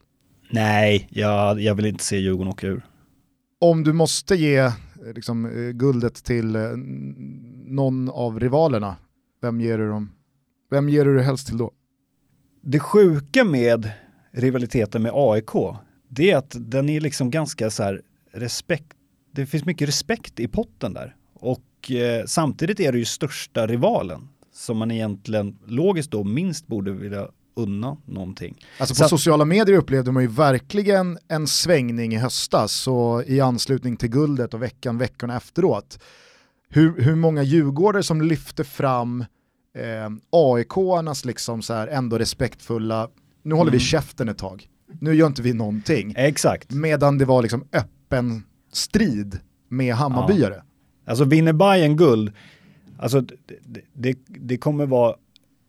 Nej, 0.51 1.08
jag, 1.12 1.62
jag 1.62 1.75
vill 1.75 1.86
inte 1.86 2.04
se 2.04 2.17
Djurgården 2.17 2.51
åka 2.51 2.67
ur. 2.67 2.86
Om 3.62 3.84
du 3.84 3.93
måste 3.93 4.36
ge 4.36 4.58
eh, 4.58 4.73
liksom, 5.15 5.45
eh, 5.45 5.71
guldet 5.71 6.23
till 6.23 6.56
eh, 6.56 6.62
någon 7.65 8.10
av 8.10 8.39
rivalerna, 8.39 8.95
vem 9.41 9.62
ger 9.62 9.78
du 9.78 9.89
dem? 9.89 10.12
Vem 10.71 10.89
ger 10.89 11.06
du 11.06 11.15
det 11.15 11.23
helst 11.23 11.47
till 11.47 11.58
då? 11.58 11.71
Det 12.62 12.80
sjuka 12.80 13.43
med 13.43 13.91
rivaliteten 14.32 15.01
med 15.01 15.12
AIK, 15.15 15.51
det 16.10 16.32
är 16.32 16.38
att 16.38 16.56
den 16.60 16.89
är 16.89 17.01
liksom 17.01 17.32
ganska 17.32 17.69
så 17.69 17.84
här 17.84 18.01
respekt, 18.32 18.94
det 19.35 19.45
finns 19.45 19.65
mycket 19.65 19.87
respekt 19.87 20.39
i 20.39 20.47
potten 20.47 20.93
där. 20.93 21.15
Och 21.33 21.91
eh, 21.91 22.25
samtidigt 22.25 22.79
är 22.79 22.91
det 22.91 22.97
ju 22.97 23.05
största 23.05 23.67
rivalen 23.67 24.27
som 24.53 24.77
man 24.77 24.91
egentligen 24.91 25.57
logiskt 25.65 26.11
då 26.11 26.23
minst 26.23 26.67
borde 26.67 26.91
vilja 26.91 27.27
unna 27.55 27.97
någonting. 28.05 28.65
Alltså 28.79 29.03
på 29.03 29.09
så 29.09 29.17
sociala 29.17 29.45
medier 29.45 29.77
upplevde 29.77 30.11
man 30.11 30.23
ju 30.23 30.29
verkligen 30.29 31.17
en 31.27 31.47
svängning 31.47 32.13
i 32.13 32.17
höstas 32.17 32.87
och 32.87 33.23
i 33.23 33.41
anslutning 33.41 33.97
till 33.97 34.09
guldet 34.09 34.53
och 34.53 34.61
veckan, 34.61 34.97
veckorna 34.97 35.37
efteråt. 35.37 35.99
Hur, 36.69 37.01
hur 37.01 37.15
många 37.15 37.43
djurgårdare 37.43 38.03
som 38.03 38.21
lyfte 38.21 38.63
fram 38.63 39.25
eh, 39.77 40.09
AIK-arnas 40.29 41.25
liksom 41.25 41.61
så 41.61 41.73
här 41.73 41.87
ändå 41.87 42.17
respektfulla, 42.17 43.09
nu 43.43 43.55
håller 43.55 43.71
mm. 43.71 43.79
vi 43.79 43.85
käften 43.85 44.29
ett 44.29 44.37
tag, 44.37 44.67
nu 45.01 45.13
gör 45.13 45.27
inte 45.27 45.41
vi 45.41 45.53
någonting. 45.53 46.13
Exakt. 46.17 46.71
Medan 46.71 47.17
det 47.17 47.25
var 47.25 47.41
liksom 47.41 47.67
öppen 47.71 48.43
strid 48.75 49.39
med 49.67 49.95
Hammarbyare. 49.95 50.55
Ja. 50.55 50.63
Alltså 51.05 51.23
vinner 51.23 51.53
Bayern 51.53 51.95
guld, 51.95 52.31
alltså 52.97 53.21
det, 53.21 53.81
det, 53.93 54.17
det 54.27 54.57
kommer 54.57 54.85
vara 54.85 55.15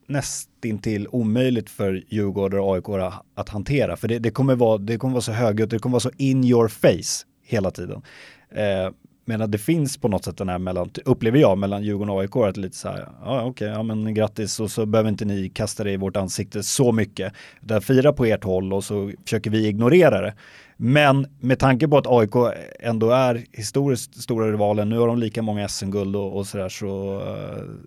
nästintill 0.06 1.08
omöjligt 1.10 1.70
för 1.70 2.02
Djurgården 2.08 2.60
och 2.60 2.74
AIK 2.74 3.14
att 3.34 3.48
hantera. 3.48 3.96
För 3.96 4.08
det, 4.08 4.18
det, 4.18 4.30
kommer 4.30 4.54
vara, 4.54 4.78
det 4.78 4.98
kommer 4.98 5.12
vara 5.12 5.22
så 5.22 5.32
högljutt, 5.32 5.70
det 5.70 5.78
kommer 5.78 5.92
vara 5.92 6.00
så 6.00 6.10
in 6.16 6.44
your 6.44 6.68
face 6.68 7.26
hela 7.42 7.70
tiden. 7.70 8.02
Eh, 8.50 8.90
medan 9.24 9.50
det 9.50 9.58
finns 9.58 9.98
på 9.98 10.08
något 10.08 10.24
sätt 10.24 10.36
den 10.36 10.48
här 10.48 10.58
mellan, 10.58 10.90
upplever 11.04 11.38
jag, 11.38 11.58
mellan 11.58 11.82
Djurgården 11.82 12.10
och 12.10 12.20
AIK, 12.20 12.36
att 12.36 12.56
lite 12.56 12.76
så 12.76 12.88
här, 12.88 13.08
ja 13.24 13.38
okej, 13.40 13.50
okay, 13.50 13.68
ja 13.68 13.82
men 13.82 14.14
grattis 14.14 14.60
och 14.60 14.70
så 14.70 14.86
behöver 14.86 15.10
inte 15.10 15.24
ni 15.24 15.48
kasta 15.48 15.84
det 15.84 15.92
i 15.92 15.96
vårt 15.96 16.16
ansikte 16.16 16.62
så 16.62 16.92
mycket. 16.92 17.32
Utan 17.62 17.82
fira 17.82 18.12
på 18.12 18.24
ert 18.24 18.44
håll 18.44 18.72
och 18.72 18.84
så 18.84 19.12
försöker 19.24 19.50
vi 19.50 19.66
ignorera 19.66 20.20
det. 20.20 20.34
Men 20.76 21.26
med 21.40 21.58
tanke 21.58 21.88
på 21.88 21.98
att 21.98 22.06
AIK 22.06 22.54
ändå 22.80 23.10
är 23.10 23.44
historiskt 23.52 24.22
stora 24.22 24.52
rivalen, 24.52 24.88
nu 24.88 24.98
har 24.98 25.06
de 25.06 25.18
lika 25.18 25.42
många 25.42 25.68
SM-guld 25.68 26.16
och, 26.16 26.36
och 26.36 26.46
sådär 26.46 26.68
så, 26.68 27.22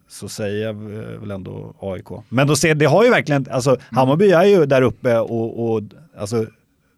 så 0.08 0.30
säger 0.30 0.65
jag 0.65 0.73
väl 1.19 1.32
ändå 1.32 1.75
AIK. 1.80 2.08
Men 2.30 2.47
då 2.47 2.56
ser, 2.56 2.75
det 2.75 2.86
har 2.86 3.04
ju 3.04 3.10
verkligen, 3.10 3.45
alltså 3.52 3.78
Hammarby 3.91 4.32
är 4.32 4.43
ju 4.43 4.65
där 4.65 4.82
uppe 4.82 5.19
och, 5.19 5.73
och 5.73 5.82
alltså 6.17 6.45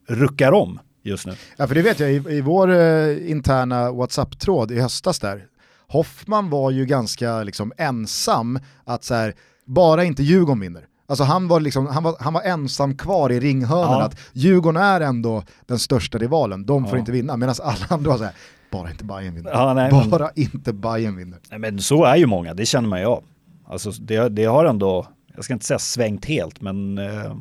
ruckar 0.08 0.52
om 0.52 0.80
just 1.04 1.26
nu. 1.26 1.34
Ja 1.58 1.68
för 1.68 1.76
det 1.76 1.82
vet 1.82 2.00
jag, 2.00 2.12
i, 2.12 2.16
i 2.30 2.42
vår 2.42 2.72
eh, 2.72 3.32
interna 3.32 3.92
WhatsApp-tråd 3.92 4.72
i 4.72 4.80
höstas 4.80 5.20
där, 5.20 5.46
Hoffman 5.88 6.50
var 6.50 6.72
ju 6.72 6.86
ganska 6.86 7.44
liksom 7.44 7.74
ensam 7.78 8.60
att 8.84 9.04
så 9.04 9.14
här, 9.14 9.34
bara 9.66 10.04
inte 10.04 10.24
Djurgården 10.24 10.60
vinner. 10.60 10.86
Alltså 11.12 11.24
han 11.24 11.48
var, 11.48 11.60
liksom, 11.60 11.88
han, 11.88 12.04
var, 12.04 12.16
han 12.20 12.34
var 12.34 12.42
ensam 12.42 12.98
kvar 12.98 13.32
i 13.32 13.40
ringhörnan, 13.40 14.00
ja. 14.00 14.04
att 14.04 14.20
Djurgården 14.34 14.82
är 14.82 15.02
ändå 15.02 15.44
den 15.66 15.80
största 15.80 16.18
rivalen, 16.18 16.66
de 16.66 16.86
får 16.86 16.94
ja. 16.94 17.00
inte 17.00 17.12
vinna. 17.12 17.38
Medan 17.38 17.56
alla 17.64 17.86
andra 17.90 18.10
var 18.10 18.18
såhär, 18.18 18.34
bara 18.72 18.92
inte 18.92 19.04
Bayern 19.04 19.36
vinner. 19.36 19.52
Ja, 19.52 19.74
nej, 19.74 20.10
bara 20.10 20.32
men... 20.36 20.44
inte 20.44 20.74
Bayern 20.74 21.16
vinner. 21.16 21.40
Nej, 21.50 21.60
men 21.60 21.80
så 21.80 22.04
är 22.04 22.16
ju 22.16 22.26
många, 22.26 22.54
det 22.54 22.66
känner 22.66 22.90
man 22.90 23.00
ju 23.00 23.06
av. 23.06 23.24
Alltså 23.66 23.92
det, 23.92 24.30
det 24.30 24.46
har 24.46 24.66
ändå, 24.66 25.08
jag 25.36 25.44
ska 25.44 25.54
inte 25.54 25.66
säga 25.66 25.80
svängt 25.80 26.26
helt, 26.26 26.62
men 26.62 26.98
eh, 26.98 27.36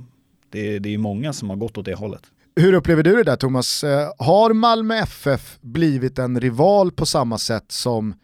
det, 0.51 0.79
det 0.79 0.95
är 0.95 0.99
många 0.99 1.33
som 1.33 1.51
har 1.51 1.57
gått 1.57 1.79
åt 1.79 1.85
det 1.85 1.95
hållet. 1.95 2.23
Hur 2.57 2.73
upplever 2.73 3.03
du 3.03 3.17
det 3.17 3.25
där 3.25 3.37
Thomas? 3.37 3.85
Eh, 3.85 4.11
har 4.19 4.53
Malmö 4.53 4.95
FF 4.95 5.59
blivit 5.61 6.19
en 6.19 6.41
rival 6.41 6.93
på 6.93 7.07
samma 7.07 7.39
sätt 7.39 7.73
som 7.73 8.15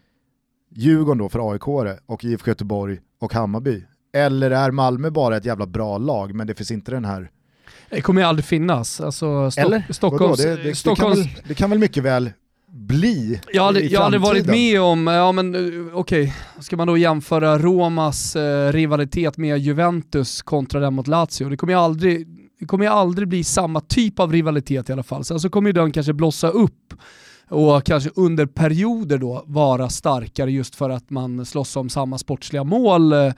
Djurgården 0.71 1.17
då 1.17 1.29
för 1.29 1.51
AIK 1.51 1.67
och 2.05 2.25
IFK 2.25 2.51
Göteborg 2.51 2.99
och 3.19 3.33
Hammarby? 3.33 3.83
Eller 4.13 4.51
är 4.51 4.71
Malmö 4.71 5.09
bara 5.09 5.37
ett 5.37 5.45
jävla 5.45 5.65
bra 5.65 5.97
lag 5.97 6.33
men 6.35 6.47
det 6.47 6.55
finns 6.55 6.71
inte 6.71 6.91
den 6.91 7.05
här 7.05 7.31
det 7.89 8.01
kommer 8.01 8.21
ju 8.21 8.27
aldrig 8.27 8.45
finnas. 8.45 9.01
Alltså, 9.01 9.51
Stock 9.51 9.65
Eller? 9.65 9.83
Stockholms, 9.89 10.37
det, 10.37 10.63
det, 10.63 10.75
Stockholms... 10.75 11.17
Det, 11.17 11.23
kan 11.23 11.33
väl, 11.33 11.43
det 11.47 11.53
kan 11.53 11.69
väl 11.69 11.79
mycket 11.79 12.03
väl 12.03 12.31
bli 12.71 13.41
Jag 13.53 13.63
hade, 13.63 13.79
jag 13.79 14.01
hade 14.01 14.17
varit 14.17 14.45
med 14.45 14.81
om, 14.81 15.07
ja 15.07 15.31
men 15.31 15.55
eh, 15.55 15.61
okej, 15.93 16.23
okay. 16.23 16.31
ska 16.59 16.77
man 16.77 16.87
då 16.87 16.97
jämföra 16.97 17.57
Romas 17.57 18.35
eh, 18.35 18.71
rivalitet 18.71 19.37
med 19.37 19.59
Juventus 19.59 20.41
kontra 20.41 20.79
den 20.79 20.93
mot 20.93 21.07
Lazio? 21.07 21.49
Det 21.49 21.57
kommer 21.57 21.73
ju 21.73 21.79
aldrig, 21.79 22.27
det 22.59 22.65
kommer 22.65 22.85
ju 22.85 22.91
aldrig 22.91 23.27
bli 23.27 23.43
samma 23.43 23.81
typ 23.81 24.19
av 24.19 24.31
rivalitet 24.31 24.89
i 24.89 24.93
alla 24.93 25.03
fall. 25.03 25.23
Sen 25.23 25.39
så 25.39 25.49
kommer 25.49 25.69
ju 25.69 25.73
den 25.73 25.91
kanske 25.91 26.13
blossa 26.13 26.49
upp 26.49 26.93
och 27.49 27.83
kanske 27.83 28.09
under 28.15 28.45
perioder 28.45 29.17
då 29.17 29.43
vara 29.47 29.89
starkare 29.89 30.51
just 30.51 30.75
för 30.75 30.89
att 30.89 31.09
man 31.09 31.45
slåss 31.45 31.75
om 31.75 31.89
samma 31.89 32.17
sportsliga 32.17 32.63
mål. 32.63 33.13
Eh, 33.13 33.33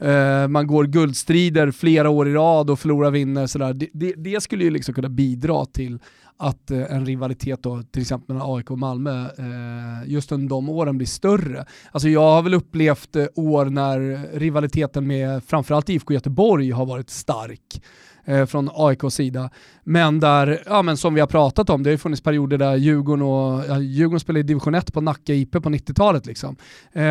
Eh, 0.00 0.48
man 0.48 0.66
går 0.66 0.84
guldstrider 0.84 1.70
flera 1.70 2.10
år 2.10 2.28
i 2.28 2.32
rad 2.32 2.70
och 2.70 2.80
förlorar, 2.80 3.10
vinner. 3.10 3.46
Sådär. 3.46 3.72
Det, 3.74 3.88
det, 3.92 4.12
det 4.12 4.40
skulle 4.42 4.64
ju 4.64 4.70
liksom 4.70 4.94
kunna 4.94 5.08
bidra 5.08 5.64
till 5.64 5.98
att 6.40 6.70
eh, 6.70 6.92
en 6.92 7.06
rivalitet 7.06 7.62
då, 7.62 7.82
till 7.82 8.02
exempel 8.02 8.34
mellan 8.34 8.56
AIK 8.56 8.70
och 8.70 8.78
Malmö, 8.78 9.24
eh, 9.24 10.10
just 10.10 10.32
under 10.32 10.48
de 10.48 10.68
åren 10.68 10.98
blir 10.98 11.06
större. 11.06 11.64
Alltså 11.92 12.08
jag 12.08 12.20
har 12.20 12.42
väl 12.42 12.54
upplevt 12.54 13.16
eh, 13.16 13.26
år 13.34 13.64
när 13.64 14.28
rivaliteten 14.38 15.06
med 15.06 15.44
framförallt 15.44 15.88
IFK 15.88 16.14
Göteborg 16.14 16.70
har 16.70 16.86
varit 16.86 17.10
stark 17.10 17.82
eh, 18.24 18.46
från 18.46 18.70
AIKs 18.74 19.14
sida. 19.14 19.50
Men 19.84 20.20
där, 20.20 20.62
ja 20.66 20.82
men 20.82 20.96
som 20.96 21.14
vi 21.14 21.20
har 21.20 21.28
pratat 21.28 21.70
om, 21.70 21.82
det 21.82 21.90
har 21.90 21.92
ju 21.92 21.98
funnits 21.98 22.22
perioder 22.22 22.58
där 22.58 22.76
Djurgården 22.76 23.22
och, 23.22 23.64
ja, 23.68 23.78
Djurgården 23.78 24.20
spelade 24.20 24.40
i 24.40 24.42
division 24.42 24.74
1 24.74 24.92
på 24.92 25.00
Nacka 25.00 25.34
IP 25.34 25.52
på 25.52 25.58
90-talet 25.58 26.26
liksom. 26.26 26.56
Eh, 26.92 27.04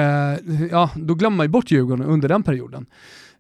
ja, 0.71 0.89
då 0.95 1.13
glömmer 1.13 1.37
man 1.37 1.43
ju 1.43 1.49
bort 1.49 1.71
Djurgården 1.71 2.05
under 2.05 2.29
den 2.29 2.43
perioden. 2.43 2.85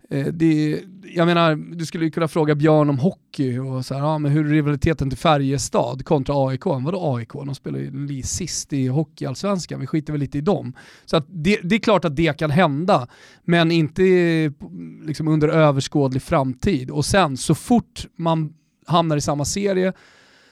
Eh, 0.09 0.27
det, 0.27 0.81
jag 1.15 1.25
menar, 1.25 1.55
du 1.55 1.85
skulle 1.85 2.05
ju 2.05 2.11
kunna 2.11 2.27
fråga 2.27 2.55
Björn 2.55 2.89
om 2.89 2.99
hockey 2.99 3.57
och 3.57 3.85
så 3.85 3.93
här, 3.93 4.01
ja, 4.01 4.17
men 4.17 4.31
hur 4.31 4.45
är 4.45 4.49
rivaliteten 4.49 5.09
till 5.09 5.19
Färjestad 5.19 6.05
kontra 6.05 6.47
AIK? 6.47 6.65
Vadå 6.65 7.15
AIK? 7.15 7.33
De 7.33 7.55
spelar 7.55 7.79
ju 7.79 8.23
sist 8.23 8.73
i 8.73 8.87
hockeyallsvenskan, 8.87 9.79
vi 9.79 9.87
skiter 9.87 10.13
väl 10.13 10.19
lite 10.19 10.37
i 10.37 10.41
dem. 10.41 10.73
Så 11.05 11.17
att 11.17 11.25
det, 11.29 11.59
det, 11.63 11.75
är 11.75 11.79
klart 11.79 12.05
att 12.05 12.15
det 12.15 12.37
kan 12.37 12.51
hända, 12.51 13.07
men 13.43 13.71
inte 13.71 14.03
liksom 15.05 15.27
under 15.27 15.47
överskådlig 15.47 16.21
framtid. 16.21 16.91
Och 16.91 17.05
sen 17.05 17.37
så 17.37 17.55
fort 17.55 18.07
man 18.15 18.53
hamnar 18.85 19.17
i 19.17 19.21
samma 19.21 19.45
serie, 19.45 19.93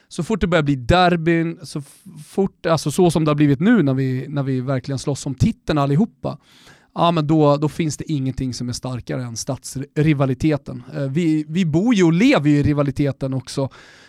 så 0.08 0.22
fort 0.22 0.40
det 0.40 0.46
börjar 0.46 0.62
bli 0.62 0.76
derbyn, 0.76 1.58
så 1.62 1.82
fort, 2.26 2.66
alltså 2.66 2.90
så 2.90 3.10
som 3.10 3.24
det 3.24 3.30
har 3.30 3.36
blivit 3.36 3.60
nu 3.60 3.82
när 3.82 3.94
vi, 3.94 4.26
när 4.28 4.42
vi 4.42 4.60
verkligen 4.60 4.98
slåss 4.98 5.26
om 5.26 5.34
titeln 5.34 5.78
allihopa, 5.78 6.38
ja 6.98 7.10
men 7.10 7.26
då, 7.26 7.56
då 7.56 7.68
finns 7.68 7.96
det 7.96 8.12
ingenting 8.12 8.54
som 8.54 8.68
är 8.68 8.72
starkare 8.72 9.22
än 9.22 9.36
stadsrivaliteten. 9.36 10.82
Eh, 10.94 11.02
vi, 11.02 11.44
vi 11.48 11.64
bor 11.64 11.94
ju 11.94 12.04
och 12.04 12.12
lever 12.12 12.50
ju 12.50 12.56
i 12.56 12.62
rivaliteten 12.62 13.34
också 13.34 13.68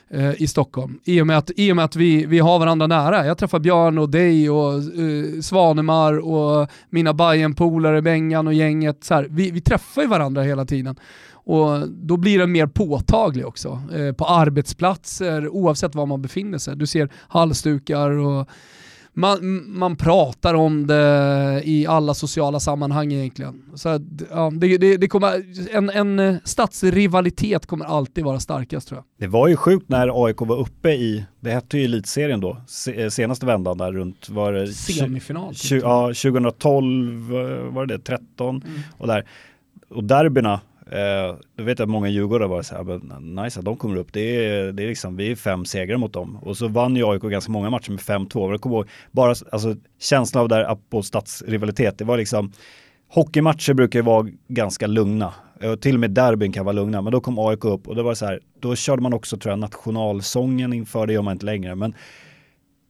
eh, 0.09 0.41
i 0.41 0.47
Stockholm. 0.47 0.99
I 1.03 1.21
och 1.21 1.27
med 1.27 1.37
att, 1.37 1.51
i 1.55 1.71
och 1.71 1.75
med 1.75 1.85
att 1.85 1.95
vi, 1.95 2.25
vi 2.25 2.39
har 2.39 2.59
varandra 2.59 2.87
nära. 2.87 3.25
Jag 3.25 3.37
träffar 3.37 3.59
Björn 3.59 3.97
och 3.97 4.09
dig 4.09 4.49
och 4.49 4.73
eh, 4.73 5.41
Svanemar 5.41 6.17
och 6.17 6.69
mina 6.89 7.13
Bajen-polare, 7.13 8.01
Bengan 8.01 8.47
och 8.47 8.53
gänget. 8.53 9.03
Så 9.03 9.13
här, 9.13 9.27
vi, 9.29 9.51
vi 9.51 9.61
träffar 9.61 10.01
ju 10.01 10.07
varandra 10.07 10.41
hela 10.41 10.65
tiden. 10.65 10.95
Och 11.31 11.89
då 11.89 12.17
blir 12.17 12.39
den 12.39 12.51
mer 12.51 12.67
påtaglig 12.67 13.47
också. 13.47 13.81
Eh, 13.95 14.13
på 14.13 14.25
arbetsplatser, 14.25 15.47
oavsett 15.47 15.95
var 15.95 16.05
man 16.05 16.21
befinner 16.21 16.57
sig. 16.57 16.75
Du 16.75 16.87
ser 16.87 17.09
halsdukar 17.15 18.09
och 18.09 18.49
man, 19.19 19.63
man 19.79 19.95
pratar 19.95 20.53
om 20.53 20.87
det 20.87 21.61
i 21.63 21.87
alla 21.87 22.13
sociala 22.13 22.59
sammanhang 22.59 23.13
egentligen. 23.13 23.63
Så 23.75 23.99
ja, 24.29 24.51
det, 24.53 24.77
det, 24.77 24.97
det 24.97 25.07
kommer, 25.07 25.43
en, 25.75 25.89
en 25.89 26.19
eh, 26.19 26.35
stadsrivalitet 26.43 27.65
kommer 27.65 27.85
alltid 27.85 28.23
vara 28.23 28.39
starkast 28.39 28.87
tror 28.87 28.97
jag. 28.97 29.05
Det 29.17 29.27
var 29.27 29.47
ju 29.47 29.55
sjukt 29.55 29.89
när 29.89 30.25
AIK 30.25 30.41
var 30.41 30.57
uppe 30.57 30.89
i, 30.89 31.25
det 31.39 31.51
hette 31.51 31.77
ju 31.77 31.85
elitserien 31.85 32.39
då, 32.39 32.57
eh, 32.95 33.09
senaste 33.09 33.45
vändan 33.45 33.77
där 33.77 33.91
runt, 33.91 34.29
var 34.29 34.53
det 34.53 34.67
Semifinal? 34.67 35.53
ja, 35.71 36.07
2012 36.07 37.31
var 37.71 37.85
det 37.85 37.99
13 37.99 38.55
mm. 38.55 38.79
och 38.97 39.07
där. 39.07 39.25
Och 39.89 40.03
derbyna 40.03 40.59
Eh, 40.91 41.35
då 41.55 41.63
vet 41.63 41.79
jag 41.79 41.85
att 41.85 41.89
många 41.89 42.09
djurgårdare 42.09 42.49
var 42.49 42.61
så 42.61 42.75
här, 42.75 42.91
ah, 42.91 43.19
nice 43.19 43.59
att 43.59 43.65
de 43.65 43.77
kommer 43.77 43.95
upp. 43.95 44.13
Det 44.13 44.45
är, 44.45 44.71
det 44.71 44.83
är 44.83 44.87
liksom, 44.87 45.15
vi 45.15 45.31
är 45.31 45.35
fem 45.35 45.65
segrar 45.65 45.97
mot 45.97 46.13
dem. 46.13 46.37
Och 46.41 46.57
så 46.57 46.67
vann 46.67 46.95
ju 46.95 47.05
AIK 47.11 47.21
ganska 47.21 47.51
många 47.51 47.69
matcher 47.69 47.91
med 47.91 47.99
5-2. 47.99 48.51
Jag 48.51 48.61
kommer 48.61 48.75
ihåg, 48.75 48.89
bara 49.11 49.29
alltså, 49.29 49.75
känslan 49.99 50.41
av 50.41 50.49
där 50.49 50.77
på 50.89 51.03
stadsrivalitet, 51.03 51.97
det 51.97 52.05
var 52.05 52.17
liksom, 52.17 52.51
hockeymatcher 53.09 53.73
brukar 53.73 53.99
ju 53.99 54.03
vara 54.03 54.27
ganska 54.47 54.87
lugna. 54.87 55.33
Eh, 55.61 55.75
till 55.75 55.93
och 55.95 55.99
med 55.99 56.11
derbyn 56.11 56.51
kan 56.51 56.65
vara 56.65 56.73
lugna, 56.73 57.01
men 57.01 57.11
då 57.11 57.21
kom 57.21 57.39
AIK 57.39 57.65
upp 57.65 57.87
och 57.87 57.95
det 57.95 58.03
var 58.03 58.13
så 58.13 58.25
här, 58.25 58.39
då 58.59 58.75
körde 58.75 59.01
man 59.01 59.13
också 59.13 59.37
tror 59.37 59.51
jag 59.51 59.59
nationalsången 59.59 60.73
inför, 60.73 61.07
det 61.07 61.13
gör 61.13 61.21
man 61.21 61.31
inte 61.31 61.45
längre, 61.45 61.75
men 61.75 61.95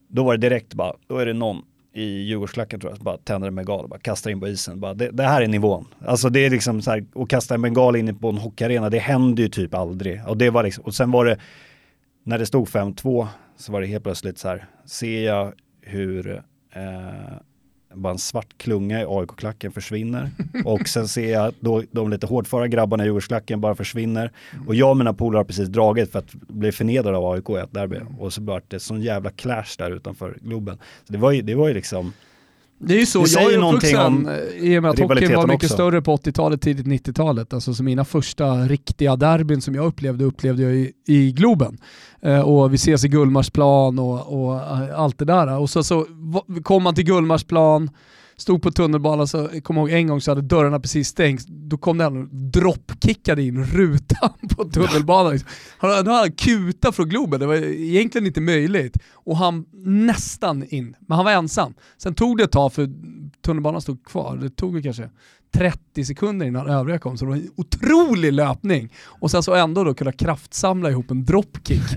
då 0.07 0.23
var 0.23 0.37
det 0.37 0.49
direkt 0.49 0.73
bara, 0.73 0.93
då 1.07 1.17
är 1.17 1.25
det 1.25 1.33
någon 1.33 1.61
i 1.99 2.23
Djurgårdsklacken 2.23 2.79
tror 2.79 2.93
jag, 2.93 2.99
bara 2.99 3.17
tänder 3.17 3.47
en 3.47 3.55
bengal 3.55 3.83
och 3.83 3.89
bara 3.89 3.99
kastar 3.99 4.31
in 4.31 4.39
på 4.39 4.47
isen. 4.47 4.79
Bara, 4.79 4.93
det, 4.93 5.11
det, 5.11 5.23
här 5.23 5.41
är 5.41 5.47
nivån. 5.47 5.85
Alltså 6.05 6.29
det 6.29 6.39
är 6.39 6.49
liksom 6.49 6.81
så 6.81 6.91
här, 6.91 7.05
att 7.15 7.29
kasta 7.29 7.55
en 7.55 7.61
bengal 7.61 7.95
in 7.95 8.19
på 8.19 8.29
en 8.29 8.37
hockeyarena, 8.37 8.89
det 8.89 8.99
händer 8.99 9.43
ju 9.43 9.49
typ 9.49 9.73
aldrig. 9.73 10.21
Och, 10.27 10.37
det 10.37 10.49
var 10.49 10.63
liksom, 10.63 10.83
och 10.83 10.93
sen 10.93 11.11
var 11.11 11.25
det, 11.25 11.37
när 12.23 12.39
det 12.39 12.45
stod 12.45 12.67
5-2, 12.67 13.27
så 13.57 13.71
var 13.71 13.81
det 13.81 13.87
helt 13.87 14.03
plötsligt 14.03 14.37
så 14.37 14.47
här, 14.47 14.65
ser 14.85 15.25
jag 15.25 15.53
hur 15.81 16.43
eh, 16.73 17.37
bara 17.93 18.13
en 18.13 18.19
svart 18.19 18.57
klunga 18.57 19.01
i 19.01 19.05
AIK-klacken 19.07 19.71
försvinner. 19.71 20.31
och 20.65 20.87
sen 20.87 21.07
ser 21.07 21.31
jag 21.31 21.53
då 21.59 21.83
de 21.91 22.09
lite 22.09 22.27
hårdföra 22.27 22.67
grabbarna 22.67 23.03
i 23.03 23.05
Djurgårdsklacken 23.05 23.61
bara 23.61 23.75
försvinner. 23.75 24.31
Och 24.67 24.75
jag 24.75 24.89
och 24.89 24.97
mina 24.97 25.13
polare 25.13 25.39
har 25.39 25.45
precis 25.45 25.67
dragit 25.69 26.11
för 26.11 26.19
att 26.19 26.33
bli 26.33 26.71
förnedrade 26.71 27.17
av 27.17 27.31
AIK 27.31 27.49
i 27.49 27.53
ett 27.53 27.73
derby. 27.73 27.97
Och 28.19 28.33
så 28.33 28.41
blev 28.41 28.61
det 28.67 28.79
sån 28.79 29.01
jävla 29.01 29.29
clash 29.29 29.75
där 29.77 29.91
utanför 29.91 30.37
Globen. 30.41 30.77
Så 31.03 31.13
det 31.13 31.19
var 31.19 31.31
ju, 31.31 31.41
det 31.41 31.55
var 31.55 31.67
ju 31.67 31.73
liksom 31.73 32.13
det 32.81 32.93
är 32.93 32.99
ju 32.99 33.05
så, 33.05 33.23
det 33.23 33.31
jag 33.31 33.53
är 33.53 33.57
uppvuxen 33.57 34.05
om 34.05 34.29
i 34.59 34.77
och 34.77 34.81
med 34.81 34.91
att 34.91 34.99
hockeyn 34.99 35.35
var 35.35 35.47
mycket 35.47 35.63
också. 35.63 35.73
större 35.73 36.01
på 36.01 36.17
80-talet, 36.17 36.61
tidigt 36.61 36.85
90-talet. 36.85 37.53
Alltså 37.53 37.73
så 37.73 37.83
mina 37.83 38.05
första 38.05 38.55
riktiga 38.55 39.15
derbyn 39.15 39.61
som 39.61 39.75
jag 39.75 39.85
upplevde, 39.85 40.25
upplevde 40.25 40.63
jag 40.63 40.75
i, 40.75 40.91
i 41.07 41.31
Globen. 41.31 41.77
Eh, 42.21 42.39
och 42.39 42.73
vi 42.73 42.75
ses 42.75 43.05
i 43.05 43.07
Gullmarsplan 43.07 43.99
och, 43.99 44.43
och 44.43 44.55
eh, 44.55 44.99
allt 44.99 45.19
det 45.19 45.25
där. 45.25 45.59
Och 45.59 45.69
så, 45.69 45.83
så 45.83 46.05
kom 46.63 46.83
man 46.83 46.95
till 46.95 47.05
Gullmarsplan, 47.05 47.89
stod 48.41 48.61
på 48.61 48.71
tunnelbanan, 48.71 49.27
så 49.27 49.49
kom 49.63 49.77
ihåg 49.77 49.91
en 49.91 50.07
gång 50.07 50.21
så 50.21 50.31
hade 50.31 50.41
dörrarna 50.41 50.79
precis 50.79 51.07
stängts, 51.07 51.45
då 51.47 51.77
kom 51.77 51.97
det 51.97 52.03
en 52.03 52.51
droppkickade 52.51 53.43
in 53.43 53.63
rutan 53.63 54.29
på 54.55 54.65
tunnelbanan. 54.65 55.39
Han 55.77 55.91
hade 55.91 56.11
han 56.11 56.31
kutat 56.31 56.95
från 56.95 57.09
Globen, 57.09 57.39
det 57.39 57.45
var 57.45 57.55
egentligen 57.55 58.27
inte 58.27 58.41
möjligt. 58.41 58.97
Och 59.13 59.37
han 59.37 59.65
nästan 59.83 60.63
in, 60.69 60.95
men 60.99 61.15
han 61.15 61.25
var 61.25 61.31
ensam. 61.31 61.73
Sen 61.97 62.15
tog 62.15 62.37
det 62.37 62.43
ett 62.43 62.51
tag 62.51 62.73
för 62.73 62.89
tunnelbanan 63.45 63.81
stod 63.81 64.03
kvar, 64.03 64.37
det 64.37 64.49
tog 64.49 64.83
kanske 64.83 65.09
30 65.51 66.05
sekunder 66.05 66.45
innan 66.45 66.67
övriga 66.67 66.99
kom, 66.99 67.17
så 67.17 67.25
det 67.25 67.29
var 67.29 67.37
en 67.37 67.51
otrolig 67.55 68.33
löpning. 68.33 68.89
Och 69.05 69.31
sen 69.31 69.43
så 69.43 69.53
ändå 69.53 69.83
då 69.83 69.93
kunna 69.93 70.11
kraftsamla 70.11 70.89
ihop 70.89 71.11
en 71.11 71.25
dropkick. 71.25 71.81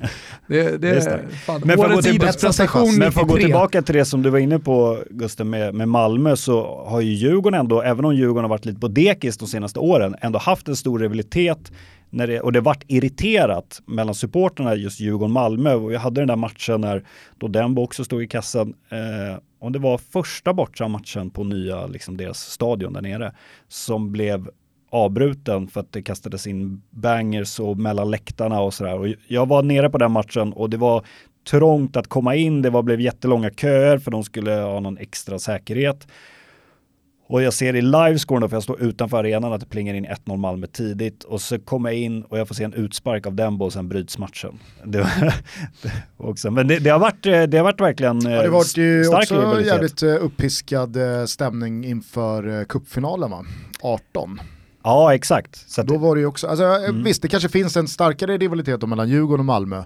Det, 0.47 0.63
det, 0.63 0.79
det 0.79 0.89
är 0.89 1.29
fan, 1.29 1.63
men 1.65 1.79
årets 1.79 2.07
idrottsprestation 2.07 2.99
Men 2.99 3.13
för 3.13 3.21
att 3.21 3.29
gå 3.29 3.37
tillbaka 3.37 3.83
till 3.83 3.95
det 3.95 4.05
som 4.05 4.23
du 4.23 4.31
var 4.31 4.39
inne 4.39 4.59
på 4.59 5.03
Gusten 5.11 5.51
med, 5.51 5.75
med 5.75 5.89
Malmö 5.89 6.37
så 6.37 6.85
har 6.87 7.01
ju 7.01 7.13
Djurgården 7.13 7.61
ändå, 7.61 7.83
även 7.83 8.05
om 8.05 8.15
Djurgården 8.17 8.45
har 8.45 8.49
varit 8.49 8.65
lite 8.65 8.81
på 8.81 8.89
dekis 8.89 9.39
de 9.39 9.49
senaste 9.49 9.79
åren, 9.79 10.17
ändå 10.21 10.39
haft 10.39 10.69
en 10.69 10.77
stor 10.77 10.99
rivalitet 10.99 11.73
när 12.13 12.27
det, 12.27 12.41
och 12.41 12.53
det 12.53 12.61
vart 12.61 12.85
irriterat 12.89 13.83
mellan 13.87 14.15
supporterna 14.15 14.75
just 14.75 15.01
Djurgården-Malmö. 15.01 15.75
Och 15.75 15.93
jag 15.93 16.01
hade 16.01 16.21
den 16.21 16.29
där 16.29 16.37
matchen 16.37 16.81
när 16.81 17.05
då 17.39 17.49
Dembo 17.49 17.83
också 17.83 18.05
stod 18.05 18.23
i 18.23 18.27
kassan. 18.27 18.75
Eh, 18.89 19.39
och 19.59 19.73
det 19.73 19.79
var 19.79 19.99
första 19.99 20.55
borta 20.55 20.89
matchen 20.89 21.31
på 21.31 21.45
nya, 21.45 21.87
liksom 21.87 22.17
deras 22.17 22.39
stadion 22.39 22.93
där 22.93 23.03
nere, 23.03 23.33
som 23.69 24.13
blev 24.13 24.51
avbruten 24.91 25.69
för 25.69 25.81
att 25.81 25.93
det 25.93 26.03
kastades 26.03 26.47
in 26.47 26.83
bangers 26.91 27.61
och 27.61 27.77
mellan 27.77 28.11
läktarna 28.11 28.61
och 28.61 28.75
sådär. 28.75 28.99
Och 28.99 29.09
jag 29.27 29.49
var 29.49 29.63
nere 29.63 29.91
på 29.91 29.99
den 29.99 30.13
matchen 30.13 30.53
och 30.53 30.71
det 30.71 30.77
var 30.77 31.05
trångt 31.51 31.97
att 31.97 32.07
komma 32.07 32.35
in. 32.35 32.63
Det 32.63 32.71
var, 32.71 32.83
blev 32.83 33.01
jättelånga 33.01 33.51
köer 33.51 33.99
för 33.99 34.11
de 34.11 34.25
skulle 34.25 34.53
ha 34.53 34.81
någon 34.81 34.99
extra 34.99 35.39
säkerhet. 35.39 36.07
Och 37.33 37.43
jag 37.43 37.53
ser 37.53 37.77
i 37.77 37.83
livescoren, 37.83 38.49
för 38.49 38.57
jag 38.57 38.63
står 38.63 38.83
utanför 38.83 39.17
arenan, 39.17 39.53
att 39.53 39.61
det 39.61 39.67
plingar 39.67 39.95
in 39.95 40.07
1-0 40.07 40.37
Malmö 40.37 40.67
tidigt. 40.67 41.25
Och 41.25 41.41
så 41.41 41.59
kommer 41.59 41.91
jag 41.91 41.99
in 41.99 42.23
och 42.23 42.39
jag 42.39 42.49
får 42.49 42.55
se 42.55 42.65
en 42.65 42.75
utspark 42.75 43.27
av 43.27 43.35
Dembo 43.35 43.65
och 43.65 43.73
sen 43.73 43.89
bryts 43.89 44.19
matchen. 44.19 44.59
Det 44.85 44.99
var, 44.99 45.35
också. 46.17 46.51
Men 46.51 46.69
det, 46.69 46.79
det, 46.79 46.91
har 46.91 46.99
varit, 46.99 47.23
det 47.23 47.57
har 47.57 47.65
varit 47.65 47.81
verkligen 47.81 48.21
ja, 48.21 48.31
Det 48.31 48.37
har 48.37 48.49
varit 48.49 48.77
ju 48.77 49.09
också 49.09 49.35
rivalitet. 49.35 49.67
jävligt 49.67 50.03
eh, 50.03 50.25
uppiskad 50.25 50.97
eh, 50.97 51.25
stämning 51.25 51.85
inför 51.85 52.61
eh, 52.61 52.65
cupfinalen 52.65 53.31
va? 53.31 53.45
18. 53.81 54.41
Ja, 54.85 55.15
exakt. 55.15 55.71
Så 55.71 55.83
då 55.83 55.99
var 55.99 56.15
det 56.15 56.21
ju 56.21 56.27
också, 56.27 56.47
alltså, 56.47 56.65
mm. 56.65 57.05
visst 57.05 57.23
det 57.23 57.29
kanske 57.29 57.49
finns 57.49 57.77
en 57.77 57.89
starkare 57.89 58.37
rivalitet 58.37 58.89
mellan 58.89 59.09
Djurgården 59.09 59.41
och 59.41 59.47
Malmö. 59.47 59.85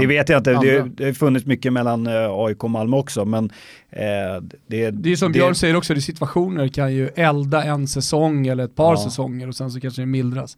Det 0.00 0.06
vet 0.06 0.28
jag 0.28 0.40
inte, 0.40 0.50
det, 0.50 0.88
det 0.96 1.04
har 1.04 1.12
funnits 1.12 1.46
mycket 1.46 1.72
mellan 1.72 2.06
AIK 2.30 2.64
och 2.64 2.70
Malmö 2.70 2.96
också. 2.96 3.24
Men, 3.24 3.44
eh, 3.90 4.42
det, 4.66 4.90
det 4.90 5.12
är 5.12 5.16
som 5.16 5.32
det, 5.32 5.38
Björn 5.38 5.54
säger 5.54 5.76
också, 5.76 5.94
det 5.94 6.00
situationer 6.00 6.68
kan 6.68 6.94
ju 6.94 7.08
elda 7.08 7.64
en 7.64 7.88
säsong 7.88 8.46
eller 8.46 8.64
ett 8.64 8.74
par 8.74 8.92
ja. 8.92 9.04
säsonger 9.04 9.48
och 9.48 9.54
sen 9.54 9.70
så 9.70 9.80
kanske 9.80 10.02
det 10.02 10.06
mildras. 10.06 10.56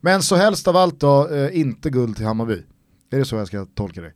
Men 0.00 0.22
så 0.22 0.36
helst 0.36 0.68
av 0.68 0.76
allt 0.76 1.00
då, 1.00 1.28
eh, 1.28 1.60
inte 1.60 1.90
guld 1.90 2.16
till 2.16 2.26
Hammarby. 2.26 2.62
Är 3.12 3.18
det 3.18 3.24
så 3.24 3.36
jag 3.36 3.46
ska 3.46 3.66
tolka 3.74 4.00
dig? 4.00 4.12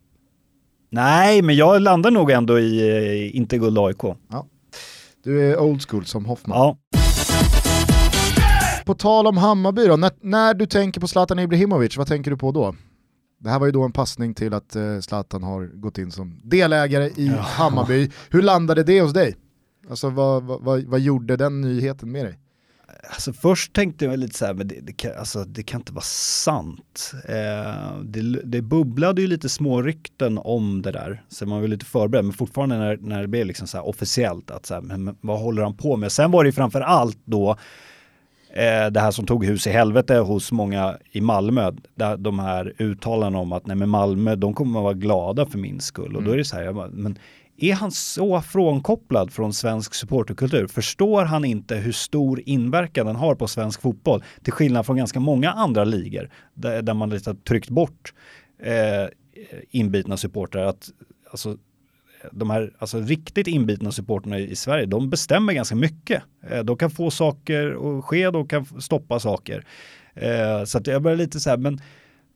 Nej, 0.89 1.41
men 1.41 1.55
jag 1.55 1.81
landar 1.81 2.11
nog 2.11 2.31
ändå 2.31 2.59
i 2.59 2.89
eh, 2.89 3.37
inte 3.37 3.57
guld 3.57 3.77
AIK. 3.77 4.03
Ja. 4.03 4.47
Du 5.23 5.51
är 5.51 5.59
old 5.59 5.89
school 5.89 6.05
som 6.05 6.25
Hoffman. 6.25 6.57
Ja. 6.57 6.77
På 8.85 8.93
tal 8.93 9.27
om 9.27 9.37
Hammarby 9.37 9.87
då, 9.87 9.95
när, 9.95 10.11
när 10.21 10.53
du 10.53 10.65
tänker 10.65 11.01
på 11.01 11.07
Zlatan 11.07 11.39
Ibrahimovic, 11.39 11.97
vad 11.97 12.07
tänker 12.07 12.31
du 12.31 12.37
på 12.37 12.51
då? 12.51 12.75
Det 13.39 13.49
här 13.49 13.59
var 13.59 13.65
ju 13.65 13.71
då 13.71 13.83
en 13.83 13.91
passning 13.91 14.33
till 14.33 14.53
att 14.53 14.75
uh, 14.75 14.99
Zlatan 14.99 15.43
har 15.43 15.65
gått 15.65 15.97
in 15.97 16.11
som 16.11 16.41
delägare 16.43 17.05
i 17.15 17.27
ja. 17.27 17.41
Hammarby. 17.41 18.11
Hur 18.29 18.41
landade 18.41 18.83
det 18.83 19.01
hos 19.01 19.13
dig? 19.13 19.35
Alltså 19.89 20.09
vad, 20.09 20.43
vad, 20.43 20.83
vad, 20.83 20.99
gjorde 20.99 21.37
den 21.37 21.61
nyheten 21.61 22.11
med 22.11 22.25
dig? 22.25 22.39
Alltså 23.09 23.33
först 23.33 23.73
tänkte 23.73 24.05
jag 24.05 24.19
lite 24.19 24.37
så 24.37 24.45
här, 24.45 24.53
men 24.53 24.67
det, 24.67 24.79
det, 24.81 24.93
kan, 24.93 25.11
alltså, 25.19 25.43
det 25.43 25.63
kan 25.63 25.81
inte 25.81 25.93
vara 25.93 26.03
sant. 26.03 27.11
Eh, 27.27 27.99
det, 28.03 28.41
det 28.43 28.61
bubblade 28.61 29.21
ju 29.21 29.27
lite 29.27 29.49
små 29.49 29.81
rykten 29.81 30.37
om 30.37 30.81
det 30.81 30.91
där, 30.91 31.23
så 31.29 31.45
man 31.45 31.61
var 31.61 31.67
lite 31.67 31.85
förberedd, 31.85 32.25
men 32.25 32.33
fortfarande 32.33 32.77
när, 32.77 32.97
när 32.97 33.21
det 33.21 33.27
blev 33.27 33.45
liksom 33.45 33.67
så 33.67 33.81
officiellt, 33.81 34.51
att 34.51 34.65
så 34.65 34.73
här, 34.73 34.81
men, 34.81 35.17
vad 35.21 35.39
håller 35.39 35.63
han 35.63 35.77
på 35.77 35.97
med? 35.97 36.11
Sen 36.11 36.31
var 36.31 36.43
det 36.43 36.47
ju 36.47 36.51
framför 36.51 36.81
allt 36.81 37.19
då 37.25 37.51
eh, 37.51 37.57
det 38.91 38.99
här 38.99 39.11
som 39.11 39.25
tog 39.25 39.45
hus 39.45 39.67
i 39.67 39.69
helvete 39.69 40.15
hos 40.17 40.51
många 40.51 40.97
i 41.11 41.21
Malmö, 41.21 41.71
där 41.95 42.17
de 42.17 42.39
här 42.39 42.73
uttalandena 42.77 43.39
om 43.39 43.51
att 43.51 43.67
nej 43.67 43.75
men 43.75 43.89
Malmö, 43.89 44.35
de 44.35 44.53
kommer 44.53 44.79
att 44.79 44.83
vara 44.83 44.93
glada 44.93 45.45
för 45.45 45.57
min 45.57 45.79
skull. 45.79 46.15
Och 46.15 46.23
då 46.23 46.31
är 46.31 46.37
det 46.37 46.45
så 46.45 46.55
här, 46.55 46.73
bara, 46.73 46.89
men 46.89 47.17
är 47.61 47.73
han 47.73 47.91
så 47.91 48.41
frånkopplad 48.41 49.33
från 49.33 49.53
svensk 49.53 49.93
supporterkultur? 49.93 50.67
Förstår 50.67 51.25
han 51.25 51.45
inte 51.45 51.75
hur 51.75 51.91
stor 51.91 52.41
inverkan 52.45 53.05
den 53.05 53.15
har 53.15 53.35
på 53.35 53.47
svensk 53.47 53.81
fotboll? 53.81 54.23
Till 54.43 54.53
skillnad 54.53 54.85
från 54.85 54.97
ganska 54.97 55.19
många 55.19 55.51
andra 55.51 55.83
ligor 55.83 56.29
där, 56.53 56.81
där 56.81 56.93
man 56.93 57.09
lite 57.09 57.29
har 57.29 57.35
tryckt 57.35 57.69
bort 57.69 58.13
eh, 58.63 59.07
inbitna 59.69 60.17
supportrar. 60.17 60.65
Att, 60.65 60.89
alltså, 61.31 61.57
de 62.31 62.49
här 62.49 62.73
alltså, 62.77 62.99
riktigt 62.99 63.47
inbitna 63.47 63.91
supporterna 63.91 64.39
i 64.39 64.55
Sverige, 64.55 64.85
de 64.85 65.09
bestämmer 65.09 65.53
ganska 65.53 65.75
mycket. 65.75 66.23
Eh, 66.49 66.59
de 66.59 66.77
kan 66.77 66.89
få 66.89 67.11
saker 67.11 67.97
att 67.99 68.05
ske, 68.05 68.29
de 68.29 68.47
kan 68.47 68.65
stoppa 68.65 69.19
saker. 69.19 69.65
Eh, 70.13 70.63
så 70.65 70.77
att 70.77 70.87
jag 70.87 71.01
börjar 71.01 71.17
lite 71.17 71.39
så 71.39 71.49
här, 71.49 71.57
men 71.57 71.81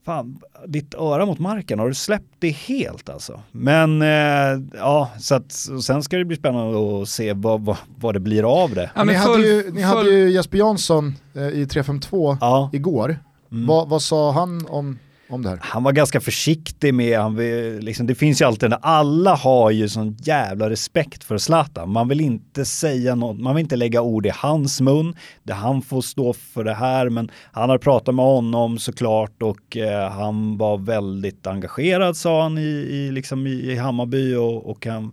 fan, 0.06 0.40
ditt 0.68 0.94
öra 0.96 1.26
mot 1.26 1.40
marken, 1.40 1.80
har 1.80 1.88
du 1.88 1.94
släppt 1.94 2.36
det 2.40 2.50
helt 2.50 3.10
alltså? 3.10 3.42
Men 3.52 4.02
eh, 4.02 4.62
ja, 4.74 5.12
så 5.20 5.36
att 5.36 5.52
sen 5.84 6.04
ska 6.04 6.18
det 6.18 6.26
bli 6.26 6.38
spännande 6.38 7.02
att 7.02 7.10
se 7.10 7.34
vad, 7.34 7.62
vad, 7.62 7.78
vad 8.00 8.14
det 8.14 8.20
blir 8.20 8.64
av 8.64 8.76
det. 8.76 8.92
Ja, 8.96 9.04
ni, 9.04 9.14
hade 9.14 9.48
ju, 9.48 9.72
ni 9.72 9.82
hade 9.82 10.10
ju 10.10 10.32
Jesper 10.32 10.58
Jansson 10.58 11.16
eh, 11.36 11.48
i 11.48 11.68
352 11.68 12.38
ja. 12.42 12.70
igår. 12.74 13.18
Mm. 13.52 13.68
Va, 13.68 13.86
vad 13.86 14.02
sa 14.02 14.32
han 14.32 14.66
om 14.70 15.00
om 15.34 15.42
det 15.42 15.50
här? 15.50 15.60
Han 15.62 15.84
var 15.84 15.92
ganska 15.92 16.22
försiktig 16.22 16.94
med, 16.94 17.20
han 17.20 17.36
vill, 17.36 17.80
liksom, 17.80 18.08
det 18.08 18.16
finns 18.16 18.42
ju 18.42 18.46
alltid, 18.46 18.74
alla 18.82 19.36
har 19.36 19.72
ju 19.72 19.90
sån 19.90 20.18
jävla 20.20 20.70
respekt 20.70 21.24
för 21.24 21.38
Zlatan. 21.38 21.90
Man 21.90 22.08
vill 22.08 22.22
inte 22.22 22.66
säga 22.66 23.16
något, 23.16 23.40
man 23.40 23.56
vill 23.56 23.64
inte 23.64 23.76
lägga 23.76 24.02
ord 24.02 24.26
i 24.26 24.32
hans 24.36 24.82
mun, 24.82 25.16
det 25.44 25.54
han 25.54 25.82
får 25.82 26.02
stå 26.02 26.34
för 26.34 26.64
det 26.64 26.74
här, 26.74 27.10
men 27.10 27.32
han 27.52 27.70
har 27.70 27.78
pratat 27.78 28.16
med 28.16 28.26
honom 28.26 28.78
såklart 28.78 29.42
och 29.42 29.78
eh, 29.78 30.12
han 30.12 30.58
var 30.58 30.78
väldigt 30.78 31.48
engagerad 31.48 32.18
sa 32.18 32.44
han 32.44 32.58
i, 32.58 32.62
i, 32.62 33.12
liksom, 33.12 33.48
i, 33.48 33.52
i 33.52 33.76
Hammarby 33.76 34.36
och, 34.36 34.70
och 34.70 34.86
han 34.86 35.04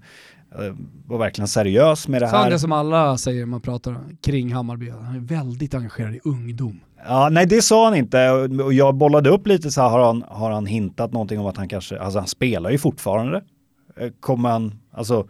eh, 0.59 0.75
var 1.07 1.18
verkligen 1.18 1.49
seriös 1.49 2.09
med 2.09 2.23
det 2.23 2.27
här. 2.27 2.45
Så 2.45 2.51
det 2.51 2.59
som 2.59 2.73
alla 2.73 3.18
säger 3.18 3.41
när 3.41 3.47
man 3.47 3.61
pratar 3.61 3.97
kring 4.23 4.53
Hammarby, 4.53 4.91
han 4.91 5.16
är 5.16 5.21
väldigt 5.21 5.75
engagerad 5.75 6.14
i 6.14 6.21
ungdom. 6.25 6.81
Ja, 7.05 7.28
nej 7.28 7.46
det 7.46 7.62
sa 7.62 7.84
han 7.84 7.94
inte 7.94 8.30
och 8.30 8.72
jag 8.72 8.94
bollade 8.94 9.30
upp 9.30 9.46
lite 9.46 9.70
så 9.70 9.80
här, 9.80 9.88
har 9.88 10.01
han, 10.01 10.24
har 10.28 10.51
han 10.51 10.66
hintat 10.66 11.12
någonting 11.12 11.40
om 11.40 11.46
att 11.46 11.57
han 11.57 11.68
kanske, 11.68 11.98
alltså 11.98 12.18
han 12.18 12.28
spelar 12.28 12.70
ju 12.70 12.78
fortfarande. 12.78 13.42
Eh, 13.96 14.11
kommer 14.20 14.48
han, 14.48 14.74
alltså 14.92 15.28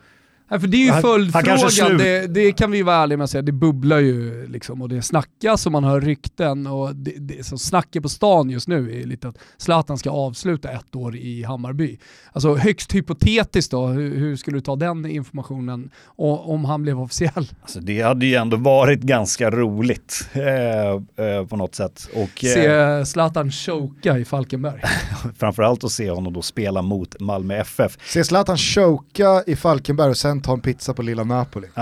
Ja, 0.53 0.61
för 0.61 0.67
det 0.67 0.77
är 0.77 0.97
ju 0.97 1.03
följdfrågan, 1.03 1.99
det, 1.99 2.27
det, 2.27 2.53
kan 2.53 2.71
vi 2.71 2.79
ju 2.79 2.85
vara 2.85 2.97
ärliga 2.97 3.17
med 3.17 3.25
att 3.25 3.31
säga, 3.31 3.43
det 3.43 3.53
bubblar 3.53 3.99
ju 3.99 4.47
liksom 4.49 4.83
och 4.83 4.89
det 4.89 5.03
snackas 5.03 5.67
och 5.67 5.73
man 5.73 5.85
hör 5.85 6.01
rykten 6.01 6.67
och 6.67 6.97
det, 6.97 7.15
det 7.19 7.47
som 7.47 7.59
snacket 7.59 8.03
på 8.03 8.09
stan 8.09 8.51
just 8.51 8.69
nu 8.69 9.01
är 9.01 9.07
lite 9.07 9.29
att 9.29 9.39
Zlatan 9.57 9.99
ska 9.99 10.11
avsluta 10.11 10.71
ett 10.71 10.97
år 10.97 11.17
i 11.17 11.43
Hammarby. 11.43 11.99
Alltså 12.33 12.55
högst 12.55 12.95
hypotetiskt 12.95 13.71
då, 13.71 13.87
hur, 13.87 14.17
hur 14.17 14.37
skulle 14.37 14.57
du 14.57 14.61
ta 14.61 14.77
den 14.77 15.07
informationen 15.07 15.91
och, 16.05 16.51
om 16.55 16.65
han 16.65 16.83
blev 16.83 17.01
officiell? 17.01 17.49
Alltså 17.63 17.81
det 17.81 18.01
hade 18.01 18.27
ju 18.27 18.35
ändå 18.35 18.57
varit 18.57 19.01
ganska 19.01 19.51
roligt 19.51 20.29
eh, 20.33 21.25
eh, 21.27 21.47
på 21.47 21.57
något 21.57 21.75
sätt. 21.75 22.09
Och, 22.15 22.41
se 22.41 22.67
eh, 22.67 23.05
Zlatan 23.05 23.51
choka 23.53 24.19
i 24.19 24.25
Falkenberg. 24.25 24.83
Framförallt 25.39 25.85
att 25.85 25.93
se 25.93 26.11
honom 26.11 26.33
då 26.33 26.43
spela 26.43 26.83
mot 26.83 27.21
Malmö 27.21 27.57
FF. 27.57 27.99
Se 28.05 28.25
Zlatan 28.25 28.57
choka 28.57 29.43
i 29.47 29.57
Falkenberg 29.57 30.11
och 30.11 30.17
sen 30.17 30.40
ta 30.41 30.53
en 30.53 30.61
pizza 30.61 30.95
på 30.95 31.03
lilla 31.03 31.25
Napoli. 31.25 31.69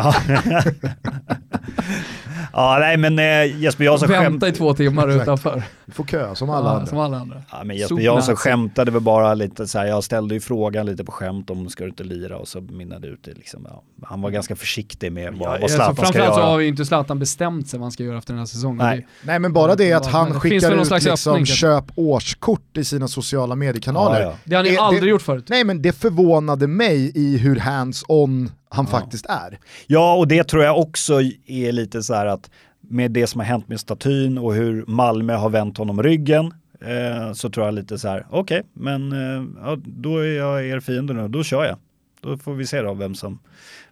Ja, 2.52 2.74
ja 2.74 2.78
nej 2.78 2.96
men 2.96 3.18
eh, 3.18 3.60
Jesper 3.62 3.84
Jansson 3.84 4.08
Vänta 4.08 4.48
i 4.48 4.52
två 4.52 4.74
timmar 4.74 5.08
utanför. 5.08 5.62
Du 5.86 5.92
får 5.92 6.04
kö 6.04 6.34
som 6.34 6.50
alla 6.50 6.66
Ja, 6.68 6.72
andra. 6.74 6.86
Som 6.86 6.98
alla 6.98 7.16
andra. 7.18 7.42
Ja, 7.50 7.64
men 7.64 7.76
Jesper. 7.76 8.00
Jansson 8.00 8.36
skämtade 8.36 8.90
väl 8.90 9.00
bara 9.02 9.34
lite 9.34 9.66
så 9.66 9.78
här, 9.78 9.86
jag 9.86 10.04
ställde 10.04 10.34
ju 10.34 10.40
frågan 10.40 10.86
lite 10.86 11.04
på 11.04 11.12
skämt 11.12 11.50
om 11.50 11.68
ska 11.70 11.84
du 11.84 11.90
inte 11.90 12.04
lira 12.04 12.36
och 12.36 12.48
så 12.48 12.60
mynnade 12.60 13.06
det 13.06 13.12
ut 13.12 13.24
det 13.24 13.34
liksom. 13.34 13.66
Ja. 13.70 13.82
Han 14.06 14.20
var 14.20 14.30
ganska 14.30 14.56
försiktig 14.56 15.12
med 15.12 15.32
vad, 15.34 15.38
vad 15.48 15.62
Alltså, 15.62 15.76
Zlatan 15.76 15.94
ska 15.96 16.02
framförallt 16.04 16.34
så 16.34 16.40
göra. 16.40 16.50
har 16.50 16.58
ju 16.60 16.66
inte 16.68 16.84
Zlatan 16.84 17.18
bestämt 17.18 17.68
sig 17.68 17.78
vad 17.78 17.84
han 17.84 17.92
ska 17.92 18.02
göra 18.02 18.18
efter 18.18 18.32
den 18.32 18.38
här 18.38 18.46
säsongen. 18.46 18.76
Nej. 18.86 18.96
Det- 18.98 19.26
Nej 19.26 19.38
men 19.38 19.52
bara 19.52 19.74
det 19.74 19.92
att 19.92 20.06
han 20.06 20.32
det 20.32 20.40
skickar 20.40 20.80
ut 20.80 20.86
slags 20.86 21.04
liksom 21.04 21.32
öppning, 21.32 21.46
köp 21.46 21.84
årskort 21.96 22.76
i 22.76 22.84
sina 22.84 23.08
sociala 23.08 23.54
mediekanaler. 23.54 24.20
Ja, 24.20 24.26
ja. 24.26 24.34
Det 24.44 24.54
har 24.56 24.62
ni 24.62 24.70
Det- 24.70 24.78
aldrig 24.78 25.02
det- 25.02 25.08
gjort 25.08 25.22
förut. 25.22 25.46
Nej 25.48 25.64
men 25.64 25.82
det 25.82 25.92
förvånade 25.92 26.66
mig 26.66 27.12
i 27.14 27.38
hur 27.38 27.56
hands-on 27.56 28.50
han 28.70 28.84
Ja. 28.84 28.90
faktiskt 29.00 29.26
är. 29.26 29.58
Ja, 29.86 30.16
och 30.16 30.28
det 30.28 30.44
tror 30.44 30.62
jag 30.64 30.78
också 30.78 31.20
är 31.46 31.72
lite 31.72 32.02
så 32.02 32.14
här 32.14 32.26
att 32.26 32.50
med 32.80 33.10
det 33.10 33.26
som 33.26 33.40
har 33.40 33.46
hänt 33.46 33.68
med 33.68 33.80
statyn 33.80 34.38
och 34.38 34.54
hur 34.54 34.84
Malmö 34.86 35.34
har 35.34 35.50
vänt 35.50 35.78
honom 35.78 36.02
ryggen 36.02 36.52
eh, 36.80 37.32
så 37.32 37.50
tror 37.50 37.66
jag 37.66 37.74
lite 37.74 37.98
så 37.98 38.08
här, 38.08 38.26
okej, 38.30 38.62
men 38.72 39.12
eh, 39.12 39.44
ja, 39.62 39.76
då 39.86 40.18
är 40.18 40.36
jag 40.36 40.66
er 40.66 40.80
fiende 40.80 41.12
nu, 41.14 41.28
då 41.28 41.42
kör 41.42 41.64
jag. 41.64 41.76
Då 42.20 42.36
får 42.38 42.54
vi 42.54 42.66
se 42.66 42.82
då 42.82 42.94
vem 42.94 43.14
som, 43.14 43.38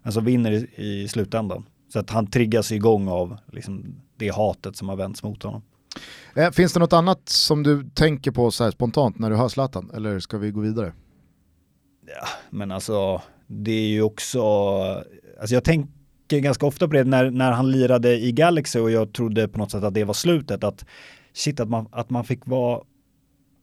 vem 0.03 0.11
som 0.11 0.25
vinner 0.25 0.51
i, 0.51 0.67
i 0.75 1.07
slutändan. 1.07 1.65
Så 1.93 1.99
att 1.99 2.09
han 2.09 2.27
triggas 2.27 2.71
igång 2.71 3.07
av 3.07 3.37
liksom, 3.51 3.85
det 4.17 4.29
hatet 4.35 4.75
som 4.75 4.89
har 4.89 4.95
vänts 4.95 5.23
mot 5.23 5.43
honom. 5.43 5.61
Eh, 6.35 6.51
finns 6.51 6.73
det 6.73 6.79
något 6.79 6.93
annat 6.93 7.29
som 7.29 7.63
du 7.63 7.89
tänker 7.93 8.31
på 8.31 8.51
så 8.51 8.63
här 8.63 8.71
spontant 8.71 9.19
när 9.19 9.29
du 9.29 9.35
hör 9.35 9.47
Zlatan? 9.47 9.91
Eller 9.93 10.19
ska 10.19 10.37
vi 10.37 10.51
gå 10.51 10.59
vidare? 10.61 10.93
Men 12.49 12.71
alltså, 12.71 13.21
det 13.47 13.71
är 13.71 13.87
ju 13.87 14.01
också, 14.01 14.41
alltså 15.39 15.53
jag 15.55 15.63
tänker 15.63 16.39
ganska 16.39 16.65
ofta 16.65 16.87
på 16.87 16.93
det 16.93 17.03
när, 17.03 17.31
när 17.31 17.51
han 17.51 17.71
lirade 17.71 18.17
i 18.17 18.31
Galaxy 18.31 18.79
och 18.79 18.91
jag 18.91 19.13
trodde 19.13 19.47
på 19.47 19.57
något 19.57 19.71
sätt 19.71 19.83
att 19.83 19.93
det 19.93 20.03
var 20.03 20.13
slutet, 20.13 20.63
att 20.63 20.85
shit 21.33 21.59
att 21.59 21.69
man, 21.69 21.87
att 21.91 22.09
man 22.09 22.23
fick 22.23 22.47
vara 22.47 22.81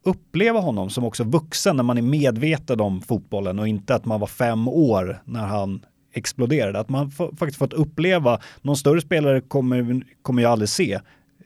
uppleva 0.05 0.61
honom 0.61 0.91
som 0.91 1.05
också 1.05 1.24
vuxen 1.24 1.76
när 1.76 1.82
man 1.82 1.99
är 1.99 2.03
medveten 2.03 2.80
om 2.80 3.03
fotbollen 3.03 3.59
och 3.59 3.68
inte 3.68 3.95
att 3.95 4.05
man 4.05 4.20
var 4.20 4.26
fem 4.26 4.68
år 4.68 5.22
när 5.24 5.47
han 5.47 5.85
exploderade. 6.12 6.78
Att 6.78 6.89
man 6.89 7.11
faktiskt 7.11 7.59
fått 7.59 7.72
uppleva, 7.72 8.41
någon 8.62 8.76
större 8.76 9.01
spelare 9.01 9.41
kommer, 9.41 10.05
kommer 10.22 10.43
jag 10.43 10.53
aldrig 10.53 10.68
se 10.68 11.01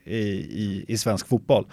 i, 0.04 0.18
i, 0.18 0.84
i 0.88 0.98
svensk 0.98 1.28
fotboll. 1.28 1.66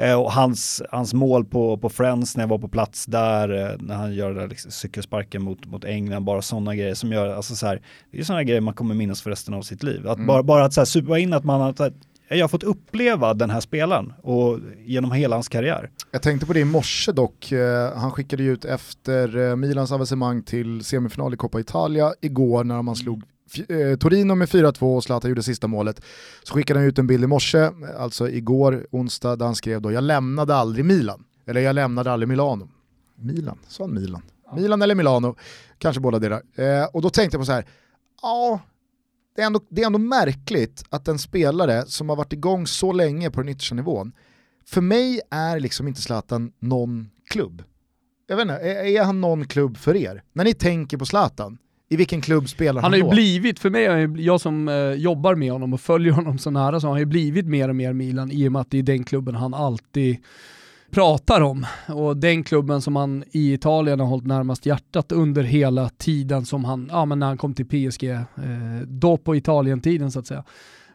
Eh, 0.00 0.14
och 0.20 0.32
hans, 0.32 0.82
hans 0.90 1.14
mål 1.14 1.44
på, 1.44 1.76
på 1.76 1.88
Friends 1.88 2.36
när 2.36 2.42
jag 2.42 2.48
var 2.48 2.58
på 2.58 2.68
plats 2.68 3.06
där, 3.06 3.48
eh, 3.72 3.76
när 3.78 3.94
han 3.94 4.14
gör 4.14 4.34
där 4.34 4.48
liksom, 4.48 4.70
cykelsparken 4.70 5.42
mot, 5.42 5.66
mot 5.66 5.84
England, 5.84 6.24
bara 6.24 6.42
sådana 6.42 6.74
grejer 6.74 6.94
som 6.94 7.12
gör, 7.12 7.28
alltså 7.28 7.54
så 7.56 7.66
här, 7.66 7.82
det 8.12 8.18
är 8.18 8.24
sådana 8.24 8.44
grejer 8.44 8.60
man 8.60 8.74
kommer 8.74 8.94
minnas 8.94 9.22
för 9.22 9.30
resten 9.30 9.54
av 9.54 9.62
sitt 9.62 9.82
liv. 9.82 10.08
Att 10.08 10.16
Mm. 10.16 10.26
bara, 10.26 10.42
bara 10.42 10.64
att 10.64 10.72
så 10.72 10.80
här, 10.80 10.86
supa 10.86 11.18
in 11.18 11.32
att 11.32 11.44
man 11.44 11.60
har, 11.60 11.68
att 11.68 11.94
jag 12.28 12.42
har 12.42 12.48
fått 12.48 12.62
uppleva 12.62 13.34
den 13.34 13.50
här 13.50 13.60
spelaren 13.60 14.12
och 14.22 14.58
genom 14.86 15.12
hela 15.12 15.36
hans 15.36 15.48
karriär. 15.48 15.90
Jag 16.12 16.22
tänkte 16.22 16.46
på 16.46 16.52
det 16.52 16.60
i 16.60 16.64
morse 16.64 17.12
dock, 17.12 17.52
eh, 17.52 17.92
han 17.96 18.10
skickade 18.10 18.42
ut 18.42 18.64
efter 18.64 19.56
Milans 19.56 19.92
avancemang 19.92 20.42
till 20.42 20.84
semifinal 20.84 21.34
i 21.34 21.36
Coppa 21.36 21.60
Italia 21.60 22.12
igår 22.20 22.64
när 22.64 22.82
man 22.82 22.96
slog 22.96 23.22
Torino 24.00 24.34
med 24.34 24.48
4-2 24.48 24.96
och 24.96 25.04
Zlatan 25.04 25.28
gjorde 25.28 25.42
sista 25.42 25.66
målet. 25.66 26.02
Så 26.42 26.54
skickade 26.54 26.80
han 26.80 26.88
ut 26.88 26.98
en 26.98 27.06
bild 27.06 27.24
i 27.24 27.26
morse, 27.26 27.70
alltså 27.98 28.28
igår 28.28 28.86
onsdag, 28.90 29.36
där 29.36 29.46
han 29.46 29.54
skrev 29.54 29.82
då 29.82 29.92
“Jag 29.92 30.04
lämnade 30.04 30.54
aldrig 30.54 30.84
Milan”, 30.84 31.24
eller 31.46 31.60
“Jag 31.60 31.74
lämnade 31.74 32.12
aldrig 32.12 32.28
Milano”. 32.28 32.68
Milan, 33.16 33.58
sa 33.68 33.84
han 33.84 33.94
Milan? 33.94 34.22
Milan 34.56 34.82
eller 34.82 34.94
Milano, 34.94 35.36
kanske 35.78 36.00
båda 36.00 36.18
delar. 36.18 36.42
Eh, 36.54 36.84
och 36.84 37.02
då 37.02 37.10
tänkte 37.10 37.34
jag 37.34 37.40
på 37.40 37.46
så 37.46 37.52
här, 37.52 37.66
ja, 38.22 38.60
det 39.36 39.42
är, 39.42 39.46
ändå, 39.46 39.60
det 39.68 39.82
är 39.82 39.86
ändå 39.86 39.98
märkligt 39.98 40.84
att 40.88 41.08
en 41.08 41.18
spelare 41.18 41.86
som 41.86 42.08
har 42.08 42.16
varit 42.16 42.32
igång 42.32 42.66
så 42.66 42.92
länge 42.92 43.30
på 43.30 43.40
den 43.40 43.48
yttersta 43.48 43.74
nivån 43.74 44.12
för 44.66 44.80
mig 44.80 45.20
är 45.30 45.60
liksom 45.60 45.88
inte 45.88 46.02
Zlatan 46.02 46.52
någon 46.58 47.10
klubb. 47.30 47.62
Jag 48.26 48.36
vet 48.36 48.42
inte, 48.42 48.54
är, 48.54 48.84
är 48.84 49.04
han 49.04 49.20
någon 49.20 49.46
klubb 49.46 49.76
för 49.76 49.96
er? 49.96 50.22
När 50.32 50.44
ni 50.44 50.54
tänker 50.54 50.96
på 50.96 51.06
Zlatan, 51.06 51.58
i 51.92 51.96
vilken 51.96 52.20
klubb 52.20 52.48
spelar 52.48 52.82
han, 52.82 52.82
Han 52.82 52.92
har 52.92 52.96
ju 52.98 53.02
då? 53.04 53.10
blivit, 53.10 53.58
för 53.58 53.70
mig, 53.70 54.24
jag 54.26 54.40
som 54.40 54.68
eh, 54.68 54.74
jobbar 54.74 55.34
med 55.34 55.52
honom 55.52 55.72
och 55.72 55.80
följer 55.80 56.12
honom 56.12 56.38
så 56.38 56.50
nära, 56.50 56.80
så 56.80 56.86
har 56.86 56.92
han 56.92 57.00
ju 57.00 57.06
blivit 57.06 57.46
mer 57.46 57.68
och 57.68 57.76
mer 57.76 57.92
Milan 57.92 58.30
i 58.30 58.48
och 58.48 58.52
med 58.52 58.60
att 58.60 58.70
det 58.70 58.78
är 58.78 58.82
den 58.82 59.04
klubben 59.04 59.34
han 59.34 59.54
alltid 59.54 60.16
pratar 60.90 61.40
om. 61.40 61.66
Och 61.88 62.16
den 62.16 62.44
klubben 62.44 62.82
som 62.82 62.96
han 62.96 63.24
i 63.30 63.52
Italien 63.52 64.00
har 64.00 64.06
hållit 64.06 64.26
närmast 64.26 64.66
hjärtat 64.66 65.12
under 65.12 65.42
hela 65.42 65.88
tiden 65.88 66.46
som 66.46 66.64
han, 66.64 66.88
ja 66.92 67.04
men 67.04 67.18
när 67.18 67.26
han 67.26 67.38
kom 67.38 67.54
till 67.54 67.66
PSG, 67.66 68.04
eh, 68.04 68.20
då 68.86 69.16
på 69.16 69.36
Italien-tiden 69.36 70.10
så 70.10 70.18
att 70.18 70.26
säga. 70.26 70.44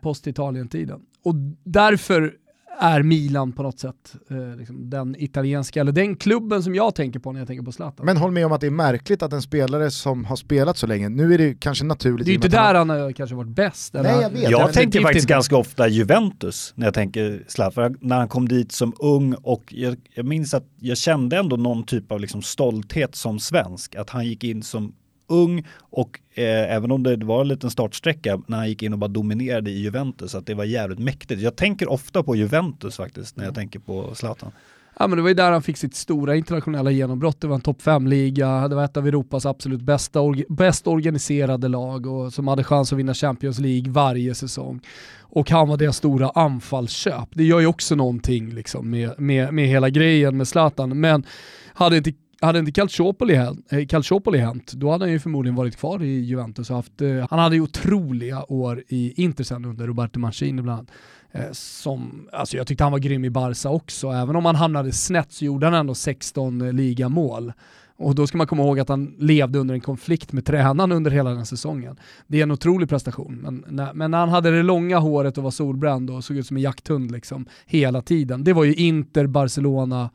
Post-Italien-tiden. 0.02 1.00
Och 1.24 1.36
därför 1.64 2.34
är 2.80 3.04
Milan 3.04 3.52
på 3.52 3.64
något 3.64 3.80
sätt 3.80 4.16
eh, 4.30 4.58
liksom 4.58 4.90
den 4.90 5.16
italienska, 5.20 5.82
eller 5.82 5.92
den 5.92 6.16
klubben 6.16 6.64
som 6.64 6.76
jag 6.76 6.96
tänker 6.96 7.20
på 7.20 7.32
när 7.32 7.40
jag 7.40 7.48
tänker 7.48 7.64
på 7.64 7.72
Zlatan. 7.72 8.06
Men 8.06 8.18
håll 8.18 8.32
med 8.32 8.46
om 8.46 8.52
att 8.52 8.62
det 8.62 8.68
är 8.68 8.72
märkligt 8.72 9.24
att 9.24 9.34
en 9.34 9.42
spelare 9.42 9.92
som 9.92 10.26
har 10.26 10.36
spelat 10.36 10.78
så 10.78 10.88
länge, 10.88 11.10
nu 11.10 11.34
är 11.34 11.38
det 11.38 11.44
ju 11.44 11.56
kanske 11.56 11.86
naturligt 11.86 12.26
det 12.26 12.30
är 12.30 12.32
ju 12.32 12.36
inte 12.36 12.48
där 12.48 12.76
han 12.76 12.90
har 12.90 13.12
kanske 13.12 13.36
varit 13.36 13.50
bäst. 13.50 13.96
eller 13.96 14.12
Nej, 14.12 14.22
jag 14.22 14.30
vet. 14.30 14.50
Jag 14.50 14.74
tänker 14.74 15.02
faktiskt 15.02 15.24
inte. 15.24 15.34
ganska 15.34 15.58
ofta 15.58 15.88
Juventus 15.88 16.74
när 16.76 16.88
jag 16.88 16.94
tänker 16.94 17.44
Zlatan. 17.48 17.98
När 18.02 18.18
han 18.18 18.28
kom 18.28 18.48
dit 18.48 18.72
som 18.72 18.94
ung 19.00 19.34
och 19.34 19.74
jag, 19.74 19.96
jag 20.14 20.26
minns 20.26 20.54
att 20.54 20.66
jag 20.80 20.98
kände 20.98 21.38
ändå 21.38 21.56
någon 21.56 21.84
typ 21.84 22.12
av 22.12 22.20
liksom 22.20 22.42
stolthet 22.42 23.16
som 23.16 23.40
svensk. 23.40 23.96
Att 23.96 24.10
han 24.10 24.26
gick 24.26 24.44
in 24.44 24.64
som 24.64 24.94
ung 25.28 25.68
och 25.80 26.20
eh, 26.34 26.74
även 26.76 26.92
om 26.92 27.04
det 27.04 27.16
var 27.16 27.42
en 27.42 27.48
liten 27.48 27.70
startsträcka 27.70 28.42
när 28.48 28.58
han 28.58 28.70
gick 28.70 28.84
in 28.84 28.94
och 28.94 29.00
bara 29.00 29.08
dominerade 29.08 29.72
i 29.72 29.80
Juventus, 29.80 30.36
att 30.36 30.46
det 30.46 30.54
var 30.54 30.64
jävligt 30.64 31.00
mäktigt. 31.00 31.42
Jag 31.42 31.56
tänker 31.56 31.92
ofta 31.92 32.24
på 32.24 32.36
Juventus 32.36 32.96
faktiskt 32.96 33.38
när 33.38 33.46
jag 33.46 33.56
tänker 33.56 33.80
på 33.80 34.16
Zlatan. 34.16 34.52
Ja 35.00 35.08
men 35.08 35.18
det 35.18 35.22
var 35.22 35.30
ju 35.30 35.36
där 35.36 35.52
han 35.52 35.62
fick 35.62 35.78
sitt 35.78 35.96
stora 35.96 36.36
internationella 36.36 36.92
genombrott. 36.92 37.42
Det 37.42 37.48
var 37.48 37.56
en 37.56 37.62
topp 37.62 37.82
5-liga, 37.82 38.68
det 38.68 38.76
var 38.76 38.84
ett 38.84 38.98
av 38.98 39.08
Europas 39.08 39.46
absolut 39.46 39.82
bästa, 39.82 40.20
bäst 40.50 40.88
organiserade 40.88 41.68
lag 41.68 42.06
och 42.06 42.34
som 42.34 42.48
hade 42.48 42.64
chans 42.64 42.94
att 42.94 43.00
vinna 43.00 43.14
Champions 43.14 43.60
League 43.60 43.92
varje 43.92 44.36
säsong. 44.36 44.82
Och 45.20 45.50
han 45.50 45.68
var 45.68 45.78
deras 45.78 45.98
stora 45.98 46.30
anfallsköp. 46.30 47.30
Det 47.32 47.44
gör 47.44 47.60
ju 47.60 47.68
också 47.68 47.96
någonting 47.96 48.54
liksom 48.54 48.90
med, 48.90 49.20
med, 49.20 49.54
med 49.54 49.68
hela 49.68 49.90
grejen 49.90 50.38
med 50.38 50.48
Zlatan. 50.48 51.00
Men 51.00 51.26
hade 51.74 51.98
inte 51.98 52.14
hade 52.46 52.60
inte 52.60 52.72
Calciopoli 52.72 53.36
hänt, 53.36 53.74
eh, 53.74 53.86
Calciopoli 53.86 54.38
hänt, 54.38 54.74
då 54.74 54.92
hade 54.92 55.06
han 55.06 55.12
ju 55.12 55.20
förmodligen 55.20 55.56
varit 55.56 55.78
kvar 55.78 56.04
i 56.04 56.20
Juventus 56.20 56.70
och 56.70 56.76
haft, 56.76 57.02
eh, 57.02 57.28
han 57.30 57.40
hade 57.40 57.56
ju 57.56 57.62
otroliga 57.62 58.52
år 58.52 58.84
i 58.88 59.24
Inter 59.24 59.44
sen 59.44 59.66
under 59.66 59.88
Roberto 59.88 60.20
Mancini 60.20 60.62
bland 60.62 60.80
annat. 60.80 60.92
Eh, 61.36 61.52
som, 61.52 62.30
alltså 62.32 62.58
jag 62.58 62.68
tyckte 62.68 62.84
han 62.84 62.92
var 62.92 63.00
grym 63.00 63.26
i 63.26 63.30
Barca 63.30 63.70
också, 63.70 64.08
även 64.08 64.36
om 64.36 64.46
han 64.46 64.56
hamnade 64.56 64.92
snett 64.92 65.32
så 65.32 65.46
gjorde 65.46 65.66
han 65.66 65.74
ändå 65.74 65.96
16 65.96 66.62
eh, 66.62 66.74
ligamål. 66.74 67.54
Och 67.98 68.16
då 68.16 68.28
ska 68.28 68.38
man 68.38 68.48
komma 68.48 68.64
ihåg 68.64 68.80
att 68.80 68.90
han 68.90 69.16
levde 69.20 69.60
under 69.60 69.74
en 69.74 69.82
konflikt 69.82 70.34
med 70.34 70.46
tränaren 70.46 70.92
under 70.92 71.12
hela 71.12 71.30
den 71.30 71.46
säsongen. 71.46 71.98
Det 72.28 72.40
är 72.40 72.44
en 72.44 72.52
otrolig 72.52 72.90
prestation, 72.90 73.40
men 73.42 73.66
när, 73.68 73.94
men 73.94 74.12
när 74.12 74.18
han 74.18 74.30
hade 74.30 74.52
det 74.52 74.64
långa 74.64 75.00
håret 75.00 75.38
och 75.38 75.44
var 75.44 75.52
solbränd 75.52 76.10
och 76.10 76.24
såg 76.24 76.38
ut 76.38 76.48
som 76.48 76.58
en 76.58 76.64
jakthund 76.64 77.12
liksom 77.12 77.46
hela 77.66 78.02
tiden. 78.02 78.44
Det 78.44 78.54
var 78.54 78.64
ju 78.64 78.74
Inter, 78.74 79.28
Barcelona, 79.28 80.10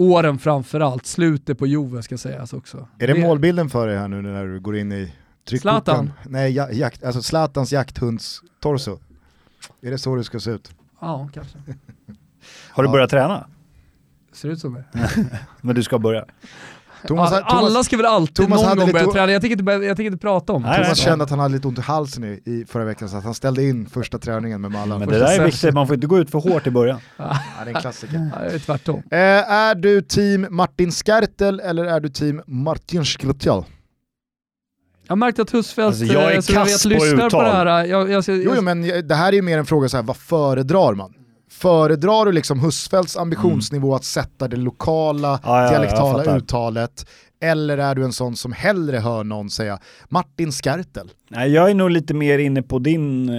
åren 0.00 0.38
framförallt, 0.38 1.06
slutet 1.06 1.58
på 1.58 1.66
Juve 1.66 2.02
ska 2.02 2.18
sägas 2.18 2.52
också. 2.52 2.88
Är 2.98 3.06
det 3.06 3.20
målbilden 3.20 3.70
för 3.70 3.86
dig 3.86 3.98
här 3.98 4.08
nu 4.08 4.22
när 4.22 4.46
du 4.46 4.60
går 4.60 4.76
in 4.76 4.92
i 4.92 5.12
tryckkorten? 5.48 5.82
Zlatan? 5.84 6.12
Nej, 6.28 6.52
ja, 6.52 6.70
jakt, 6.70 7.04
alltså 7.04 7.22
Zlatans 7.22 7.72
jakthundstorso. 7.72 8.98
Är 9.82 9.90
det 9.90 9.98
så 9.98 10.14
det 10.16 10.24
ska 10.24 10.40
se 10.40 10.50
ut? 10.50 10.74
Ja, 11.00 11.28
kanske. 11.34 11.58
Har 12.70 12.82
du 12.82 12.88
Ja. 12.88 12.92
börjat 12.92 13.10
träna? 13.10 13.46
Ser 14.32 14.48
ut 14.48 14.58
som 14.60 14.74
det. 14.74 14.84
Men 15.60 15.74
du 15.74 15.82
ska 15.82 15.98
börja. 15.98 16.24
Thomas, 17.08 17.32
Alla, 17.32 17.42
alla 17.44 17.84
ska 17.84 17.96
väl 17.96 18.06
alltid 18.06 18.34
Thomas 18.36 18.60
någon 18.60 18.68
hade 18.68 18.78
gång 18.80 18.86
lite 18.86 18.92
börja 18.92 19.08
o- 19.08 19.12
träna, 19.12 19.32
jag 19.32 19.40
tänker 19.42 19.58
inte, 19.60 19.72
jag 19.72 19.96
tänker 19.96 20.04
inte 20.12 20.18
prata 20.18 20.52
om 20.52 20.62
det. 20.62 20.68
Nej, 20.68 20.76
Thomas 20.84 20.98
nej. 20.98 21.04
kände 21.04 21.24
att 21.24 21.30
han 21.30 21.38
hade 21.38 21.54
lite 21.54 21.68
ont 21.68 21.78
i 21.78 21.82
halsen 21.82 22.24
i, 22.24 22.40
i 22.44 22.64
förra 22.68 22.84
veckan 22.84 23.08
så 23.08 23.16
att 23.16 23.24
han 23.24 23.34
ställde 23.34 23.64
in 23.64 23.86
första 23.88 24.18
träningen 24.18 24.60
med 24.60 24.70
Mallan. 24.70 24.98
Men 25.00 25.08
det 25.08 25.18
där 25.18 25.40
är 25.40 25.44
viktigt, 25.44 25.74
man 25.74 25.86
får 25.86 25.94
inte 25.94 26.06
gå 26.06 26.18
ut 26.18 26.30
för 26.30 26.38
hårt 26.38 26.66
i 26.66 26.70
början. 26.70 27.00
Ja, 27.16 27.36
det 27.64 27.70
är 27.70 27.74
en 27.74 27.80
klassiker. 27.80 28.30
Ja, 28.36 28.42
det 28.48 28.54
är 28.54 28.58
tvärtom. 28.58 29.02
Eh, 29.10 29.18
är 29.52 29.74
du 29.74 30.02
team 30.02 30.46
Martin 30.50 30.90
Skertel 30.92 31.60
eller 31.60 31.84
är 31.84 32.00
du 32.00 32.08
team 32.08 32.42
Martin 32.46 33.04
Skrtel? 33.04 33.62
Jag 35.08 35.18
märkte 35.18 35.42
att 35.42 35.54
Husfeldt, 35.54 35.86
Alltså, 35.86 36.04
jag 36.04 36.22
är 36.22 36.28
eh, 36.28 36.34
jag 36.34 36.44
kass 36.44 36.68
vet, 36.68 36.82
på 36.82 36.88
lyssnar 36.88 37.18
på 37.20 37.26
uttal. 37.26 37.44
det 37.44 37.50
här. 37.50 37.66
Jag, 37.66 38.10
jag, 38.10 38.10
jag, 38.10 38.24
Jo, 38.28 38.52
jo 38.56 38.62
men 38.62 39.08
det 39.08 39.14
här 39.14 39.28
är 39.28 39.32
ju 39.36 39.42
mer 39.42 39.58
en 39.58 39.66
fråga 39.66 39.88
så 39.88 39.96
här, 39.96 40.04
vad 40.04 40.16
föredrar 40.16 40.94
man? 40.94 41.14
Föredrar 41.50 42.26
du 42.26 42.32
liksom 42.32 42.60
Husfeldts 42.60 43.16
ambitionsnivå 43.16 43.94
att 43.94 44.04
sätta 44.04 44.48
det 44.48 44.56
lokala, 44.56 45.40
Ja, 45.44 45.62
ja, 45.62 45.70
dialektala 45.70 46.36
uttalet? 46.36 47.06
Eller 47.42 47.78
är 47.78 47.94
du 47.94 48.04
en 48.04 48.12
sån 48.12 48.36
som 48.36 48.52
hellre 48.52 48.96
hör 48.98 49.24
någon 49.24 49.50
säga 49.50 49.78
Martin 50.08 50.52
Skertel? 50.52 51.10
Nej, 51.28 51.50
jag 51.50 51.70
är 51.70 51.74
nog 51.74 51.90
lite 51.90 52.14
mer 52.14 52.38
inne 52.38 52.62
på 52.62 52.78
din 52.78 53.28
eh, 53.28 53.34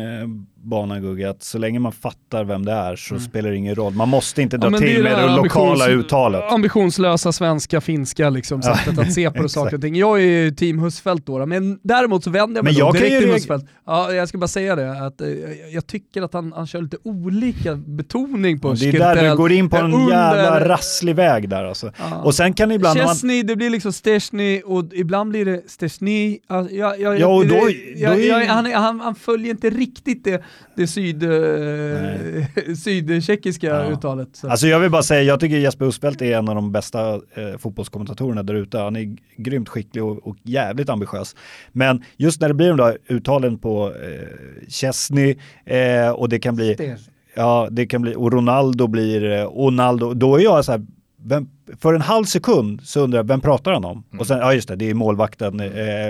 banan 0.63 1.01
Gugge, 1.01 1.29
att 1.29 1.43
så 1.43 1.57
länge 1.57 1.79
man 1.79 1.91
fattar 1.91 2.43
vem 2.43 2.65
det 2.65 2.71
är 2.71 2.95
så 2.95 3.13
Mm. 3.13 3.23
spelar 3.27 3.49
det 3.49 3.55
ingen 3.55 3.75
roll. 3.75 3.93
Man 3.93 4.09
måste 4.09 4.41
inte 4.41 4.57
dra 4.57 4.69
det 4.69 4.77
är 4.77 4.79
till 4.79 4.89
ju 4.89 5.03
med 5.03 5.17
det 5.17 5.21
det 5.21 5.35
lokala 5.35 5.87
uttalet. 5.89 6.43
Ambitionslösa 6.51 7.31
svenska, 7.31 7.81
finska 7.81 8.29
liksom, 8.29 8.61
Ja, 8.63 8.75
sättet 8.77 8.99
att 8.99 9.13
se 9.13 9.29
på 9.31 9.35
exakt. 9.35 9.51
saker 9.51 9.75
och 9.75 9.81
ting. 9.81 9.95
Jag 9.95 10.17
är 10.21 10.25
ju 10.25 10.51
team 10.51 10.79
Husfeldt 10.79 11.25
då, 11.25 11.45
men 11.45 11.79
däremot 11.83 12.23
så 12.23 12.29
vänder 12.29 12.57
jag 12.57 12.63
mig 12.63 12.73
Men 12.73 12.79
jag 12.79 12.93
direkt 12.93 13.21
till 13.21 13.31
Husfeldt. 13.33 13.65
Ja, 13.85 14.11
jag 14.13 14.29
ska 14.29 14.37
bara 14.37 14.47
säga 14.47 14.75
det, 14.75 15.05
att 15.05 15.21
eh, 15.21 15.27
jag- 15.73 15.87
tycker 15.87 16.21
att 16.21 16.33
han, 16.33 16.53
han 16.55 16.67
kör 16.67 16.81
lite 16.81 16.97
olika 17.03 17.75
betoning 17.75 18.59
på 18.59 18.73
Det 18.73 18.87
är 18.89 18.99
där 19.15 19.29
du 19.29 19.35
går 19.37 19.51
in 19.51 19.69
på 19.69 19.77
en 19.77 19.85
Under- 19.93 20.09
jävla 20.15 20.67
rasslig 20.67 21.15
väg 21.15 21.49
där 21.49 21.63
alltså. 21.65 21.91
Ja. 21.99 22.21
Och 22.21 22.35
sen 22.35 22.53
kan 22.53 22.69
det 22.69 22.75
ibland... 22.75 22.97
när 22.97 23.05
man- 23.05 23.15
Chesney, 23.15 23.43
det 23.43 23.55
blir 23.55 23.69
liksom 23.69 23.93
Stechny 23.93 24.61
och 24.65 24.83
ibland 24.93 25.29
blir 25.29 25.45
det 25.45 25.61
Stechny. 25.69 26.39
Alltså, 26.47 26.75
jag, 26.75 26.99
jag, 27.01 27.19
Ja, 27.19 27.27
och 27.27 27.45
det- 27.45 27.49
då- 27.59 27.69
jag, 27.95 28.11
då 28.15 28.19
är- 28.19 28.27
jag, 28.27 28.45
han, 28.45 28.65
är- 28.65 28.75
han, 28.75 28.99
han 28.99 29.15
följer 29.15 29.49
inte 29.51 29.69
riktigt 29.69 30.23
det, 30.23 30.43
det 30.75 30.87
syd, 30.87 31.23
eh, 31.23 32.73
sydtjeckiska 32.75 33.67
Ja. 33.67 33.91
uttalet. 33.91 34.29
Så. 34.35 34.49
Alltså 34.49 34.67
jag 34.67 34.79
vill 34.79 34.89
bara 34.91 35.03
säga, 35.03 35.21
jag 35.23 35.39
tycker 35.39 35.57
Jesper 35.57 35.85
Husfeldt 35.85 36.21
är 36.21 36.37
en 36.37 36.49
av 36.49 36.55
de 36.55 36.71
bästa 36.71 37.13
eh, 37.13 37.57
fotbollskommentatorerna 37.59 38.43
där 38.43 38.53
ute. 38.53 38.77
Han 38.77 38.95
är 38.95 39.15
grymt 39.37 39.69
skicklig 39.69 40.03
och, 40.03 40.27
och 40.27 40.35
jävligt 40.43 40.89
ambitiös. 40.89 41.35
Men 41.71 42.03
just 42.17 42.41
när 42.41 42.47
det 42.47 42.53
blir 42.53 42.67
de 42.67 42.77
där 42.77 42.97
uttalen 43.07 43.57
på 43.57 43.87
eh, 43.87 44.67
Chesney 44.69 45.35
eh, 45.65 46.09
och 46.09 46.29
det 46.29 46.39
kan 46.39 46.55
bli, 46.55 46.73
Det- 46.73 46.97
ja 47.35 47.67
det 47.71 47.85
kan 47.85 48.01
bli, 48.01 48.15
och 48.15 48.31
Ronaldo 48.33 48.87
blir 48.87 49.31
eh, 49.31 49.43
Ronaldo, 49.45 50.13
då 50.13 50.35
är 50.35 50.43
jag 50.43 50.65
så 50.65 50.71
här, 50.71 50.85
vem, 51.25 51.49
för 51.79 51.93
en 51.93 52.01
halv 52.01 52.25
sekund 52.25 52.81
så 52.83 52.99
undrar 53.01 53.19
jag, 53.19 53.23
vem 53.27 53.41
pratar 53.41 53.71
han 53.73 53.85
om? 53.85 54.03
Och 54.19 54.27
sen, 54.27 54.37
ja 54.39 54.53
just 54.53 54.67
det, 54.67 54.75
det 54.75 54.89
är 54.89 54.93
målvakten 54.93 55.59
eh, 55.59 55.69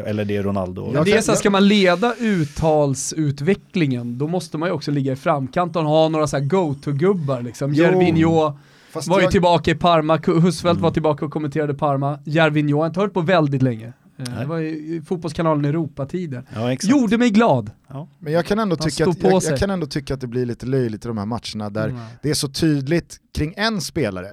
eller 0.09 0.25
det 0.25 0.35
är 0.37 0.43
Ronaldo. 0.43 0.85
Men 0.85 0.93
Jag 0.95 1.05
det 1.05 1.11
är 1.11 1.21
så 1.21 1.31
här, 1.31 1.39
ska 1.39 1.49
man 1.49 1.67
leda 1.67 2.13
uttalsutvecklingen, 2.19 4.17
då 4.17 4.27
måste 4.27 4.57
man 4.57 4.69
ju 4.69 4.73
också 4.73 4.91
ligga 4.91 5.11
i 5.11 5.15
framkant 5.15 5.75
och 5.75 5.83
ha 5.83 6.09
några 6.09 6.27
så 6.27 6.37
här 6.37 6.43
go-to-gubbar. 6.45 7.41
Liksom. 7.41 7.73
Jo. 7.73 7.83
Gervinho 7.83 8.57
Fast 8.91 9.07
var 9.07 9.17
ju 9.19 9.23
jag- 9.23 9.31
tillbaka 9.31 9.71
i 9.71 9.75
Parma, 9.75 10.17
Husfeldt 10.25 10.63
Mm. 10.65 10.81
var 10.81 10.91
tillbaka 10.91 11.25
och 11.25 11.31
kommenterade 11.31 11.73
Parma. 11.73 12.19
Gervinho 12.25 12.77
har 12.77 12.85
jag 12.85 12.89
inte 12.89 12.99
hört 12.99 13.13
på 13.13 13.21
väldigt 13.21 13.61
länge. 13.61 13.87
Eh, 13.87 13.93
Nej. 14.17 14.27
Det 14.39 14.45
var 14.45 14.57
ju 14.57 14.67
i 14.69 15.01
Fotbollskanalen 15.07 15.65
Europa-tider. 15.65 16.43
Ja, 16.55 16.71
exakt. 16.73 16.91
Gjorde 16.91 17.17
mig 17.17 17.29
glad. 17.29 17.71
Ja. 17.87 18.07
Men 18.19 18.33
jag 18.33 18.45
kan, 18.45 18.59
ändå 18.59 18.75
Han 18.79 18.89
tycka 18.89 19.09
att, 19.09 19.23
jag, 19.23 19.43
jag 19.43 19.59
kan 19.59 19.69
ändå 19.69 19.87
tycka 19.87 20.13
att 20.13 20.21
det 20.21 20.27
blir 20.27 20.45
lite 20.45 20.65
löjligt 20.65 21.05
i 21.05 21.07
de 21.07 21.17
här 21.17 21.25
matcherna 21.25 21.69
där 21.69 21.87
Mm. 21.89 22.01
det 22.23 22.29
är 22.29 22.33
så 22.33 22.47
tydligt 22.49 23.17
kring 23.37 23.53
en 23.57 23.81
spelare. 23.81 24.27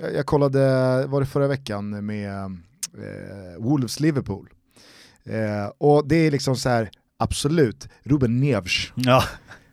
Jag, 0.00 0.14
jag 0.14 0.26
kollade, 0.26 0.58
var 1.06 1.20
det 1.20 1.26
förra 1.26 1.48
veckan 1.48 2.06
med 2.06 2.34
eh, 2.94 3.58
Wolves-Liverpool. 3.58 4.46
Eh, 5.24 5.72
och 5.78 6.08
det 6.08 6.16
är 6.16 6.30
liksom 6.30 6.56
så 6.56 6.68
här, 6.68 6.90
absolut, 7.18 7.88
Ruben 8.02 8.40
Neves. 8.40 8.72
Ja. 8.94 9.24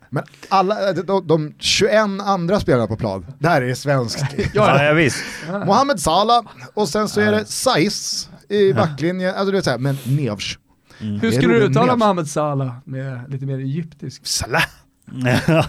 Men 0.10 0.24
alla, 0.50 0.94
de, 0.94 1.28
de 1.28 1.54
21 1.60 1.94
andra 2.22 2.60
spelarna 2.60 2.88
på 2.88 2.96
plan, 2.96 3.26
där 3.40 3.62
är 3.62 3.68
det 3.68 3.76
svenskt. 3.76 4.26
Ja, 4.54 4.84
ja, 4.84 4.94
visst. 4.94 5.24
Mohamed 5.66 6.00
Salah 6.00 6.46
och 6.74 6.90
sen 6.90 7.10
så 7.10 7.22
är 7.22 7.32
det 7.32 7.46
Saiz 7.46 8.30
i 8.50 8.74
backlinjen, 8.74 9.30
alltså 9.30 9.46
du 9.46 9.52
vet 9.52 9.66
så 9.66 9.72
här, 9.72 9.78
men 9.78 9.98
Neves. 10.06 10.58
Hur 11.00 11.20
Det 11.20 11.28
är 11.28 11.32
skulle 11.32 11.54
du 11.54 11.60
uttala. 11.60 11.96
Mohamed 11.96 12.28
Salah 12.28 12.76
med 12.86 13.32
lite 13.32 13.46
mer 13.46 13.60
egyptisk? 13.60 14.26
Salah. 14.26 14.64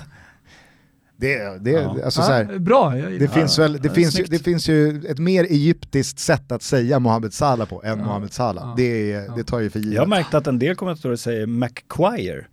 Det, 1.21 1.59
det, 1.65 1.71
Ja. 1.71 1.97
alltså 2.05 2.23
så 2.23 2.33
här, 2.33 2.49
Ja, 2.53 2.59
bra, 2.59 2.91
Det, 2.95 3.29
finns, 3.29 3.59
väl, 3.59 3.73
det, 3.73 3.89
Ja, 3.89 3.95
finns 3.95 4.21
ju, 4.21 4.25
det 4.25 4.39
finns 4.39 4.69
ju 4.69 5.07
ett 5.07 5.19
mer 5.19 5.45
egyptiskt 5.45 6.19
sätt 6.19 6.53
att 6.53 6.63
säga 6.63 6.99
Mohamed 6.99 7.33
Salah 7.33 7.69
på 7.69 7.83
än 7.83 7.99
Ja. 7.99 8.05
Mohamed 8.05 8.33
Salah. 8.33 8.65
Ja. 8.69 8.75
Det, 8.77 9.13
är, 9.13 9.25
Ja. 9.25 9.35
det 9.37 9.45
tar 9.45 9.61
ju 9.61 9.71
för 9.71 9.79
givet. 9.79 9.95
Jag 9.95 10.03
har 10.03 10.07
märkt 10.07 10.35
att 10.35 10.47
en 10.47 10.59
del 10.59 10.75
kommentatorer 10.77 11.17
säger 11.17 11.47
McQuire. 11.47 12.45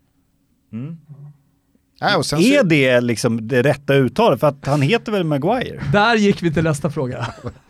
Och 2.17 2.25
sen 2.25 2.39
Är 2.39 2.57
så, 2.59 2.63
det 2.65 3.01
liksom 3.01 3.47
det 3.47 3.61
rätta 3.61 3.93
uttalet? 3.95 4.39
För 4.39 4.47
att 4.47 4.65
han 4.67 4.81
heter 4.81 5.11
väl 5.11 5.23
Maguire? 5.23 5.81
Där 5.93 6.15
gick 6.15 6.43
vi 6.43 6.53
till 6.53 6.63
nästa 6.63 6.89
fråga. 6.89 7.27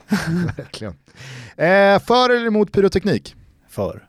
verkligen. 0.57 0.93
Eh, 1.57 1.99
för 1.99 2.29
eller 2.29 2.47
emot 2.47 2.71
pyroteknik? 2.71 3.35
För. 3.69 4.03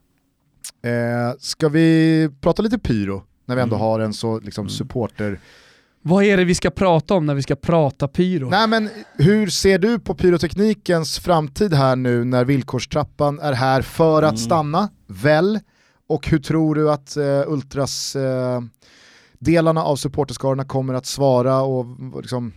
Eh, 0.82 1.36
ska 1.38 1.68
vi 1.68 2.30
prata 2.40 2.62
lite 2.62 2.78
pyro 2.78 3.22
när 3.46 3.56
vi 3.56 3.62
ändå 3.62 3.76
Mm. 3.76 3.84
har 3.86 4.00
en 4.00 4.12
så 4.14 4.40
liksom, 4.40 4.68
supporter... 4.68 5.40
Vad 6.08 6.24
är 6.24 6.36
det 6.36 6.44
vi 6.44 6.54
ska 6.54 6.70
prata 6.70 7.14
om 7.14 7.26
när 7.26 7.34
vi 7.34 7.42
ska 7.42 7.56
prata 7.56 8.08
pyro? 8.08 8.50
Nej 8.50 8.68
men 8.68 8.88
hur 9.14 9.46
ser 9.46 9.78
du 9.78 9.98
på 9.98 10.14
pyroteknikens 10.14 11.18
framtid 11.18 11.74
här 11.74 11.96
nu 11.96 12.24
när 12.24 12.44
villkorstrappan 12.44 13.38
är 13.40 13.52
här 13.52 13.82
för 13.82 14.22
att 14.22 14.30
Mm. 14.30 14.36
stanna? 14.36 14.88
Väl? 15.06 15.60
Och 16.08 16.28
hur 16.28 16.38
tror 16.38 16.74
du 16.74 16.90
att 16.92 17.16
eh, 17.16 17.42
Ultras 17.46 18.16
eh, 18.16 18.60
delarna 19.38 19.82
av 19.84 19.96
supporterskarorna 19.96 20.64
kommer 20.64 20.94
att 20.94 21.06
svara 21.06 21.60
och 21.62 21.86
liksom 22.22 22.52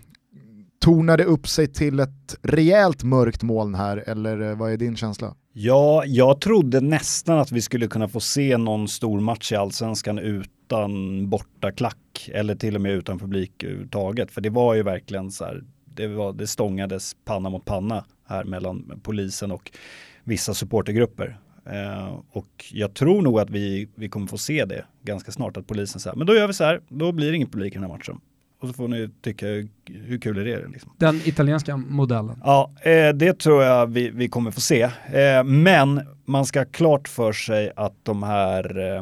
tornar 0.81 1.17
det 1.17 1.23
upp 1.25 1.47
sig 1.47 1.67
till 1.67 1.99
ett 1.99 2.35
rejält 2.41 3.03
mörkt 3.03 3.43
moln 3.43 3.75
här 3.75 4.03
eller 4.07 4.49
eh, 4.49 4.57
vad 4.57 4.71
är 4.71 4.77
din 4.77 4.95
känsla? 4.95 5.35
Ja, 5.53 6.03
jag 6.05 6.41
trodde 6.41 6.81
nästan 6.81 7.39
att 7.39 7.51
vi 7.51 7.61
skulle 7.61 7.87
kunna 7.87 8.07
få 8.07 8.19
se 8.19 8.57
någon 8.57 8.87
stor 8.87 9.19
match 9.19 9.51
i 9.51 9.55
Allsvenskan 9.55 10.19
utan 10.69 11.29
bortaklack 11.29 12.29
eller 12.33 12.55
till 12.55 12.75
och 12.75 12.81
med 12.81 12.91
utan 12.91 13.19
publik 13.19 13.63
överhuvudtaget. 13.63 14.31
För 14.31 14.41
det 14.41 14.49
var 14.49 14.73
ju 14.75 14.83
verkligen 14.83 15.31
så 15.31 15.45
här, 15.45 15.63
det, 15.85 16.07
var, 16.07 16.33
det 16.33 16.47
stångades 16.47 17.15
panna 17.25 17.49
mot 17.49 17.65
panna 17.65 18.05
här 18.27 18.43
mellan 18.43 18.99
polisen 19.03 19.51
och 19.51 19.71
vissa 20.23 20.53
supportergrupper. 20.53 21.37
Eh, 21.65 22.19
och 22.31 22.65
jag 22.71 22.93
tror 22.93 23.21
nog 23.21 23.39
att 23.39 23.49
vi, 23.49 23.89
vi 23.95 24.09
kommer 24.09 24.27
få 24.27 24.37
se 24.37 24.65
det 24.65 24.85
ganska 25.03 25.31
snart, 25.31 25.57
att 25.57 25.67
polisen 25.67 25.99
säger, 25.99 26.15
men 26.15 26.27
då 26.27 26.35
gör 26.35 26.47
vi 26.47 26.53
så 26.53 26.63
här, 26.63 26.81
då 26.89 27.11
blir 27.11 27.29
det 27.29 27.35
ingen 27.35 27.49
publik 27.49 27.73
i 27.73 27.75
den 27.75 27.83
här 27.83 27.97
matchen. 27.97 28.21
Och 28.61 28.67
så 28.67 28.73
får 28.73 28.87
ni 28.87 29.09
tycka 29.21 29.47
hur, 29.87 30.17
kul 30.17 30.37
är 30.37 30.45
det. 30.45 30.67
Liksom. 30.67 30.91
Den 30.97 31.21
italienska 31.25 31.77
modellen. 31.77 32.41
Ja, 32.43 32.71
eh, 32.81 33.09
det 33.09 33.39
tror 33.39 33.63
jag 33.63 33.87
vi, 33.87 34.09
vi 34.09 34.29
kommer 34.29 34.51
få 34.51 34.61
se. 34.61 34.81
Eh, 34.81 35.43
men 35.43 36.01
man 36.25 36.45
ska 36.45 36.59
ha 36.59 36.65
klart 36.65 37.07
för 37.07 37.31
sig 37.31 37.71
att 37.75 37.93
de 38.03 38.23
här 38.23 38.95
eh, 38.95 39.01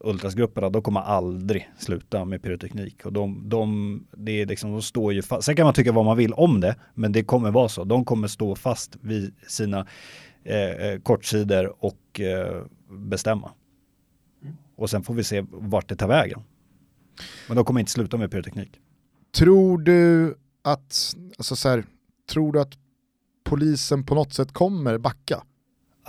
ultrasgrupperna, 0.00 0.70
de 0.70 0.82
kommer 0.82 1.00
aldrig 1.00 1.70
sluta 1.78 2.24
med 2.24 2.42
pyroteknik. 2.42 3.06
Och 3.06 3.12
de, 3.12 3.48
de, 3.48 4.06
det 4.16 4.32
är 4.42 4.46
liksom, 4.46 4.72
de 4.72 4.82
står 4.82 5.12
ju 5.12 5.22
fast. 5.22 5.44
Sen 5.44 5.56
kan 5.56 5.64
man 5.64 5.74
tycka 5.74 5.92
vad 5.92 6.04
man 6.04 6.16
vill 6.16 6.32
om 6.32 6.60
det, 6.60 6.76
men 6.94 7.12
det 7.12 7.24
kommer 7.24 7.50
vara 7.50 7.68
så. 7.68 7.84
De 7.84 8.04
kommer 8.04 8.28
stå 8.28 8.54
fast 8.54 8.96
vid 9.00 9.34
sina 9.48 9.86
eh, 10.44 10.56
eh, 10.56 11.00
kortsidor 11.00 11.84
och 11.84 12.20
eh, 12.20 12.62
bestämma. 12.90 13.50
Och 14.76 14.90
sen 14.90 15.02
får 15.02 15.14
vi 15.14 15.24
se 15.24 15.44
vart 15.50 15.88
det 15.88 15.96
tar 15.96 16.08
vägen. 16.08 16.42
Men 17.48 17.56
de 17.56 17.64
kommer 17.64 17.80
inte 17.80 17.92
sluta 17.92 18.16
med 18.16 18.30
pyroteknik. 18.30 18.80
Tror 19.36 19.78
du 19.78 20.34
att, 20.62 21.14
alltså 21.38 21.56
så 21.56 21.68
här, 21.68 21.84
tror 22.30 22.52
du 22.52 22.60
att 22.60 22.72
polisen 23.44 24.04
på 24.04 24.14
något 24.14 24.32
sätt 24.32 24.52
kommer 24.52 24.98
backa? 24.98 25.42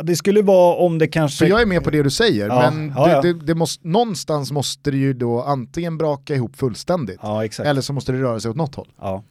Det 0.03 0.15
skulle 0.15 0.41
vara 0.41 0.75
om 0.75 0.97
det 0.97 1.07
kanske... 1.07 1.37
För 1.37 1.49
jag 1.49 1.61
är 1.61 1.65
med 1.65 1.83
på 1.83 1.89
det 1.89 2.03
du 2.03 2.09
säger, 2.09 2.47
Ja, 2.47 2.71
men 2.71 2.93
ja, 2.95 3.11
ja. 3.11 3.21
Det, 3.21 3.33
det, 3.33 3.45
det 3.45 3.55
måste, 3.55 3.87
någonstans 3.87 4.51
måste 4.51 4.91
det 4.91 4.97
ju 4.97 5.13
då 5.13 5.41
antingen 5.41 5.97
braka 5.97 6.35
ihop 6.35 6.55
fullständigt, 6.55 7.19
eller 7.59 7.81
så 7.81 7.93
måste 7.93 8.11
det 8.11 8.21
röra 8.21 8.39
sig 8.39 8.51
åt 8.51 8.57
något 8.57 8.75
håll. 8.75 8.87
Ja. 8.99 9.23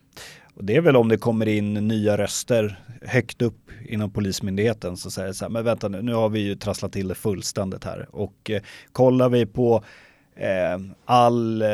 Och 0.55 0.65
det 0.65 0.77
är 0.77 0.81
väl 0.81 0.97
om 0.97 1.09
det 1.09 1.17
kommer 1.17 1.49
in 1.49 1.75
nya 1.75 2.19
röster 2.19 2.81
högt 3.03 3.43
upp 3.43 3.71
inom 3.89 4.11
polismyndigheten 4.11 4.97
så 4.97 5.11
säger 5.11 5.29
det 5.29 5.35
så 5.35 5.45
här, 5.45 5.51
men 5.51 5.65
vänta 5.65 5.89
nu, 5.89 6.03
nu 6.03 6.15
har 6.15 6.29
vi 6.29 6.41
ju 6.41 6.55
trasslat 6.55 6.93
till 6.93 7.09
det 7.09 7.15
fullständigt 7.15 7.85
här. 7.85 8.09
Och 8.11 8.51
eh, 8.51 8.63
kollar 8.93 9.29
vi 9.29 9.47
på 9.47 9.85
eh, 10.37 10.81
all 11.05 11.63
eh, 11.63 11.69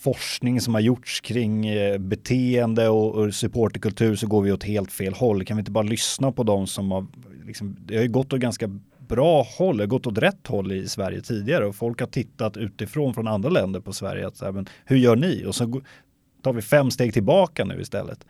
forskning 0.00 0.60
som 0.60 0.74
har 0.74 0.80
gjorts 0.80 1.20
kring 1.20 1.66
eh, 1.66 1.98
beteende 1.98 2.88
och, 2.88 3.14
och 3.14 3.34
supporterkultur 3.34 4.16
så 4.16 4.26
går 4.26 4.42
vi 4.42 4.52
åt 4.52 4.64
helt 4.64 4.92
fel 4.92 5.14
håll. 5.14 5.44
Kan 5.44 5.56
vi 5.56 5.60
inte 5.60 5.70
bara 5.70 5.82
lyssna 5.82 6.32
på 6.32 6.42
de 6.42 6.66
som 6.66 6.90
har, 6.90 7.06
liksom, 7.48 7.76
det 7.86 7.96
har 7.96 8.02
ju 8.02 8.08
gått 8.08 8.32
åt 8.32 8.40
ganska 8.40 8.78
bra 9.08 9.42
håll, 9.58 9.86
gått 9.86 10.06
åt 10.06 10.18
rätt 10.18 10.46
håll 10.46 10.72
i 10.72 10.88
Sverige 10.88 11.20
tidigare 11.20 11.66
och 11.66 11.76
folk 11.76 12.00
har 12.00 12.06
tittat 12.06 12.56
utifrån 12.56 13.14
från 13.14 13.28
andra 13.28 13.48
länder 13.48 13.80
på 13.80 13.92
Sverige. 13.92 14.26
Att, 14.26 14.40
här, 14.40 14.52
men, 14.52 14.68
hur 14.84 14.96
gör 14.96 15.16
ni? 15.16 15.44
Och 15.46 15.54
så 15.54 15.80
tar 16.42 16.52
vi 16.52 16.62
fem 16.62 16.90
steg 16.90 17.12
tillbaka 17.12 17.64
nu 17.64 17.80
istället. 17.80 18.26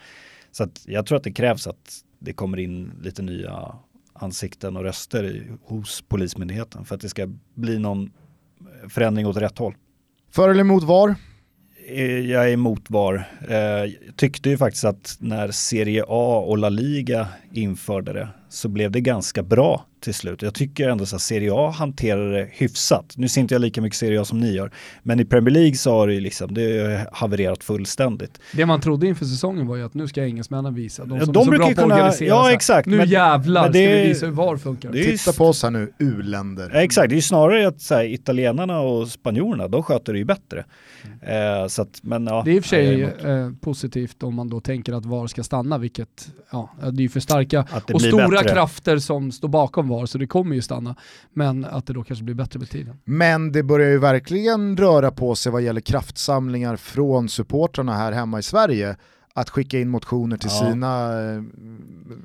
Så 0.50 0.64
att 0.64 0.82
jag 0.86 1.06
tror 1.06 1.18
att 1.18 1.24
det 1.24 1.32
krävs 1.32 1.66
att 1.66 2.04
det 2.18 2.32
kommer 2.32 2.58
in 2.58 2.92
lite 3.02 3.22
nya 3.22 3.74
ansikten 4.12 4.76
och 4.76 4.82
röster 4.82 5.24
i, 5.24 5.42
hos 5.64 6.02
Polismyndigheten 6.08 6.84
för 6.84 6.94
att 6.94 7.00
det 7.00 7.08
ska 7.08 7.28
bli 7.54 7.78
någon 7.78 8.10
förändring 8.88 9.26
åt 9.26 9.36
rätt 9.36 9.58
håll. 9.58 9.74
För 10.30 10.48
eller 10.48 10.60
emot 10.60 10.84
VAR? 10.84 11.14
Eh, 11.88 12.18
Jag 12.18 12.48
är 12.48 12.52
emot 12.52 12.90
VAR. 12.90 13.28
Eh, 13.48 13.56
Jag 13.56 14.16
tyckte 14.16 14.50
ju 14.50 14.56
faktiskt 14.58 14.84
att 14.84 15.16
när 15.20 15.50
Serie 15.50 16.04
A 16.08 16.44
och 16.46 16.58
La 16.58 16.68
Liga 16.68 17.28
införde 17.52 18.12
det 18.12 18.28
så 18.48 18.68
blev 18.68 18.90
det 18.90 19.00
ganska 19.00 19.42
bra 19.42 19.87
till 20.00 20.14
slut. 20.14 20.42
Jag 20.42 20.54
tycker 20.54 20.88
ändå 20.88 21.04
att 21.04 21.20
Serie 21.20 21.50
A 21.54 21.70
hanterar 21.70 22.32
det 22.32 22.48
hyfsat. 22.52 23.14
Nu 23.16 23.28
ser 23.28 23.40
inte 23.40 23.54
jag 23.54 23.60
lika 23.60 23.80
mycket 23.82 23.98
Serie 23.98 24.20
A 24.20 24.24
som 24.24 24.38
ni 24.40 24.52
gör, 24.52 24.70
men 25.02 25.20
i 25.20 25.24
Premier 25.24 25.54
League 25.54 25.74
så 25.76 25.90
har 25.92 26.08
det, 26.08 26.20
liksom, 26.20 26.54
det 26.54 27.06
havererat 27.12 27.64
fullständigt. 27.64 28.40
Det 28.52 28.66
man 28.66 28.80
trodde 28.80 29.06
inför 29.06 29.24
säsongen 29.24 29.66
var 29.66 29.76
ju 29.76 29.84
att 29.84 29.94
nu 29.94 30.08
ska 30.08 30.24
engelsmännen 30.24 30.74
visa, 30.74 31.02
de 31.04 31.08
som 31.08 31.16
Ja, 31.18 31.22
är 31.22 31.26
de 31.32 31.44
så 31.44 31.50
brukar 31.50 31.64
bra 31.66 31.74
på 31.74 31.80
att 31.80 31.86
organisera 31.98 32.28
ja, 32.28 32.52
exakt, 32.52 32.86
Nu 32.88 32.96
men- 32.96 33.08
jävlar 33.08 33.62
men 33.62 33.72
det- 33.72 33.86
ska 33.88 33.96
vi 34.02 34.08
visa 34.08 34.26
hur 34.26 34.32
VAR 34.32 34.56
funkar. 34.56 34.92
det 34.92 34.98
är 34.98 35.10
ju 35.10 35.16
Titta 35.18 35.32
på 35.32 35.44
oss 35.46 35.62
här 35.62 35.70
nu, 35.70 35.92
u-länder. 35.98 36.70
Ja, 36.74 36.80
exakt, 36.82 37.08
det 37.08 37.12
är 37.14 37.16
ju 37.16 37.22
snarare 37.22 37.68
att 37.68 37.80
så 37.80 37.94
här, 37.94 38.04
italienarna 38.04 38.80
och 38.80 39.08
spanjorerna, 39.08 39.68
de 39.68 39.82
sköter 39.82 40.12
det 40.12 40.18
ju 40.18 40.24
bättre. 40.24 40.64
Eh, 41.22 41.66
så 41.68 41.82
att, 41.82 42.00
men, 42.02 42.26
ja, 42.26 42.42
Det 42.44 42.50
är 42.50 42.54
i 42.54 42.58
och 42.60 42.62
för 42.64 42.68
sig 42.68 43.02
eh, 43.02 43.50
positivt 43.60 44.22
om 44.22 44.34
man 44.34 44.48
då 44.48 44.60
tänker 44.60 44.92
att 44.92 45.06
VAR 45.06 45.26
ska 45.26 45.42
stanna, 45.42 45.78
vilket 45.78 46.28
ja, 46.52 46.70
det 46.80 46.86
är 46.86 47.02
ju 47.02 47.08
för 47.08 47.20
starka 47.20 47.66
och 47.92 48.00
stora 48.02 48.28
bättre. 48.28 48.48
krafter 48.48 48.98
som 48.98 49.32
står 49.32 49.48
bakom 49.48 49.87
VAR, 49.88 50.06
så 50.06 50.18
det 50.18 50.26
kommer 50.26 50.54
ju 50.54 50.62
stanna. 50.62 50.96
Men 51.32 51.64
att 51.64 51.86
det 51.86 51.92
då 51.92 52.02
kanske 52.04 52.24
blir 52.24 52.34
bättre 52.34 52.58
med 52.58 52.70
tiden. 52.70 52.98
Men 53.04 53.52
det 53.52 53.62
börjar 53.62 53.88
ju 53.90 53.98
verkligen 53.98 54.76
röra 54.76 55.10
på 55.10 55.34
sig 55.34 55.52
vad 55.52 55.62
gäller 55.62 55.80
kraftsamlingar 55.80 56.76
från 56.76 57.28
supportrarna 57.28 57.94
här 57.94 58.12
hemma 58.12 58.38
i 58.38 58.42
Sverige 58.42 58.96
att 59.34 59.50
skicka 59.50 59.78
in 59.78 59.88
motioner 59.88 60.36
till 60.36 60.50
Ja. 60.52 60.70
sina 60.70 61.20
eh, 61.30 61.42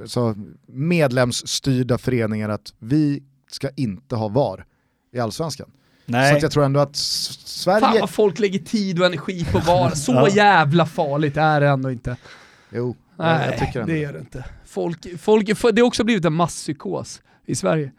så 0.05 0.35
medlemsstyrda 0.67 1.97
föreningar 1.97 2.49
att 2.49 2.73
vi 2.79 3.23
ska 3.51 3.69
inte 3.75 4.15
ha 4.15 4.27
VAR 4.27 4.65
i 5.13 5.19
allsvenskan. 5.19 5.67
Så 6.05 6.11
Nej, 6.11 6.35
att 6.35 6.41
jag 6.41 6.51
tror 6.51 6.63
ändå 6.65 6.79
att 6.79 6.95
S- 6.95 7.63
Fan 7.65 7.79
Sverige... 7.81 7.99
vad 7.99 8.09
folk 8.09 8.39
lägger 8.39 8.59
tid 8.59 8.99
och 8.99 9.05
energi 9.05 9.45
på 9.51 9.59
VAR, 9.59 9.89
så 9.95 10.11
Ja. 10.11 10.29
jävla 10.29 10.85
farligt 10.85 11.37
är 11.37 11.61
det 11.61 11.67
ändå 11.67 11.91
inte. 11.91 12.17
Jo, 12.71 12.95
Nej, 13.17 13.49
jag 13.49 13.59
tycker 13.59 13.81
ändå 13.81 13.93
det 13.93 14.03
är 14.03 14.13
det 14.13 14.19
inte. 14.19 14.45
Folk, 14.65 15.19
folk, 15.19 15.47
det 15.73 15.81
har 15.81 15.87
också 15.87 16.03
blivit 16.03 16.25
en 16.25 16.33
masspsykos 16.33 17.21
i 17.45 17.55
Sverige. 17.55 17.91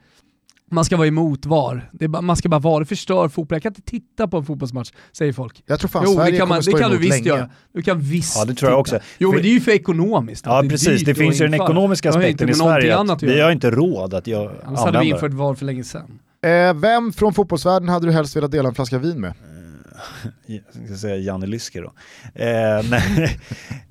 Man 0.70 0.84
ska 0.84 0.96
vara 0.96 1.08
emot 1.08 1.46
VAR. 1.46 1.90
Bara, 1.92 2.22
man 2.22 2.36
ska 2.36 2.48
bara 2.48 2.60
VAR, 2.60 2.80
det 2.80 2.86
förstör 2.86 3.28
fotboll. 3.28 3.56
Jag 3.56 3.62
kan 3.62 3.70
inte 3.70 3.82
titta 3.82 4.28
på 4.28 4.36
en 4.36 4.44
fotbollsmatch, 4.44 4.90
säger 5.12 5.32
folk. 5.32 5.62
Jag 5.66 5.80
tror 5.80 5.88
fan 5.88 6.02
jo, 6.06 6.14
Sverige 6.14 6.32
det 6.32 6.38
kan, 6.38 6.48
man, 6.48 6.60
det 6.60 6.72
kan 6.72 6.90
du 6.90 6.96
visst 6.98 7.10
länge. 7.10 7.28
göra. 7.28 7.50
Du 7.74 7.82
kan 7.82 8.00
visst 8.00 8.36
Ja, 8.36 8.44
det 8.44 8.54
tror 8.54 8.70
jag 8.72 8.84
titta. 8.84 8.96
också. 8.96 9.06
Jo, 9.18 9.28
För- 9.30 9.36
men 9.36 9.42
det 9.42 9.48
är 9.48 9.54
ju 9.54 9.60
för 9.60 9.70
ekonomiskt. 9.72 10.46
ja 10.46 10.62
det 10.62 10.68
precis, 10.68 11.04
det 11.04 11.14
finns 11.14 11.40
ju 11.40 11.44
den 11.44 11.54
ekonomiska 11.54 12.10
aspekten 12.10 12.48
i 12.48 12.54
Sverige. 12.54 12.96
annat 12.96 13.22
vi 13.22 13.40
har 13.40 13.50
inte 13.50 13.70
råd 13.70 14.14
att 14.14 14.26
göra, 14.26 14.52
Annars 14.64 14.80
hade 14.80 15.00
vi 15.00 15.06
infört 15.08 15.32
VAR 15.32 15.54
för 15.54 15.64
länge 15.64 15.84
sedan. 15.84 16.18
Eh, 16.42 16.74
vem 16.74 17.12
från 17.12 17.34
fotbollsvärlden 17.34 17.88
hade 17.88 18.06
du 18.06 18.12
helst 18.12 18.36
velat 18.36 18.50
dela 18.50 18.68
en 18.68 18.74
flaska 18.74 18.98
vin 18.98 19.20
med? 19.20 19.34
Jag 20.46 20.86
ska 20.86 20.96
säga 20.96 21.16
Janne 21.16 21.46
Lysker 21.46 21.82
då. 21.82 21.92
Eh, 22.34 22.84
nej. 22.90 23.38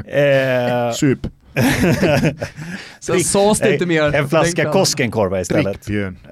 eh, 0.89 0.93
Sup. 0.93 1.27
Sen 2.99 3.19
sades 3.19 3.59
det 3.59 3.73
inte 3.73 3.85
mer. 3.85 4.15
En 4.15 4.29
flaska. 4.29 4.71
Koskenkorva 4.71 5.41
istället. 5.41 5.73
Drick 5.73 5.85
Björn. 5.85 6.17
Eh, 6.25 6.31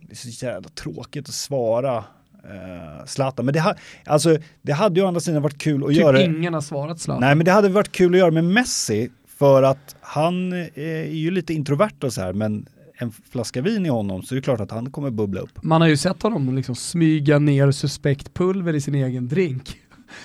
det 0.00 0.12
är 0.12 0.14
så 0.14 0.46
jävla 0.46 0.68
tråkigt 0.68 1.28
att 1.28 1.34
svara 1.34 1.96
eh, 1.96 3.04
Zlatan. 3.06 3.44
Men 3.44 3.54
det, 3.54 3.60
ha, 3.60 3.74
alltså, 4.06 4.38
det 4.62 4.72
hade 4.72 5.00
ju 5.00 5.04
å 5.04 5.08
andra 5.08 5.20
sidan 5.20 5.42
varit 5.42 5.58
kul 5.58 5.82
att 5.84 5.88
Typ 5.88 5.98
göra. 5.98 6.22
ingen 6.22 6.54
har 6.54 6.60
svarat 6.60 7.00
Zlatan. 7.00 7.20
Nej 7.20 7.34
men 7.34 7.44
det 7.44 7.52
hade 7.52 7.68
varit 7.68 7.92
kul 7.92 8.14
att 8.14 8.18
göra 8.18 8.30
med 8.30 8.44
Messi 8.44 9.10
för 9.38 9.62
att 9.62 9.96
han 10.00 10.52
eh, 10.52 10.68
är 10.74 11.04
ju 11.04 11.30
lite 11.30 11.54
introvert 11.54 12.04
och 12.04 12.12
så 12.12 12.20
här 12.20 12.32
men 12.32 12.66
en 12.98 13.12
flaska 13.30 13.62
vin 13.62 13.86
i 13.86 13.88
honom 13.88 14.22
så 14.22 14.34
är 14.34 14.36
det 14.36 14.42
klart 14.42 14.60
att 14.60 14.70
han 14.70 14.90
kommer 14.90 15.10
bubbla 15.10 15.40
upp. 15.40 15.62
Man 15.62 15.80
har 15.80 15.88
ju 15.88 15.96
sett 15.96 16.22
honom 16.22 16.56
liksom 16.56 16.74
smyga 16.74 17.38
ner 17.38 17.70
suspekt 17.70 18.34
pulver 18.34 18.74
i 18.74 18.80
sin 18.80 18.94
egen 18.94 19.28
drink. 19.28 19.76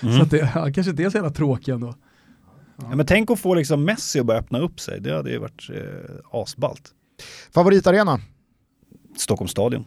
Mm. 0.02 0.18
Så 0.18 0.22
att 0.24 0.32
det 0.32 0.46
han 0.46 0.74
kanske 0.74 0.92
inte 0.92 1.04
är 1.04 1.10
så 1.10 1.18
jävla 1.18 1.32
tråkig 1.32 1.72
ändå. 1.72 1.96
Ja, 2.78 2.96
men 2.96 3.06
tänk 3.06 3.32
att 3.32 3.40
få 3.40 3.54
liksom 3.54 3.84
Messi 3.86 4.20
att 4.20 4.26
börja 4.26 4.40
öppna 4.40 4.60
upp 4.60 4.80
sig, 4.80 5.02
det 5.02 5.16
hade 5.16 5.30
ju 5.32 5.38
varit 5.38 5.70
eh, 5.74 6.16
asballt. 6.32 6.92
Favoritarena? 7.54 8.20
Stockholms 9.18 9.52
stadion. 9.52 9.86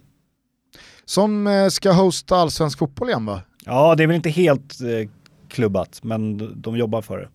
Som 1.05 1.47
eh, 1.47 1.69
ska 1.69 1.93
hosta 1.93 2.37
allsvensk 2.37 2.79
fotboll 2.79 3.09
igen 3.09 3.27
va? 3.27 3.43
Ja, 3.65 3.95
det 3.95 4.03
är 4.03 4.07
väl 4.07 4.17
inte 4.17 4.31
helt 4.31 4.81
eh, 4.81 5.11
klubbat, 5.49 6.01
men 6.03 6.53
de, 6.63 6.77
jobbar 6.77 7.03
för 7.03 7.19
det. 7.19 7.29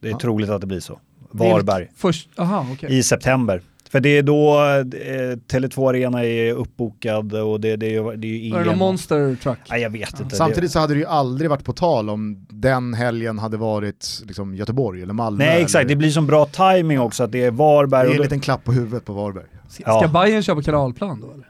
Det 0.00 0.08
är 0.08 0.12
Ja. 0.12 0.18
troligt 0.18 0.50
att 0.50 0.60
det 0.60 0.66
blir 0.66 0.80
så. 0.80 1.00
Varberg. 1.30 1.90
Först, 1.96 2.28
aha, 2.38 2.66
okej. 2.72 2.98
i 2.98 3.02
september. 3.02 3.62
För 3.92 4.00
det 4.00 4.08
är 4.18 4.22
då 4.22 4.54
eh, 4.58 5.36
Tele2 5.36 5.88
Arena 5.88 6.24
är 6.24 6.52
uppbokad 6.52 7.34
och 7.34 7.60
det, 7.60 7.76
det, 7.76 7.86
är, 7.86 7.90
ju- 7.90 8.16
det 8.16 8.26
är 8.28 8.38
ju 8.38 8.52
Var 8.52 8.58
det 8.58 8.64
någon 8.64 8.72
EM. 8.72 8.78
monster 8.78 9.36
truck? 9.42 9.58
Nej, 9.70 9.82
jag 9.82 9.90
vet 9.90 10.20
inte. 10.20 10.36
Samtidigt 10.36 10.70
så 10.70 10.78
hade 10.78 10.94
det 10.94 11.00
ju 11.00 11.06
aldrig 11.06 11.50
varit 11.50 11.64
på 11.64 11.72
tal 11.72 12.10
om 12.10 12.46
den 12.48 12.94
helgen 12.94 13.38
hade 13.38 13.56
varit 13.56 14.22
liksom, 14.26 14.54
Göteborg 14.54 15.02
eller 15.02 15.12
Malmö. 15.14 15.44
Nej 15.44 15.62
exakt, 15.62 15.88
det 15.88 15.92
eller, 15.92 15.96
blir 15.96 16.10
som 16.10 16.26
bra 16.26 16.46
timing 16.46 17.00
också 17.00 17.24
att 17.24 17.32
det 17.32 17.44
är 17.44 17.50
Varberg. 17.50 18.06
det 18.08 18.12
är 18.12 18.16
en 18.16 18.22
liten 18.22 18.40
klapp 18.40 18.64
på 18.64 18.72
huvudet 18.72 19.04
på 19.04 19.12
Varberg. 19.12 19.44
Ska 19.68 19.82
Ja. 19.86 20.08
Bayern 20.08 20.42
köpa 20.42 20.62
kanalplan 20.62 21.20
då 21.20 21.32
eller? 21.34 21.48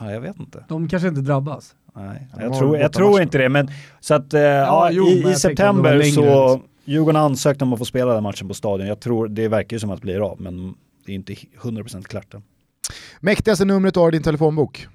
Ja, 0.00 0.12
jag 0.12 0.20
vet 0.20 0.38
inte. 0.40 0.64
De 0.68 0.88
kanske 0.88 1.08
inte 1.08 1.20
drabbas. 1.20 1.74
Nej, 1.96 2.28
jag 2.40 2.58
tror, 2.58 2.78
jag 2.78 2.92
tror 2.92 3.22
inte 3.22 3.38
det. 3.38 3.48
Men, 3.48 3.70
så 4.00 4.14
att 4.14 4.34
eh, 4.34 4.40
ja, 4.40 4.88
jo, 4.92 5.04
men 5.04 5.12
i, 5.12 5.18
i 5.18 5.22
det 5.22 5.34
september 5.34 6.02
så. 6.02 6.60
Djurgården 6.84 7.16
har 7.16 7.24
ansökt 7.24 7.62
om 7.62 7.72
att 7.72 7.78
få 7.78 7.84
spela 7.84 8.14
den 8.14 8.22
matchen 8.22 8.48
på 8.48 8.54
stadion. 8.54 8.86
Jag 8.86 9.00
tror 9.00 9.28
det 9.28 9.48
verkar 9.48 9.74
ju 9.76 9.80
som 9.80 9.90
att 9.90 9.96
det 10.00 10.02
blir 10.06 10.30
av 10.30 10.40
men 10.40 10.74
det 11.06 11.12
är 11.12 11.14
inte 11.14 11.32
100% 11.32 12.02
klart 12.02 12.34
än. 12.34 12.42
Mäktigaste 13.20 13.64
numret 13.64 13.94
du 13.94 14.00
har 14.00 14.08
i 14.08 14.12
din 14.12 14.22
telefonbok? 14.22 14.86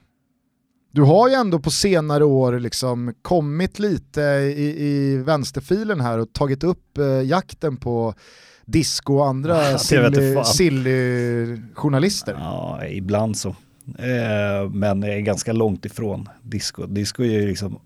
Du 0.92 1.02
har 1.02 1.30
ju 1.30 1.34
ändå 1.34 1.60
på 1.60 1.72
senare 1.72 2.26
år 2.26 2.60
liksom 2.60 3.14
kommit 3.22 3.80
lite 3.80 4.22
i, 4.22 4.84
i 4.86 5.18
vänsterfilen 5.18 6.02
här 6.02 6.20
och 6.20 6.34
tagit 6.34 6.64
upp 6.64 6.98
eh, 6.98 7.06
jakten 7.06 7.78
på 7.78 8.14
disco 8.66 9.14
och 9.14 9.28
andra 9.28 9.78
silly-journalister. 10.46 12.36
Ja, 12.40 12.86
ibland 12.86 13.38
så. 13.38 13.50
Eh, 13.98 14.70
men 14.74 15.02
jag 15.02 15.16
är 15.16 15.22
ganska 15.22 15.54
långt 15.54 15.86
ifrån 15.86 16.30
disco. 16.42 16.86
Disco 16.86 17.24
är 17.24 17.28
ju 17.28 17.48
liksom 17.48 17.80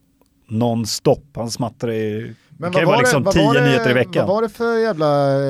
non-stop. 0.48 1.22
Han 1.36 1.52
smattrar 1.52 1.92
ju, 1.92 2.36
det 2.50 2.72
kan 2.72 2.82
ju 2.82 2.86
vara 2.86 2.98
liksom 3.00 3.24
vad 3.24 3.34
tio 3.34 3.54
det- 3.54 3.66
nyheter 3.66 3.90
i 3.90 3.94
veckan. 3.94 4.28
Vad 4.28 4.36
var 4.36 4.42
det 4.42 4.50
för 4.50 4.80
jävla 4.80 5.08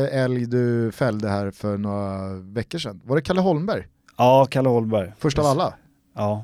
älg 0.10 0.46
du 0.46 0.92
fällde 0.92 1.30
här 1.30 1.52
för 1.52 1.78
några 1.78 2.34
veckor 2.34 2.80
sedan? 2.80 3.02
Var 3.06 3.16
det 3.16 3.22
Kalle 3.22 3.42
Holmberg? 3.42 3.88
Ja, 4.18 4.48
Kalle 4.52 4.70
Holmberg. 4.70 5.12
Först 5.18 5.40
av 5.40 5.46
alla? 5.46 5.74
Ja, 6.16 6.44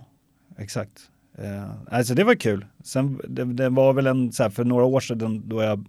exakt. 0.57 1.01
Eh, 1.37 1.71
alltså 1.91 2.13
det 2.13 2.23
var 2.23 2.35
kul. 2.35 2.65
Sen, 2.83 3.21
det, 3.27 3.43
det 3.45 3.69
var 3.69 3.93
väl 3.93 4.07
en, 4.07 4.31
så 4.31 4.43
här, 4.43 4.49
för 4.49 4.63
några 4.63 4.85
år 4.85 4.99
sedan 4.99 5.43
då 5.49 5.61
jag 5.63 5.85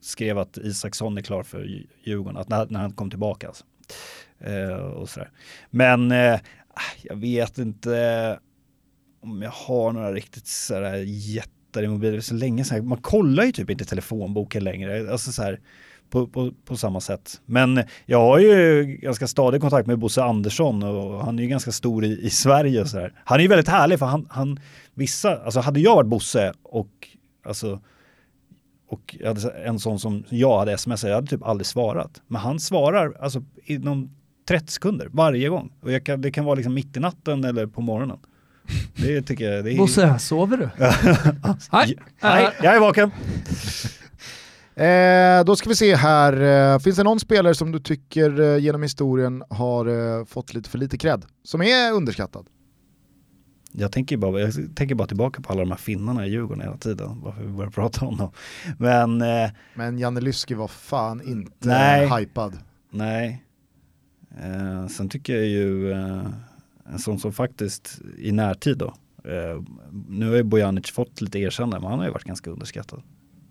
skrev 0.00 0.38
att 0.38 0.56
Isaksson 0.58 1.18
är 1.18 1.22
klar 1.22 1.42
för 1.42 1.58
Dj- 1.60 1.86
Djurgården, 2.04 2.36
att 2.36 2.48
när, 2.48 2.66
när 2.70 2.80
han 2.80 2.92
kom 2.92 3.10
tillbaka. 3.10 3.46
Alltså. 3.48 3.64
Eh, 4.40 4.76
och 4.76 5.08
sådär. 5.08 5.30
Men 5.70 6.12
eh, 6.12 6.40
jag 7.02 7.16
vet 7.16 7.58
inte 7.58 8.38
om 9.22 9.42
jag 9.42 9.50
har 9.50 9.92
några 9.92 10.12
riktigt 10.12 10.46
sådär 10.46 10.94
jättar 11.06 11.52
i 11.52 11.57
mobilen. 11.86 12.12
Det 12.12 12.18
är 12.18 12.20
så 12.20 12.34
länge 12.34 12.64
sedan. 12.64 12.88
Man 12.88 12.98
kollar 12.98 13.44
ju 13.44 13.52
typ 13.52 13.70
inte 13.70 13.84
telefonboken 13.84 14.64
längre. 14.64 15.12
Alltså 15.12 15.32
så 15.32 15.42
här, 15.42 15.60
på, 16.10 16.26
på, 16.26 16.52
på 16.64 16.76
samma 16.76 17.00
sätt. 17.00 17.40
Men 17.46 17.82
jag 18.06 18.20
har 18.20 18.38
ju 18.38 18.84
ganska 19.02 19.26
stadig 19.26 19.60
kontakt 19.60 19.86
med 19.86 19.98
Bosse 19.98 20.22
Andersson 20.22 20.82
och 20.82 21.24
han 21.24 21.38
är 21.38 21.42
ju 21.42 21.48
ganska 21.48 21.72
stor 21.72 22.04
i, 22.04 22.26
i 22.26 22.30
Sverige 22.30 22.80
och 22.80 22.88
sådär. 22.88 23.12
Han 23.24 23.38
är 23.38 23.42
ju 23.42 23.48
väldigt 23.48 23.68
härlig 23.68 23.98
för 23.98 24.06
han, 24.06 24.26
han 24.30 24.60
vissa, 24.94 25.36
alltså 25.44 25.60
hade 25.60 25.80
jag 25.80 25.94
varit 25.94 26.08
Bosse 26.08 26.52
och 26.62 27.08
alltså 27.44 27.80
och 28.88 29.16
jag 29.20 29.28
hade 29.28 29.50
en 29.50 29.78
sån 29.78 29.98
som 29.98 30.24
jag 30.28 30.58
hade 30.58 30.78
smsat, 30.78 31.08
jag 31.08 31.14
hade 31.14 31.26
typ 31.26 31.42
aldrig 31.42 31.66
svarat. 31.66 32.22
Men 32.26 32.40
han 32.40 32.60
svarar 32.60 33.12
alltså 33.20 33.42
inom 33.64 34.10
30 34.48 34.72
sekunder 34.72 35.08
varje 35.12 35.48
gång. 35.48 35.72
Och 35.80 35.92
jag 35.92 36.04
kan, 36.04 36.20
det 36.20 36.30
kan 36.30 36.44
vara 36.44 36.54
liksom 36.54 36.74
mitt 36.74 36.96
i 36.96 37.00
natten 37.00 37.44
eller 37.44 37.66
på 37.66 37.80
morgonen. 37.80 38.18
Det 38.96 39.22
tycker 39.22 39.52
jag, 39.52 39.64
det 39.64 39.72
är... 39.72 39.76
Bosse, 39.78 40.18
sover 40.18 40.56
du? 40.56 40.68
Hej. 41.76 41.98
Nej, 42.22 42.48
jag 42.62 42.74
är 42.76 42.80
vaken. 42.80 43.10
Eh, 44.74 45.44
då 45.44 45.56
ska 45.56 45.68
vi 45.68 45.76
se 45.76 45.94
här, 45.94 46.72
eh, 46.72 46.78
finns 46.78 46.96
det 46.96 47.02
någon 47.04 47.20
spelare 47.20 47.54
som 47.54 47.72
du 47.72 47.80
tycker 47.80 48.40
eh, 48.40 48.58
genom 48.58 48.82
historien 48.82 49.42
har 49.50 50.18
eh, 50.18 50.24
fått 50.24 50.54
lite 50.54 50.70
för 50.70 50.78
lite 50.78 50.98
cred? 50.98 51.24
Som 51.44 51.62
är 51.62 51.92
underskattad? 51.92 52.46
Jag 53.72 53.92
tänker, 53.92 54.16
bara, 54.16 54.40
jag 54.40 54.52
tänker 54.76 54.94
bara 54.94 55.08
tillbaka 55.08 55.42
på 55.42 55.52
alla 55.52 55.60
de 55.60 55.70
här 55.70 55.78
finnarna 55.78 56.26
i 56.26 56.30
Djurgården 56.30 56.62
hela 56.62 56.76
tiden, 56.76 57.20
varför 57.22 57.42
vi 57.42 57.48
börjar 57.52 57.70
prata 57.70 58.06
om 58.06 58.16
dem. 58.16 58.30
Men 58.78 59.22
eh, 59.22 59.50
Men 59.74 59.98
Janne 59.98 60.20
Lyski 60.20 60.54
var 60.54 60.68
fan 60.68 61.22
inte 61.28 61.68
Nej. 61.68 62.08
hypad. 62.20 62.58
nej. 62.90 63.44
Eh, 64.42 64.86
sen 64.86 65.08
tycker 65.08 65.36
jag 65.36 65.46
ju 65.46 65.92
eh, 65.92 66.26
en 66.92 66.98
sån 66.98 67.18
som 67.18 67.32
faktiskt 67.32 68.00
i 68.18 68.32
närtid 68.32 68.78
då, 68.78 68.86
eh, 69.24 69.62
nu 70.08 70.28
har 70.28 70.36
ju 70.36 70.42
Bojanic 70.42 70.90
fått 70.90 71.20
lite 71.20 71.38
erkännande, 71.38 71.80
men 71.80 71.90
han 71.90 71.98
har 71.98 72.06
ju 72.06 72.12
varit 72.12 72.24
ganska 72.24 72.50
underskattad. 72.50 73.02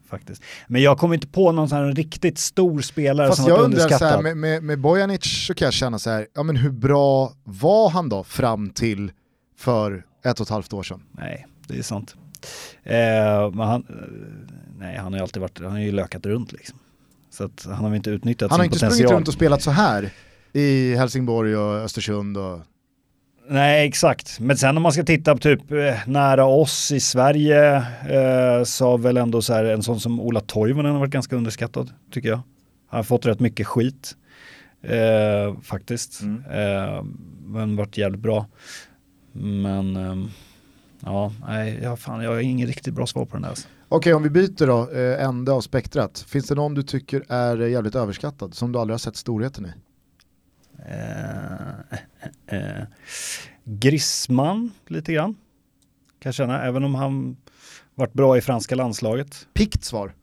Faktiskt. 0.09 0.43
Men 0.67 0.81
jag 0.81 0.97
kommer 0.97 1.15
inte 1.15 1.27
på 1.27 1.51
någon 1.51 1.69
sån 1.69 1.77
här 1.77 1.91
riktigt 1.91 2.37
stor 2.37 2.81
spelare 2.81 3.27
Fast 3.27 3.41
som 3.41 3.49
jag 3.49 3.57
varit 3.57 3.65
undrar 3.65 3.79
så 3.79 3.83
underskattad. 3.85 4.15
här, 4.15 4.21
med, 4.23 4.37
med, 4.37 4.63
med 4.63 4.79
Bojanic 4.79 5.45
så 5.47 5.53
kan 5.53 5.65
jag 5.65 5.73
känna 5.73 5.99
så 5.99 6.09
här, 6.09 6.27
ja 6.33 6.43
men 6.43 6.55
hur 6.55 6.71
bra 6.71 7.33
var 7.43 7.89
han 7.89 8.09
då 8.09 8.23
fram 8.23 8.69
till 8.69 9.11
för 9.57 10.05
ett 10.25 10.39
och 10.39 10.45
ett 10.45 10.49
halvt 10.49 10.73
år 10.73 10.83
sedan? 10.83 11.03
Nej, 11.11 11.47
det 11.67 11.77
är 11.77 11.81
sant. 11.81 12.15
Eh, 12.83 12.95
men 13.53 13.59
han, 13.67 13.85
nej, 14.79 14.97
han 14.97 15.13
har 15.13 15.19
ju 15.19 15.23
alltid 15.23 15.41
varit, 15.41 15.59
han 15.59 15.71
har 15.71 15.79
ju 15.79 15.91
lökat 15.91 16.25
runt 16.25 16.51
liksom. 16.51 16.79
Så 17.29 17.43
att 17.43 17.65
han 17.65 17.85
har 17.85 17.95
inte 17.95 18.09
utnyttjat 18.09 18.51
Han 18.51 18.59
har 18.59 18.63
sin 18.65 18.73
inte 18.73 18.75
potential. 18.75 18.93
sprungit 18.97 19.11
runt 19.17 19.27
och 19.27 19.33
spelat 19.33 19.61
så 19.61 19.71
här 19.71 20.09
i 20.53 20.95
Helsingborg 20.95 21.57
och 21.57 21.75
Östersund 21.75 22.37
och 22.37 22.59
Nej, 23.49 23.87
exakt. 23.87 24.39
Men 24.39 24.57
sen 24.57 24.77
om 24.77 24.83
man 24.83 24.91
ska 24.91 25.03
titta 25.03 25.33
på 25.33 25.39
typ 25.39 25.71
eh, 25.71 26.07
nära 26.07 26.45
oss 26.45 26.91
i 26.91 26.99
Sverige 26.99 27.75
eh, 28.09 28.63
så 28.63 28.97
väl 28.97 29.17
ändå 29.17 29.41
så 29.41 29.53
här 29.53 29.63
en 29.63 29.83
sån 29.83 29.99
som 29.99 30.19
Ola 30.19 30.39
Toivonen 30.39 30.91
har 30.91 30.99
varit 30.99 31.11
ganska 31.11 31.35
underskattad, 31.35 31.91
tycker 32.11 32.29
jag. 32.29 32.41
Han 32.87 32.97
har 32.97 33.03
fått 33.03 33.25
rätt 33.25 33.39
mycket 33.39 33.67
skit, 33.67 34.15
eh, 34.81 35.61
faktiskt. 35.63 36.21
Mm. 36.21 36.43
Eh, 36.45 37.03
men 37.45 37.75
varit 37.75 37.97
jävligt 37.97 38.21
bra. 38.21 38.45
Men 39.31 39.95
ehm, 39.95 40.29
ja, 40.99 41.33
nej, 41.47 41.79
jag, 41.83 41.99
fan, 41.99 42.23
jag 42.23 42.31
har 42.31 42.39
ingen 42.39 42.67
riktigt 42.67 42.93
bra 42.93 43.07
svar 43.07 43.25
på 43.25 43.33
den 43.33 43.41
där. 43.41 43.49
Alltså. 43.49 43.67
Okej, 43.89 44.13
om 44.13 44.23
vi 44.23 44.29
byter 44.29 44.67
då, 44.67 44.91
eh, 44.91 45.25
ände 45.25 45.51
av 45.51 45.61
spektrat. 45.61 46.25
Finns 46.27 46.47
det 46.47 46.55
någon 46.55 46.73
du 46.73 46.83
tycker 46.83 47.23
är 47.29 47.61
eh, 47.61 47.69
jävligt 47.69 47.95
överskattad, 47.95 48.53
som 48.53 48.71
du 48.71 48.79
aldrig 48.79 48.93
har 48.93 48.99
sett 48.99 49.15
storheten 49.15 49.65
i? 49.65 49.69
Eh, 50.87 52.57
eh, 52.59 52.83
Grissman 53.63 54.71
lite 54.87 55.13
grann. 55.13 55.33
Kan 56.19 56.29
jag 56.29 56.33
känna, 56.33 56.63
även 56.63 56.83
om 56.83 56.95
han 56.95 57.37
varit 57.95 58.13
bra 58.13 58.37
i 58.37 58.41
franska 58.41 58.75
landslaget. 58.75 59.47
Pikt 59.53 59.83
svar. 59.83 60.13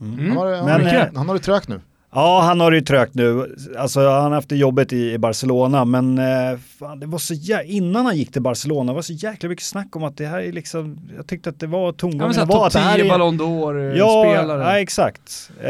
Mm. 0.00 0.18
Mm. 0.18 0.28
Han, 0.28 0.36
har, 0.36 0.56
han, 0.56 0.64
Men, 0.66 0.86
har, 0.86 0.94
eh, 0.94 1.06
han 1.14 1.28
har 1.28 1.34
det 1.34 1.40
trögt 1.40 1.68
nu. 1.68 1.80
Ja, 2.12 2.40
han 2.40 2.60
har 2.60 2.70
det 2.70 2.76
ju 2.76 2.82
trögt 2.84 3.14
nu. 3.14 3.56
Alltså 3.78 4.00
han 4.08 4.22
har 4.22 4.30
haft 4.30 4.48
det 4.48 4.56
jobbet 4.56 4.92
i, 4.92 5.12
i 5.12 5.18
Barcelona, 5.18 5.84
men 5.84 6.18
eh, 6.18 6.58
fan, 6.78 7.00
det 7.00 7.06
var 7.06 7.18
så 7.18 7.34
jä- 7.34 7.62
innan 7.62 8.06
han 8.06 8.16
gick 8.16 8.32
till 8.32 8.42
Barcelona 8.42 8.92
var 8.92 9.02
så 9.02 9.12
jäkla 9.12 9.48
mycket 9.48 9.64
snack 9.64 9.96
om 9.96 10.04
att 10.04 10.16
det 10.16 10.26
här 10.26 10.40
är 10.40 10.52
liksom, 10.52 11.00
jag 11.16 11.26
tyckte 11.26 11.50
att 11.50 11.60
det 11.60 11.66
var 11.66 11.86
Ja, 11.86 11.92
tongången 11.92 12.34
såhär 12.34 12.46
var 12.46 12.66
att 12.66 12.72
det 12.72 12.78
här 12.78 12.96
10 12.96 13.04
är... 13.04 13.08
Ballon 13.08 13.36
Ja, 13.36 13.44
d'Or-spelare. 13.44 14.58
nej, 14.64 14.82
exakt. 14.82 15.50
Eh, 15.60 15.66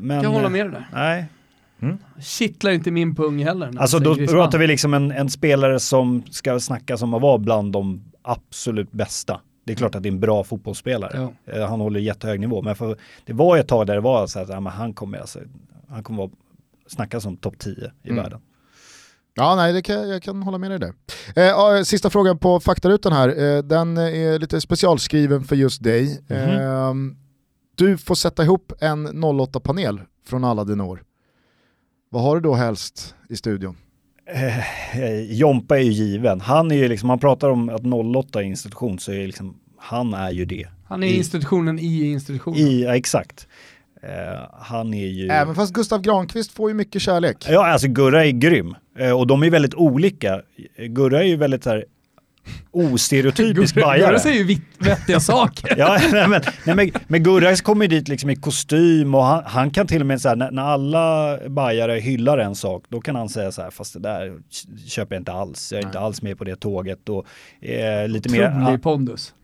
men, 0.00 0.16
Jag 0.16 0.24
kan 0.24 0.32
hålla 0.32 0.48
med 0.48 0.66
dig 0.66 0.72
där. 0.72 0.88
Nej, 0.92 1.26
Kittlar 2.20 2.70
inte 2.70 2.90
min 2.90 3.14
pung 3.14 3.44
heller. 3.44 3.72
Alltså 3.78 3.98
då 3.98 4.14
pratar 4.16 4.58
vi 4.58 4.66
liksom 4.66 4.94
en, 4.94 5.10
en 5.12 5.30
spelare 5.30 5.80
som 5.80 6.22
ska 6.30 6.60
snackas 6.60 7.02
om 7.02 7.14
att 7.14 7.22
vara 7.22 7.38
bland 7.38 7.72
de 7.72 8.04
absolut 8.22 8.92
bästa. 8.92 9.40
Det 9.64 9.72
är 9.72 9.76
klart 9.76 9.94
att 9.94 10.02
det 10.02 10.08
är 10.08 10.12
en 10.12 10.20
bra 10.20 10.44
fotbollsspelare. 10.44 11.30
Ja. 11.46 11.52
Eh, 11.52 11.68
Han 11.68 11.80
håller 11.80 12.00
jättehög 12.00 12.40
nivå. 12.40 12.62
Men 12.62 12.76
för, 12.76 12.96
det 13.24 13.32
var 13.32 13.56
ett 13.56 13.68
tag 13.68 13.86
där 13.86 13.94
det 13.94 14.00
var 14.00 14.26
så 14.26 14.38
att 14.40 14.48
ja, 14.48 14.60
men 14.60 14.72
han 14.72 14.94
kommer 14.94 15.18
alltså, 15.18 15.38
han 15.88 16.02
kommer 16.02 16.18
vara, 16.18 16.30
snackas 16.86 17.26
om 17.26 17.36
topp 17.36 17.58
10 17.58 17.92
i 18.02 18.08
Mm. 18.10 18.22
världen. 18.22 18.40
Ja, 19.34 19.56
nej, 19.56 19.72
det 19.72 19.82
kan, 19.82 20.08
jag 20.08 20.22
kan 20.22 20.42
hålla 20.42 20.58
med 20.58 20.70
dig 20.70 20.78
där. 20.78 20.92
Eh, 21.78 21.82
sista 21.82 22.10
frågan 22.10 22.38
på 22.38 22.60
faktarutan 22.60 23.12
här, 23.12 23.28
eh, 23.28 23.62
den 23.62 23.96
är 23.96 24.38
lite 24.38 24.60
specialskriven 24.60 25.44
för 25.44 25.56
just 25.56 25.82
dig. 25.82 26.20
Mhm. 26.28 26.36
Eh, 26.38 26.94
du 27.74 27.98
får 27.98 28.14
sätta 28.14 28.44
ihop 28.44 28.72
en 28.80 29.06
08-panel 29.24 30.00
från 30.26 30.44
alla 30.44 30.64
dina 30.64 30.84
år. 30.84 31.02
Vad 32.10 32.22
har 32.22 32.34
du 32.34 32.40
då 32.40 32.54
helst 32.54 33.14
i 33.28 33.36
studion? 33.36 33.76
Eh, 34.94 35.20
Jompa 35.32 35.78
är 35.78 35.82
ju 35.82 35.90
given. 35.92 36.40
Han 36.40 36.70
är 36.70 36.76
ju 36.76 36.88
liksom, 36.88 37.06
man 37.06 37.18
pratar 37.18 37.50
om 37.50 37.68
att 37.68 38.16
08 38.16 38.40
är 38.40 38.44
institution 38.44 38.98
så 38.98 39.12
är 39.12 39.26
liksom, 39.26 39.56
han 39.78 40.14
är 40.14 40.30
ju 40.30 40.44
det. 40.44 40.66
Han 40.84 41.02
är 41.02 41.06
I- 41.06 41.16
institutionen 41.16 41.78
i 41.78 42.04
institutionen. 42.12 42.58
I, 42.58 42.82
ja, 42.84 42.96
exakt. 42.96 43.46
Eh, 44.02 44.48
han 44.60 44.94
är 44.94 45.06
ju... 45.06 45.28
Även 45.28 45.54
fast 45.54 45.72
Gustav 45.72 46.00
Granqvist 46.02 46.52
får 46.52 46.70
ju 46.70 46.74
mycket 46.74 47.02
kärlek. 47.02 47.36
Ja, 47.48 47.66
alltså 47.72 47.88
Gurra 47.88 48.24
är 48.26 48.30
grym. 48.30 48.74
Eh, 48.98 49.18
och 49.18 49.26
de 49.26 49.42
är 49.42 49.50
väldigt 49.50 49.74
olika. 49.74 50.42
Gurra 50.88 51.18
är 51.22 51.26
ju 51.26 51.36
väldigt 51.36 51.64
så 51.64 51.70
här 51.70 51.84
ostereotypisk 52.70 53.74
bajare. 53.74 53.98
Gurra 54.10 54.18
säger 54.18 54.36
ju 54.36 54.44
vitt, 54.44 54.62
vettiga 54.78 55.20
saker. 55.20 55.74
Ja, 55.78 55.98
nej, 56.12 56.28
men, 56.28 56.42
nej, 56.66 56.76
men, 56.76 56.90
men 57.06 57.22
Gurra 57.22 57.56
kommer 57.56 57.88
dit 57.88 58.08
liksom 58.08 58.30
i 58.30 58.36
kostym 58.36 59.14
och 59.14 59.24
han, 59.24 59.42
han 59.46 59.70
kan 59.70 59.86
till 59.86 60.00
och 60.00 60.06
med 60.06 60.20
så 60.20 60.28
här, 60.28 60.36
när, 60.36 60.50
när 60.50 60.62
alla 60.62 61.38
bajare 61.48 61.92
hyllar 61.92 62.38
en 62.38 62.54
sak, 62.54 62.84
då 62.88 63.00
kan 63.00 63.16
han 63.16 63.28
säga 63.28 63.52
så 63.52 63.62
här, 63.62 63.70
fast 63.70 63.92
det 63.92 64.00
där 64.00 64.34
köper 64.86 65.14
jag 65.14 65.20
inte 65.20 65.32
alls, 65.32 65.72
jag 65.72 65.78
är 65.80 65.86
inte 65.86 65.98
Nej. 65.98 66.04
alls 66.06 66.22
med 66.22 66.38
på 66.38 66.44
det 66.44 66.56
tåget 66.56 67.08
och 67.08 67.26
eh, 67.68 68.08
lite 68.08 68.28
mer, 68.28 68.48
Otrolig 68.48 68.74
ja, 68.74 68.78
pondus. 68.78 69.34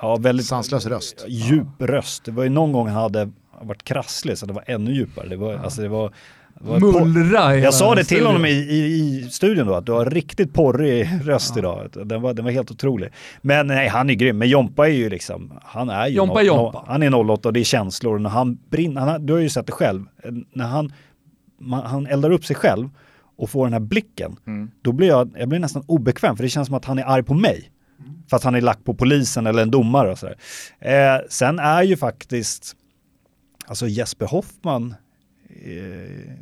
ja, 0.00 0.16
väldigt 0.16 0.46
Sanslös 0.46 0.86
röst. 0.86 1.24
djup 1.28 1.66
röst. 1.78 2.24
Det 2.24 2.30
var 2.30 2.42
ju 2.44 2.50
någon 2.50 2.72
gång 2.72 2.88
han 2.88 3.02
hade 3.02 3.30
varit 3.60 3.84
krasslig 3.84 4.38
så 4.38 4.46
det 4.46 4.52
var 4.52 4.64
ännu 4.66 4.92
djupare. 4.92 5.28
Det 5.28 5.36
var, 5.36 5.54
alltså 5.54 5.82
det 5.82 5.88
var, 5.88 6.12
Mullra 6.60 7.56
i 7.56 7.62
jag 7.62 7.74
sa 7.74 7.94
det 7.94 8.04
till 8.04 8.26
honom 8.26 8.44
i, 8.44 8.50
i, 8.50 8.76
i 9.24 9.28
studion 9.30 9.66
då, 9.66 9.74
att 9.74 9.86
du 9.86 9.92
har 9.92 10.04
riktigt 10.06 10.54
porrig 10.54 11.08
röst 11.24 11.56
idag. 11.56 11.88
Den 12.04 12.22
var, 12.22 12.34
den 12.34 12.44
var 12.44 12.52
helt 12.52 12.70
otrolig. 12.70 13.08
Men 13.42 13.66
nej, 13.66 13.88
han 13.88 14.10
är 14.10 14.14
grym. 14.14 14.38
Men 14.38 14.48
Jompa 14.48 14.88
är 14.88 14.92
ju 14.92 15.08
liksom, 15.10 15.52
han 15.62 15.90
är 15.90 16.06
ju 16.08 16.14
Jompa 16.14 16.34
noll- 16.34 16.46
Jompa. 16.46 16.84
Han 16.86 17.02
är 17.02 17.30
08 17.30 17.48
och 17.48 17.52
det 17.52 17.60
är 17.60 17.64
känslor. 17.64 18.14
Och 18.14 18.20
När 18.20 18.30
han 18.30 18.58
brinner, 18.70 19.00
han, 19.00 19.08
har- 19.10 19.18
du 19.18 19.32
har 19.32 19.40
ju 19.40 19.48
sett 19.48 19.66
det 19.66 19.72
själv, 19.72 20.04
när 20.52 20.66
han, 20.66 20.92
man, 21.60 21.86
han 21.86 22.06
eldar 22.06 22.30
upp 22.30 22.44
sig 22.44 22.56
själv 22.56 22.88
och 23.36 23.50
får 23.50 23.66
den 23.66 23.72
här 23.72 23.80
blicken, 23.80 24.36
Mm. 24.46 24.70
då 24.82 24.92
blir 24.92 25.08
jag, 25.08 25.30
jag 25.38 25.48
blir 25.48 25.58
nästan 25.58 25.82
obekväm 25.86 26.36
för 26.36 26.42
det 26.44 26.48
känns 26.50 26.66
som 26.66 26.74
att 26.76 26.84
han 26.84 26.98
är 26.98 27.04
arg 27.04 27.22
på 27.22 27.34
mig. 27.34 27.70
Fast 28.30 28.44
han 28.44 28.54
är 28.54 28.60
lack 28.60 28.84
på 28.84 28.94
polisen 28.94 29.46
eller 29.46 29.62
en 29.62 29.70
domare 29.70 30.10
och 30.12 30.18
sådär. 30.18 30.36
Eh, 30.80 31.20
sen 31.28 31.58
är 31.58 31.82
ju 31.82 31.96
faktiskt, 31.96 32.76
alltså 33.66 33.86
Jesper 33.86 34.26
Hoffman 34.26 34.94
eh, 35.62 36.32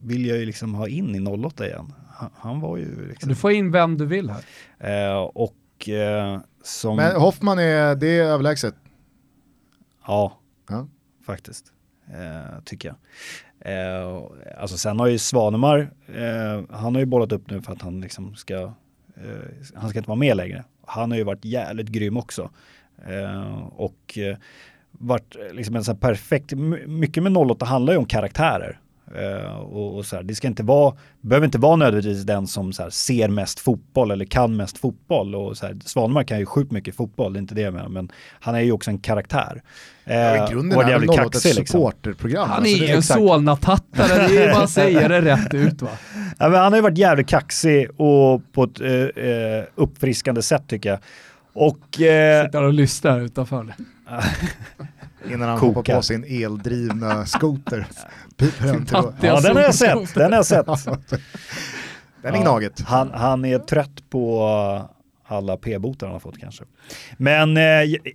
vill 0.00 0.26
jag 0.26 0.38
ju 0.38 0.46
liksom 0.46 0.74
ha 0.74 0.88
in 0.88 1.14
i 1.14 1.20
08 1.46 1.66
igen. 1.66 1.92
Han, 2.08 2.30
han 2.34 2.60
var 2.60 2.76
ju 2.76 3.08
liksom, 3.08 3.28
Du 3.28 3.34
får 3.34 3.52
in 3.52 3.70
vem 3.72 3.98
du 3.98 4.06
vill 4.06 4.30
här. 4.30 5.12
eh, 5.12 5.16
och 5.22 5.88
eh, 5.88 6.40
som, 6.62 6.96
Men 6.96 7.16
Hoffman 7.16 7.58
är, 7.58 7.94
det 7.94 8.18
är 8.18 8.24
överlägset. 8.24 8.74
ja, 10.06 10.38
Ja. 10.68 10.88
faktiskt, 11.26 11.72
eh, 12.08 12.58
tycker 12.64 12.88
jag. 12.88 12.96
Eh, 13.60 14.22
alltså 14.60 14.78
sen 14.78 14.98
har 15.00 15.06
ju 15.06 15.18
Svanemar, 15.18 15.78
eh, 16.14 16.62
han 16.70 16.94
har 16.94 17.00
ju 17.00 17.06
bollat 17.06 17.32
upp 17.32 17.50
nu 17.50 17.62
för 17.62 17.72
att 17.72 17.82
han 17.82 18.00
liksom 18.00 18.34
ska, 18.34 18.54
eh, 19.16 19.72
han 19.74 19.90
ska 19.90 19.98
inte 19.98 20.08
vara 20.08 20.18
med 20.18 20.36
längre. 20.36 20.64
Han 20.86 21.10
har 21.10 21.18
ju 21.18 21.24
varit 21.24 21.44
jävligt 21.44 21.88
grym 21.88 22.16
också. 22.16 22.50
Eh, 23.06 23.58
och 23.66 24.18
eh, 24.18 24.36
varit 24.98 25.36
liksom 25.52 25.76
en 25.76 25.84
sån 25.84 25.94
här 25.94 26.00
perfekt, 26.00 26.52
my- 26.52 26.86
mycket 26.86 27.22
med 27.22 27.36
08 27.36 27.64
handlar 27.66 27.92
ju 27.92 27.98
om 27.98 28.06
karaktärer. 28.06 28.78
Eh, 29.14 29.56
och, 29.56 29.96
och 29.96 30.04
så 30.06 30.16
här, 30.16 30.22
det 30.22 30.34
ska 30.34 30.46
inte 30.48 30.62
vara, 30.62 30.94
behöver 31.20 31.44
inte 31.44 31.58
vara 31.58 31.76
nödvändigtvis 31.76 32.22
den 32.24 32.46
som 32.46 32.72
så 32.72 32.82
här, 32.82 32.90
ser 32.90 33.28
mest 33.28 33.60
fotboll 33.60 34.10
eller 34.10 34.24
kan 34.24 34.56
mest 34.56 34.78
fotboll. 34.78 35.34
Och 35.34 35.56
så 35.56 35.66
här, 35.66 35.76
Svanemar 35.84 36.22
kan 36.24 36.38
ju 36.38 36.46
sjukt 36.46 36.72
mycket 36.72 36.94
fotboll, 36.96 37.32
det 37.32 37.38
är 37.38 37.40
inte 37.40 37.54
det 37.54 37.60
jag 37.60 37.74
menar, 37.74 37.88
men 37.88 38.12
han 38.40 38.54
är 38.54 38.60
ju 38.60 38.72
också 38.72 38.90
en 38.90 38.98
karaktär. 38.98 39.62
Eh, 40.04 40.16
Ja, 40.16 40.48
I 40.48 40.52
grunden 40.52 40.78
och 40.78 40.84
är 40.84 40.88
jävligt 40.88 41.10
väl 41.10 41.18
08 41.18 41.26
ett 41.26 41.32
kaxig, 41.32 41.54
liksom. 41.54 41.80
supporterprogram. 41.80 42.48
Han 42.48 42.58
Alltså, 42.58 42.76
är 42.76 42.80
det- 42.80 42.86
ju 42.86 42.92
en. 42.94 43.02
Solna-tattare, 43.02 44.28
det 44.28 44.38
är 44.42 44.46
ju 44.48 44.52
bara 44.54 44.66
säga 44.66 45.08
det 45.08 45.20
rätt 45.20 45.54
ut 45.54 45.82
va. 45.82 45.88
Ja, 46.38 46.48
men 46.48 46.60
han 46.60 46.72
har 46.72 46.76
ju 46.78 46.82
varit 46.82 46.98
jävligt 46.98 47.28
kaxig 47.28 48.00
och 48.00 48.52
på 48.52 48.64
ett 48.64 48.80
eh, 48.80 49.24
eh, 49.24 49.64
uppfriskande 49.74 50.42
sätt 50.42 50.62
tycker 50.68 50.88
jag. 50.90 50.98
Och 51.52 52.00
eh, 52.00 52.44
Sitter 52.44 52.62
och 52.62 52.72
lyssnar 52.72 53.20
utanför. 53.20 53.74
Innan 55.30 55.48
han 55.48 55.58
Koka. 55.58 55.78
hoppar 55.78 55.94
på 55.96 56.02
sin 56.02 56.24
eldrivna 56.44 57.26
skoter. 57.26 57.86
Ja, 59.20 59.40
den 59.40 59.56
har 59.56 59.62
jag 59.62 59.74
sett. 59.74 60.14
Den 60.14 60.32
har 60.32 60.38
jag 60.38 60.46
sett. 60.46 60.66
Den 62.22 62.34
är 62.34 62.38
Ja, 62.38 62.42
gnaget. 62.42 62.80
Han, 62.80 63.10
han 63.14 63.44
är 63.44 63.58
trött 63.58 64.10
på 64.10 64.48
alla 65.26 65.56
p-botar 65.56 66.06
han 66.06 66.12
har 66.14 66.20
fått 66.20 66.38
kanske. 66.38 66.64
Men 67.16 67.56
eh, 67.56 67.62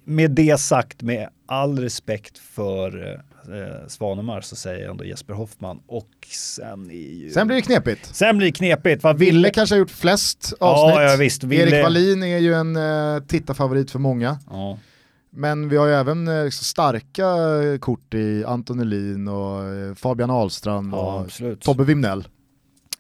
med 0.06 0.32
det 0.32 0.60
sagt, 0.60 1.02
med 1.02 1.30
all 1.46 1.80
respekt 1.80 2.38
för 2.38 3.08
eh, 3.14 3.88
Svanemar 3.88 4.42
så 4.42 4.56
säger 4.56 4.82
jag 4.82 4.92
ändå 4.92 5.06
Jesper 5.06 5.34
Hoffman. 5.34 5.80
Och 5.88 6.10
sen 6.32 6.90
ju... 6.92 7.30
Sen 7.30 7.48
blir 7.48 7.56
det 7.58 7.62
knepigt. 7.62 8.16
Sen 8.16 8.38
blir 8.38 8.48
det 8.48 8.52
knepigt. 8.54 9.04
Vad 9.04 9.18
Ville 9.18 9.32
Ville... 9.32 9.50
kanske 9.50 9.76
har 9.76 9.80
gjort 9.80 9.92
flest 9.92 10.54
Ja, 10.60 10.66
avsnitt. 10.68 11.10
ja, 11.12 11.16
visst. 11.20 11.44
Ville- 11.44 11.72
Erik 11.76 11.84
Wallin 11.84 12.24
är 12.24 12.38
ju 12.38 12.54
en 12.54 12.76
uh, 12.76 13.22
tittarfavorit 13.24 13.92
för 13.92 14.00
många. 14.00 14.40
Ja. 14.50 14.78
Men 15.34 15.70
vi 15.70 15.78
har 15.78 15.88
ju 15.88 15.94
även 15.94 16.28
eh, 16.28 16.44
liksom 16.44 16.64
starka 16.66 17.28
eh, 17.64 17.78
kort 17.80 18.14
i 18.14 18.46
Anton 18.46 18.80
Elin 18.80 19.28
och 19.28 19.64
eh, 19.64 19.94
Fabian 19.96 20.30
Ahlstrand 20.30 20.94
ja, 20.94 20.98
och 21.16 21.22
absolut. 21.22 21.62
Tobbe 21.62 21.84
Wimnell. 21.84 22.28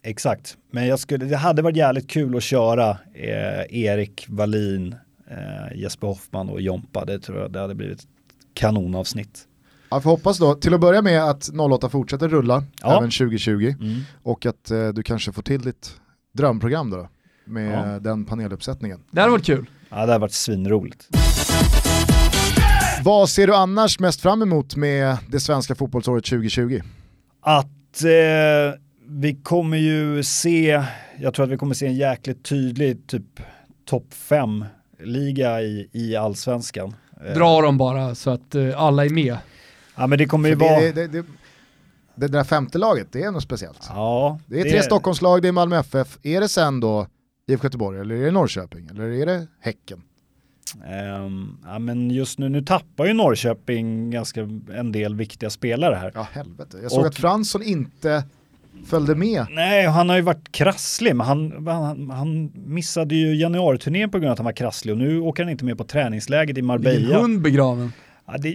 Exakt, 0.04 0.58
men 0.72 0.88
jag 0.88 1.00
skulle, 1.00 1.26
det 1.26 1.38
hade 1.38 1.62
varit 1.62 1.76
jävligt 1.78 2.10
kul 2.10 2.38
att 2.38 2.44
köra 2.44 2.90
eh, 3.14 3.78
Erik 3.84 4.26
Wallin, 4.30 4.96
eh, 5.32 5.78
Jesper 5.80 6.08
Hoffman 6.08 6.50
och 6.50 6.62
Jompa. 6.62 7.06
Det 7.06 7.20
tror 7.20 7.40
jag 7.40 7.52
det 7.52 7.60
hade 7.60 7.76
blivit 7.76 8.00
ett 8.00 8.08
kanonavsnitt. 8.54 9.48
Jag 9.90 10.04
får 10.04 10.10
hoppas 10.10 10.38
då, 10.38 10.56
till 10.56 10.74
att 10.74 10.80
börja 10.82 11.02
med 11.02 11.24
att 11.24 11.50
08 11.60 11.90
fortsätter 11.90 12.28
rulla 12.28 12.64
Ja. 12.82 12.98
även 12.98 13.12
2020 13.12 13.76
Mm. 13.80 14.02
och 14.24 14.46
att 14.46 14.72
eh, 14.72 14.88
du 14.90 15.04
kanske 15.04 15.32
får 15.32 15.42
till 15.42 15.62
ditt 15.62 15.94
drömprogram 16.34 16.90
då, 16.90 17.10
med 17.46 17.94
Ja. 17.96 18.00
den 18.00 18.26
paneluppsättningen. 18.26 19.00
Det 19.12 19.20
hade 19.22 19.32
varit 19.32 19.46
kul. 19.46 19.70
Ja, 19.90 19.96
det 19.96 20.02
hade 20.02 20.18
varit 20.18 20.34
svinroligt. 20.34 21.08
Vad 23.04 23.30
ser 23.30 23.48
du 23.48 23.56
annars 23.56 24.00
mest 24.00 24.22
fram 24.22 24.42
emot 24.42 24.76
med 24.76 25.18
det 25.30 25.40
svenska 25.40 25.76
fotbollsåret 25.76 26.26
2020? 26.26 26.82
Att 27.42 28.04
eh, 28.04 28.80
vi 29.08 29.40
kommer 29.44 29.78
ju 29.78 30.24
se, 30.24 30.84
jag 31.20 31.34
tror 31.34 31.46
att 31.46 31.52
vi 31.52 31.58
kommer 31.58 31.74
se 31.76 31.86
en 31.88 31.96
jäkligt 31.96 32.44
tydlig 32.46 33.08
typ 33.08 33.40
topp 33.86 34.06
5-liga 34.30 35.62
i, 35.62 35.90
i 35.92 36.16
allsvenskan. 36.16 36.96
Eh, 37.26 37.34
Dra 37.34 37.62
dem 37.62 37.78
bara 37.78 38.16
så 38.16 38.30
att 38.30 38.56
eh, 38.56 38.82
alla 38.82 39.06
är 39.06 39.10
med. 39.10 39.38
Ja 39.96 40.08
men 40.08 40.18
det 40.18 40.26
kommer 40.26 40.50
ju 40.50 40.56
vara... 40.56 40.80
det, 40.80 40.92
det, 40.92 41.08
det, 41.08 41.26
det 42.16 42.28
där 42.28 42.44
femte 42.44 42.78
laget, 42.78 43.08
det 43.12 43.24
är 43.24 43.32
något 43.32 43.44
speciellt. 43.44 43.86
Ja, 43.90 44.40
Det 44.46 44.62
är 44.62 44.64
tre 44.64 44.82
Stockholmslag, 44.84 45.42
det 45.42 45.48
är 45.48 45.52
Malmö 45.52 45.80
FF. 45.80 46.18
Är 46.24 46.42
det 46.42 46.50
sen 46.50 46.80
då 46.80 47.08
IFK 47.48 47.66
Göteborg 47.66 48.00
eller 48.00 48.16
är 48.16 48.26
det 48.26 48.32
Norrköping 48.32 48.88
eller 48.88 49.04
är 49.04 49.26
det 49.26 49.48
Häcken? 49.62 50.04
Ehm, 50.88 51.58
ja, 51.66 51.80
men 51.80 52.12
just 52.12 52.40
nu, 52.40 52.50
nu 52.50 52.62
tappar 52.62 53.06
ju 53.06 53.14
Norrköping 53.14 54.12
ganska 54.12 54.42
en 54.76 54.92
del 54.92 55.16
viktiga 55.16 55.50
spelare 55.50 55.96
här. 55.96 56.12
Ja 56.16 56.28
helvete. 56.32 56.78
Jag 56.82 56.92
såg 56.92 57.00
Och- 57.02 57.08
att 57.08 57.16
Fransson 57.16 57.64
inte 57.64 58.24
följde 58.86 59.16
med. 59.16 59.46
Nej, 59.52 59.86
han 59.88 60.10
har 60.10 60.16
ju 60.16 60.22
varit 60.22 60.52
krasslig, 60.52 61.16
men 61.16 61.28
han, 61.28 61.68
han, 61.68 62.10
han 62.10 62.52
missade 62.66 63.16
ju 63.16 63.36
januariturnén 63.36 64.10
på 64.10 64.18
grund 64.20 64.28
av 64.30 64.32
att 64.34 64.40
han 64.40 64.46
var 64.46 64.52
krasslig 64.52 64.92
och 64.92 64.98
nu 64.98 65.20
åker 65.20 65.44
han 65.44 65.52
inte 65.52 65.66
med 65.66 65.78
på 65.78 65.84
träningsläget 65.84 66.50
i 66.50 66.54
Ligger 66.62 66.68
Marbella. 66.68 67.20
hund 67.22 67.42
begraven. 67.42 67.94
Ja, 68.32 68.38
det, 68.38 68.50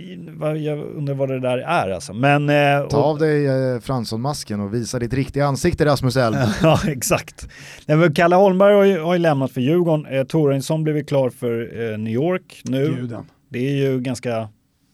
jag 0.58 0.78
undrar 0.78 1.14
vad 1.14 1.28
det 1.28 1.40
där 1.40 1.58
är 1.58 1.90
alltså. 1.90 2.12
Men, 2.12 2.48
eh, 2.50 2.88
Ta 2.88 2.98
och- 2.98 3.04
av 3.04 3.18
dig 3.18 3.46
eh, 3.46 3.80
Fransson-masken 3.80 4.60
och 4.60 4.74
visa 4.74 4.98
ditt 4.98 5.14
riktiga 5.14 5.46
ansikte 5.46 5.84
Rasmus 5.84 6.16
Elm. 6.16 6.36
ja, 6.62 6.80
exakt. 6.86 7.48
Nej, 7.86 7.96
men 7.96 8.14
Kalle 8.14 8.36
Holmberg 8.36 8.74
har 8.74 8.84
ju, 8.84 9.00
har 9.00 9.12
ju 9.14 9.18
lämnat 9.18 9.52
för 9.52 9.60
Djurgården. 9.60 10.06
Eh, 10.06 10.24
Torensson 10.24 10.84
blev 10.84 11.04
klar 11.04 11.30
för 11.30 11.80
eh, 11.92 11.98
New 11.98 12.12
York 12.12 12.60
nu. 12.64 12.94
Guden. 12.94 13.24
Det 13.48 13.58
är 13.58 13.72
ju 13.90 14.00
ganska 14.00 14.48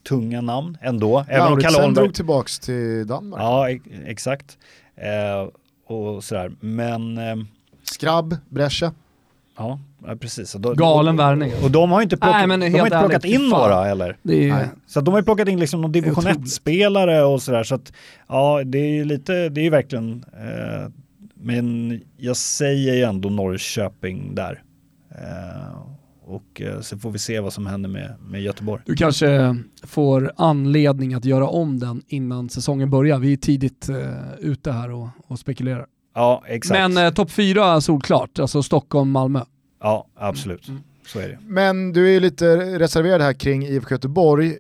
tunga 0.09 0.41
namn 0.41 0.79
ändå. 0.81 1.25
Även 1.29 1.41
om 1.41 1.47
Kalle 1.49 1.51
Lauritsen 1.51 1.83
Holmberg... 1.83 2.05
drog 2.05 2.15
tillbaks 2.15 2.59
till 2.59 3.07
Danmark. 3.07 3.43
Ja, 3.43 3.71
e- 3.71 3.81
exakt. 4.07 4.59
Eh, 4.97 5.49
och 5.95 6.25
sådär. 6.25 6.53
Men, 6.61 7.19
eh, 7.19 7.37
Skrabb, 7.83 8.37
Brescia. 8.49 8.93
Ja, 9.63 10.17
precis. 10.21 10.53
Då- 10.53 10.75
Galen 10.75 11.17
värvning. 11.17 11.53
och 11.65 11.71
de 11.71 11.91
har 11.91 12.01
ju 12.01 12.03
inte 12.03 12.17
plockat, 12.17 12.37
Nej, 12.37 12.47
men 12.47 12.61
de 12.61 12.79
har 12.79 12.87
inte 12.87 12.99
plockat 12.99 13.25
in 13.25 13.49
några 13.49 13.89
eller? 13.89 14.17
Det 14.23 14.49
är, 14.49 14.53
Nej. 14.55 14.69
Så 14.87 14.99
att 14.99 15.05
de 15.05 15.11
har 15.11 15.21
ju 15.21 15.25
plockat 15.25 15.49
in 15.49 15.61
liksom 15.61 15.81
någon 15.81 15.93
division 15.93 16.19
Otroligt. 16.27 16.39
1-spelare 16.41 17.25
och 17.25 17.43
sådär. 17.43 17.63
Så 17.63 17.75
att 17.75 17.93
ja, 18.29 18.63
det 18.65 18.79
är 18.79 18.91
ju 18.91 19.05
lite, 19.05 19.49
det 19.49 19.61
är 19.61 19.65
ju 19.65 19.71
verkligen, 19.71 20.25
eh, 20.33 20.91
men 21.35 22.01
jag 22.17 22.37
säger 22.37 22.95
ju 22.95 23.03
ändå 23.03 23.29
Norrköping 23.29 24.35
där. 24.35 24.63
Eh, 25.11 25.83
och 26.25 26.61
eh, 26.63 26.81
så 26.81 26.99
får 26.99 27.11
vi 27.11 27.19
se 27.19 27.41
vad 27.41 27.53
som 27.53 27.67
händer 27.67 27.89
med, 27.89 28.15
med 28.21 28.43
Göteborg. 28.43 28.83
Du 28.87 28.95
kanske 28.97 29.57
får 29.87 30.33
anledning 30.37 31.15
att 31.15 31.25
göra 31.25 31.49
om 31.49 31.79
den 31.79 32.03
innan 32.09 32.49
säsongen 32.49 32.91
börjar. 32.91 33.19
Vi 33.19 33.33
är 33.33 33.37
tidigt 33.37 33.89
eh, 33.89 33.97
ute 34.39 34.73
här 34.73 34.91
och, 34.91 35.09
och 35.27 35.39
spekulerar. 35.39 35.87
Ja, 36.15 36.43
exakt. 36.47 36.81
Men 36.81 37.07
eh, 37.07 37.13
topp 37.13 37.31
fyra 37.31 37.81
solklart, 37.81 38.39
alltså 38.39 38.63
Stockholm, 38.63 39.11
Malmö. 39.11 39.41
Ja, 39.83 40.07
absolut. 40.15 40.69
Mm. 40.69 40.81
Så 41.07 41.19
är 41.19 41.29
det. 41.29 41.39
Men 41.47 41.93
du 41.93 42.09
är 42.09 42.13
ju 42.13 42.21
lite 42.21 42.57
reserverad 42.79 43.21
här 43.21 43.33
kring 43.33 43.67
IFK 43.67 43.91
Göteborg. 43.91 44.59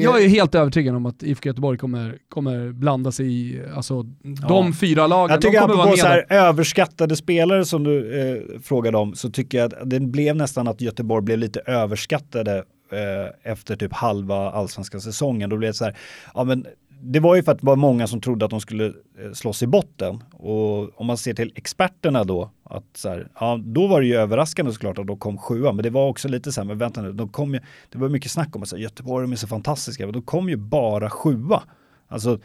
Jag 0.00 0.22
är 0.22 0.28
helt 0.28 0.54
övertygad 0.54 0.96
om 0.96 1.06
att 1.06 1.22
IFK 1.22 1.48
Göteborg 1.48 1.78
kommer, 1.78 2.18
kommer 2.28 2.72
blanda 2.72 3.12
sig 3.12 3.26
i, 3.26 3.62
alltså 3.74 4.02
de 4.48 4.72
fyra 4.72 5.06
lagen, 5.06 5.30
Jag 5.30 5.40
de 5.40 5.46
tycker 5.46 5.60
kommer 5.60 5.74
vara 5.74 5.82
apropå 5.82 5.90
med 5.90 5.98
så 5.98 6.06
här 6.06 6.26
överskattade 6.48 7.16
spelare 7.16 7.64
som 7.64 7.84
du 7.84 8.20
eh, 8.20 8.60
frågade 8.62 8.98
om 8.98 9.14
så 9.14 9.30
tycker 9.30 9.58
jag 9.58 9.74
att 9.74 9.90
det 9.90 10.00
blev 10.00 10.36
nästan 10.36 10.68
att 10.68 10.80
Göteborg 10.80 11.24
blev 11.24 11.38
lite 11.38 11.60
överskattade 11.60 12.64
eh, 12.92 13.52
efter 13.52 13.76
typ 13.76 13.92
halva 13.92 14.50
allsvenska 14.50 15.00
säsongen. 15.00 15.50
Då 15.50 15.56
blev 15.56 15.70
det 15.70 15.74
så 15.74 15.84
här, 15.84 15.96
ja 16.34 16.44
men 16.44 16.66
det 17.02 17.20
var 17.20 17.36
ju 17.36 17.42
för 17.42 17.52
att 17.52 17.58
det 17.58 17.66
var 17.66 17.76
många 17.76 18.06
som 18.06 18.20
trodde 18.20 18.44
att 18.44 18.50
de 18.50 18.60
skulle 18.60 18.86
eh, 18.86 19.32
slåss 19.32 19.62
i 19.62 19.66
botten. 19.66 20.24
Och 20.32 21.00
om 21.00 21.06
man 21.06 21.16
ser 21.16 21.34
till 21.34 21.52
experterna 21.54 22.24
då, 22.24 22.50
att 22.64 22.84
så 22.94 23.08
här, 23.08 23.28
ja, 23.40 23.60
då 23.64 23.86
var 23.86 24.00
det 24.00 24.06
ju 24.06 24.14
överraskande 24.14 24.72
såklart 24.72 24.98
att 24.98 25.06
de 25.06 25.18
kom 25.18 25.38
sjua, 25.38 25.72
men 25.72 25.82
det 25.82 25.90
var 25.90 26.08
också 26.08 26.28
lite 26.28 26.52
så 26.52 26.60
här, 26.60 26.68
men 26.68 26.78
vänta 26.78 27.02
nu, 27.02 27.12
de 27.12 27.28
kom 27.28 27.54
ju, 27.54 27.60
det 27.88 27.98
var 27.98 28.08
mycket 28.08 28.30
snack 28.30 28.56
om 28.56 28.62
att 28.62 28.68
så 28.68 28.76
här, 28.76 28.82
Göteborg 28.82 29.26
de 29.26 29.32
är 29.32 29.36
så 29.36 29.46
fantastiska, 29.46 30.06
men 30.06 30.12
de 30.12 30.22
kom 30.22 30.48
ju 30.48 30.56
bara 30.56 31.10
sjua. 31.10 31.62
Alltså, 32.08 32.38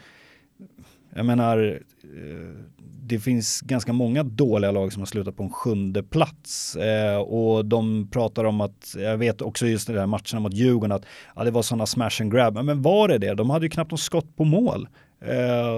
jag 1.16 1.26
menar, 1.26 1.80
eh, 2.02 2.66
det 3.02 3.18
finns 3.18 3.60
ganska 3.60 3.92
många 3.92 4.22
dåliga 4.22 4.70
lag 4.70 4.92
som 4.92 5.02
har 5.02 5.06
slutat 5.06 5.36
på 5.36 5.42
en 5.42 5.50
sjunde 5.50 6.02
plats. 6.02 6.76
Eh, 6.76 7.16
och 7.16 7.64
de 7.64 8.08
pratar 8.10 8.44
om 8.44 8.60
att, 8.60 8.94
jag 8.98 9.16
vet 9.16 9.42
också 9.42 9.66
just 9.66 9.86
det 9.86 9.92
där 9.92 10.06
matcherna 10.06 10.40
mot 10.40 10.54
Djurgården, 10.54 10.92
att 10.92 11.04
ja, 11.36 11.44
det 11.44 11.50
var 11.50 11.62
sådana 11.62 11.86
smash 11.86 12.20
and 12.20 12.32
grab. 12.32 12.64
Men 12.64 12.82
var 12.82 13.08
det 13.08 13.18
det? 13.18 13.34
De 13.34 13.50
hade 13.50 13.66
ju 13.66 13.70
knappt 13.70 13.90
något 13.90 14.00
skott 14.00 14.36
på 14.36 14.44
mål. 14.44 14.88
Eh, 15.28 15.70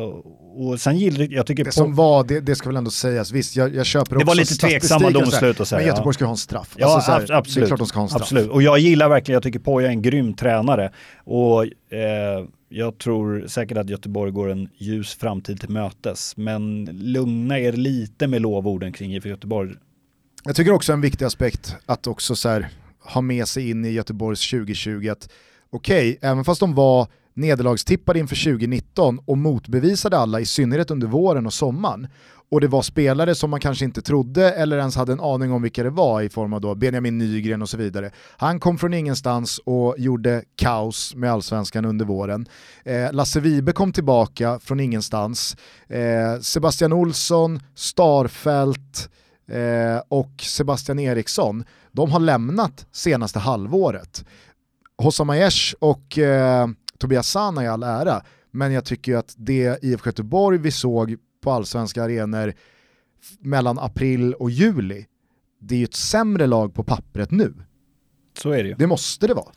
och 0.56 0.80
sen 0.80 0.98
gillar 0.98 1.28
jag 1.30 1.46
tycker 1.46 1.64
Det 1.64 1.72
som 1.72 1.94
var, 1.94 2.24
det, 2.24 2.40
det 2.40 2.56
ska 2.56 2.68
väl 2.68 2.76
ändå 2.76 2.90
sägas, 2.90 3.32
visst 3.32 3.56
jag, 3.56 3.74
jag 3.74 3.86
köper 3.86 4.16
också 4.16 4.18
det 4.18 4.24
var 4.24 4.34
lite 4.34 4.54
tveksamma 4.54 5.10
domslut 5.10 5.60
och 5.60 5.68
så 5.68 5.74
här, 5.76 5.82
Men. 5.82 5.88
Göteborg 5.88 6.14
ska 6.14 6.24
ha 6.24 6.30
en 6.32 6.36
straff. 6.36 6.74
Ja, 6.78 6.86
Alltså 6.94 7.06
så 7.06 7.12
här, 7.12 7.20
ab- 7.22 7.30
absolut. 7.38 7.54
Det 7.54 7.66
är 7.66 7.66
klart 7.66 7.78
de 7.78 7.86
ska 7.86 7.98
ha 7.98 8.02
en 8.04 8.08
straff. 8.08 8.22
Absolut, 8.22 8.48
och 8.50 8.62
jag 8.62 8.78
gillar 8.78 9.08
verkligen, 9.08 9.34
jag 9.34 9.42
tycker 9.42 9.58
Poja 9.58 9.86
är 9.86 9.90
en 9.90 10.02
grym 10.02 10.34
tränare. 10.34 10.92
Och 11.24 11.64
eh, 11.64 12.44
jag 12.68 12.98
tror 12.98 13.44
säkert 13.48 13.78
att 13.78 13.88
Göteborg 13.90 14.32
går 14.32 14.50
en 14.50 14.68
ljus 14.78 15.14
framtid 15.14 15.60
till 15.60 15.70
mötes. 15.70 16.36
Men 16.36 16.84
lugna 16.92 17.58
er 17.60 17.72
lite 17.72 18.26
med 18.26 18.42
lovorden 18.42 18.92
kring 18.92 19.14
IFK 19.14 19.28
Göteborg. 19.28 19.70
Jag 20.44 20.56
tycker 20.56 20.72
också 20.72 20.92
en 20.92 21.00
viktig 21.00 21.24
aspekt 21.24 21.76
att 21.86 22.06
också 22.06 22.36
så 22.36 22.48
här, 22.48 22.68
ha 23.00 23.20
med 23.20 23.48
sig 23.48 23.70
in 23.70 23.84
i 23.84 23.90
Göteborgs 23.90 24.50
2020 24.50 25.08
att 25.10 25.28
okej, 25.70 26.18
även 26.22 26.44
fast 26.44 26.60
de 26.60 26.74
var 26.74 27.06
nederlagstippade 27.38 28.18
inför 28.18 28.44
2019 28.44 29.18
och 29.26 29.38
motbevisade 29.38 30.18
alla, 30.18 30.40
i 30.40 30.46
synnerhet 30.46 30.90
under 30.90 31.06
våren 31.06 31.46
och 31.46 31.52
sommaren, 31.52 32.08
och 32.50 32.60
det 32.60 32.68
var 32.68 32.82
spelare 32.82 33.34
som 33.34 33.50
man 33.50 33.60
kanske 33.60 33.84
inte 33.84 34.02
trodde 34.02 34.52
eller 34.52 34.78
ens 34.78 34.96
hade 34.96 35.12
en 35.12 35.20
aning 35.20 35.52
om 35.52 35.62
vilka 35.62 35.82
det 35.82 35.90
var 35.90 36.22
i 36.22 36.28
form 36.28 36.52
av 36.52 36.60
då 36.60 36.74
Benjamin 36.74 37.18
Nygren 37.18 37.62
och 37.62 37.68
så 37.68 37.76
vidare. 37.76 38.10
Han 38.36 38.60
kom 38.60 38.78
från 38.78 38.94
ingenstans 38.94 39.60
och 39.64 39.94
gjorde 39.98 40.42
kaos 40.56 41.14
med 41.14 41.32
allsvenskan 41.32 41.84
under 41.84 42.04
våren. 42.04 42.46
Eh, 42.84 43.12
Lasse 43.12 43.40
Vibe 43.40 43.72
kom 43.72 43.92
tillbaka 43.92 44.58
från 44.58 44.80
ingenstans. 44.80 45.56
Eh, 45.88 46.40
Sebastian 46.40 46.92
Olsson, 46.92 47.60
Starfelt, 47.74 49.10
eh, 49.48 50.02
och 50.08 50.32
Sebastian 50.42 50.98
Eriksson, 50.98 51.64
de 51.92 52.10
har 52.10 52.20
lämnat 52.20 52.86
senaste 52.92 53.38
halvåret. 53.38 54.24
Hossam 55.02 55.30
Aiesh 55.30 55.74
och 55.78 56.18
eh, 56.18 56.68
Tobias 56.98 57.28
Sana 57.30 57.64
i 57.64 57.66
all 57.68 57.82
ära, 57.82 58.22
men 58.50 58.72
jag 58.72 58.84
tycker 58.84 59.16
att 59.16 59.34
det 59.38 59.84
IFK 59.84 60.08
Göteborg 60.08 60.58
vi 60.58 60.70
såg 60.70 61.16
på 61.40 61.50
allsvenska 61.50 62.02
arenor 62.04 62.54
mellan 63.40 63.78
april 63.78 64.34
och 64.34 64.50
juli, 64.50 65.06
det 65.60 65.74
är 65.74 65.78
ju 65.78 65.84
ett 65.84 65.94
sämre 65.94 66.46
lag 66.46 66.74
på 66.74 66.82
pappret 66.84 67.30
nu. 67.30 67.54
Så 68.38 68.50
är 68.50 68.62
det 68.62 68.68
ju. 68.68 68.74
Det 68.74 68.86
måste 68.86 69.26
det 69.26 69.34
vara. 69.34 69.52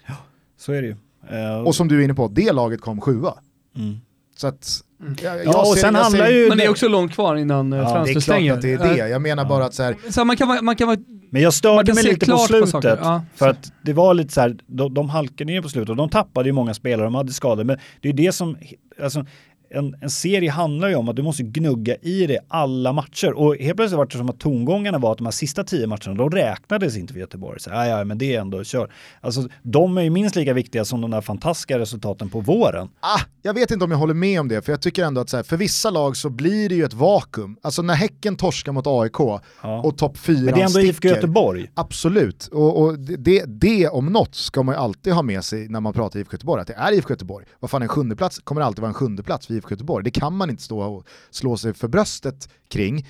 Så 0.57 0.71
är 0.73 0.81
det 0.81 0.87
ju. 0.87 0.95
Eh, 1.29 1.61
Och 1.61 1.75
som 1.75 1.87
du 1.87 1.99
är 1.99 2.03
inne 2.03 2.13
på, 2.13 2.27
det 2.27 2.51
laget 2.51 2.81
kom 2.81 3.01
sjua. 3.01 3.33
mm. 3.75 3.97
Så 4.35 4.47
att, 4.47 4.81
jag, 5.23 5.37
jag 5.37 5.45
Ja, 5.45 5.59
och 5.61 5.67
ser- 5.67 5.81
sen 5.81 5.95
handlar 5.95 6.25
ser- 6.25 6.31
ju... 6.31 6.49
Men 6.49 6.57
det 6.57 6.63
är 6.65 6.69
också 6.69 6.87
långt 6.87 7.13
kvar 7.13 7.35
innan 7.35 7.71
Ja, 7.71 7.77
ja, 7.77 7.83
Det 7.83 7.89
är 7.89 7.93
fönstret 7.95 8.23
klart 8.23 8.35
stänger. 8.35 8.53
att 8.53 8.61
det 8.61 8.73
är 8.73 8.77
det, 8.77 8.97
jag 9.09 9.21
menar 9.21 9.45
bara 9.45 9.65
att 9.65 9.73
så 9.73 9.83
här, 9.83 9.95
Så 10.09 10.25
man 10.25 10.37
kan, 10.37 10.65
man 10.65 10.75
kan 10.75 10.87
vara 10.87 10.97
Men 11.29 11.41
jag 11.41 11.47
Man 11.47 11.51
störde 11.51 11.85
kan 11.87 11.95
mig 11.95 12.03
se 12.03 12.09
lite 12.09 12.19
på 12.19 12.25
klart 12.25 12.39
på 12.41 12.47
slutet. 12.47 12.69
saker, 12.69 12.97
ja. 13.01 13.21
För 13.35 13.47
att 13.49 13.71
det 13.81 13.93
var 13.93 14.13
lite 14.13 14.33
så 14.33 14.41
här, 14.41 14.55
de, 14.67 14.93
de 14.93 15.09
halkade 15.09 15.53
ner 15.53 15.61
på 15.61 15.69
slutet 15.69 15.89
och 15.89 15.95
de 15.95 16.09
tappade 16.09 16.49
ju 16.49 16.53
många 16.53 16.73
spelare, 16.73 17.05
de 17.05 17.15
hade 17.15 17.33
skador. 17.33 17.63
Men 17.63 17.77
det 18.01 18.09
är 18.09 18.13
det 18.13 18.31
som, 18.31 18.57
alltså 19.03 19.25
en, 19.73 19.95
en 20.01 20.09
serie 20.09 20.51
handlar 20.51 20.89
ju 20.89 20.95
om 20.95 21.09
att 21.09 21.15
du 21.15 21.23
måste 21.23 21.43
gnugga 21.43 21.95
i 21.95 22.27
det 22.27 22.39
alla 22.47 22.93
matcher. 22.93 23.31
Och 23.31 23.55
helt 23.55 23.77
plötsligt 23.77 23.97
var 23.97 24.05
det 24.05 24.17
som 24.17 24.29
att 24.29 24.39
tongångarna 24.39 24.97
var 24.97 25.11
att 25.11 25.17
de 25.17 25.23
här 25.25 25.31
sista 25.31 25.63
tio 25.63 25.87
matcherna, 25.87 26.13
de 26.13 26.29
räknades 26.29 26.97
inte 26.97 27.13
för 27.13 27.19
Göteborg. 27.19 27.59
Så, 27.59 27.69
ja, 27.69 27.87
ja, 27.87 28.03
men 28.03 28.17
det 28.17 28.35
är 28.35 28.41
ändå, 28.41 28.63
kör. 28.63 28.91
Alltså, 29.21 29.47
de 29.63 29.97
är 29.97 30.01
ju 30.01 30.09
minst 30.09 30.35
lika 30.35 30.53
viktiga 30.53 30.85
som 30.85 31.01
de 31.01 31.11
där 31.11 31.21
fantastiska 31.21 31.79
resultaten 31.79 32.29
på 32.29 32.39
våren. 32.39 32.89
Ah, 32.99 33.19
jag 33.41 33.53
vet 33.53 33.71
inte 33.71 33.85
om 33.85 33.91
jag 33.91 33.97
håller 33.97 34.13
med 34.13 34.39
om 34.39 34.47
det, 34.47 34.61
för 34.61 34.71
jag 34.71 34.81
tycker 34.81 35.03
ändå 35.05 35.21
att 35.21 35.29
så 35.29 35.37
här, 35.37 35.43
för 35.43 35.57
vissa 35.57 35.89
lag 35.89 36.17
så 36.17 36.29
blir 36.29 36.69
det 36.69 36.75
ju 36.75 36.83
ett 36.83 36.93
vakuum. 36.93 37.57
Alltså 37.61 37.81
när 37.81 37.93
Häcken 37.93 38.35
torskar 38.35 38.71
mot 38.71 38.87
AIK 38.87 39.41
Ja. 39.63 39.81
och 39.81 39.97
topp 39.97 40.17
fyra 40.17 40.45
Men 40.45 40.53
det 40.53 40.61
är 40.61 40.65
ändå 40.65 40.79
IFK 40.81 41.07
Göteborg. 41.07 41.71
Absolut, 41.73 42.47
och, 42.47 42.81
och 42.81 42.99
det, 42.99 43.43
det 43.47 43.87
om 43.87 44.05
något 44.05 44.35
ska 44.35 44.63
man 44.63 44.75
ju 44.75 44.81
alltid 44.81 45.13
ha 45.13 45.21
med 45.21 45.43
sig 45.43 45.69
när 45.69 45.79
man 45.79 45.93
pratar 45.93 46.19
IFK 46.19 46.33
Göteborg, 46.33 46.61
att 46.61 46.67
det 46.67 46.73
är 46.73 46.91
IFK 46.93 47.09
Göteborg. 47.09 47.45
Vad 47.59 47.71
fan 47.71 47.81
en 47.81 47.87
sjunde 47.87 48.15
plats 48.15 48.39
kommer 48.43 48.61
alltid 48.61 48.81
vara 48.81 48.89
en 48.89 48.93
sjunde 48.93 49.23
plats 49.23 49.47
för 49.47 49.53
IFK 49.61 49.71
Göteborg. 49.71 50.03
Det 50.03 50.11
kan 50.11 50.35
man 50.35 50.49
inte 50.49 50.63
stå 50.63 50.79
och 50.81 51.05
slå 51.29 51.57
sig 51.57 51.73
för 51.73 51.87
bröstet 51.87 52.49
kring. 52.69 53.07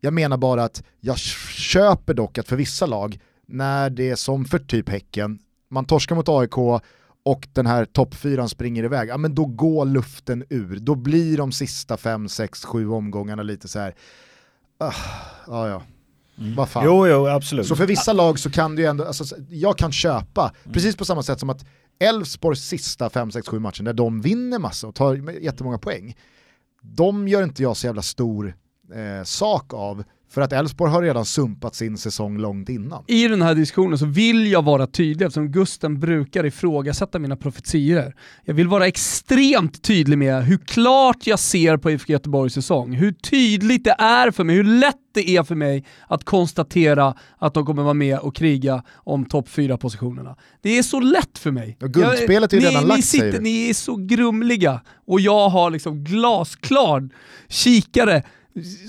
Jag 0.00 0.12
menar 0.14 0.36
bara 0.36 0.64
att 0.64 0.82
jag 1.00 1.18
köper 1.18 2.14
dock 2.14 2.38
att 2.38 2.48
för 2.48 2.56
vissa 2.56 2.86
lag, 2.86 3.18
när 3.46 3.90
det 3.90 4.10
är 4.10 4.16
som 4.16 4.44
för 4.44 4.58
typ 4.58 4.88
Häcken, 4.88 5.38
man 5.70 5.84
torskar 5.84 6.16
mot 6.16 6.28
AIK 6.28 6.58
och 7.24 7.48
den 7.52 7.66
här 7.66 7.84
toppfyran 7.84 8.48
springer 8.48 8.84
iväg, 8.84 9.08
ja 9.08 9.16
men 9.16 9.34
då 9.34 9.44
går 9.44 9.84
luften 9.86 10.44
ur. 10.50 10.78
Då 10.80 10.94
blir 10.94 11.36
de 11.36 11.52
sista 11.52 11.96
fem, 11.96 12.28
sex, 12.28 12.64
sju 12.64 12.88
omgångarna 12.88 13.42
lite 13.42 13.68
så 13.68 13.78
här. 13.78 13.94
Ah, 14.78 14.92
ja 15.46 15.68
ja, 15.68 15.82
vad 16.56 16.68
fan. 16.68 16.84
Jo, 16.84 17.06
jo, 17.06 17.26
absolut. 17.26 17.66
Så 17.66 17.76
för 17.76 17.86
vissa 17.86 18.12
lag 18.12 18.38
så 18.38 18.50
kan 18.50 18.76
du 18.76 18.82
ju 18.82 18.88
ändå, 18.88 19.04
alltså, 19.04 19.36
jag 19.50 19.78
kan 19.78 19.92
köpa, 19.92 20.52
Mm. 20.64 20.72
precis 20.72 20.96
på 20.96 21.04
samma 21.04 21.22
sätt 21.22 21.40
som 21.40 21.50
att 21.50 21.64
Elfsborgs 21.98 22.68
sista 22.68 23.10
5, 23.10 23.30
6, 23.30 23.48
7 23.48 23.58
matcher 23.58 23.82
där 23.82 23.92
de 23.92 24.20
vinner 24.20 24.58
massa 24.58 24.86
och 24.86 24.94
tar 24.94 25.40
jättemånga 25.40 25.78
poäng, 25.78 26.16
de 26.82 27.28
gör 27.28 27.42
inte 27.42 27.62
jag 27.62 27.76
så 27.76 27.86
jävla 27.86 28.02
stor 28.02 28.56
eh, 28.92 29.24
sak 29.24 29.74
av 29.74 30.04
för 30.34 30.40
att 30.40 30.52
Elfsborg 30.52 30.92
har 30.92 31.02
redan 31.02 31.24
sumpat 31.24 31.74
sin 31.74 31.98
säsong 31.98 32.38
långt 32.38 32.68
innan. 32.68 33.04
I 33.06 33.28
den 33.28 33.42
här 33.42 33.54
diskussionen 33.54 33.98
så 33.98 34.06
vill 34.06 34.52
jag 34.52 34.64
vara 34.64 34.86
tydlig 34.86 35.26
eftersom 35.26 35.48
Gusten 35.48 36.00
brukar 36.00 36.46
ifrågasätta 36.46 37.18
mina 37.18 37.36
profetier. 37.36 38.14
Jag 38.44 38.54
vill 38.54 38.68
vara 38.68 38.86
extremt 38.86 39.82
tydlig 39.82 40.18
med 40.18 40.44
hur 40.44 40.58
klart 40.58 41.26
jag 41.26 41.38
ser 41.38 41.76
på 41.76 41.90
IFK 41.90 42.12
Göteborgs 42.12 42.54
säsong. 42.54 42.92
Hur 42.92 43.12
tydligt 43.12 43.84
det 43.84 43.96
är 43.98 44.30
för 44.30 44.44
mig, 44.44 44.56
hur 44.56 44.64
lätt 44.64 44.96
det 45.14 45.30
är 45.36 45.42
för 45.42 45.54
mig 45.54 45.84
att 46.08 46.24
konstatera 46.24 47.14
att 47.38 47.54
de 47.54 47.66
kommer 47.66 47.82
vara 47.82 47.94
med 47.94 48.18
och 48.18 48.36
kriga 48.36 48.82
om 48.94 49.24
topp 49.24 49.48
4-positionerna. 49.48 50.36
Det 50.62 50.78
är 50.78 50.82
så 50.82 51.00
lätt 51.00 51.38
för 51.38 51.50
mig. 51.50 51.78
Och 51.82 51.90
guldspelet 51.90 52.52
är 52.52 52.56
ju 52.56 52.66
redan 52.66 52.82
ni, 52.82 52.88
lagt 52.88 52.98
ni, 52.98 53.02
sitter, 53.02 53.40
ni 53.40 53.70
är 53.70 53.74
så 53.74 53.96
grumliga 53.96 54.80
och 55.06 55.20
jag 55.20 55.48
har 55.48 55.70
liksom 55.70 56.04
glasklar 56.04 57.08
kikare 57.48 58.22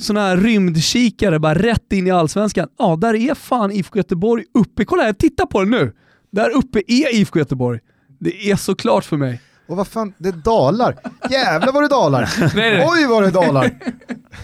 sådana 0.01 0.27
här 0.27 0.37
rymdkikare 0.37 1.39
bara 1.39 1.55
rätt 1.55 1.93
in 1.93 2.07
i 2.07 2.11
allsvenskan. 2.11 2.67
Ja, 2.77 2.95
där 2.95 3.13
är 3.13 3.35
fan 3.35 3.71
IFK 3.71 3.97
Göteborg 3.97 4.43
uppe. 4.53 4.85
Kolla 4.85 5.03
här, 5.03 5.13
titta 5.13 5.45
på 5.45 5.63
det 5.63 5.69
nu. 5.69 5.93
Där 6.31 6.49
uppe 6.49 6.79
är 6.87 7.15
IFK 7.15 7.39
Göteborg. 7.39 7.79
Det 8.19 8.51
är 8.51 8.55
så 8.55 8.75
klart 8.75 9.05
för 9.05 9.17
mig. 9.17 9.41
Och 9.67 9.77
vad 9.77 9.87
fan, 9.87 10.13
det 10.17 10.31
dalar. 10.31 10.95
Jävlar 11.29 11.73
vad 11.73 11.83
det 11.83 11.87
dalar. 11.87 12.29
Nej, 12.55 12.77
nej. 12.77 12.85
Oj 12.87 13.05
vad 13.07 13.23
det 13.23 13.31
dalar. 13.31 13.71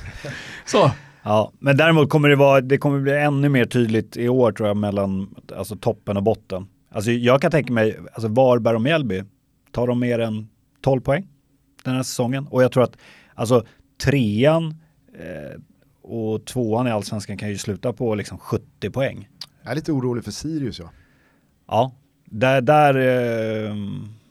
Så. 0.66 0.92
Ja, 1.24 1.52
men 1.60 1.78
däremot 1.78 2.10
kommer 2.10 2.30
det 2.30 2.36
vara, 2.36 2.62
det 2.62 2.78
kommer 2.78 3.00
bli 3.00 3.12
ännu 3.12 3.50
mer 3.50 3.66
tydligt 3.66 4.18
i 4.18 4.30
år 4.30 4.52
tror 4.52 4.68
jag 4.68 4.78
mellan 4.78 5.36
alltså, 5.58 5.76
toppen 5.76 6.18
och 6.18 6.24
botten. 6.24 6.68
Alltså 6.92 7.12
jag 7.12 7.42
kan 7.42 7.52
tänka 7.52 7.74
mig, 7.74 8.00
alltså 8.14 8.28
Varberg 8.28 8.76
och 8.76 8.82
Mjällby, 8.82 9.24
tar 9.72 9.88
de 9.88 10.00
mer 10.00 10.20
än 10.20 10.48
12 10.82 11.02
poäng 11.02 11.28
den 11.84 11.96
här 11.96 12.04
säsongen? 12.04 12.48
Och 12.48 12.64
jag 12.64 12.72
tror 12.72 12.84
att 12.84 12.98
alltså 13.36 13.66
trean 14.04 14.81
och 16.02 16.46
tvåan 16.46 16.88
i 16.88 16.92
allsvenskan 16.92 17.38
kan 17.38 17.50
ju 17.50 17.58
sluta 17.58 17.94
på 17.94 18.16
liksom 18.16 18.38
70 18.38 18.90
poäng. 18.90 19.30
Jag 19.64 19.72
är 19.72 19.76
lite 19.76 19.92
orolig 19.92 20.24
för 20.24 20.32
Sirius 20.32 20.80
ja. 20.80 20.92
Ja, 21.68 21.92
där, 22.26 22.62
där 22.62 22.96
eh, 22.96 23.76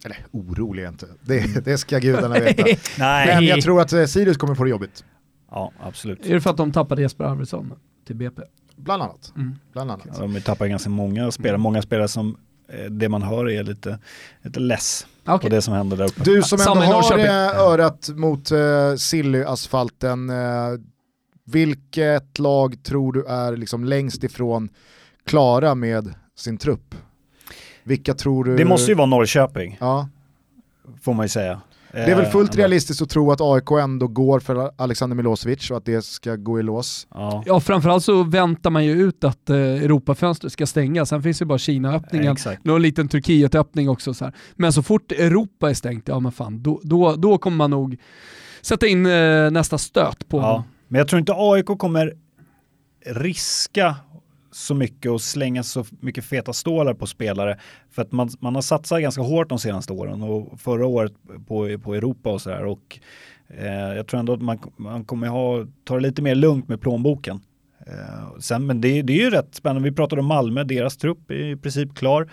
Eller 0.05 0.17
orolig 0.31 0.83
är 0.83 0.85
jag 0.85 0.93
inte. 0.95 1.07
Det, 1.23 1.65
det 1.65 1.79
ska 1.79 1.99
gudarna 1.99 2.35
veta. 2.41 2.65
nej. 2.99 3.35
Men 3.35 3.45
jag 3.45 3.63
tror 3.63 3.81
att 3.81 3.93
eh, 3.93 4.05
Sirius 4.05 4.37
kommer 4.37 4.55
få 4.55 4.65
det 4.65 4.71
jobbigt. 4.71 5.05
Ja, 5.51 5.73
absolut. 5.81 6.27
Är 6.27 6.35
det 6.35 6.41
för 6.41 6.51
att 6.51 6.57
de 6.57 6.73
tappade 6.73 7.03
Jesper 7.03 7.25
Arvidsson 7.25 7.73
till 8.07 8.17
BP? 8.17 8.43
Bland 8.77 9.03
annat. 9.03 9.33
Mm. 9.37 9.55
Bland 9.73 9.91
annat. 9.91 10.07
Ja, 10.19 10.27
de 10.27 10.41
tappar 10.41 10.67
ganska 10.67 10.91
många 10.91 11.31
spelare, 11.31 11.59
många 11.59 11.83
spelare 11.83 12.09
som 12.09 12.37
eh, 12.69 12.85
det 12.91 13.09
man 13.09 13.23
hör 13.23 13.51
är 13.51 13.63
lite, 13.63 13.99
lite 14.43 14.61
less 14.61 15.07
på 15.31 15.37
Okej. 15.37 15.51
det 15.51 15.63
som 15.63 15.75
händer 15.75 15.97
där 15.97 16.05
uppe. 16.05 16.23
Du 16.25 16.43
som 16.43 16.61
ändå 16.61 16.73
har 16.75 16.93
Norrköping. 16.93 17.25
eh, 17.27 17.61
örat 17.61 18.09
mot 18.09 18.53
uh, 18.53 18.59
Silly-asfalten, 18.97 20.31
eh, 20.31 20.81
vilket 21.45 22.39
lag 22.39 22.83
tror 22.83 23.13
du 23.13 23.25
är 23.27 23.57
liksom 23.57 23.85
längst 23.85 24.25
ifrån 24.25 24.69
klara 25.27 25.75
med 25.75 26.15
sin 26.37 26.59
trupp? 26.59 26.95
Vilka 27.83 28.15
tror 28.15 28.45
du... 28.45 28.57
Det 28.57 28.65
måste 28.65 28.91
ju 28.91 28.95
vara 28.95 29.07
Norrköping, 29.07 29.77
Ja, 29.81 30.09
får 31.03 31.15
man 31.15 31.25
ju 31.25 31.29
säga. 31.29 31.61
Det 31.93 31.99
är 32.13 32.17
väl 32.17 32.27
fullt 32.27 32.55
Eh, 32.55 32.57
realistiskt 32.57 33.03
att 33.03 33.11
tro 33.11 33.33
att 33.33 33.41
AIK 33.41 33.71
ändå 33.71 34.09
går 34.09 34.41
för 34.41 34.71
Alexander 34.77 35.17
Milosevic 35.17 35.71
och 35.71 35.77
att 35.77 35.85
det 35.85 36.05
ska 36.05 36.37
gå 36.37 36.61
i 36.61 36.63
lås. 36.63 37.07
Ja, 37.15 37.43
Ja, 37.47 37.61
framförallt 37.61 38.05
så 38.05 38.23
väntar 38.23 38.71
man 38.71 38.85
ju 38.85 38.93
ut 38.93 39.25
att 39.25 39.51
eh, 39.51 39.57
Europafönstret 39.57 40.53
ska 40.53 40.67
stängas. 40.67 41.09
Sen 41.09 41.23
finns 41.23 41.43
ju 41.43 41.47
bara 41.47 41.59
Kina-öppningen. 41.59 42.37
Någon 42.63 42.83
liten 42.83 43.09
Turkiet-öppning 43.09 43.89
också. 43.89 44.15
Så 44.15 44.25
här. 44.25 44.35
Men 44.57 44.73
så 44.73 44.83
fort 44.83 45.13
Europa 45.13 45.71
är 45.71 45.75
stängt, 45.75 46.09
ja 46.09 46.21
men 46.21 46.33
fan, 46.33 46.63
då, 46.63 46.81
då, 46.85 47.17
då 47.17 47.39
kommer 47.39 47.57
man 47.57 47.71
nog 47.71 47.97
sätta 48.61 48.87
in 48.87 49.07
eh, 49.07 49.51
nästa 49.51 49.79
stöt 49.79 50.29
på 50.29 50.39
Ja. 50.39 50.65
Men 50.89 50.99
jag 50.99 51.09
tror 51.09 51.21
inte 51.21 51.33
AIK 51.37 51.67
kommer 51.79 52.15
riska 53.07 53.97
så 54.61 54.75
mycket 54.75 55.11
och 55.11 55.21
slänga 55.21 55.63
så 55.63 55.85
mycket 56.01 56.25
feta 56.25 56.53
stålar 56.53 56.95
på 56.95 57.07
spelare. 57.07 57.59
För 57.91 58.03
att 58.03 58.13
man, 58.13 58.31
man 58.41 58.55
har 58.55 58.63
satsat 58.63 59.01
ganska 59.01 59.23
hårt 59.23 59.49
de 59.49 59.59
senaste 59.59 59.93
åren 59.93 60.23
och 60.23 60.61
förra 60.61 60.87
året 60.87 61.13
på, 61.47 61.79
på 61.79 61.95
Europa 61.95 62.33
och 62.33 62.43
sådär. 62.43 62.65
Och 62.65 63.01
eh, 63.49 63.97
jag 63.97 64.07
tror 64.07 64.21
ändå 64.21 64.33
att 64.33 64.43
man, 64.43 64.59
man 64.77 65.05
kommer 65.05 65.29
ha, 65.29 65.67
ta 65.85 65.95
det 65.95 66.01
lite 66.01 66.23
mer 66.23 66.35
lugnt 66.35 66.69
med 66.69 66.81
plånboken. 66.81 67.41
Eh, 67.87 68.39
sen, 68.39 68.67
men 68.67 68.81
det, 68.81 69.03
det 69.03 69.13
är 69.13 69.25
ju 69.25 69.31
rätt 69.31 69.55
spännande. 69.55 69.91
Vi 69.91 69.97
pratade 69.97 70.21
om 70.21 70.27
Malmö, 70.27 70.65
deras 70.65 70.97
trupp 70.97 71.31
är 71.31 71.35
i 71.35 71.57
princip 71.57 71.95
klar. 71.95 72.31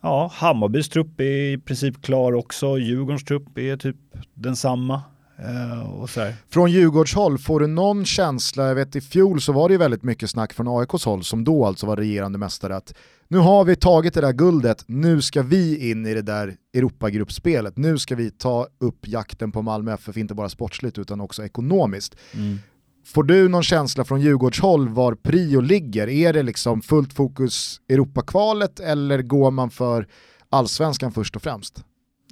Ja, 0.00 0.30
Hammarbys 0.34 0.88
trupp 0.88 1.20
är 1.20 1.52
i 1.52 1.58
princip 1.58 2.02
klar 2.02 2.32
också. 2.32 2.78
Djurgårdens 2.78 3.24
trupp 3.24 3.58
är 3.58 3.76
typ 3.76 3.96
densamma. 4.34 5.02
Eh. 5.42 6.34
Från 6.48 6.70
Djurgårdshåll, 6.70 7.38
får 7.38 7.60
du 7.60 7.66
någon 7.66 8.04
känsla, 8.04 8.68
jag 8.68 8.74
vet 8.74 8.96
i 8.96 9.00
fjol 9.00 9.40
så 9.40 9.52
var 9.52 9.68
det 9.68 9.72
ju 9.72 9.78
väldigt 9.78 10.02
mycket 10.02 10.30
snack 10.30 10.52
från 10.52 10.68
AIKs 10.68 11.04
håll, 11.04 11.24
som 11.24 11.44
då 11.44 11.66
alltså 11.66 11.86
var 11.86 11.96
regerande 11.96 12.38
mästare, 12.38 12.76
att 12.76 12.94
nu 13.28 13.38
har 13.38 13.64
vi 13.64 13.76
tagit 13.76 14.14
det 14.14 14.20
där 14.20 14.32
guldet, 14.32 14.84
nu 14.86 15.22
ska 15.22 15.42
vi 15.42 15.90
in 15.90 16.06
i 16.06 16.14
det 16.14 16.22
där 16.22 16.56
Europagruppspelet, 16.74 17.76
nu 17.76 17.98
ska 17.98 18.14
vi 18.14 18.30
ta 18.30 18.66
upp 18.80 19.08
jakten 19.08 19.52
på 19.52 19.62
Malmö 19.62 19.94
FF, 19.94 20.16
inte 20.16 20.34
bara 20.34 20.48
sportsligt 20.48 20.98
utan 20.98 21.20
också 21.20 21.44
ekonomiskt. 21.44 22.16
Mm. 22.34 22.58
Får 23.06 23.22
du 23.22 23.48
någon 23.48 23.62
känsla 23.62 24.04
från 24.04 24.20
Djurgårdshåll 24.20 24.88
var 24.88 25.14
prio 25.14 25.60
ligger? 25.60 26.08
Är 26.08 26.32
det 26.32 26.42
liksom 26.42 26.82
fullt 26.82 27.12
fokus 27.12 27.80
Europakvalet 27.88 28.80
eller 28.80 29.22
går 29.22 29.50
man 29.50 29.70
för 29.70 30.06
allsvenskan 30.48 31.12
först 31.12 31.36
och 31.36 31.42
främst? 31.42 31.84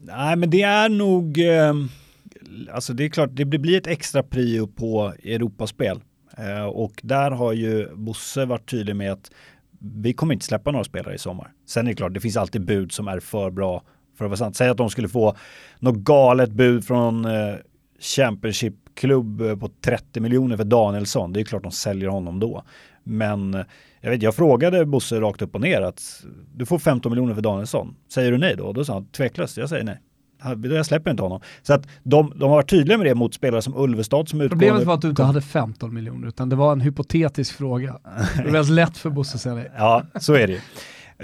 Nej, 0.02 0.36
men 0.36 0.50
det 0.50 0.62
är 0.62 0.88
nog, 0.88 1.38
eh, 1.38 1.74
alltså 2.72 2.92
det 2.92 3.04
är 3.04 3.08
klart, 3.08 3.30
det 3.32 3.44
blir 3.44 3.78
ett 3.78 3.86
extra 3.86 4.22
prio 4.22 4.66
på 4.66 5.14
Europaspel. 5.24 6.00
Eh, 6.38 6.64
och 6.64 7.00
där 7.02 7.30
har 7.30 7.52
ju 7.52 7.94
Bosse 7.94 8.44
varit 8.44 8.70
tydlig 8.70 8.96
med 8.96 9.12
att 9.12 9.30
vi 9.80 10.12
kommer 10.12 10.34
inte 10.34 10.46
släppa 10.46 10.70
några 10.70 10.84
spelare 10.84 11.14
i 11.14 11.18
sommar. 11.18 11.52
Sen 11.66 11.86
är 11.86 11.90
det 11.90 11.96
klart, 11.96 12.14
det 12.14 12.20
finns 12.20 12.36
alltid 12.36 12.64
bud 12.64 12.92
som 12.92 13.08
är 13.08 13.20
för 13.20 13.50
bra 13.50 13.82
för 14.18 14.24
att 14.24 14.28
vara 14.28 14.36
sant. 14.36 14.56
Säg 14.56 14.68
att 14.68 14.76
de 14.76 14.90
skulle 14.90 15.08
få 15.08 15.36
något 15.78 15.96
galet 15.96 16.50
bud 16.50 16.84
från 16.84 17.24
eh, 17.24 17.54
Championship-klubb 18.00 19.40
eh, 19.40 19.56
på 19.56 19.70
30 19.80 20.20
miljoner 20.20 20.56
för 20.56 20.64
Danielsson. 20.64 21.32
Det 21.32 21.40
är 21.40 21.44
klart 21.44 21.62
de 21.62 21.72
säljer 21.72 22.08
honom 22.08 22.40
då. 22.40 22.62
Men 23.04 23.54
eh, 23.54 23.64
jag, 24.00 24.10
vet, 24.10 24.22
jag 24.22 24.34
frågade 24.34 24.86
Bosse 24.86 25.20
rakt 25.20 25.42
upp 25.42 25.54
och 25.54 25.60
ner 25.60 25.82
att 25.82 26.24
du 26.54 26.66
får 26.66 26.78
15 26.78 27.12
miljoner 27.12 27.34
för 27.34 27.42
Danielsson. 27.42 27.96
Säger 28.08 28.32
du 28.32 28.38
nej 28.38 28.56
då? 28.56 28.72
Då 28.72 28.84
sa 28.84 28.92
han 28.92 29.06
tveklöst, 29.06 29.56
jag 29.56 29.68
säger 29.68 29.84
nej. 29.84 30.00
Jag 30.62 30.86
släpper 30.86 31.10
inte 31.10 31.22
honom. 31.22 31.40
Så 31.62 31.74
att 31.74 31.88
de, 32.02 32.32
de 32.36 32.42
har 32.42 32.56
varit 32.56 32.70
tydliga 32.70 32.98
med 32.98 33.06
det 33.06 33.14
mot 33.14 33.34
spelare 33.34 33.62
som 33.62 33.76
Ulvestad 33.76 34.28
som 34.28 34.40
utgående. 34.40 34.66
Problemet 34.66 34.86
var 34.86 34.94
att 34.94 35.02
du 35.02 35.08
inte 35.08 35.22
hade 35.22 35.42
15 35.42 35.94
miljoner, 35.94 36.28
utan 36.28 36.48
det 36.48 36.56
var 36.56 36.72
en 36.72 36.80
hypotetisk 36.80 37.56
fråga. 37.56 37.98
Det 38.36 38.44
var 38.44 38.50
väldigt 38.50 38.74
lätt 38.74 38.96
för 38.96 39.10
Bosse 39.10 39.34
att 39.34 39.40
säga 39.40 39.54
nej. 39.54 39.70
Ja, 39.76 40.02
så 40.20 40.34
är 40.34 40.46
det 40.46 40.52
ju. 40.52 40.60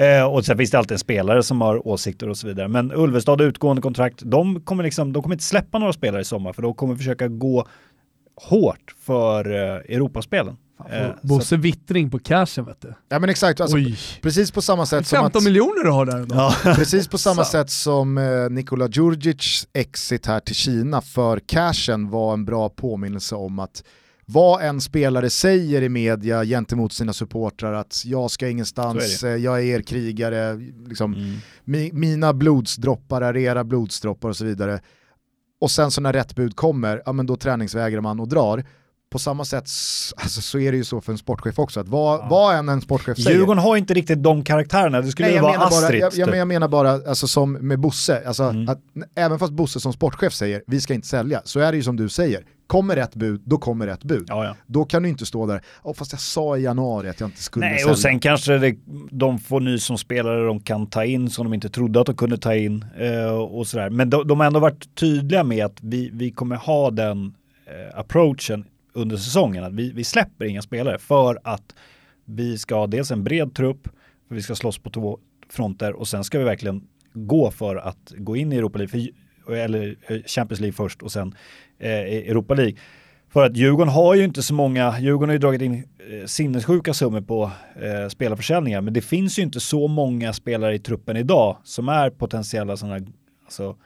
Eh, 0.05 0.25
och 0.25 0.45
sen 0.45 0.59
finns 0.59 0.71
det 0.71 0.79
alltid 0.79 0.93
en 0.93 0.99
spelare 0.99 1.43
som 1.43 1.61
har 1.61 1.89
åsikter 1.89 2.29
och 2.29 2.37
så 2.37 2.47
vidare. 2.47 2.69
Men 2.69 2.93
Ulvestad 2.93 3.41
utgående 3.41 3.83
kontrakt, 3.83 4.23
de 4.25 4.61
kommer, 4.61 4.85
liksom, 4.85 5.13
de 5.13 5.23
kommer 5.23 5.35
inte 5.35 5.45
släppa 5.45 5.79
några 5.79 5.93
spelare 5.93 6.21
i 6.21 6.25
sommar 6.25 6.53
för 6.53 6.63
de 6.63 6.75
kommer 6.75 6.97
försöka 6.97 7.29
gå 7.29 7.67
hårt 8.37 8.95
för 8.99 9.51
eh, 9.51 9.97
Europaspelen. 9.97 10.57
Eh, 10.91 11.09
så- 11.21 11.27
Bosse 11.27 11.57
vittring 11.57 12.11
på 12.11 12.19
cashen 12.19 12.65
vet 12.65 12.81
du. 12.81 12.95
Ja 13.09 13.19
men 13.19 13.31
exakt, 13.31 13.61
alltså, 13.61 13.77
precis 14.23 14.51
på 14.51 14.63
samma 14.63 14.87
sätt 14.87 15.07
som 15.07 15.17
15 15.17 15.39
att, 15.39 15.45
miljoner 15.45 15.85
du 15.85 15.91
har 15.91 16.07
där 16.07 16.17
ändå. 16.17 16.35
Ja. 16.35 16.55
precis 16.75 17.09
på 17.09 17.19
samma 17.19 17.45
sätt 17.55 17.71
som 17.71 18.19
eh, 18.19 18.51
Nikola 18.51 18.89
Djurdjic 18.89 19.69
exit 19.73 20.27
här 20.27 20.41
till 20.41 20.55
Kina 20.55 21.01
för 21.01 21.39
cashen 21.39 22.11
var 22.11 22.33
en 22.33 22.45
bra 22.45 22.69
påminnelse 22.69 23.35
om 23.35 23.59
att 23.59 23.85
vad 24.27 24.63
en 24.63 24.81
spelare 24.81 25.31
säger 25.31 25.83
i 25.83 25.89
media 25.89 26.45
gentemot 26.45 26.93
sina 26.93 27.13
supportrar 27.13 27.73
att 27.73 28.03
jag 28.05 28.31
ska 28.31 28.49
ingenstans, 28.49 29.23
är 29.25 29.29
eh, 29.29 29.37
jag 29.37 29.59
är 29.59 29.63
er 29.65 29.81
krigare, 29.83 30.55
liksom, 30.89 31.15
Mm. 31.15 31.37
mi, 31.65 31.91
mina 31.93 32.33
blodsdroppar 32.33 33.23
är 33.23 33.37
era 33.37 33.65
blodsdroppar 33.65 34.29
och 34.29 34.37
så 34.37 34.45
vidare. 34.45 34.81
Och 35.61 35.71
sen 35.71 35.91
så 35.91 36.01
när 36.01 36.13
rätt 36.13 36.35
bud 36.35 36.57
kommer, 36.57 37.03
ja 37.07 37.13
men 37.13 37.27
då 37.27 37.37
träningsvägrar 37.37 38.01
man 38.01 38.21
och 38.21 38.29
drar. 38.29 38.65
På 39.15 39.19
samma 39.19 39.45
sätt 39.45 39.65
alltså, 40.17 40.41
så 40.41 40.59
är 40.59 40.73
det 40.73 40.77
ju 40.79 40.85
så 40.85 41.01
för 41.01 41.13
en 41.13 41.19
sportchef 41.19 41.59
också, 41.59 41.81
att 41.81 41.89
vad, 41.89 42.21
Ja. 42.21 42.27
vad 42.31 42.57
än 42.57 42.69
en 42.69 42.81
sportchef 42.81 43.17
säger. 43.19 43.31
Djurgården 43.39 43.63
har 43.63 43.77
inte 43.77 43.95
riktigt 43.95 44.23
de 44.23 44.45
karaktärerna. 44.45 45.01
Det 45.01 45.09
skulle 45.11 45.27
Nej, 45.29 45.33
ju 45.33 45.37
jag, 45.37 45.43
vara 45.43 45.53
menar 45.53 45.71
bara, 45.71 45.79
Astrid. 45.85 46.01
jag, 46.01 46.13
jag, 46.15 46.29
typ. 46.29 46.37
jag 46.37 46.49
menar 46.49 46.69
bara, 46.69 46.91
alltså, 46.91 47.29
som 47.29 47.53
med 47.53 47.79
Bosse, 47.81 48.23
alltså, 48.27 48.43
Mm. 48.43 48.69
att, 48.69 48.79
även 49.17 49.39
fast 49.39 49.53
Bosse 49.53 49.81
som 49.81 49.93
sportchef 49.93 50.33
säger 50.35 50.63
vi 50.67 50.81
ska 50.81 50.95
inte 50.95 51.07
sälja, 51.09 51.43
så 51.45 51.61
är 51.61 51.73
det 51.73 51.77
ju 51.77 51.83
som 51.83 51.97
du 51.97 52.09
säger, 52.09 52.45
kommer 52.67 52.97
rätt 52.97 53.15
bud, 53.15 53.43
då 53.45 53.59
kommer 53.59 53.87
rätt 53.87 54.05
bud. 54.05 54.25
Ja, 54.29 54.45
ja. 54.45 54.57
Då 54.67 54.85
kan 54.85 55.03
du 55.03 55.09
inte 55.09 55.27
stå 55.27 55.47
där, 55.47 55.63
oh, 55.83 55.95
fast 55.95 56.13
jag 56.13 56.21
sa 56.21 56.57
i 56.57 56.63
januari 56.63 57.09
att 57.09 57.21
jag 57.21 57.27
inte 57.29 57.43
skulle 57.43 57.67
Nej, 57.67 57.79
sälja. 57.79 57.93
och 57.93 57.99
sen 57.99 58.21
kanske 58.21 58.59
det, 58.59 58.75
de 59.11 59.39
får 59.39 59.61
ny 59.61 59.79
som 59.79 59.99
spelare 59.99 60.47
de 60.47 60.61
kan 60.61 60.87
ta 60.87 61.05
in 61.05 61.31
som 61.31 61.45
de 61.45 61.55
inte 61.55 61.69
trodde 61.69 62.01
att 62.01 62.07
de 62.07 62.17
kunde 62.17 62.39
ta 62.39 62.55
in 62.55 62.85
eh, 62.99 63.35
och 63.35 63.67
sådär. 63.67 63.91
Men 63.91 64.11
de, 64.11 64.29
de 64.29 64.41
har 64.41 64.47
ändå 64.47 64.61
varit 64.61 64.95
tydliga 64.95 65.45
med 65.45 65.65
att 65.67 65.77
vi, 65.81 66.11
vi 66.13 66.31
kommer 66.31 66.57
ha 66.57 66.91
den 66.91 67.35
eh, 67.67 67.99
approachen 67.99 68.65
under 68.95 69.17
säsongen. 69.17 69.65
Att 69.65 69.73
vi, 69.73 69.93
vi 69.93 70.05
släpper 70.05 70.45
inga 70.45 70.63
spelare 70.63 70.99
för 70.99 71.39
att 71.45 71.75
vi 72.25 72.59
ska 72.59 72.75
ha 72.75 72.87
dels 72.87 73.11
en 73.11 73.25
bred 73.25 73.55
trupp, 73.55 73.89
för 74.29 74.35
vi 74.35 74.43
ska 74.43 74.55
slåss 74.55 74.79
på 74.79 74.91
två 74.91 75.19
fronter 75.49 75.93
och 75.93 76.09
sen 76.09 76.25
ska 76.25 76.39
vi 76.39 76.45
verkligen 76.45 76.83
gå 77.13 77.51
för 77.51 77.77
att 77.77 78.13
gå 78.17 78.37
in 78.37 78.53
i 78.53 78.57
Europa 78.57 78.79
League, 78.79 79.09
för, 79.47 79.53
eller 79.53 79.97
eh, 80.09 80.23
Champions 80.27 80.61
League 80.61 80.73
först 80.73 81.03
och 81.03 81.13
sen 81.13 81.35
eh, 81.79 81.91
Europa 81.91 82.55
League. 82.55 82.77
För 83.29 83.45
att 83.45 83.57
Djurgården 83.57 83.89
har 83.89 84.15
ju 84.15 84.25
inte 84.25 84.43
så 84.43 84.55
många, 84.55 85.01
Djurgården 85.01 85.29
har 85.29 85.35
ju 85.35 85.39
dragit 85.39 85.63
in 85.63 85.75
eh, 85.75 86.27
sinnessjuka 86.27 86.95
summor 86.95 87.21
på 87.21 87.51
eh, 87.83 88.09
spelarförsäljningar, 88.09 88.81
men 88.81 88.95
det 88.95 89.01
finns 89.01 89.39
ju 89.39 89.43
inte 89.43 89.61
så 89.61 89.89
många 89.89 90.33
spelare 90.33 90.75
i 90.75 90.79
truppen 90.79 91.17
idag 91.17 91.57
som 91.65 91.89
är 91.89 92.11
potentiella 92.11 92.77
sådana 92.77 93.07
alltså, 93.45 93.77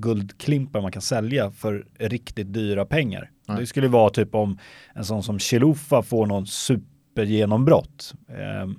guldklimpar 0.00 0.80
man 0.80 0.92
kan 0.92 1.02
sälja 1.02 1.50
för 1.50 1.86
riktigt 1.98 2.52
dyra 2.52 2.84
pengar. 2.84 3.30
Nej. 3.48 3.60
Det 3.60 3.66
skulle 3.66 3.88
vara 3.88 4.10
typ 4.10 4.34
om 4.34 4.58
en 4.94 5.04
sån 5.04 5.22
som 5.22 5.38
Chilufa 5.38 6.02
får 6.02 6.26
någon 6.26 6.46
supergenombrott. 6.46 8.14
Eh, 8.28 8.70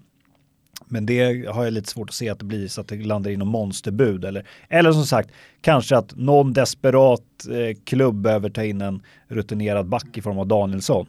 men 0.87 1.05
det 1.05 1.47
har 1.47 1.63
jag 1.63 1.73
lite 1.73 1.89
svårt 1.89 2.09
att 2.09 2.15
se 2.15 2.29
att 2.29 2.39
det 2.39 2.45
blir 2.45 2.67
så 2.67 2.81
att 2.81 2.87
det 2.87 3.05
landar 3.05 3.31
i 3.31 3.37
någon 3.37 3.47
monsterbud. 3.47 4.25
Eller, 4.25 4.45
eller 4.69 4.91
som 4.91 5.05
sagt, 5.05 5.29
kanske 5.61 5.97
att 5.97 6.15
någon 6.15 6.53
desperat 6.53 7.21
eh, 7.51 7.77
klubb 7.83 8.15
behöver 8.21 8.49
ta 8.49 8.63
in 8.63 8.81
en 8.81 9.01
rutinerad 9.27 9.89
back 9.89 10.17
i 10.17 10.21
form 10.21 10.39
av 10.39 10.47
Danielsson. 10.47 11.05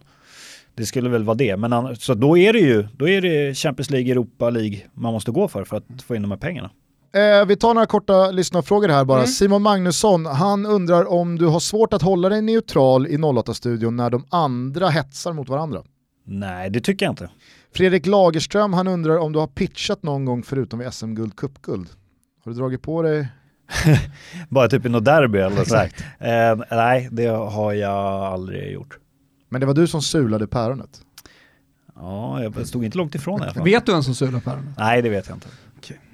Det 0.74 0.86
skulle 0.86 1.08
väl 1.08 1.24
vara 1.24 1.36
det. 1.36 1.56
Men 1.56 1.72
annars, 1.72 1.98
så 1.98 2.14
då 2.14 2.38
är 2.38 2.52
det 2.52 2.58
ju 2.58 2.88
då 2.96 3.08
är 3.08 3.20
det 3.20 3.54
Champions 3.54 3.90
League, 3.90 4.12
Europa 4.12 4.50
League 4.50 4.80
man 4.94 5.12
måste 5.12 5.30
gå 5.30 5.48
för 5.48 5.64
för 5.64 5.76
att 5.76 6.02
få 6.02 6.16
in 6.16 6.22
de 6.22 6.30
här 6.30 6.38
pengarna. 6.38 6.70
Eh, 7.12 7.46
vi 7.46 7.56
tar 7.56 7.74
några 7.74 7.86
korta 7.86 8.30
lyssnarfrågor 8.30 8.88
här 8.88 9.04
bara. 9.04 9.18
Mm. 9.18 9.26
Simon 9.26 9.62
Magnusson, 9.62 10.26
han 10.26 10.66
undrar 10.66 11.12
om 11.12 11.38
du 11.38 11.46
har 11.46 11.60
svårt 11.60 11.92
att 11.92 12.02
hålla 12.02 12.28
dig 12.28 12.42
neutral 12.42 13.06
i 13.06 13.16
08-studion 13.16 13.96
när 13.96 14.10
de 14.10 14.24
andra 14.28 14.88
hetsar 14.88 15.32
mot 15.32 15.48
varandra. 15.48 15.82
Nej, 16.24 16.70
det 16.70 16.80
tycker 16.80 17.06
jag 17.06 17.12
inte. 17.12 17.30
Fredrik 17.74 18.06
Lagerström, 18.06 18.72
han 18.72 18.88
undrar 18.88 19.18
om 19.18 19.32
du 19.32 19.38
har 19.38 19.46
pitchat 19.46 20.02
någon 20.02 20.24
gång 20.24 20.42
förutom 20.42 20.78
vid 20.78 20.92
SM-guld, 20.92 21.36
cupguld. 21.36 21.88
Har 22.44 22.52
du 22.52 22.58
dragit 22.58 22.82
på 22.82 23.02
dig? 23.02 23.28
Bara 24.48 24.68
typ 24.68 24.86
i 24.86 24.88
något 24.88 25.04
derby 25.04 25.38
eller 25.38 25.64
så. 25.64 25.76
Eh, 25.76 26.76
nej, 26.76 27.08
det 27.12 27.26
har 27.26 27.72
jag 27.72 28.24
aldrig 28.24 28.72
gjort. 28.72 28.98
Men 29.48 29.60
det 29.60 29.66
var 29.66 29.74
du 29.74 29.86
som 29.86 30.02
sulade 30.02 30.46
päronet. 30.46 31.00
Ja, 31.94 32.42
jag 32.42 32.66
stod 32.66 32.84
inte 32.84 32.98
långt 32.98 33.14
ifrån 33.14 33.40
i 33.40 33.42
alla 33.42 33.54
fall. 33.54 33.64
Vet 33.64 33.86
du 33.86 33.92
vem 33.92 34.02
som 34.02 34.14
sulade 34.14 34.40
päronet? 34.40 34.74
Nej, 34.78 35.02
det 35.02 35.08
vet 35.08 35.28
jag 35.28 35.36
inte. 35.36 35.48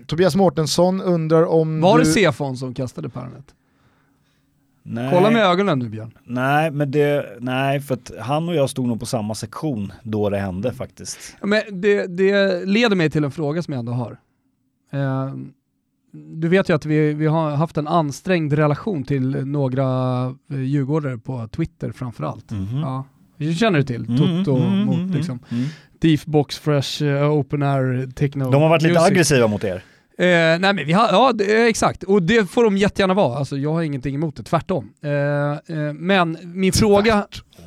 Tobias 0.07 0.37
Mårtensson 0.37 1.01
undrar 1.01 1.45
om 1.47 1.81
Var 1.81 1.99
du... 1.99 2.05
det 2.05 2.11
Sefon 2.11 2.57
som 2.57 2.74
kastade 2.74 3.09
päronet? 3.09 3.55
Nej. 4.83 5.11
Kolla 5.15 5.31
med 5.31 5.43
ögonen 5.43 5.78
nu 5.78 5.89
Björn. 5.89 6.12
Nej, 6.24 6.70
men 6.70 6.91
det, 6.91 7.37
nej, 7.41 7.81
för 7.81 7.95
att 7.95 8.11
han 8.20 8.49
och 8.49 8.55
jag 8.55 8.70
stod 8.70 8.89
nog 8.89 9.01
på 9.01 9.07
samma 9.07 9.35
sektion 9.35 9.93
då 10.03 10.31
det 10.31 10.39
hände 10.39 10.73
faktiskt. 10.73 11.37
Men 11.43 11.62
det, 11.73 12.07
det 12.07 12.65
leder 12.66 12.97
mig 12.97 13.11
till 13.11 13.24
en 13.24 13.31
fråga 13.31 13.62
som 13.62 13.73
jag 13.73 13.78
ändå 13.78 13.93
har. 13.93 14.16
Eh, 14.93 15.35
du 16.12 16.49
vet 16.49 16.69
ju 16.69 16.74
att 16.74 16.87
vi, 16.87 17.12
vi 17.15 17.27
har 17.27 17.51
haft 17.51 17.77
en 17.77 17.89
ansträngd 17.89 18.53
relation 18.53 19.05
till 19.05 19.47
några 19.47 20.24
eh, 20.53 20.61
djurgårdare 20.61 21.19
på 21.19 21.49
Twitter 21.49 21.93
framförallt. 21.93 22.51
Mhm. 22.51 22.78
Ja. 22.81 23.05
Det 23.39 23.53
känner 23.55 23.78
du 23.78 23.85
till? 23.85 24.05
Mm, 24.05 24.45
Toto 24.45 24.57
mm, 24.57 24.78
mot 24.85 24.97
mm, 24.97 25.11
liksom. 25.11 25.39
mm. 25.51 25.65
Deep 26.01 26.24
Box 26.24 26.59
Fresh, 26.59 27.05
eh, 27.05 27.31
Open 27.33 27.62
Air, 27.62 28.11
Techno. 28.11 28.51
De 28.51 28.62
har 28.62 28.69
varit 28.69 28.83
lite 28.83 28.95
Music. 28.95 29.11
aggressiva 29.11 29.47
mot 29.47 29.65
er. 29.65 29.83
Eh, 30.18 30.24
nej 30.26 30.59
men 30.59 30.86
vi 30.86 30.93
har, 30.93 31.09
ja 31.12 31.32
det, 31.32 31.56
eh, 31.62 31.66
exakt, 31.66 32.02
och 32.02 32.22
det 32.22 32.51
får 32.51 32.64
de 32.64 32.76
jättegärna 32.76 33.14
vara. 33.14 33.38
Alltså, 33.38 33.56
jag 33.56 33.72
har 33.72 33.82
ingenting 33.82 34.14
emot 34.14 34.36
det, 34.36 34.43
tvärtom. 34.43 34.93
Eh, 35.02 35.10
eh, 35.76 35.93
men 35.94 36.38
min 36.43 36.72
fråga... 36.72 37.26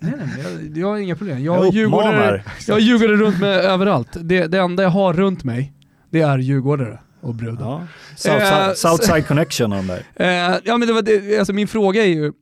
nej, 0.00 0.12
nej, 0.18 0.28
jag, 0.42 0.78
jag 0.78 0.88
har 0.88 0.96
inga 0.96 1.16
problem. 1.16 1.44
Jag, 1.44 1.64
Jag 1.66 1.74
djurgårdare, 1.74 2.44
jag 2.66 2.80
djurgårdare 2.80 3.16
runt 3.16 3.40
mig 3.40 3.50
överallt. 3.50 4.08
Det, 4.20 4.46
det 4.46 4.58
enda 4.58 4.82
jag 4.82 4.90
har 4.90 5.12
runt 5.12 5.44
mig, 5.44 5.72
det 6.10 6.20
är 6.20 6.38
djurgårdare 6.38 6.98
och 7.20 7.34
brudar. 7.34 7.66
Ja. 7.66 7.86
Southside, 8.16 8.68
Eh, 8.68 8.74
Southside 8.74 9.26
Connection 9.26 9.70
de 9.70 9.86
där. 9.86 10.02
Eh, 10.14 10.58
ja 10.64 10.76
men 10.76 10.88
det 10.88 10.94
var 10.94 11.02
det, 11.02 11.38
alltså 11.38 11.52
min 11.52 11.68
fråga 11.68 12.02
är 12.02 12.08
ju, 12.08 12.32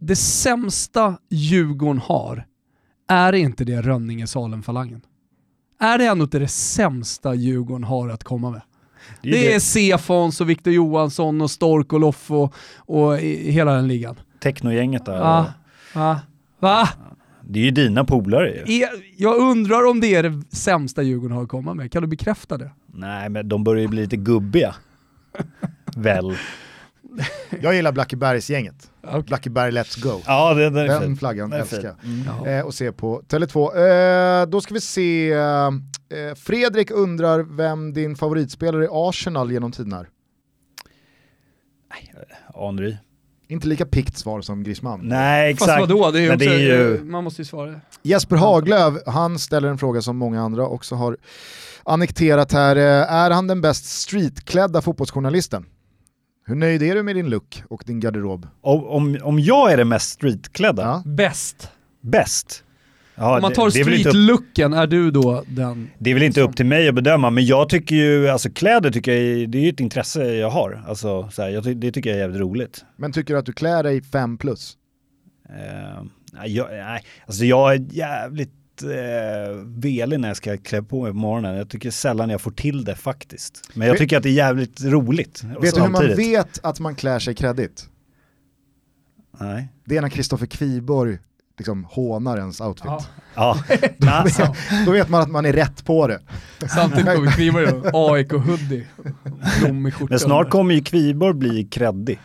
det 0.00 0.16
sämsta 0.16 1.16
Djurgården 1.30 1.98
har, 1.98 2.46
är 3.08 3.32
inte 3.32 3.64
det 3.64 3.82
Rönninge-Salem-falangen? 3.82 5.00
Är 5.80 5.98
det 5.98 6.06
ändå 6.06 6.22
inte 6.22 6.38
det 6.38 6.48
sämsta 6.48 7.34
Djurgården 7.34 7.84
har 7.84 8.08
att 8.08 8.24
komma 8.24 8.50
med? 8.50 8.62
Det 9.22 9.54
är 9.54 9.60
Sefons 9.60 10.40
och 10.40 10.50
Victor 10.50 10.72
Johansson 10.72 11.40
och 11.40 11.50
Stork 11.50 11.92
och 11.92 12.00
Loff 12.00 12.30
och, 12.30 12.54
och 12.76 13.18
hela 13.18 13.72
den 13.74 13.88
ligan. 13.88 14.16
Technogänget 14.42 15.04
där. 15.04 15.18
Va? 15.18 15.46
Va? 15.94 16.20
Va? 16.58 16.88
Det 17.42 17.58
är 17.58 17.64
ju 17.64 17.70
dina 17.70 18.04
polare 18.04 18.62
ju. 18.66 18.82
Är, 18.82 18.88
jag 19.16 19.36
undrar 19.36 19.86
om 19.86 20.00
det 20.00 20.14
är 20.14 20.22
det 20.22 20.42
sämsta 20.56 21.02
Djurgården 21.02 21.36
har 21.36 21.42
att 21.42 21.48
komma 21.48 21.74
med. 21.74 21.92
Kan 21.92 22.02
du 22.02 22.08
bekräfta 22.08 22.58
det? 22.58 22.70
Nej, 22.86 23.28
men 23.28 23.48
de 23.48 23.64
börjar 23.64 23.82
ju 23.82 23.88
bli 23.88 24.00
lite 24.00 24.16
gubbiga. 24.16 24.74
Väl? 25.96 26.36
Jag 27.60 27.74
gillar 27.74 27.92
Blackebergsgänget. 27.92 28.90
Okay. 29.02 29.22
Blackeberg 29.22 29.70
Let's 29.72 30.02
Go. 30.02 30.20
Ja, 30.26 30.54
det, 30.54 30.70
det 30.70 30.80
är 30.80 30.86
Den 30.88 31.02
fint. 31.02 31.18
flaggan 31.18 31.50
Det 31.50 31.56
är 31.56 31.60
älskar 31.60 31.84
jag. 31.84 31.94
Mm. 32.04 32.58
Eh, 32.58 32.66
och 32.66 32.74
se 32.74 32.92
på 32.92 33.22
Tele2. 33.28 34.40
Eh, 34.42 34.46
då 34.46 34.60
ska 34.60 34.74
vi 34.74 34.80
se, 34.80 35.32
eh, 35.32 35.70
Fredrik 36.36 36.90
undrar 36.90 37.56
vem 37.56 37.92
din 37.92 38.16
favoritspelare 38.16 38.84
i 38.84 38.88
Arsenal 38.90 39.52
genom 39.52 39.72
tiden 39.72 39.92
är. 39.92 40.08
Henry. 42.54 42.96
Inte 43.48 43.68
lika 43.68 43.86
pikt 43.86 44.18
svar 44.18 44.40
som 44.40 44.62
Griezmann. 44.62 45.00
Nej, 45.02 45.54
Fast 45.56 45.62
exakt. 45.68 45.80
vadå, 45.80 46.10
det 46.10 46.20
är 46.20 46.28
också, 46.34 46.38
det 46.38 46.54
är 46.54 46.58
ju... 46.58 46.94
eh, 46.96 47.02
man 47.02 47.24
måste 47.24 47.40
ju 47.42 47.46
svara. 47.46 47.80
Jesper 48.02 48.36
Haglöf, 48.36 48.94
han 49.06 49.38
ställer 49.38 49.68
en 49.68 49.78
fråga 49.78 50.02
som 50.02 50.16
många 50.16 50.42
andra 50.42 50.66
också 50.66 50.94
har 50.94 51.16
annekterat 51.84 52.52
här. 52.52 52.76
Eh, 52.76 53.12
Är 53.12 53.30
han 53.30 53.46
den 53.46 53.60
bäst 53.60 53.84
streetklädda 53.84 54.82
fotbollsjournalisten? 54.82 55.66
Hur 56.50 56.56
nöjd 56.56 56.82
är 56.82 56.94
du 56.94 57.02
med 57.02 57.16
din 57.16 57.30
look 57.30 57.62
och 57.68 57.82
din 57.86 58.00
garderob? 58.00 58.46
Om, 58.60 58.84
om, 58.84 59.18
om 59.22 59.40
jag 59.40 59.72
är 59.72 59.76
den 59.76 59.88
mest 59.88 60.10
streetklädda, 60.10 60.82
Ja. 60.82 61.02
Bäst. 61.06 61.70
bäst. 62.00 62.64
Ja, 63.14 63.34
Om 63.36 63.42
man 63.42 63.52
tar 63.52 63.70
streetlooken, 63.70 64.72
är 64.72 64.86
du 64.86 65.10
då 65.10 65.44
den? 65.46 65.90
Det 65.98 66.10
är 66.10 66.14
väl 66.14 66.22
inte 66.22 66.40
upp 66.40 66.56
till 66.56 66.66
mig 66.66 66.88
att 66.88 66.94
bedöma, 66.94 67.30
men 67.30 67.46
jag 67.46 67.68
tycker 67.68 67.96
ju, 67.96 68.28
alltså 68.28 68.50
kläder 68.50 68.90
tycker 68.90 69.12
jag, 69.12 69.50
det 69.50 69.58
är 69.58 69.62
ju 69.62 69.68
ett 69.68 69.80
intresse 69.80 70.24
jag 70.24 70.50
har. 70.50 70.84
Alltså, 70.88 71.28
så 71.32 71.42
här, 71.42 71.48
jag, 71.48 71.76
det 71.76 71.92
tycker 71.92 72.10
jag 72.10 72.16
är 72.16 72.20
jävligt 72.20 72.40
roligt. 72.40 72.84
Men 72.96 73.12
tycker 73.12 73.34
du 73.34 73.40
att 73.40 73.46
du 73.46 73.52
klär 73.52 73.82
dig 73.82 74.02
5 74.02 74.38
plus? 74.38 74.76
Nej, 76.32 76.56
jag, 76.56 76.68
nej, 76.70 77.02
alltså 77.26 77.44
jag 77.44 77.74
är 77.74 77.86
jävligt 77.90 78.52
eh, 78.82 78.90
velig 79.66 80.20
när 80.20 80.28
jag 80.28 80.36
ska 80.36 80.56
klä 80.56 80.82
på 80.82 81.02
mig 81.02 81.10
på 81.12 81.16
morgonen. 81.18 81.56
Jag 81.56 81.68
tycker 81.68 81.90
sällan 81.90 82.30
jag 82.30 82.40
får 82.40 82.50
till 82.50 82.84
det 82.84 82.94
faktiskt. 82.94 83.70
Men 83.74 83.86
jag 83.86 83.94
Vet- 83.94 83.98
tycker 84.00 84.16
att 84.16 84.22
det 84.22 84.28
är 84.28 84.32
jävligt 84.32 84.84
roligt. 84.84 85.44
Vet 85.60 85.74
du 85.74 85.80
hur 85.80 85.88
man 85.88 86.06
vet 86.16 86.60
att 86.62 86.80
man 86.80 86.94
klär 86.94 87.18
sig 87.18 87.34
kreddigt? 87.34 87.88
Nej. 89.40 89.68
Det 89.84 89.96
är 89.96 90.02
när 90.02 90.08
Kristoffer 90.08 90.46
Kviborg 90.46 91.18
liksom 91.58 91.84
hånar 91.84 92.38
ens 92.38 92.60
outfit. 92.60 92.84
Ja. 92.86 93.04
Ja, 93.34 93.56
alltså, 94.10 94.54
Då 94.86 94.92
vet 94.92 95.08
man 95.08 95.22
att 95.22 95.30
man 95.30 95.46
är 95.46 95.52
rätt 95.52 95.84
på 95.84 96.06
det. 96.06 96.20
Samtidigt 96.74 97.14
kommer 97.14 97.30
Kviborg 97.30 97.66
då, 97.66 97.90
AIK 98.14 98.32
hoodie, 98.32 98.86
blommig 99.60 99.94
skjorta. 99.94 100.10
men 100.12 100.18
snart 100.18 100.50
kommer 100.50 100.74
ju 100.74 100.80
Kviborg 100.82 101.34
bli 101.34 101.64
kreddig. 101.64 102.20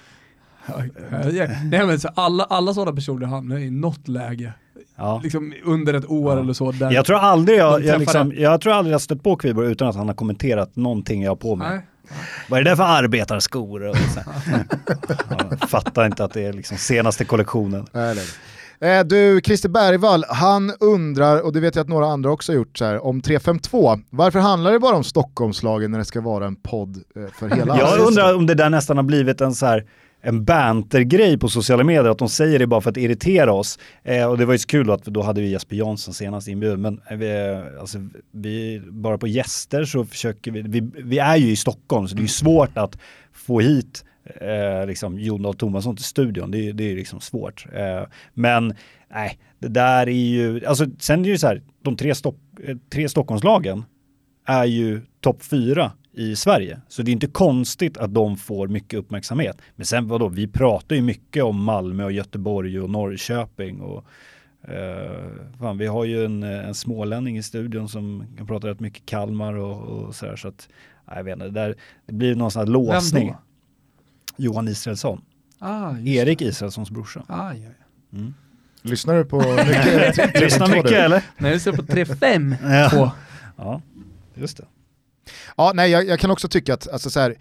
Ja, 0.67 0.83
ja. 1.31 1.47
Nej, 1.63 1.85
men 1.85 1.99
så 1.99 2.07
alla, 2.07 2.43
alla 2.43 2.73
sådana 2.73 2.95
personer 2.95 3.25
hamnar 3.27 3.57
i 3.57 3.71
något 3.71 4.07
läge, 4.07 4.53
Ja. 4.97 5.19
liksom 5.23 5.53
under 5.65 5.93
ett 5.93 6.09
år 6.09 6.33
Ja. 6.33 6.39
eller 6.39 6.53
så. 6.53 6.71
Där 6.71 6.91
Jag 6.91 7.05
tror 7.05 7.17
aldrig 7.17 7.59
jag, 7.59 7.83
jag, 7.85 7.99
liksom, 7.99 8.33
jag 8.35 8.61
tror 8.61 8.73
aldrig 8.73 8.93
jag 8.93 9.01
stött 9.01 9.23
på 9.23 9.35
Kviborg 9.35 9.71
utan 9.71 9.87
att 9.87 9.95
han 9.95 10.07
har 10.07 10.15
kommenterat 10.15 10.75
någonting 10.75 11.23
jag 11.23 11.31
har 11.31 11.35
på 11.35 11.55
mig. 11.55 11.69
Nej. 11.69 11.81
Vad 12.49 12.59
är 12.59 12.63
det 12.63 12.69
där 12.69 12.75
för 12.75 12.83
arbetarskor? 12.83 13.83
Och 13.87 13.95
så 13.97 14.19
här. 14.19 14.65
ja, 15.59 15.67
fattar 15.67 16.05
inte 16.05 16.23
att 16.23 16.33
det 16.33 16.45
är 16.45 16.53
liksom 16.53 16.77
senaste 16.77 17.25
kollektionen. 17.25 17.85
Eller. 17.93 18.23
Eh, 18.79 19.03
du, 19.05 19.41
Christer 19.45 19.69
Bergvall, 19.69 20.25
han 20.29 20.71
undrar, 20.79 21.41
och 21.41 21.53
det 21.53 21.59
vet 21.59 21.75
jag 21.75 21.83
att 21.83 21.89
några 21.89 22.07
andra 22.07 22.31
också 22.31 22.51
har 22.51 22.57
gjort, 22.57 22.77
så 22.77 22.85
här, 22.85 23.05
om 23.05 23.21
352. 23.21 23.99
Varför 24.09 24.39
handlar 24.39 24.71
det 24.71 24.79
bara 24.79 24.95
om 24.95 25.03
Stockholmslagen 25.03 25.91
när 25.91 25.99
det 25.99 26.05
ska 26.05 26.21
vara 26.21 26.45
en 26.45 26.55
podd 26.55 26.97
eh, 27.15 27.23
för 27.39 27.49
hela 27.49 27.77
Jag 27.79 27.99
undrar 28.07 28.35
om 28.35 28.45
det 28.45 28.53
där 28.55 28.69
nästan 28.69 28.97
har 28.97 29.03
blivit 29.03 29.41
en 29.41 29.55
så 29.55 29.65
här 29.65 29.85
en 30.27 30.43
bantergrej 30.45 31.37
på 31.39 31.49
sociala 31.49 31.83
medier, 31.83 32.05
att 32.11 32.17
de 32.17 32.29
säger 32.29 32.59
det 32.59 32.67
bara 32.67 32.81
för 32.81 32.89
att 32.89 32.97
irritera 32.97 33.53
oss. 33.53 33.79
Eh, 34.03 34.25
och 34.29 34.37
det 34.37 34.45
var 34.45 34.53
ju 34.53 34.57
så 34.59 34.67
kul 34.67 34.91
att 34.91 35.03
då 35.05 35.21
hade 35.21 35.41
vi 35.41 35.49
Jesper 35.51 35.75
Jansson 35.75 36.13
senast 36.13 36.47
inbjuden, 36.47 36.81
men 36.81 37.01
eh, 37.09 37.17
vi, 37.17 37.61
alltså, 37.79 37.97
vi, 38.31 38.81
bara 38.89 39.17
på 39.17 39.27
gäster 39.27 39.83
så 39.85 40.05
försöker 40.05 40.51
vi, 40.51 40.61
vi, 40.61 40.81
vi 41.03 41.19
är 41.19 41.35
ju 41.37 41.51
i 41.51 41.55
Stockholm 41.55 42.07
så 42.07 42.15
det 42.15 42.19
är 42.19 42.21
ju 42.21 42.27
svårt 42.27 42.77
att 42.77 42.97
få 43.33 43.59
hit 43.59 44.05
eh, 44.41 44.87
liksom 44.87 45.19
Jon 45.19 45.53
Tomasson 45.57 45.95
till 45.95 46.05
studion, 46.05 46.51
det, 46.51 46.69
är- 46.69 46.73
det 46.73 46.91
är 46.91 46.95
liksom 46.95 47.19
svårt. 47.21 47.65
Eh, 47.73 48.03
men 48.33 48.73
nej, 49.13 49.39
det 49.59 49.67
där 49.67 50.07
är 50.09 50.11
ju, 50.11 50.65
alltså 50.65 50.85
sen 50.99 51.19
är 51.19 51.23
det 51.23 51.29
ju 51.29 51.37
så 51.37 51.47
här, 51.47 51.61
de 51.83 51.95
tre, 51.97 52.15
Stock, 52.15 52.35
eh, 52.63 52.77
tre 52.93 53.09
Stockholmslagen 53.09 53.83
är 54.47 54.65
ju 54.65 55.01
topp 55.21 55.43
fyra 55.43 55.91
i 56.15 56.35
Sverige. 56.35 56.81
Så 56.87 57.01
det 57.01 57.11
är 57.11 57.13
inte 57.13 57.27
konstigt 57.27 57.97
att 57.97 58.13
de 58.13 58.37
får 58.37 58.67
mycket 58.67 58.99
uppmärksamhet. 58.99 59.57
Men 59.75 59.85
sen 59.85 60.07
vadå, 60.07 60.27
vi 60.27 60.47
pratar 60.47 60.95
ju 60.95 61.01
mycket 61.01 61.43
om 61.43 61.63
Malmö 61.63 62.03
och 62.03 62.11
Göteborg 62.11 62.79
och 62.79 62.89
Norrköping 62.89 63.81
och 63.81 64.05
eh, 64.67 65.21
fan, 65.59 65.77
vi 65.77 65.87
har 65.87 66.05
ju 66.05 66.25
en, 66.25 66.43
en 66.43 66.75
smålänning 66.75 67.37
i 67.37 67.43
studion 67.43 67.89
som 67.89 68.23
kan 68.37 68.47
prata 68.47 68.67
rätt 68.67 68.79
mycket 68.79 69.05
Kalmar 69.05 69.53
och, 69.53 69.81
och 69.81 70.15
sådär. 70.15 70.35
Så 70.35 70.47
att, 70.47 70.69
nej, 71.07 71.17
jag 71.17 71.23
vet 71.23 71.33
inte, 71.33 71.45
det, 71.45 71.51
där, 71.51 71.75
det 72.05 72.13
blir 72.13 72.35
någon 72.35 72.51
sån 72.51 72.59
här 72.59 72.67
låsning. 72.67 73.27
Vem 73.27 73.37
Johan 74.37 74.67
Israelsson. 74.67 75.21
Ah, 75.59 75.97
Erik 76.05 76.41
Israelssons 76.41 76.91
brorsa. 76.91 77.23
Ah, 77.27 77.53
ja, 77.53 77.69
ja. 77.79 78.17
Mm. 78.17 78.33
Lyssnar 78.81 79.15
du 79.15 79.25
på 79.25 79.37
mycket? 79.67 80.41
Lyssnar 80.41 80.67
mycket 80.67 80.91
eller? 80.91 81.23
Nej, 81.37 81.53
vi 81.53 81.59
ser 81.59 81.71
på 81.71 81.81
3-5 81.81 82.55
Ja. 82.91 83.11
Ja, 83.57 83.81
just 84.33 84.57
det. 84.57 84.65
Ja, 85.57 85.71
nej, 85.75 85.91
jag, 85.91 86.07
jag 86.07 86.19
kan 86.19 86.31
också 86.31 86.47
tycka 86.47 86.73
att 86.73 86.87
alltså, 86.87 87.09
så 87.09 87.19
här, 87.19 87.37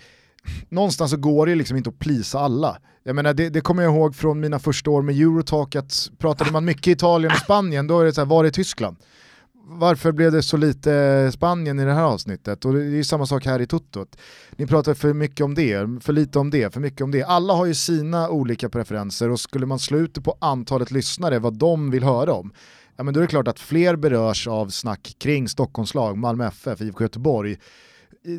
någonstans 0.69 1.11
så 1.11 1.16
går 1.16 1.47
det 1.47 1.55
liksom 1.55 1.77
inte 1.77 1.90
att 1.90 1.98
plisa 1.98 2.40
alla. 2.40 2.78
Jag 3.02 3.16
menar, 3.16 3.35
det, 3.35 3.48
det 3.48 3.61
kommer 3.61 3.82
jag 3.82 3.94
ihåg 3.94 4.16
från 4.16 4.40
mina 4.40 4.59
första 4.59 4.90
år 4.90 5.02
med 5.02 5.20
Eurotalk, 5.20 5.77
att 5.77 6.11
pratade 6.19 6.51
man 6.51 6.65
mycket 6.65 6.86
Italien 6.86 7.32
och 7.32 7.39
Spanien, 7.39 7.86
då 7.86 8.01
är 8.01 8.05
det 8.05 8.12
så 8.12 8.20
här, 8.20 8.27
var 8.27 8.44
är 8.44 8.51
Tyskland? 8.51 8.97
Varför 9.66 10.12
blev 10.12 10.32
det 10.32 10.43
så 10.43 10.56
lite 10.56 11.31
Spanien 11.32 11.78
i 11.78 11.85
det 11.85 11.93
här 11.93 12.02
avsnittet? 12.02 12.65
Och 12.65 12.74
det 12.74 12.81
är 12.81 12.85
ju 12.85 13.05
samma 13.05 13.27
sak 13.27 13.47
här 13.47 13.61
i 13.61 13.66
Toto. 13.66 14.06
Ni 14.56 14.66
pratar 14.66 14.94
för 14.94 15.12
mycket 15.12 15.44
om 15.44 15.55
det, 15.55 16.02
för 16.02 16.12
lite 16.12 16.39
om 16.39 16.51
det, 16.51 16.74
för 16.74 16.81
mycket 16.81 17.01
om 17.01 17.11
det. 17.11 17.23
Alla 17.23 17.55
har 17.55 17.66
ju 17.66 17.74
sina 17.74 18.28
olika 18.28 18.69
preferenser 18.69 19.31
och 19.31 19.40
skulle 19.40 19.66
man 19.66 19.78
slå 19.78 19.98
ut 19.98 20.15
det 20.15 20.20
på 20.20 20.36
antalet 20.40 20.90
lyssnare, 20.90 21.39
vad 21.39 21.55
de 21.55 21.90
vill 21.90 22.05
höra 22.05 22.32
om, 22.32 22.52
ja 22.97 23.05
men 23.05 23.15
då 23.15 23.21
är 23.21 23.23
det 23.23 23.29
klart 23.29 23.49
att 23.49 23.61
fler 23.61 23.97
berörs 23.97 24.49
av 24.49 24.69
snack 24.69 25.16
kring 25.19 25.49
Stockholmslag, 25.49 26.19
Malmö 26.19 26.47
FF, 26.47 26.81
IFK 26.81 27.05
Göteborg, 27.05 27.57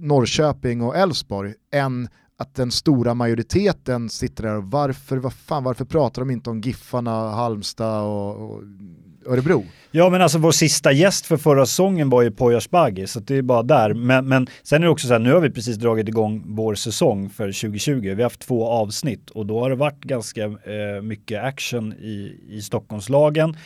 Norrköping 0.02 0.82
och 0.82 0.98
Elfsborg 0.98 1.53
än 1.72 2.07
att 2.38 2.56
den 2.56 2.72
stora 2.72 3.14
majoriteten 3.14 4.10
sitter 4.10 4.44
där 4.44 4.56
och 4.56 4.64
varför, 4.64 5.18
vad 5.18 5.34
fan, 5.34 5.64
varför 5.64 5.86
pratar 5.86 6.22
de 6.22 6.32
inte 6.32 6.49
om 6.49 6.61
Giffarna, 6.61 7.30
Halmstad 7.30 8.03
och, 8.03 8.52
och 8.52 8.64
Örebro? 9.26 9.65
Ja 9.91 10.10
men 10.10 10.22
alltså 10.22 10.38
vår 10.38 10.52
sista 10.52 10.91
gäst 10.91 11.26
för 11.26 11.38
förra 11.38 11.65
säsongen 11.65 12.10
var 12.10 12.22
ju 12.22 12.32
Poya 12.32 12.57
Asbaghi, 12.57 13.07
så 13.07 13.19
det 13.19 13.36
är 13.36 13.41
bara 13.41 13.64
där. 13.64 13.94
Men, 13.94 14.27
men 14.27 14.48
sen 14.64 14.82
är 14.82 14.86
det 14.86 14.91
också 14.91 15.07
så 15.07 15.14
här, 15.14 15.19
nu 15.19 15.34
har 15.34 15.41
vi 15.41 15.49
precis 15.49 15.77
dragit 15.77 16.07
igång 16.07 16.44
vår 16.45 16.76
säsong 16.76 17.30
för 17.30 17.45
2020. 17.45 17.99
Vi 18.02 18.10
har 18.10 18.23
haft 18.23 18.40
två 18.40 18.68
avsnitt 18.68 19.30
och 19.30 19.45
då 19.45 19.60
har 19.60 19.69
det 19.69 19.76
varit 19.76 20.02
ganska 20.02 20.44
eh, 20.44 21.02
mycket 21.03 21.44
action 21.44 21.94
i, 21.94 22.40
i 22.49 22.61
Stockholmslagen. 22.61 23.57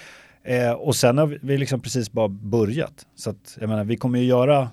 Eh, 0.50 0.72
och 0.72 0.96
sen 0.96 1.18
har 1.18 1.26
vi, 1.26 1.38
vi 1.42 1.58
liksom 1.58 1.82
precis 1.82 2.12
bara 2.12 2.28
börjat. 2.28 3.06
Så 3.16 3.30
att, 3.30 3.58
jag 3.60 3.70
menar, 3.70 3.84
vi 3.84 3.98
kommer 3.98 4.20
ju 4.20 4.26
göra 4.26 4.70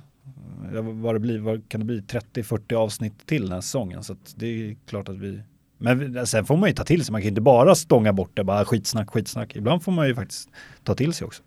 vad 0.82 1.14
det 1.14 1.18
blir, 1.18 1.38
vad 1.38 1.68
kan 1.68 1.80
det 1.80 1.86
bli, 1.86 2.00
30-40 2.00 2.74
avsnitt 2.74 3.26
till 3.26 3.42
den 3.42 3.52
här 3.52 3.60
säsongen. 3.60 4.02
Så 4.02 4.12
att 4.12 4.34
det 4.36 4.46
är 4.46 4.76
klart 4.86 5.08
att 5.08 5.16
vi 5.16 5.42
men 5.78 6.26
sen 6.26 6.44
får 6.44 6.56
man 6.56 6.68
ju 6.68 6.74
ta 6.74 6.84
till 6.84 7.04
sig, 7.04 7.12
man 7.12 7.20
kan 7.20 7.28
inte 7.28 7.40
bara 7.40 7.74
stånga 7.74 8.12
bort 8.12 8.30
det, 8.34 8.44
bara 8.44 8.64
skitsnack, 8.64 9.10
skitsnack. 9.10 9.56
Ibland 9.56 9.82
får 9.82 9.92
man 9.92 10.08
ju 10.08 10.14
faktiskt 10.14 10.48
ta 10.84 10.94
till 10.94 11.12
sig 11.12 11.26
också. 11.26 11.42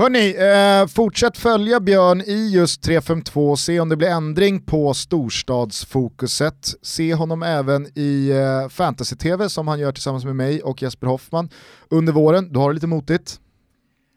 Hörni, 0.00 0.34
eh, 0.82 0.86
fortsätt 0.86 1.38
följa 1.38 1.80
Björn 1.80 2.20
i 2.20 2.50
just 2.54 2.82
352, 2.82 3.50
och 3.50 3.58
se 3.58 3.80
om 3.80 3.88
det 3.88 3.96
blir 3.96 4.08
ändring 4.08 4.60
på 4.60 4.94
storstadsfokuset. 4.94 6.74
Se 6.82 7.14
honom 7.14 7.42
även 7.42 7.86
i 7.98 8.30
eh, 8.30 8.68
fantasy-tv 8.68 9.48
som 9.48 9.68
han 9.68 9.78
gör 9.78 9.92
tillsammans 9.92 10.24
med 10.24 10.36
mig 10.36 10.62
och 10.62 10.82
Jesper 10.82 11.06
Hoffman 11.06 11.48
under 11.90 12.12
våren. 12.12 12.52
Du 12.52 12.58
har 12.58 12.68
det 12.68 12.74
lite 12.74 12.86
motigt, 12.86 13.40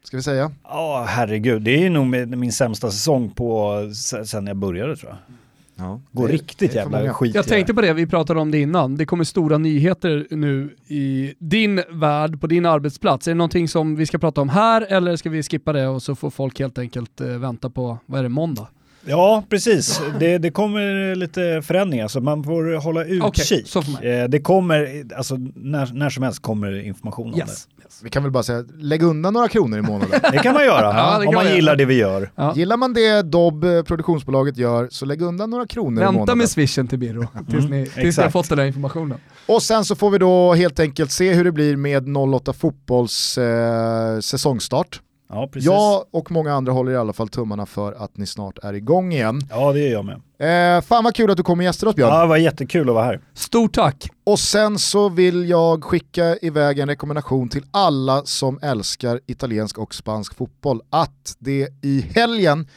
ska 0.04 0.16
vi 0.16 0.22
säga. 0.22 0.52
Ja, 0.62 1.06
herregud. 1.08 1.62
Det 1.62 1.86
är 1.86 1.90
nog 1.90 2.06
min 2.38 2.52
sämsta 2.52 2.90
säsong 2.90 3.30
på 3.30 3.80
sen 4.24 4.46
jag 4.46 4.56
började 4.56 4.96
tror 4.96 5.10
jag. 5.10 5.36
Ja. 5.76 6.00
Går 6.12 6.28
riktigt 6.28 6.74
jävla 6.74 7.14
skit 7.14 7.34
Jag 7.34 7.46
tänkte 7.46 7.72
det. 7.72 7.74
på 7.74 7.80
det, 7.80 7.92
vi 7.92 8.06
pratade 8.06 8.40
om 8.40 8.50
det 8.50 8.58
innan. 8.58 8.96
Det 8.96 9.06
kommer 9.06 9.24
stora 9.24 9.58
nyheter 9.58 10.26
nu 10.30 10.74
i 10.88 11.34
din 11.38 11.82
värld, 11.90 12.40
på 12.40 12.46
din 12.46 12.66
arbetsplats. 12.66 13.26
Är 13.28 13.30
det 13.30 13.34
någonting 13.34 13.68
som 13.68 13.96
vi 13.96 14.06
ska 14.06 14.18
prata 14.18 14.40
om 14.40 14.48
här 14.48 14.86
eller 14.88 15.16
ska 15.16 15.30
vi 15.30 15.42
skippa 15.42 15.72
det 15.72 15.86
och 15.88 16.02
så 16.02 16.14
får 16.14 16.30
folk 16.30 16.58
helt 16.58 16.78
enkelt 16.78 17.20
eh, 17.20 17.26
vänta 17.26 17.70
på, 17.70 17.98
vad 18.06 18.18
är 18.18 18.22
det, 18.22 18.28
måndag? 18.28 18.66
Ja, 19.06 19.44
precis. 19.48 20.00
Det, 20.20 20.38
det 20.38 20.50
kommer 20.50 21.14
lite 21.14 21.62
förändringar 21.64 22.08
så 22.08 22.20
man 22.20 22.44
får 22.44 22.80
hålla 22.80 23.04
utkik. 23.04 23.22
Okej, 23.24 23.62
så 23.66 23.82
får 23.82 23.92
man. 23.92 24.02
Eh, 24.02 24.24
Det 24.28 24.40
kommer, 24.40 25.04
alltså 25.16 25.36
när, 25.54 25.92
när 25.94 26.10
som 26.10 26.22
helst 26.22 26.42
kommer 26.42 26.80
information 26.86 27.32
om 27.32 27.38
Yes. 27.38 27.68
Vi 28.02 28.10
kan 28.10 28.22
väl 28.22 28.32
bara 28.32 28.42
säga, 28.42 28.64
lägg 28.78 29.02
undan 29.02 29.32
några 29.34 29.48
kronor 29.48 29.78
i 29.78 29.82
månaden. 29.82 30.20
det. 30.32 30.38
Kan 30.38 30.54
man 30.54 30.64
göra, 30.64 30.86
Ja, 30.96 31.18
det 31.18 31.18
kan 31.18 31.18
om 31.18 31.24
man 31.24 31.34
man 31.34 31.44
göra. 31.44 31.54
gillar 31.54 31.76
det 31.76 31.84
vi 31.84 31.94
gör. 31.94 32.30
Ja. 32.36 32.52
Gillar 32.56 32.76
man 32.76 32.92
det 32.94 33.22
Dobb, 33.22 33.64
eh, 33.64 33.82
produktionsbolaget, 33.82 34.56
gör 34.56 34.88
så 34.90 35.04
lägg 35.06 35.22
undan 35.22 35.50
några 35.50 35.66
kronor 35.66 35.98
i 36.02 36.04
Vänta 36.04 36.12
månaden. 36.12 36.38
med 36.38 36.48
swishen 36.48 36.88
till 36.88 36.98
Birro 36.98 37.26
tills, 37.50 37.64
ni, 37.70 37.86
tills 37.86 38.16
ni 38.16 38.22
har 38.22 38.30
fått 38.30 38.48
den 38.48 38.58
här 38.58 38.66
informationen. 38.66 39.18
Och 39.46 39.62
sen 39.62 39.84
så 39.84 39.94
får 39.94 40.10
vi 40.10 40.18
då 40.18 40.54
helt 40.54 40.80
enkelt 40.80 41.10
se 41.12 41.32
hur 41.32 41.44
det 41.44 41.52
blir 41.52 41.76
med 41.76 42.16
08 42.16 42.52
fotbolls 42.52 43.38
eh, 43.38 44.20
säsongstart. 44.20 45.00
Ja, 45.28 45.48
precis. 45.52 45.66
Jag 45.66 46.04
och 46.10 46.30
många 46.30 46.52
andra 46.54 46.72
håller 46.72 46.92
i 46.92 46.96
alla 46.96 47.12
fall 47.12 47.28
tummarna 47.28 47.66
för 47.66 47.92
att 47.92 48.16
ni 48.16 48.26
snart 48.26 48.58
är 48.62 48.72
igång 48.72 49.12
igen. 49.12 49.40
Ja, 49.50 49.72
det 49.72 49.78
gör 49.80 49.90
jag 49.92 50.04
med. 50.04 50.76
Eh, 50.76 50.82
fan 50.82 51.04
vad 51.04 51.14
kul 51.14 51.30
att 51.30 51.36
du 51.36 51.42
kom 51.42 51.58
och 51.58 51.64
gästade 51.64 51.90
oss 51.90 51.96
Björn. 51.96 52.10
Ja, 52.14 52.20
det 52.20 52.26
var 52.26 52.36
jättekul 52.36 52.88
att 52.88 52.94
vara 52.94 53.04
här. 53.04 53.20
Stort 53.34 53.72
tack! 53.74 54.10
Och 54.24 54.38
sen 54.38 54.78
så 54.78 55.08
vill 55.08 55.48
jag 55.48 55.84
skicka 55.84 56.36
iväg 56.42 56.78
en 56.78 56.88
rekommendation 56.88 57.48
till 57.48 57.64
alla 57.70 58.22
som 58.24 58.58
älskar 58.62 59.20
italiensk 59.26 59.78
och 59.78 59.94
spansk 59.94 60.34
fotboll 60.34 60.80
att 60.90 61.36
det 61.38 61.68
i 61.82 62.00
helgen 62.14 62.68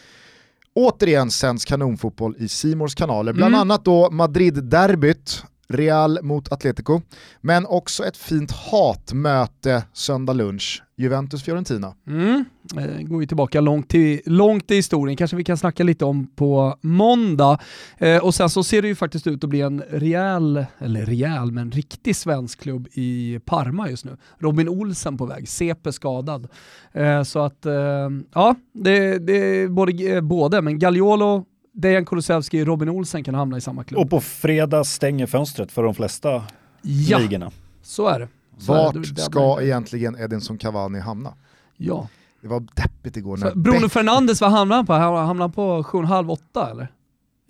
återigen 0.76 1.32
sänds 1.32 1.66
kanonfotboll 1.66 2.36
i 2.40 2.48
Simors 2.48 2.96
kanaler. 2.96 3.34
Bland 3.34 3.56
Mm. 3.56 3.62
annat 3.62 3.86
då 3.86 4.10
Madrid-derbyt, 4.12 5.44
Real 5.70 6.20
mot 6.22 6.52
Atletico, 6.52 7.02
men 7.42 7.66
också 7.66 8.06
ett 8.06 8.18
fint 8.18 8.52
hatmöte 8.52 9.84
söndag 9.94 10.34
lunch, 10.34 10.84
Juventus-Fiorentina. 10.98 11.94
Mm. 12.08 12.46
Eh, 12.78 13.02
går 13.02 13.22
ju 13.22 13.28
tillbaka 13.28 13.62
långt, 13.62 13.90
till, 13.90 14.22
långt 14.26 14.72
i 14.72 14.76
historien, 14.76 15.18
kanske 15.18 15.38
vi 15.38 15.44
kan 15.44 15.58
snacka 15.58 15.84
lite 15.84 16.06
om 16.06 16.28
på 16.36 16.78
måndag. 16.82 17.60
Eh, 17.98 18.18
och 18.24 18.36
sen 18.36 18.50
så 18.50 18.64
ser 18.64 18.82
det 18.82 18.88
ju 18.88 18.96
faktiskt 18.96 19.28
ut 19.28 19.44
att 19.44 19.50
bli 19.50 19.62
en 19.62 19.84
rejäl, 19.90 20.66
eller 20.80 21.06
rejäl, 21.06 21.52
men 21.52 21.72
riktig 21.72 22.16
svensk 22.16 22.62
klubb 22.62 22.88
i 22.94 23.40
Parma 23.46 23.90
just 23.90 24.06
nu. 24.06 24.18
Robin 24.40 24.70
Olsen 24.70 25.18
på 25.18 25.26
väg, 25.26 25.50
CP 25.50 25.92
skadad. 25.92 26.48
Eh, 26.92 27.24
så 27.24 27.40
att, 27.40 27.66
eh, 27.66 28.10
ja, 28.34 28.56
det, 28.74 29.18
det 29.18 29.34
är 29.34 29.68
både, 29.68 30.16
eh, 30.16 30.22
både, 30.22 30.62
men 30.62 30.80
Gagliolo, 30.80 31.46
Dejan 31.82 32.06
Kulusevski 32.06 32.62
och 32.62 32.68
Robin 32.68 32.90
Olsen 32.90 33.24
kan 33.24 33.36
hamna 33.36 33.58
i 33.58 33.62
samma 33.62 33.84
klubb. 33.84 34.02
Och 34.02 34.10
på 34.10 34.22
fredag 34.22 34.84
stänger 34.84 35.26
fönstret 35.26 35.72
för 35.72 35.84
de 35.84 35.96
flesta 35.96 36.44
ja, 36.82 37.18
ligorna. 37.18 37.52
så 37.82 38.08
är 38.08 38.20
det. 38.20 38.28
Så 38.58 38.74
är. 38.74 38.78
Vart 38.84 38.94
Det- 38.94 39.00
det- 39.14 39.22
ska 39.22 39.62
egentligen 39.62 40.16
Edinson 40.20 40.58
Cavani 40.58 41.00
hamna? 41.00 41.34
Ja. 41.78 42.08
Det 42.42 42.48
var 42.48 42.60
deppigt 42.74 43.18
igår. 43.18 43.38
När 43.38 43.56
Bruno 43.56 43.80
Beck- 43.86 43.90
Fernandes, 43.90 44.42
vad 44.42 44.52
hamnar 44.52 44.76
han 44.76 44.86
på? 44.86 44.94
Hamnar 44.94 45.44
han 45.44 45.52
på 45.52 45.84
7,5-8 45.84 46.72
eller? 46.72 46.88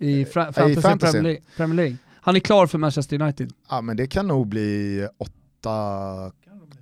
I, 0.00 0.24
fra- 0.24 0.52
fantasy 0.52 0.80
fantasy. 0.80 1.12
Premier, 1.12 1.22
League, 1.22 1.40
Premier 1.56 1.76
League. 1.76 1.96
Han 2.20 2.36
är 2.36 2.40
klar 2.40 2.66
för 2.66 2.78
Manchester 2.78 3.22
United. 3.22 3.52
Ja 3.70 3.80
men 3.80 3.96
det 3.96 4.06
kan 4.06 4.26
nog 4.28 4.46
bli 4.46 5.06
8 5.18 5.32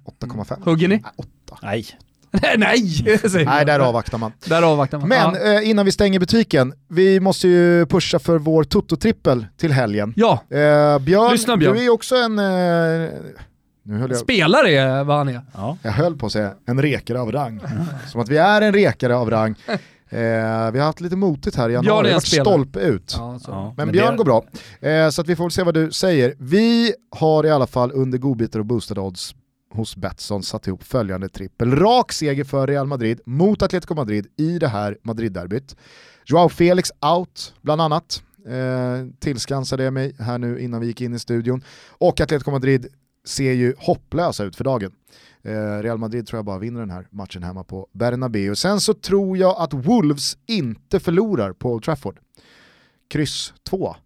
8,5. 0.04 0.62
Hugger 0.64 0.88
ni? 0.88 0.96
Nej, 0.96 1.12
8. 1.16 1.58
Nej. 1.62 1.86
Nej! 2.58 3.04
Nej, 3.44 3.64
där 3.66 3.80
avvaktar 3.80 4.18
man. 4.18 4.32
Där 4.46 4.62
avvaktar 4.62 4.98
man. 4.98 5.08
Men 5.08 5.34
ja. 5.34 5.54
eh, 5.60 5.70
innan 5.70 5.84
vi 5.84 5.92
stänger 5.92 6.20
butiken, 6.20 6.72
vi 6.88 7.20
måste 7.20 7.48
ju 7.48 7.86
pusha 7.86 8.18
för 8.18 8.38
vår 8.38 8.64
Toto-trippel 8.64 9.46
till 9.56 9.72
helgen. 9.72 10.12
ja, 10.16 10.42
Eh, 10.50 10.98
Björn, 10.98 11.32
Lyssna, 11.32 11.56
Björn. 11.56 11.76
du 11.76 11.84
är 11.84 11.90
också 11.90 12.16
en... 12.16 12.38
Eh, 12.38 13.08
nu 13.88 13.98
höll 13.98 14.10
jag, 14.10 14.18
spelare 14.18 14.70
är 14.70 15.04
vad 15.04 15.16
han 15.16 15.28
är. 15.28 15.40
Ja. 15.54 15.76
jag 15.82 15.92
höll 15.92 16.16
på 16.16 16.26
att 16.26 16.32
säga 16.32 16.52
en 16.66 16.82
rekare 16.82 17.20
av 17.20 17.32
rang. 17.32 17.60
Som 18.12 18.20
att 18.20 18.28
vi 18.28 18.36
är 18.36 18.62
en 18.62 18.72
rekare 18.72 19.16
av 19.16 19.30
rang. 19.30 19.54
Eh, 20.10 20.18
vi 20.72 20.78
har 20.78 20.82
haft 20.82 21.00
lite 21.00 21.16
motigt 21.16 21.56
här 21.56 21.68
i 21.68 21.72
är 21.72 21.74
januari, 21.74 22.02
det 22.06 22.08
har 22.08 22.14
varit 22.14 22.26
stolpe 22.26 22.80
ut. 22.80 23.14
Ja, 23.18 23.38
så. 23.38 23.50
Ja. 23.50 23.64
Men, 23.76 23.86
Men 23.86 23.92
Björn 23.92 24.10
det- 24.10 24.16
går 24.16 24.24
bra. 24.24 24.44
Eh, 24.90 25.08
så 25.10 25.20
att 25.20 25.28
vi 25.28 25.36
får 25.36 25.50
se 25.50 25.62
vad 25.62 25.74
du 25.74 25.90
säger. 25.92 26.34
Vi 26.38 26.92
har 27.10 27.46
i 27.46 27.50
alla 27.50 27.66
fall 27.66 27.92
under 27.94 28.18
godbitar 28.18 28.58
och 28.60 28.66
boostade 28.66 29.00
odds 29.00 29.34
hos 29.70 29.96
Betsson 29.96 30.42
satt 30.42 30.66
ihop 30.66 30.82
följande 30.82 31.28
trippel. 31.28 31.76
Rak 31.76 32.12
seger 32.12 32.44
för 32.44 32.66
Real 32.66 32.86
Madrid 32.86 33.20
mot 33.26 33.62
Atletico 33.62 33.94
Madrid 33.94 34.26
i 34.36 34.58
det 34.58 34.68
här 34.68 34.98
Madrid-derbyt. 35.02 35.76
Joao 36.24 36.48
Felix 36.48 36.90
out, 37.00 37.54
bland 37.62 37.80
annat. 37.80 38.22
Eh, 38.46 39.06
tillskansade 39.18 39.84
jag 39.84 39.92
mig 39.92 40.14
här 40.18 40.38
nu 40.38 40.60
innan 40.60 40.80
vi 40.80 40.86
gick 40.86 41.00
in 41.00 41.14
i 41.14 41.18
studion. 41.18 41.62
Och 41.88 42.20
Atletico 42.20 42.50
Madrid 42.50 42.86
ser 43.24 43.52
ju 43.52 43.74
hopplösa 43.78 44.44
ut 44.44 44.56
för 44.56 44.64
dagen. 44.64 44.92
Eh, 45.42 45.82
Real 45.82 45.98
Madrid 45.98 46.26
tror 46.26 46.38
jag 46.38 46.44
bara 46.44 46.58
vinner 46.58 46.80
den 46.80 46.90
här 46.90 47.06
matchen 47.10 47.42
hemma 47.42 47.64
på 47.64 47.88
Bernabéu. 47.92 48.54
Sen 48.54 48.80
så 48.80 48.94
tror 48.94 49.36
jag 49.38 49.56
att 49.58 49.72
Wolves 49.72 50.36
inte 50.46 51.00
förlorar 51.00 51.52
på 51.52 51.72
Old 51.72 51.84
Trafford. 51.84 52.18
Kryss 53.08 53.54
2. 53.62 53.96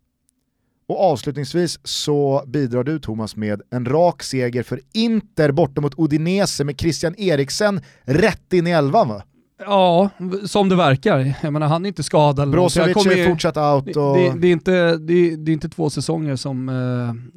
Och 0.90 1.00
avslutningsvis 1.00 1.78
så 1.84 2.44
bidrar 2.46 2.84
du 2.84 2.98
Thomas 2.98 3.36
med 3.36 3.62
en 3.70 3.84
rak 3.84 4.22
seger 4.22 4.62
för 4.62 4.80
Inter 4.92 5.52
borta 5.52 5.80
mot 5.80 5.98
Udinese 5.98 6.64
med 6.64 6.80
Christian 6.80 7.14
Eriksen 7.18 7.80
rätt 8.02 8.52
in 8.52 8.66
i 8.66 8.70
elvan 8.70 9.08
va? 9.08 9.22
Ja, 9.66 10.10
som 10.44 10.68
det 10.68 10.76
verkar. 10.76 11.34
Jag 11.42 11.52
menar, 11.52 11.66
han 11.66 11.84
är 11.84 11.88
inte 11.88 12.02
skadad. 12.02 12.50
Brozovic 12.50 13.06
är 13.06 13.28
fortsatt 13.28 13.56
out 13.56 13.96
och... 13.96 14.16
det, 14.16 14.32
det, 14.38 14.48
är 14.48 14.52
inte, 14.52 14.96
det, 14.96 15.36
det 15.36 15.50
är 15.50 15.52
inte 15.52 15.68
två 15.68 15.90
säsonger 15.90 16.36
som 16.36 16.68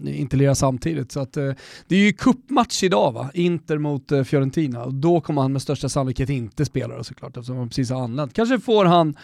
eh, 0.05 0.19
inte 0.19 0.37
lirar 0.37 0.53
samtidigt. 0.53 1.11
Så 1.11 1.19
att, 1.19 1.37
eh, 1.37 1.51
det 1.87 1.95
är 1.95 1.99
ju 1.99 2.13
cupmatch 2.13 2.83
idag 2.83 3.11
va? 3.11 3.29
Inter 3.33 3.77
mot 3.77 4.11
eh, 4.11 4.23
Fiorentina. 4.23 4.83
Och 4.83 4.93
då 4.93 5.21
kommer 5.21 5.41
han 5.41 5.53
med 5.53 5.61
största 5.61 5.89
sannolikhet 5.89 6.29
inte 6.29 6.65
spela 6.65 6.97
då, 6.97 7.03
såklart 7.03 7.37
eftersom 7.37 7.57
han 7.57 7.69
precis 7.69 7.89
har 7.89 8.03
anlänt. 8.03 8.33
Kanske 8.33 8.59
får 8.59 8.85
han 8.85 9.15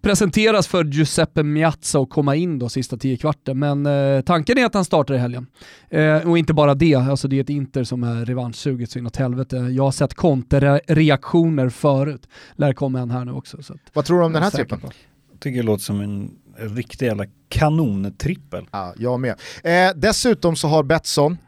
presenteras 0.00 0.66
för 0.66 0.84
Giuseppe 0.84 1.42
Miazza 1.42 1.98
och 1.98 2.10
komma 2.10 2.36
in 2.36 2.58
då 2.58 2.68
sista 2.68 2.96
tio 2.96 3.16
kvarten. 3.16 3.58
Men 3.58 3.86
eh, 3.86 4.20
tanken 4.20 4.58
är 4.58 4.64
att 4.64 4.74
han 4.74 4.84
startar 4.84 5.14
i 5.14 5.18
helgen. 5.18 5.46
Eh, 5.90 6.28
och 6.28 6.38
inte 6.38 6.54
bara 6.54 6.74
det, 6.74 6.94
alltså 6.94 7.28
det 7.28 7.36
är 7.36 7.40
ett 7.40 7.50
Inter 7.50 7.84
som 7.84 8.02
är 8.02 8.24
revanschsuget 8.24 8.90
så 8.90 8.98
inåt 8.98 9.16
helvete. 9.16 9.56
Jag 9.56 9.82
har 9.82 9.90
sett 9.90 10.14
konterreaktioner 10.14 11.68
förut. 11.68 12.28
Lär 12.54 12.72
komma 12.72 13.00
en 13.00 13.10
här 13.10 13.24
nu 13.24 13.32
också. 13.32 13.62
Så 13.62 13.72
att, 13.72 13.80
Vad 13.92 14.04
tror 14.04 14.18
du 14.18 14.24
om 14.24 14.32
den 14.32 14.42
här 14.42 14.50
trippen? 14.50 14.80
på. 14.80 14.90
Jag 15.32 15.40
tycker 15.40 15.56
det 15.56 15.66
låter 15.66 15.84
som 15.84 16.00
en 16.00 16.30
riktig 16.56 17.06
jävla 17.06 17.24
kanontrippel. 17.48 18.66
Ja, 18.72 18.94
jag 18.98 19.20
med. 19.20 19.34
Eh, 19.64 19.94
dessutom 19.96 20.56
så 20.56 20.68
har 20.68 20.82
Betsson, 20.82 21.38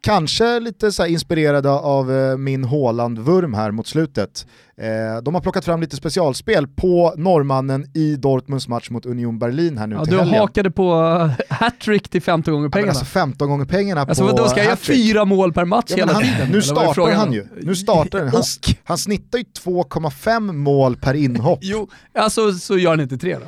kanske 0.00 0.60
lite 0.60 0.92
så 0.92 1.06
inspirerade 1.06 1.70
av 1.70 2.12
eh, 2.12 2.36
min 2.36 2.64
Haaland-vurm 2.64 3.54
här 3.54 3.70
mot 3.70 3.86
slutet, 3.86 4.46
eh, 4.76 5.22
de 5.22 5.34
har 5.34 5.40
plockat 5.40 5.64
fram 5.64 5.80
lite 5.80 5.96
specialspel 5.96 6.66
på 6.68 7.14
norrmannen 7.16 7.86
i 7.94 8.16
Dortmunds 8.16 8.68
match 8.68 8.90
mot 8.90 9.06
Union 9.06 9.38
Berlin 9.38 9.78
här 9.78 9.86
nu 9.86 9.94
Ja, 9.96 10.04
till 10.04 10.12
du 10.14 10.18
helgen. 10.20 10.40
hakade 10.40 10.70
på 10.70 10.94
uh, 10.94 11.30
hattrick 11.50 12.08
till 12.08 12.22
15 12.22 12.52
gånger 12.54 12.64
Ja, 12.64 12.68
men 12.68 12.70
pengarna. 12.70 12.90
alltså 12.90 13.04
15 13.04 13.48
gånger 13.48 13.64
pengarna 13.64 14.00
Alltså 14.00 14.26
på 14.28 14.32
vadå, 14.32 14.48
ska 14.48 14.56
jag 14.58 14.64
göra 14.64 14.72
hattrick. 14.74 14.96
fyra 15.06 15.24
mål 15.24 15.52
per 15.52 15.64
match 15.64 15.84
Ja, 15.88 15.96
hela 15.96 16.12
han, 16.12 16.22
tiden? 16.22 16.48
nu 16.52 16.62
startar 16.62 17.12
han 17.14 17.32
ju. 17.32 17.46
Nu 17.62 17.76
startar 17.76 18.18
han. 18.18 18.28
Han, 18.28 18.42
han 18.84 18.98
snittar 18.98 19.38
ju 19.38 19.44
2,5 19.64 20.52
mål 20.52 20.96
per 20.96 21.14
inhopp. 21.14 21.58
jo, 21.62 21.88
alltså 22.18 22.52
så 22.52 22.78
gör 22.78 22.90
han 22.90 23.00
inte 23.00 23.18
tre 23.18 23.34
då? 23.34 23.46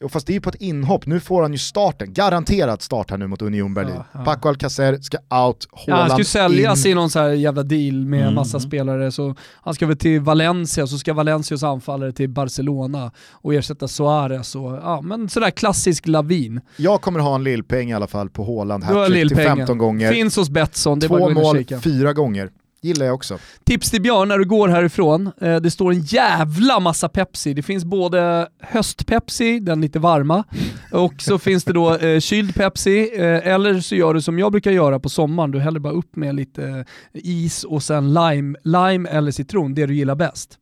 Jo, 0.00 0.08
fast 0.08 0.26
det 0.26 0.32
är 0.32 0.34
ju 0.34 0.40
på 0.40 0.48
ett 0.50 0.54
inhopp, 0.62 1.06
nu 1.06 1.20
får 1.20 1.42
han 1.42 1.52
ju 1.52 1.58
starten. 1.58 2.12
Garanterat 2.12 2.82
start 2.82 3.10
här 3.10 3.18
nu 3.18 3.26
mot 3.26 3.42
Union 3.42 3.74
Berlin. 3.74 3.94
Ja, 3.96 4.04
ja. 4.12 4.24
Paco 4.24 4.48
Alcacer 4.48 4.98
ska 5.00 5.16
out, 5.16 5.26
Ja, 5.30 5.78
han 5.86 5.92
Haaland 5.92 6.10
ska 6.10 6.18
ju 6.18 6.24
säljas 6.24 6.86
in. 6.86 6.92
i 6.92 6.94
någon 6.94 7.10
så 7.10 7.18
här 7.18 7.28
jävla 7.28 7.62
deal 7.62 8.04
med 8.06 8.22
Mm. 8.22 8.34
massa 8.34 8.60
spelare, 8.60 9.12
så 9.12 9.34
han 9.62 9.74
ska 9.74 9.86
väl 9.86 9.96
till 9.96 10.20
Valencia, 10.20 10.86
så 10.86 10.98
ska 10.98 11.12
Valencias 11.14 11.62
anfallare 11.62 12.12
till 12.12 12.28
Barcelona 12.28 13.12
och 13.32 13.54
ersätta 13.54 13.88
Suarez 13.88 14.54
och 14.54 14.72
ja, 14.72 15.00
men 15.00 15.28
sådär 15.28 15.50
klassisk 15.50 16.06
lavin. 16.06 16.60
Jag 16.76 17.00
kommer 17.00 17.20
ha 17.20 17.34
en 17.34 17.44
lillpeng 17.44 17.90
i 17.90 17.94
alla 17.94 18.06
fall 18.06 18.30
på 18.30 18.44
Haaland 18.44 18.84
hattrick 18.84 19.04
till 19.06 19.14
lillpengen. 19.14 19.56
15 19.56 19.78
gånger. 19.78 20.12
Finns 20.12 20.36
hos 20.36 20.50
Betsson, 20.50 20.98
det 20.98 21.08
Två 21.08 21.30
mål, 21.30 21.64
fyra 21.82 22.12
gånger. 22.12 22.50
Gillar 22.80 23.06
jag 23.06 23.14
också. 23.14 23.38
Tips 23.64 23.90
till 23.90 24.02
Björn 24.02 24.28
när 24.28 24.38
du 24.38 24.44
går 24.44 24.68
härifrån. 24.68 25.30
Eh, 25.40 25.56
det 25.56 25.70
står 25.70 25.92
en 25.92 26.00
jävla 26.00 26.80
massa 26.80 27.08
Pepsi. 27.08 27.54
Det 27.54 27.62
finns 27.62 27.84
både 27.84 28.48
höstpepsi, 28.60 29.60
den 29.60 29.80
lite 29.80 29.98
varma, 29.98 30.44
och 30.92 31.14
så 31.18 31.38
finns 31.38 31.64
det 31.64 31.72
då 31.72 31.96
eh, 31.96 32.20
kyld 32.20 32.54
Pepsi, 32.54 33.10
eh, 33.14 33.46
eller 33.52 33.80
så 33.80 33.94
gör 33.94 34.14
du 34.14 34.22
som 34.22 34.38
jag 34.38 34.52
brukar 34.52 34.70
göra 34.70 35.00
på 35.00 35.08
sommaren. 35.08 35.50
Du 35.50 35.58
häller 35.60 35.80
bara 35.80 35.92
upp 35.92 36.16
med 36.16 36.34
lite 36.34 36.64
eh, 36.68 36.84
is 37.12 37.64
och 37.64 37.82
sen 37.82 38.14
lime, 38.14 38.58
lime 38.64 39.08
eller 39.08 39.30
citron, 39.30 39.74
det 39.74 39.86
du 39.86 39.94
gillar 39.94 40.14
bäst. 40.14 40.58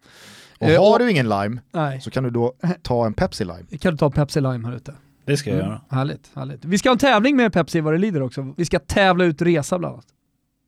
Och 0.59 0.69
Eh, 0.69 0.81
har 0.85 0.93
och- 0.93 0.99
du 0.99 1.11
ingen 1.11 1.29
lime 1.29 1.61
Nej, 1.73 2.01
så 2.01 2.11
kan 2.11 2.25
du 2.25 2.31
då 2.31 2.53
ta 2.83 3.07
en 3.07 3.15
Pepsi 3.15 3.45
lime. 3.45 3.79
kan 3.81 3.93
du 3.93 3.99
ta 3.99 4.11
Pepsi 4.11 4.41
Lime 4.41 4.69
här 4.69 4.77
ute. 4.77 4.95
Det 5.27 5.37
ska 5.37 5.51
jag 5.51 5.59
Mm, 5.59 5.69
göra. 5.71 5.81
Härligt, 5.91 6.31
härligt. 6.35 6.65
Vi 6.65 6.79
ska 6.79 6.89
ha 6.89 6.93
en 6.93 6.99
tävling 6.99 7.37
med 7.37 7.53
Pepsi 7.53 7.81
vad 7.81 7.95
det 7.95 7.99
lider 7.99 8.23
också. 8.23 8.55
Vi 8.57 8.65
ska 8.65 8.79
tävla 8.79 9.25
ut 9.25 9.43
resa 9.43 9.79
bland 9.79 9.95
annat. 9.95 10.07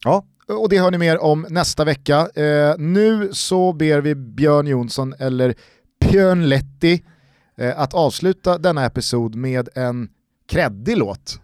Ja, 0.03 0.23
och 0.49 0.69
det 0.69 0.79
hör 0.79 0.91
ni 0.91 0.97
mer 0.97 1.23
om 1.23 1.45
nästa 1.49 1.85
vecka. 1.85 2.17
Eh, 2.35 2.75
nu 2.77 3.29
så 3.31 3.73
ber 3.73 4.01
vi 4.01 4.15
Björn 4.15 4.67
Jonsson, 4.67 5.13
eller 5.19 5.53
Björn 6.09 6.49
Letti, 6.49 7.03
eh, 7.57 7.79
att 7.79 7.93
avsluta 7.93 8.57
denna 8.57 8.85
episod 8.85 9.35
med 9.35 9.69
en 9.75 10.09
kreddig 10.49 10.97
låt. 10.97 11.39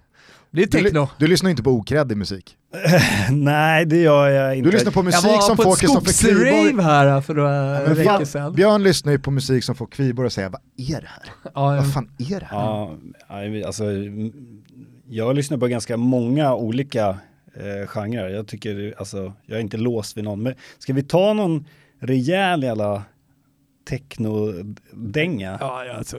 Det 0.51 0.61
är 0.61 0.65
Du, 0.67 0.71
techno. 0.83 0.99
ly- 1.01 1.07
du 1.17 1.27
lyssnar 1.27 1.49
inte 1.49 1.63
på 1.63 1.71
okreddig 1.71 2.17
musik. 2.17 2.57
Nej, 3.31 3.85
det 3.85 3.97
gör 3.97 4.29
jag 4.29 4.55
inte. 4.57 4.69
Du 4.69 4.73
lyssnar 4.73 4.91
på 4.91 5.03
musik 5.03 5.25
jag 5.25 5.31
var 5.31 5.41
som 5.41 5.57
på 5.57 5.63
får 5.63 5.73
ett 5.73 5.79
Kristoffer 5.79 6.27
Kviborg... 6.27 6.49
skogsrave 6.69 6.83
här 6.83 7.21
för 7.21 7.33
några 7.33 7.79
Men 7.87 7.93
veckor 7.95 8.25
sedan. 8.25 8.53
Björn 8.53 8.83
lyssnar 8.83 9.11
ju 9.11 9.19
på 9.19 9.31
musik 9.31 9.63
som 9.63 9.75
får 9.75 9.87
Kviborg 9.87 10.27
att 10.27 10.33
säga 10.33 10.49
vad 10.49 10.61
är 10.77 11.01
det 11.01 11.07
här? 11.07 11.23
Ja, 11.43 11.51
Vad 11.65 11.93
fan 11.93 12.09
är 12.17 12.39
det 12.39 12.45
här? 12.45 12.57
Ja, 12.57 13.67
alltså, 13.67 13.83
jag 15.09 15.35
lyssnar 15.35 15.57
på 15.57 15.67
ganska 15.67 15.97
många 15.97 16.55
olika 16.55 17.17
eh, 17.55 17.87
genrer. 17.87 18.29
Jag 18.29 18.47
tycker, 18.47 18.93
alltså, 18.97 19.33
jag 19.45 19.57
är 19.57 19.61
inte 19.61 19.77
låst 19.77 20.17
vid 20.17 20.23
någon. 20.23 20.43
Men 20.43 20.55
ska 20.77 20.93
vi 20.93 21.03
ta 21.03 21.33
någon 21.33 21.65
rejäl 21.99 22.63
jävla 22.63 23.03
techno-dänga? 23.89 25.57
Ja, 25.59 25.95
alltså, 25.97 26.17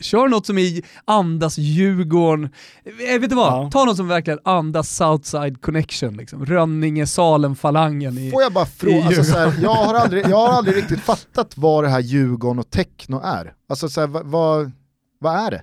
kör 0.00 0.28
något 0.28 0.46
som 0.46 0.58
i 0.58 0.82
andas 1.04 1.58
Djurgården. 1.58 2.48
Eh, 2.84 3.20
vet 3.20 3.30
du 3.30 3.36
vad? 3.36 3.52
Ja. 3.52 3.70
Ta 3.72 3.84
något 3.84 3.96
som 3.96 4.08
verkligen 4.08 4.38
andas 4.44 4.96
Southside 4.96 5.62
Connection. 5.62 6.16
Liksom. 6.16 6.46
Rönninge, 6.46 7.06
Salen, 7.06 7.56
Falangen. 7.56 8.18
I... 8.18 8.30
Får 8.30 8.42
jag 8.42 8.52
bara 8.52 8.66
fråga, 8.66 9.04
alltså, 9.06 9.52
jag, 9.62 9.74
har 9.74 9.94
aldrig, 9.94 10.26
jag 10.26 10.36
har 10.36 10.48
aldrig 10.48 10.76
riktigt 10.82 11.00
fattat 11.00 11.56
vad 11.56 11.84
det 11.84 11.90
här 11.90 12.00
Djurgården 12.00 12.58
och 12.58 12.70
techno 12.70 13.20
är. 13.24 13.54
Alltså 13.68 13.88
så 13.88 14.00
här, 14.00 14.08
vad, 14.08 14.26
vad, 14.26 14.72
vad 15.18 15.36
är 15.36 15.50
det? 15.50 15.62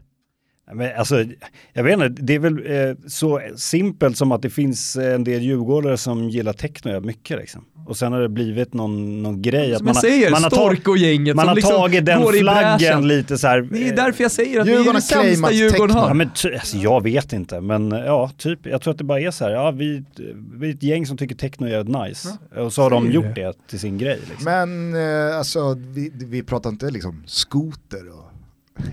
Men, 0.74 1.00
alltså, 1.00 1.26
jag 1.74 1.84
vet 1.84 1.94
inte, 1.94 2.22
det 2.22 2.36
är 2.36 2.40
väl 2.40 2.88
eh, 2.90 2.96
så 3.08 3.42
simpelt 3.56 4.18
som 4.18 4.32
att 4.32 4.42
det 4.42 4.50
finns 4.50 4.96
en 4.96 5.24
del 5.24 5.42
djurgårdare 5.42 5.98
som 5.98 6.30
gillar 6.30 6.54
techno 6.54 7.00
mycket. 7.00 7.38
Liksom. 7.38 7.66
Och 7.88 7.98
sen 7.98 8.14
har 8.14 8.22
det 8.22 8.30
blivit 8.30 8.74
någon, 8.74 9.24
någon 9.24 9.42
grej. 9.42 9.72
Att 9.72 9.78
Som 9.78 9.86
man 9.86 9.96
jag 9.96 10.02
har, 10.02 10.10
säger, 10.10 10.32
man 10.32 10.44
har, 10.44 10.50
tag, 10.50 10.60
Stork 10.60 10.88
och 10.88 10.98
gänget 10.98 11.36
man 11.36 11.48
har 11.48 11.56
liksom 11.56 11.72
tagit 11.72 12.06
den 12.06 12.28
flaggen 12.28 13.08
lite 13.08 13.38
så 13.38 13.48
här. 13.48 13.62
Det 13.62 13.84
är 13.84 13.90
eh, 13.90 13.96
därför 13.96 14.24
jag 14.24 14.32
säger 14.32 14.60
att 14.60 14.66
det 14.66 14.72
är 14.72 14.76
Djurgården 14.76 14.96
det 14.96 15.02
sämsta 15.02 15.52
Djurgården 15.52 15.88
techno. 15.88 16.00
har. 16.00 16.08
Ja, 16.08 16.14
men 16.14 16.30
ty, 16.36 16.54
alltså, 16.54 16.78
jag 16.78 17.04
vet 17.04 17.34
inte, 17.34 17.62
men 17.62 17.92
ja, 17.92 18.32
typ. 18.38 18.66
Jag 18.66 18.82
tror 18.82 18.92
att 18.92 18.98
det 18.98 19.04
bara 19.04 19.20
är 19.20 19.32
så 19.32 19.44
här, 19.46 19.52
ja, 19.52 19.72
vi, 19.72 20.04
vi 20.54 20.70
är 20.70 20.74
ett 20.74 20.84
gäng 20.84 21.06
som 21.06 21.18
tycker 21.18 21.36
techno 21.36 21.66
är 21.68 22.06
nice. 22.06 22.38
Och 22.56 22.74
så 22.74 22.82
har 22.82 22.90
de 22.90 23.12
gjort 23.12 23.36
det. 23.36 23.42
det 23.44 23.54
till 23.68 23.80
sin 23.80 23.98
grej. 23.98 24.20
Liksom. 24.30 24.46
Men 24.46 24.94
eh, 25.30 25.38
alltså, 25.38 25.78
vi, 25.80 26.12
vi 26.16 26.44
pratar 26.44 26.70
inte 26.70 26.90
liksom 26.90 27.24
skoter 27.26 28.10
och... 28.10 28.27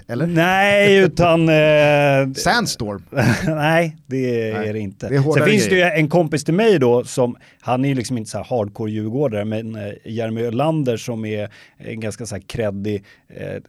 Eller? 0.08 0.26
Nej, 0.26 0.96
utan... 0.96 1.48
Eh, 1.48 2.32
Sandstorm. 2.36 3.02
nej, 3.56 3.96
det 4.06 4.50
är 4.50 4.54
Nej, 4.54 4.72
det 4.72 4.78
inte. 4.78 5.08
det 5.08 5.16
är 5.16 5.32
Sen 5.32 5.44
finns 5.44 5.64
det 5.64 5.70
ju 5.74 5.80
grejer. 5.80 5.96
en 5.96 6.08
kompis 6.08 6.44
till 6.44 6.54
mig 6.54 6.78
då 6.78 7.04
som, 7.04 7.36
han 7.60 7.84
är 7.84 7.88
ju 7.88 7.94
liksom 7.94 8.18
inte 8.18 8.30
så 8.30 8.38
här 8.38 8.44
hardcore 8.44 8.90
djurgårdare, 8.90 9.44
men 9.44 9.74
eh, 9.74 9.92
Jeremy 10.04 10.42
Ölander 10.42 10.96
som 10.96 11.24
är 11.24 11.48
en 11.78 12.00
ganska 12.00 12.26
så 12.26 12.34
här 12.34 12.42
kreddig 12.42 13.04
eh, 13.36 13.46
eh, 13.46 13.60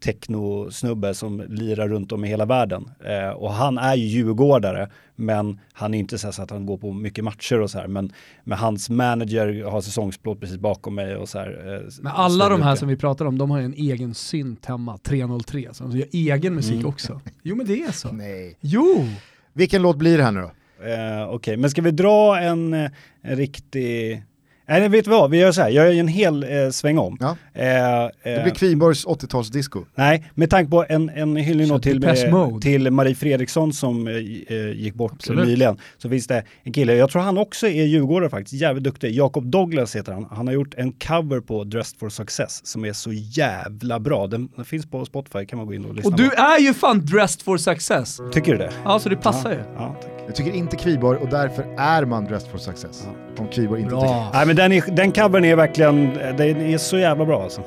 techno-snubbe 0.00 1.14
som 1.14 1.40
lirar 1.48 1.88
runt 1.88 2.12
om 2.12 2.24
i 2.24 2.28
hela 2.28 2.44
världen. 2.46 2.90
Eh, 3.04 3.28
och 3.30 3.52
han 3.52 3.78
är 3.78 3.94
ju 3.94 4.04
djurgårdare, 4.06 4.88
men 5.16 5.60
han 5.72 5.94
är 5.94 5.98
inte 5.98 6.18
så, 6.18 6.26
här 6.26 6.32
så 6.32 6.42
att 6.42 6.50
han 6.50 6.66
går 6.66 6.76
på 6.78 6.92
mycket 6.92 7.24
matcher 7.24 7.60
och 7.60 7.70
så 7.70 7.78
här. 7.78 7.86
Men, 7.86 8.12
men 8.44 8.58
hans 8.58 8.90
manager 8.90 9.64
har 9.64 9.80
säsongsplåt 9.80 10.40
precis 10.40 10.56
bakom 10.58 10.94
mig 10.94 11.16
och 11.16 11.28
så 11.28 11.38
här. 11.38 11.74
Eh, 11.74 11.90
Men 12.02 12.12
alla 12.12 12.48
de 12.48 12.62
här 12.62 12.76
som 12.76 12.88
vi 12.88 12.96
pratar 12.96 13.24
om, 13.24 13.38
de 13.38 13.50
har 13.50 13.58
ju 13.58 13.64
en 13.64 13.74
egen 13.74 14.14
synt 14.14 14.66
hemma, 14.66 14.98
303, 14.98 15.68
så 15.72 15.84
de 15.84 15.98
gör 15.98 16.08
egen 16.12 16.54
musik 16.54 16.74
Mm. 16.74 16.86
också. 16.86 17.20
Jo 17.42 17.56
men 17.56 17.66
det 17.66 17.82
är 17.82 17.92
så. 17.92 18.12
Nej. 18.12 18.56
Jo! 18.60 19.06
Vilken 19.52 19.82
låt 19.82 19.96
blir 19.96 20.18
det 20.18 20.24
här 20.24 20.32
nu 20.32 20.40
då? 20.40 20.50
Eh, 20.86 21.28
Okej, 21.30 21.56
men 21.56 21.70
ska 21.70 21.82
vi 21.82 21.90
dra 21.90 22.38
en, 22.40 22.74
eh, 22.74 22.90
en 23.22 23.36
riktig... 23.36 24.22
Nej, 24.70 24.88
vet 24.88 25.04
du 25.04 25.10
vad? 25.10 25.30
Vi 25.30 25.38
gör 25.38 25.52
så 25.52 25.62
här. 25.62 25.68
Jag 25.70 25.86
gör 25.94 26.00
en 26.00 26.08
hel 26.08 26.42
eh, 26.42 26.70
sväng 26.70 26.98
om. 26.98 27.16
Ja. 27.20 27.36
Eh, 27.54 28.04
eh, 28.04 28.08
Det 28.22 28.42
blir 28.42 28.54
Kviborgs 28.54 29.06
80-talsdisco. 29.06 29.84
Nej, 29.94 30.30
med 30.34 30.50
tanke 30.50 30.70
på 30.70 30.84
en, 30.88 31.08
en 31.08 31.36
hyllning 31.36 31.80
till, 31.80 32.04
eh, 32.04 32.30
Mode. 32.30 32.62
till 32.62 32.90
Marie 32.90 33.14
Fredriksson 33.14 33.72
som 33.72 34.08
eh, 34.08 34.70
gick 34.72 34.94
bort 34.94 35.12
Absolut. 35.12 35.46
nyligen. 35.48 35.78
Så 35.98 36.08
finns 36.08 36.26
det 36.26 36.42
en 36.62 36.72
kille, 36.72 36.94
jag 36.94 37.10
tror 37.10 37.22
han 37.22 37.38
också 37.38 37.66
är 37.66 37.84
djurgårdare 37.84 38.30
faktiskt, 38.30 38.52
jävligt 38.62 38.84
duktig. 38.84 39.10
Jakob 39.14 39.44
Douglas 39.50 39.96
heter 39.96 40.12
han. 40.12 40.26
Han 40.30 40.46
har 40.46 40.54
gjort 40.54 40.74
en 40.74 40.92
cover 40.92 41.40
på 41.40 41.64
Dressed 41.64 41.98
for 41.98 42.08
Success 42.08 42.66
som 42.66 42.84
är 42.84 42.92
så 42.92 43.12
jävla 43.12 44.00
bra. 44.00 44.26
Den, 44.26 44.48
den 44.56 44.64
finns 44.64 44.86
på 44.86 45.04
Spotify, 45.04 45.46
kan 45.46 45.56
man 45.56 45.66
gå 45.66 45.74
in 45.74 45.84
och 45.84 45.94
lyssna 45.94 46.08
Och 46.10 46.16
du 46.16 46.28
på. 46.28 46.36
är 46.36 46.58
ju 46.60 46.74
fan 46.74 47.06
dressed 47.06 47.42
for 47.42 47.56
success. 47.56 48.20
Tycker 48.32 48.52
du 48.52 48.58
det? 48.58 48.70
Ja, 48.84 48.98
så 48.98 49.08
det 49.08 49.16
passar 49.16 49.50
ju. 49.50 49.58
Ja, 49.76 49.96
Jag 50.30 50.36
tycker 50.36 50.52
inte 50.52 50.76
Kviborg 50.76 51.18
och 51.18 51.28
därför 51.28 51.66
är 51.78 52.04
man 52.04 52.24
dressed 52.24 52.50
for 52.50 52.58
success. 52.58 53.06
Om 53.38 53.48
Kviborg 53.48 53.80
inte 53.82 53.94
tycker. 53.94 54.26
Nej 54.32 54.46
men 54.46 54.56
den, 54.56 54.72
är, 54.72 54.82
den 54.90 55.12
covern 55.12 55.44
är 55.44 55.56
verkligen, 55.56 56.14
den 56.36 56.60
är 56.60 56.78
så 56.78 56.98
jävla 56.98 57.24
bra 57.24 57.42
alltså. 57.42 57.60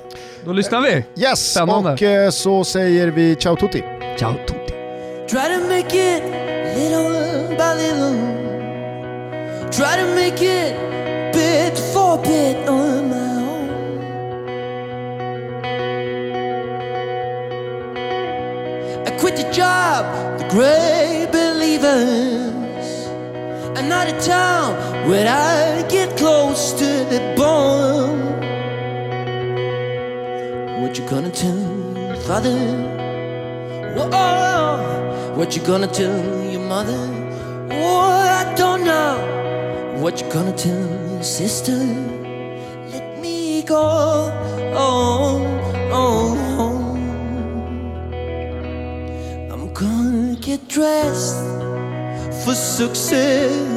Då 0.46 0.54
lyssnar 0.54 0.82
vi. 0.82 1.04
Yes, 1.24 1.52
Spännande. 1.52 1.92
och 1.94 2.02
eh, 2.04 2.30
så 2.30 2.64
säger 2.64 3.08
vi 3.08 3.36
ciao 3.36 3.56
tutti. 3.56 3.84
Ciao 4.20 4.34
tutti. 4.48 4.74
Try 5.30 5.40
to 5.40 5.60
make 5.70 6.16
it 6.18 6.24
little 6.78 7.48
by 7.50 7.82
little. 7.84 8.14
Try 9.72 10.02
to 10.02 10.08
make 10.16 10.46
it 10.46 10.74
bit 11.34 11.80
for 11.94 12.18
bit 12.24 12.70
on 12.70 13.10
my 13.10 13.16
own. 13.44 13.70
I 19.08 19.12
quit 19.20 19.36
the 19.36 19.52
job, 19.62 20.06
the 20.40 20.46
great 20.56 21.43
believers. 21.78 23.08
I'm 23.78 23.90
not 23.90 24.08
a 24.08 24.20
town 24.22 25.08
where 25.10 25.28
I 25.28 25.88
get 25.90 26.18
close 26.18 26.72
to 26.74 26.86
the 26.86 27.34
bone. 27.36 28.22
What 30.82 30.98
you 30.98 31.08
gonna 31.08 31.32
tell 31.32 32.16
father? 32.28 32.58
Whoa, 33.96 35.34
what 35.36 35.56
you 35.56 35.62
gonna 35.64 35.88
tell 35.88 36.44
your 36.52 36.62
mother? 36.62 37.02
Oh, 37.72 38.00
I 38.00 38.54
don't 38.56 38.84
know. 38.84 39.98
What 40.00 40.22
you 40.22 40.32
gonna 40.32 40.56
tell 40.56 40.80
your 41.14 41.24
sister? 41.24 41.78
Let 42.92 43.20
me 43.20 43.64
go. 43.64 44.32
Oh, 44.76 45.42
oh. 45.92 46.33
get 50.58 50.68
dressed 50.68 51.36
for 52.44 52.54
success. 52.54 53.74